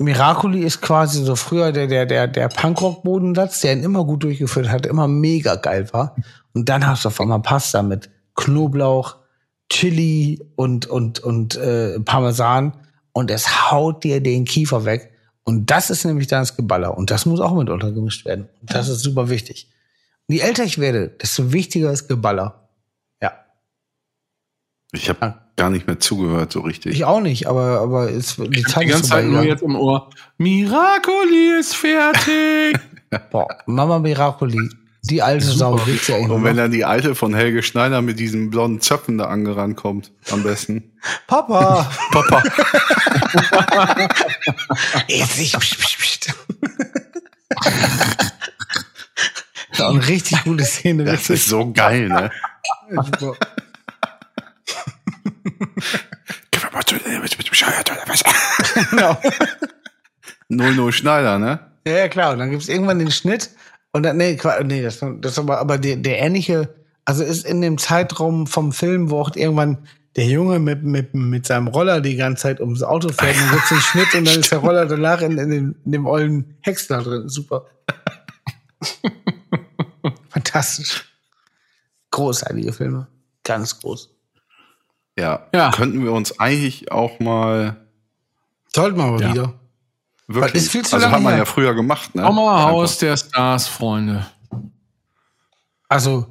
Miracoli 0.02 0.64
ist 0.64 0.82
quasi 0.82 1.24
so 1.24 1.36
früher 1.36 1.74
der, 1.74 1.88
der, 1.88 2.06
der, 2.06 2.28
der 2.28 2.48
Punkrock-Bodensatz, 2.48 3.60
der 3.62 3.74
ihn 3.74 3.84
immer 3.84 4.06
gut 4.06 4.24
durchgeführt 4.24 4.70
hat, 4.70 4.86
immer 4.86 5.10
mega 5.10 5.56
geil 5.56 5.92
war. 5.92 6.16
Und 6.54 6.70
dann 6.70 6.88
hast 6.88 7.04
du 7.04 7.10
auf 7.10 7.20
einmal 7.20 7.42
Pasta 7.42 7.84
mit 7.84 8.10
Knoblauch, 8.36 9.18
Chili 9.70 10.42
und, 10.56 10.86
und, 10.86 11.20
und 11.20 11.58
äh, 11.58 12.00
Parmesan. 12.00 12.74
Und 13.12 13.30
es 13.30 13.72
haut 13.72 14.06
dir 14.06 14.22
den 14.22 14.46
Kiefer 14.46 14.86
weg. 14.86 15.12
Und 15.44 15.70
das 15.70 15.90
ist 15.90 16.06
nämlich 16.06 16.28
dann 16.28 16.44
das 16.44 16.56
Geballer. 16.56 16.98
Und 16.98 17.12
das 17.12 17.26
muss 17.26 17.42
auch 17.42 17.54
mit 17.54 17.70
untergemischt 17.70 18.26
werden. 18.26 18.48
Und 18.62 18.74
das 18.74 18.88
ist 18.88 19.02
super 19.02 19.30
wichtig. 19.30 19.70
Und 20.28 20.36
je 20.36 20.42
älter 20.42 20.64
ich 20.64 20.78
werde, 20.78 21.10
desto 21.10 21.52
wichtiger 21.52 21.92
ist 21.92 22.08
Geballer. 22.08 22.69
Ich 24.92 25.08
habe 25.10 25.36
gar 25.56 25.70
nicht 25.70 25.86
mehr 25.86 26.00
zugehört 26.00 26.52
so 26.52 26.62
richtig. 26.62 26.94
Ich 26.96 27.06
auch 27.06 27.22
nicht, 27.22 27.48
aber, 27.48 27.80
aber 27.82 28.10
es, 28.12 28.38
die 28.38 28.50
Die 28.50 28.64
Zeit 28.64 28.86
ist 28.88 28.92
ganze 28.94 29.10
Zeit 29.10 29.26
nur 29.26 29.44
jetzt 29.44 29.62
im 29.62 29.76
Ohr. 29.76 30.10
Miracoli 30.38 31.60
ist 31.60 31.76
fertig. 31.76 32.80
Boah, 33.32 33.48
Mama 33.68 34.00
Miracoli, 34.00 34.70
die 35.04 35.22
alte 35.22 35.46
Sau, 35.46 35.76
gibt's 35.76 36.08
ja 36.08 36.16
Und 36.16 36.24
eigentlich 36.24 36.44
wenn 36.44 36.56
noch. 36.56 36.64
dann 36.64 36.72
die 36.72 36.86
alte 36.86 37.14
von 37.14 37.34
Helge 37.36 37.62
Schneider 37.62 38.02
mit 38.02 38.20
diesen 38.20 38.50
blonden 38.50 38.82
Zöpfen 38.82 39.18
da 39.20 39.26
angerannt 39.26 39.78
kommt, 39.78 40.12
am 40.32 40.42
besten. 40.44 40.92
Papa! 41.28 41.90
Papa. 42.12 42.44
Jetzt 45.08 45.40
ich. 45.40 45.56
Eine 49.80 50.08
richtig 50.08 50.44
gute 50.44 50.64
Szene. 50.66 51.06
Das 51.06 51.30
ist 51.30 51.48
so 51.48 51.72
geil, 51.72 52.10
ne? 52.10 52.32
Super. 56.70 57.50
bescheuert 57.50 57.92
oder 57.92 58.04
was? 58.08 58.24
Genau. 58.90 59.18
00 60.50 60.92
Schneider, 60.92 61.40
ne? 61.40 61.60
Ja, 61.86 61.98
ja, 61.98 62.08
klar. 62.08 62.34
Und 62.34 62.40
dann 62.40 62.52
gibt's 62.52 62.70
irgendwann 62.70 63.00
den 63.00 63.12
Schnitt. 63.12 63.52
Und 63.92 64.04
dann, 64.04 64.18
nee, 64.18 64.38
nee, 64.64 64.82
das, 64.82 65.04
das 65.22 65.40
aber, 65.40 65.60
aber 65.60 65.78
der, 65.78 65.98
der 65.98 66.20
ähnliche, 66.20 66.74
also 67.06 67.24
ist 67.24 67.46
in 67.46 67.62
dem 67.62 67.78
Zeitraum 67.78 68.48
vom 68.48 68.72
Film, 68.72 69.10
wo 69.10 69.20
auch 69.22 69.36
irgendwann 69.36 69.80
der 70.16 70.26
Junge 70.26 70.60
mit, 70.60 70.84
mit, 70.84 71.14
mit 71.14 71.46
seinem 71.46 71.68
Roller 71.68 72.02
die 72.02 72.16
ganze 72.16 72.44
Zeit 72.44 72.60
ums 72.60 72.84
Auto 72.84 73.10
fährt, 73.10 73.36
und 73.36 73.52
gibt's 73.52 73.70
den 73.70 73.82
Schnitt 73.82 74.14
und 74.16 74.28
dann 74.28 74.40
ist 74.40 74.52
der 74.52 74.60
Roller 74.60 74.86
danach 74.86 75.22
in, 75.22 75.38
in, 75.38 75.50
dem, 75.50 75.76
in 75.86 75.92
dem 75.92 76.06
ollen 76.06 76.58
Häcksler 76.62 77.02
drin. 77.02 77.30
Super. 77.30 77.66
Fantastisch. 80.30 81.06
Großartige 82.12 82.74
Filme. 82.74 83.08
Ganz 83.44 83.80
groß. 83.80 84.10
Ja. 85.20 85.48
Ja. 85.54 85.72
Könnten 85.72 86.04
wir 86.04 86.12
uns 86.14 86.40
eigentlich 86.40 86.92
auch 86.92 87.20
mal 87.20 87.76
Sollten 88.74 88.98
wir 88.98 89.06
aber 89.06 89.22
Ja. 89.22 89.34
wieder. 89.34 89.54
wirklich. 90.28 90.64
ist 90.64 90.72
viel 90.72 90.86
zu 90.86 90.96
also 90.96 91.06
lange 91.06 91.16
hat 91.18 91.24
man 91.24 91.38
ja 91.38 91.46
früher 91.46 91.74
gemacht, 91.74 92.14
ne? 92.16 92.22
Mal 92.22 92.30
Einfach. 92.30 92.64
Haus 92.72 92.98
der 93.00 93.18
Stars, 93.18 93.68
Freunde. 93.68 94.26
Also, 95.88 96.28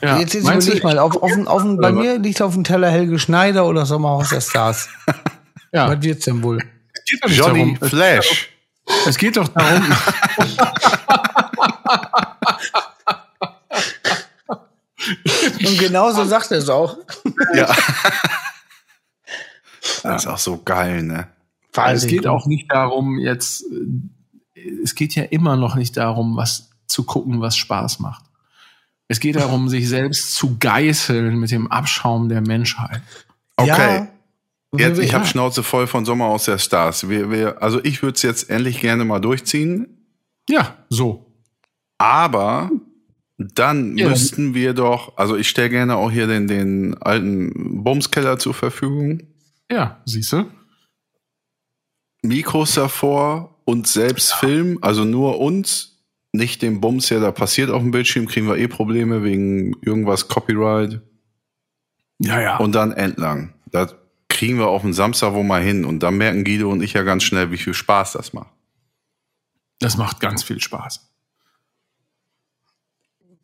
Ja. 0.00 0.18
jetzt, 0.18 0.34
jetzt 0.34 0.44
Meinst 0.44 0.66
überleg 0.68 0.84
mal, 0.84 0.98
auf, 0.98 1.16
auf, 1.16 1.32
auf, 1.32 1.46
auf, 1.46 1.62
bei 1.80 1.92
mir 1.92 2.18
liegt 2.18 2.40
auf 2.42 2.54
dem 2.54 2.64
Teller 2.64 2.90
Helge 2.90 3.18
Schneider 3.18 3.66
oder 3.66 3.86
Sommerhaus 3.86 4.30
der 4.30 4.40
Stars. 4.40 4.88
Ja. 5.74 5.88
Was 5.88 6.02
wird's 6.02 6.26
denn 6.26 6.42
wohl? 6.42 6.58
Es 6.92 7.04
geht 7.06 7.24
doch 7.24 7.28
nicht 7.30 7.38
Johnny 7.38 7.74
darum. 7.80 7.88
Flash. 7.88 8.50
Es 9.06 9.16
geht 9.16 9.38
doch 9.38 9.48
darum. 9.48 9.82
Und 15.66 15.78
genauso 15.78 16.24
sagt 16.24 16.50
er 16.50 16.58
es 16.58 16.68
auch. 16.68 16.96
Ja. 17.54 17.74
Das 20.02 20.22
ist 20.22 20.28
auch 20.28 20.38
so 20.38 20.60
geil, 20.64 21.02
ne? 21.02 21.28
es 21.74 22.06
geht 22.06 22.26
auch 22.26 22.46
nicht 22.46 22.70
darum, 22.70 23.18
jetzt, 23.18 23.64
äh, 24.54 24.70
es 24.82 24.94
geht 24.94 25.14
ja 25.14 25.24
immer 25.24 25.56
noch 25.56 25.74
nicht 25.74 25.96
darum, 25.96 26.36
was 26.36 26.70
zu 26.86 27.04
gucken, 27.04 27.40
was 27.40 27.56
Spaß 27.56 27.98
macht. 27.98 28.24
Es 29.08 29.20
geht 29.20 29.36
darum, 29.36 29.68
sich 29.68 29.88
selbst 29.88 30.34
zu 30.34 30.56
geißeln 30.58 31.36
mit 31.38 31.50
dem 31.50 31.70
Abschaum 31.70 32.28
der 32.28 32.40
Menschheit. 32.40 33.02
Okay. 33.56 33.68
Ja, 33.68 34.08
Jetzt, 34.74 34.98
ich 35.00 35.12
habe. 35.12 35.26
Schnauze 35.26 35.62
voll 35.62 35.86
von 35.86 36.04
Sommer 36.06 36.26
aus 36.26 36.46
der 36.46 36.56
Stars. 36.58 37.08
Wir, 37.08 37.30
wir, 37.30 37.62
also 37.62 37.84
ich 37.84 38.02
würde 38.02 38.16
es 38.16 38.22
jetzt 38.22 38.48
endlich 38.48 38.80
gerne 38.80 39.04
mal 39.04 39.20
durchziehen, 39.20 39.86
Ja, 40.48 40.76
so. 40.88 41.26
aber 41.98 42.70
dann 43.54 43.96
Ja. 43.96 44.08
müssten 44.08 44.54
wir 44.54 44.74
doch, 44.74 45.16
also 45.16 45.36
ich 45.36 45.48
stelle 45.48 45.70
gerne 45.70 45.96
auch 45.96 46.10
hier 46.10 46.26
den, 46.26 46.46
den 46.48 46.96
alten 47.02 47.82
Bumskeller 47.84 48.38
zur 48.38 48.54
Verfügung, 48.54 49.22
Ja, 49.70 50.00
siehst 50.04 50.32
du? 50.32 50.44
Mikros 52.22 52.74
davor 52.74 53.60
und 53.64 53.86
selbst 53.86 54.34
Film, 54.34 54.78
also 54.80 55.04
nur 55.04 55.40
uns, 55.40 56.00
nicht 56.32 56.62
den 56.62 56.80
Bums, 56.80 57.08
der 57.08 57.20
da 57.20 57.30
passiert 57.32 57.70
auf 57.70 57.82
dem 57.82 57.90
Bildschirm, 57.90 58.26
kriegen 58.26 58.46
wir 58.46 58.56
eh 58.56 58.68
Probleme 58.68 59.22
wegen 59.22 59.74
irgendwas 59.82 60.28
Copyright 60.28 61.00
Ja, 62.18 62.40
ja. 62.40 62.56
und 62.58 62.72
dann 62.74 62.92
entlang. 62.92 63.54
Das 63.70 63.94
kriegen 64.28 64.58
wir 64.58 64.68
auf 64.68 64.82
den 64.82 64.92
Samstag 64.94 65.34
wo 65.34 65.42
mal 65.42 65.62
hin 65.62 65.84
und 65.84 66.00
dann 66.02 66.16
merken 66.16 66.44
Guido 66.44 66.70
und 66.70 66.82
ich 66.82 66.92
ja 66.94 67.02
ganz 67.02 67.22
schnell, 67.24 67.50
wie 67.50 67.58
viel 67.58 67.74
Spaß 67.74 68.12
das 68.12 68.32
macht. 68.32 68.50
das 69.80 69.96
macht 69.96 70.20
ganz 70.20 70.42
viel 70.44 70.60
Spaß. 70.60 71.11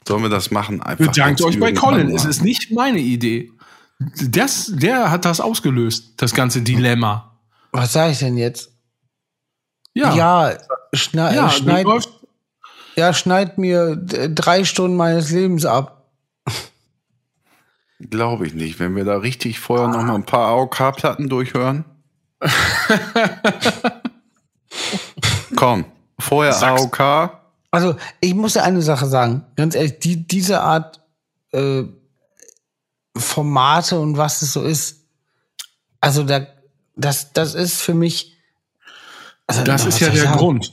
Sollen 0.09 0.22
wir 0.22 0.30
das 0.30 0.51
machen? 0.51 0.80
Einfach 0.80 1.05
Bedankt 1.05 1.43
euch 1.43 1.60
bei 1.60 1.74
Colin. 1.74 2.09
Es 2.09 2.24
ist 2.24 2.43
nicht 2.43 2.72
meine 2.72 2.98
Idee. 2.98 3.52
Das, 3.98 4.72
der 4.74 5.10
hat 5.10 5.26
das 5.26 5.39
ausgelöst, 5.39 6.14
das 6.16 6.32
ganze 6.32 6.62
Dilemma. 6.62 7.39
Was 7.72 7.93
sage 7.93 8.12
ich 8.12 8.18
denn 8.18 8.39
jetzt? 8.39 8.72
Ja, 9.93 10.14
Ja, 10.14 10.59
schneid, 10.94 11.35
ja, 11.35 11.51
schneid, 11.51 11.86
ja, 12.97 13.12
schneid 13.12 13.59
mir 13.59 13.97
drei 13.97 14.64
Stunden 14.64 14.97
meines 14.97 15.30
Lebens 15.30 15.66
ab. 15.66 16.10
Glaube 18.01 18.47
ich 18.47 18.55
nicht. 18.55 18.80
Wenn 18.80 18.97
wir 18.97 19.05
da 19.05 19.18
richtig 19.18 19.60
vorher 19.60 19.89
noch 19.89 20.02
mal 20.02 20.14
ein 20.14 20.24
paar 20.24 20.48
AOK-Platten 20.48 21.28
durchhören. 21.28 21.85
Komm, 25.55 25.85
vorher 26.18 26.55
Sag's. 26.55 26.80
AOK. 26.80 27.38
Also, 27.70 27.97
ich 28.20 28.35
muss 28.35 28.55
dir 28.55 28.62
eine 28.62 28.82
Sache 28.82 29.07
sagen. 29.07 29.45
Ganz 29.57 29.74
ehrlich, 29.74 29.99
die, 30.01 30.27
diese 30.27 30.61
Art 30.62 31.01
äh, 31.53 31.82
Formate 33.16 33.99
und 33.99 34.16
was 34.16 34.43
es 34.43 34.53
so 34.53 34.62
ist, 34.62 35.05
also 36.01 36.23
da, 36.23 36.47
das, 36.97 37.32
das 37.32 37.55
ist 37.55 37.81
für 37.81 37.95
mich. 37.95 38.36
Also, 39.47 39.65
Das 39.65 39.86
was 39.86 39.95
ist 39.95 40.01
ja 40.01 40.11
der 40.11 40.23
sagen? 40.24 40.39
Grund. 40.39 40.73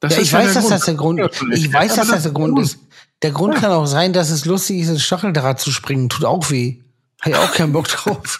Das 0.00 0.16
Ja, 0.16 0.22
ich 0.22 0.32
weiß, 0.32 0.52
der 0.52 0.54
dass 0.54 0.62
Grund. 0.62 0.72
das 0.74 0.84
der 0.84 0.94
Grund 0.94 1.18
Ja, 1.18 1.26
ist. 1.26 1.42
Ich 1.52 1.72
weiß, 1.72 1.90
Ja, 1.90 1.96
dass 1.96 2.06
aber 2.08 2.14
das 2.16 2.22
der 2.24 2.32
Grund 2.32 2.58
ist. 2.58 2.78
Der 3.22 3.30
Grund 3.30 3.54
kann 3.56 3.70
auch 3.72 3.86
sein, 3.86 4.12
dass 4.12 4.30
es 4.30 4.44
lustig 4.44 4.80
ist, 4.80 4.88
ins 4.88 5.02
Stacheldraht 5.02 5.60
zu 5.60 5.70
springen. 5.70 6.08
Tut 6.08 6.24
auch 6.24 6.50
weh. 6.50 6.82
Habe 7.22 7.30
ich 7.30 7.36
auch 7.36 7.52
keinen 7.52 7.72
Bock 7.72 7.88
drauf. 7.88 8.38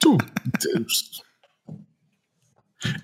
Du. 0.00 0.16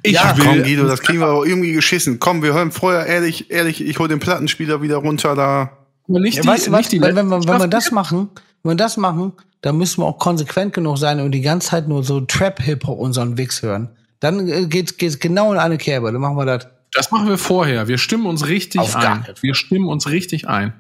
Ich 0.03 0.13
Ja, 0.13 0.37
will, 0.37 0.45
Komm, 0.45 0.63
Guido, 0.63 0.87
das 0.87 1.01
kriegen 1.03 1.19
wir 1.21 1.27
aber 1.27 1.47
irgendwie 1.47 1.73
geschissen. 1.73 2.19
Komm, 2.19 2.43
wir 2.43 2.55
hören 2.55 2.73
vorher 2.73 3.07
ehrlich, 3.07 3.51
ehrlich, 3.51 3.81
ich 3.85 3.99
hol 3.99 4.09
den 4.09 4.19
Plattenspieler 4.21 4.81
wieder 4.83 4.97
runter 4.97 5.35
da. 5.35 5.71
aber 6.09 6.21
nicht 6.21 6.37
Ja, 6.37 6.43
die, 6.43 6.49
weißt 6.49 6.71
nicht 6.71 6.93
die 6.93 7.01
Wenn, 7.01 7.15
wenn, 7.17 7.29
wir- 7.29 7.45
wenn 7.47 7.59
wir 7.61 7.69
das 7.69 7.91
machen, 7.91 8.31
wenn 8.63 8.73
wir 8.73 8.77
das 8.77 8.97
machen, 8.97 9.33
dann 9.61 9.77
müssen 9.77 10.01
wir 10.01 10.07
auch 10.07 10.19
konsequent 10.19 10.73
genug 10.73 10.97
sein 10.99 11.21
und 11.21 11.33
die 11.33 11.41
ganze 11.43 11.69
Zeit 11.71 11.89
nur 11.89 12.05
so 12.05 12.21
Trap-Hip-Hop 12.21 12.99
unseren 12.99 13.37
Wix 13.37 13.63
hören. 13.63 13.91
Dann 14.21 14.49
äh, 14.49 14.67
geht's, 14.67 14.97
geht's 14.97 15.19
genau 15.19 15.53
in 15.53 15.59
eine 15.59 15.77
Kerbe. 15.77 16.11
Dann 16.13 16.21
machen 16.21 16.37
wir 16.37 16.47
das. 16.47 16.69
Das 16.93 17.11
machen 17.11 17.29
wir 17.29 17.37
vorher. 17.37 17.87
Wir 17.89 17.99
stimmen 17.99 18.27
uns 18.27 18.47
richtig 18.47 18.81
Auf 18.81 18.97
ein. 18.97 19.27
Wir 19.43 19.55
stimmen 19.55 19.89
uns 19.89 20.09
richtig 20.09 20.49
ein. 20.49 20.73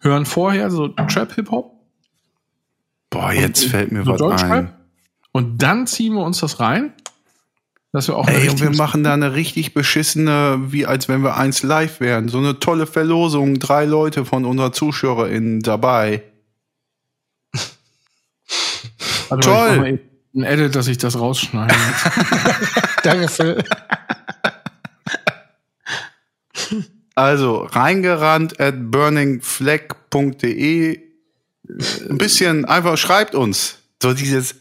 Hören 0.00 0.26
vorher 0.26 0.70
so 0.70 0.88
Trap-Hip-Hop. 0.88 1.72
Boah, 3.08 3.32
jetzt 3.32 3.64
fällt 3.66 3.92
mir 3.92 4.04
so 4.04 4.18
was 4.28 4.42
ein. 4.42 4.72
Und 5.32 5.62
dann 5.62 5.86
ziehen 5.86 6.14
wir 6.14 6.22
uns 6.22 6.40
das 6.40 6.60
rein. 6.60 6.92
Dass 7.94 8.08
wir 8.08 8.16
auch 8.16 8.26
Ey, 8.26 8.48
und 8.48 8.60
wir 8.60 8.70
machen 8.70 9.04
da 9.04 9.14
eine 9.14 9.34
richtig 9.34 9.72
beschissene, 9.72 10.58
wie 10.66 10.84
als 10.84 11.06
wenn 11.06 11.22
wir 11.22 11.36
eins 11.36 11.62
live 11.62 12.00
wären. 12.00 12.28
So 12.28 12.38
eine 12.38 12.58
tolle 12.58 12.88
Verlosung, 12.88 13.60
drei 13.60 13.84
Leute 13.84 14.24
von 14.24 14.44
unseren 14.44 14.72
ZuschauerInnen 14.72 15.60
dabei. 15.60 16.24
Warte 19.28 19.48
toll. 19.48 20.00
Ein 20.34 20.42
Edit, 20.42 20.74
dass 20.74 20.88
ich 20.88 20.98
das 20.98 21.16
rausschneide. 21.16 21.72
Danke, 23.04 23.28
Phil. 23.28 23.62
Also 27.16 27.58
reingerannt 27.58 28.58
at 28.58 28.90
burningflag.de. 28.90 31.00
Ein 32.10 32.18
bisschen 32.18 32.64
einfach 32.64 32.98
schreibt 32.98 33.36
uns. 33.36 33.78
So 34.02 34.14
dieses, 34.14 34.56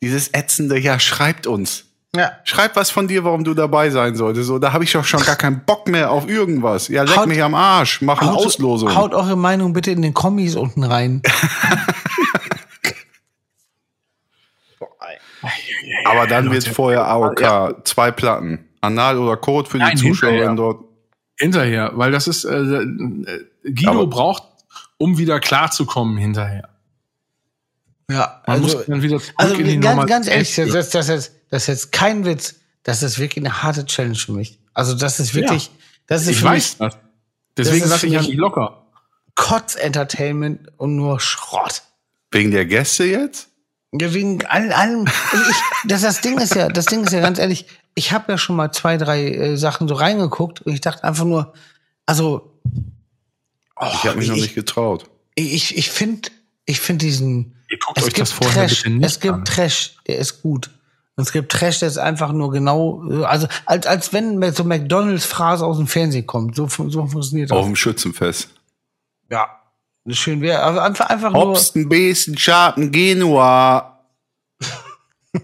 dieses 0.00 0.32
ätzende, 0.32 0.78
ja, 0.78 1.00
schreibt 1.00 1.48
uns. 1.48 1.85
Ja. 2.16 2.32
Schreib 2.44 2.76
was 2.76 2.90
von 2.90 3.08
dir, 3.08 3.24
warum 3.24 3.44
du 3.44 3.54
dabei 3.54 3.90
sein 3.90 4.16
solltest. 4.16 4.46
So, 4.46 4.58
da 4.58 4.72
habe 4.72 4.84
ich 4.84 4.92
doch 4.92 5.04
schon 5.04 5.22
gar 5.22 5.36
keinen 5.36 5.60
Bock 5.64 5.88
mehr 5.88 6.10
auf 6.10 6.28
irgendwas. 6.28 6.88
Ja, 6.88 7.02
leck 7.02 7.16
Haut- 7.16 7.26
mich 7.28 7.42
am 7.42 7.54
Arsch. 7.54 8.02
Mach 8.02 8.20
eine 8.22 8.32
Auslosung. 8.32 8.94
Haut 8.94 9.14
eure 9.14 9.36
Meinung 9.36 9.72
bitte 9.72 9.90
in 9.90 10.02
den 10.02 10.14
Kommis 10.14 10.56
unten 10.56 10.84
rein. 10.84 11.22
Aber 16.04 16.26
dann 16.26 16.50
wird 16.50 16.66
vorher 16.66 17.06
AOK. 17.06 17.86
Zwei 17.86 18.10
Platten. 18.10 18.68
Anal 18.80 19.18
oder 19.18 19.36
Code 19.36 19.68
für 19.68 19.78
die 19.78 19.84
Nein, 19.84 19.96
Zuschauer 19.96 20.30
hinterher. 20.30 20.54
dort. 20.54 20.84
hinterher, 21.38 21.90
weil 21.94 22.12
das 22.12 22.28
ist, 22.28 22.44
äh, 22.44 22.56
äh, 22.56 23.44
Guido 23.64 23.90
Aber- 23.90 24.06
braucht, 24.06 24.42
um 24.98 25.18
wieder 25.18 25.40
klarzukommen 25.40 26.16
hinterher. 26.16 26.68
Ja, 28.08 28.40
Man 28.46 28.62
also, 28.62 28.76
muss 28.78 28.86
dann 28.86 29.02
wieder 29.02 29.18
zurück 29.18 29.34
also 29.36 29.54
in 29.56 29.66
die 29.66 29.80
ganz, 29.80 30.06
ganz 30.06 30.28
ehrlich, 30.28 30.54
das, 30.54 30.70
das, 30.70 30.90
das, 30.90 31.08
ist, 31.08 31.32
das 31.50 31.62
ist 31.62 31.68
jetzt 31.68 31.92
kein 31.92 32.24
Witz. 32.24 32.56
Das 32.82 33.02
ist 33.02 33.18
wirklich 33.18 33.44
eine 33.44 33.62
harte 33.62 33.84
Challenge 33.86 34.14
für 34.16 34.32
mich. 34.32 34.58
Also 34.74 34.94
das 34.94 35.18
ist 35.20 35.34
wirklich, 35.34 35.70
das 36.06 36.22
ist 36.22 36.28
Ich 36.28 36.38
für 36.38 36.44
weiß 36.46 36.78
das. 36.78 36.96
Deswegen 37.56 37.88
lasse 37.88 38.06
ich 38.06 38.12
ja 38.12 38.20
mich- 38.20 38.28
nicht 38.30 38.38
locker. 38.38 38.84
mich 39.26 39.34
Kotz-Entertainment 39.34 40.68
und 40.78 40.96
nur 40.96 41.20
Schrott. 41.20 41.82
Wegen 42.30 42.50
der 42.50 42.66
Gäste 42.66 43.04
jetzt? 43.04 43.48
Ja, 43.92 44.12
wegen 44.12 44.44
all, 44.46 44.72
allem. 44.72 45.06
Also 45.32 45.50
ich, 45.50 45.56
das, 45.88 46.02
das 46.02 46.20
Ding 46.20 46.38
ist 46.38 46.54
ja, 46.54 46.68
das 46.68 46.86
Ding 46.86 47.04
ist 47.04 47.12
ja 47.12 47.20
ganz 47.20 47.38
ehrlich, 47.38 47.66
ich 47.94 48.12
habe 48.12 48.32
ja 48.32 48.38
schon 48.38 48.56
mal 48.56 48.72
zwei, 48.72 48.96
drei 48.98 49.30
äh, 49.30 49.56
Sachen 49.56 49.88
so 49.88 49.94
reingeguckt 49.94 50.60
und 50.62 50.72
ich 50.74 50.80
dachte 50.80 51.04
einfach 51.04 51.24
nur, 51.24 51.54
also 52.04 52.58
oh, 53.76 53.86
Ich 53.94 54.04
habe 54.04 54.18
mich 54.18 54.28
noch 54.28 54.36
ich, 54.36 54.42
nicht 54.42 54.54
getraut. 54.54 55.08
Ich, 55.34 55.76
ich 55.76 55.90
finde, 55.90 56.30
ich 56.66 56.80
finde 56.80 57.04
diesen. 57.06 57.54
Ihr 57.70 57.78
guckt 57.78 57.98
Es 57.98 58.04
euch 58.04 58.08
gibt 58.14 58.20
das 58.20 58.32
vorher 58.32 58.66
Trash. 58.66 58.82
bitte 58.82 58.90
nicht 58.96 59.06
Es 59.06 59.20
gibt 59.20 59.34
an. 59.34 59.44
Trash, 59.44 59.96
der 60.06 60.18
ist 60.18 60.42
gut. 60.42 60.70
Und 61.16 61.22
es 61.24 61.32
gibt 61.32 61.50
Trash, 61.50 61.78
der 61.80 61.88
ist 61.88 61.96
einfach 61.98 62.32
nur 62.32 62.50
genau, 62.52 63.02
äh, 63.10 63.24
also 63.24 63.48
als, 63.64 63.86
als 63.86 64.12
wenn 64.12 64.40
so 64.52 64.64
McDonalds-Phrase 64.64 65.64
aus 65.64 65.78
dem 65.78 65.86
Fernsehen 65.86 66.26
kommt. 66.26 66.54
So, 66.56 66.68
so 66.68 67.06
funktioniert 67.06 67.50
Auf 67.52 67.58
das. 67.60 67.66
dem 67.66 67.76
Schützenfest. 67.76 68.50
Ja. 69.30 69.48
Schön 70.08 70.40
wäre. 70.40 70.62
Also 70.62 70.78
einfach, 70.78 71.08
einfach 71.08 71.32
nur. 71.32 71.48
Obsten, 71.48 71.88
Besten, 71.88 72.36
Schapen, 72.38 72.92
Genua. 72.92 73.98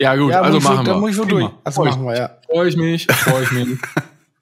Ja, 0.00 0.14
gut, 0.14 0.30
Ja, 0.30 0.42
also 0.42 0.60
machen 0.60 0.84
da 0.84 0.94
wir. 0.94 1.00
muss 1.00 1.10
ich 1.10 1.18
wohl 1.18 1.26
durch. 1.26 1.48
Also 1.64 1.82
Freu 1.82 1.90
machen 1.90 2.04
wir, 2.04 2.16
ja. 2.16 2.30
Freue 2.48 2.68
ich 2.68 2.76
mich, 2.76 3.06
freue 3.06 3.42
ich 3.42 3.50
mich. 3.50 3.68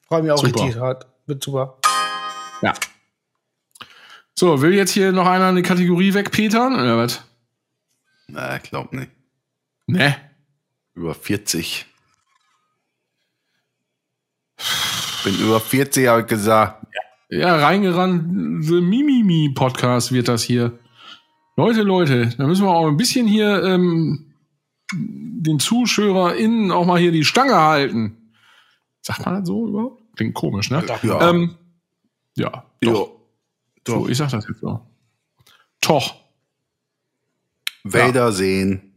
Freue 0.06 0.22
mich 0.22 0.30
auch 0.32 0.38
Super. 0.38 0.62
richtig 0.64 0.80
hart. 0.80 1.06
Wird 1.26 1.42
super. 1.42 1.78
ja. 2.62 2.72
So, 4.38 4.60
will 4.60 4.74
jetzt 4.74 4.90
hier 4.90 5.12
noch 5.12 5.26
einer 5.26 5.46
eine 5.46 5.62
Kategorie 5.62 6.12
wegpetern 6.12 6.74
oder 6.74 6.98
was? 6.98 7.24
Na, 8.28 8.56
ich 8.56 8.64
glaub 8.64 8.92
nicht. 8.92 9.10
Ne. 9.86 10.14
Über 10.92 11.14
40. 11.14 11.86
Bin 15.24 15.38
über 15.38 15.58
40, 15.58 16.06
habe 16.08 16.20
ich 16.20 16.26
gesagt. 16.26 16.86
Ja, 17.30 17.56
reingerannt, 17.56 18.62
The 18.64 18.82
Mimimi 18.82 19.52
Podcast 19.54 20.12
wird 20.12 20.28
das 20.28 20.42
hier. 20.42 20.78
Leute, 21.56 21.82
Leute, 21.82 22.28
da 22.36 22.46
müssen 22.46 22.66
wir 22.66 22.70
auch 22.70 22.88
ein 22.88 22.98
bisschen 22.98 23.26
hier 23.26 23.64
ähm, 23.64 24.34
den 24.92 25.58
ZuschauerInnen 25.58 26.72
auch 26.72 26.84
mal 26.84 27.00
hier 27.00 27.10
die 27.10 27.24
Stange 27.24 27.56
halten. 27.56 28.32
Sagt 29.00 29.24
man 29.24 29.36
das 29.36 29.48
so 29.48 29.66
überhaupt? 29.66 30.02
Klingt 30.14 30.34
komisch, 30.34 30.70
ne? 30.70 30.84
Ja. 31.02 31.30
Ähm, 31.30 31.56
ja, 32.36 32.50
doch. 32.82 32.92
Jo. 32.92 33.15
So, 33.86 34.08
ich 34.08 34.18
sag 34.18 34.30
das 34.30 34.46
jetzt 34.48 34.60
so. 34.60 34.80
Toch, 35.80 36.14
Vader 37.84 38.32
sehen. 38.32 38.92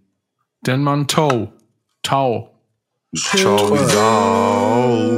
denn 0.66 0.84
man 0.84 1.08
Tau. 1.08 1.54
Tau. 2.02 2.56
Ciao. 3.16 3.78
Ciao. 3.88 5.09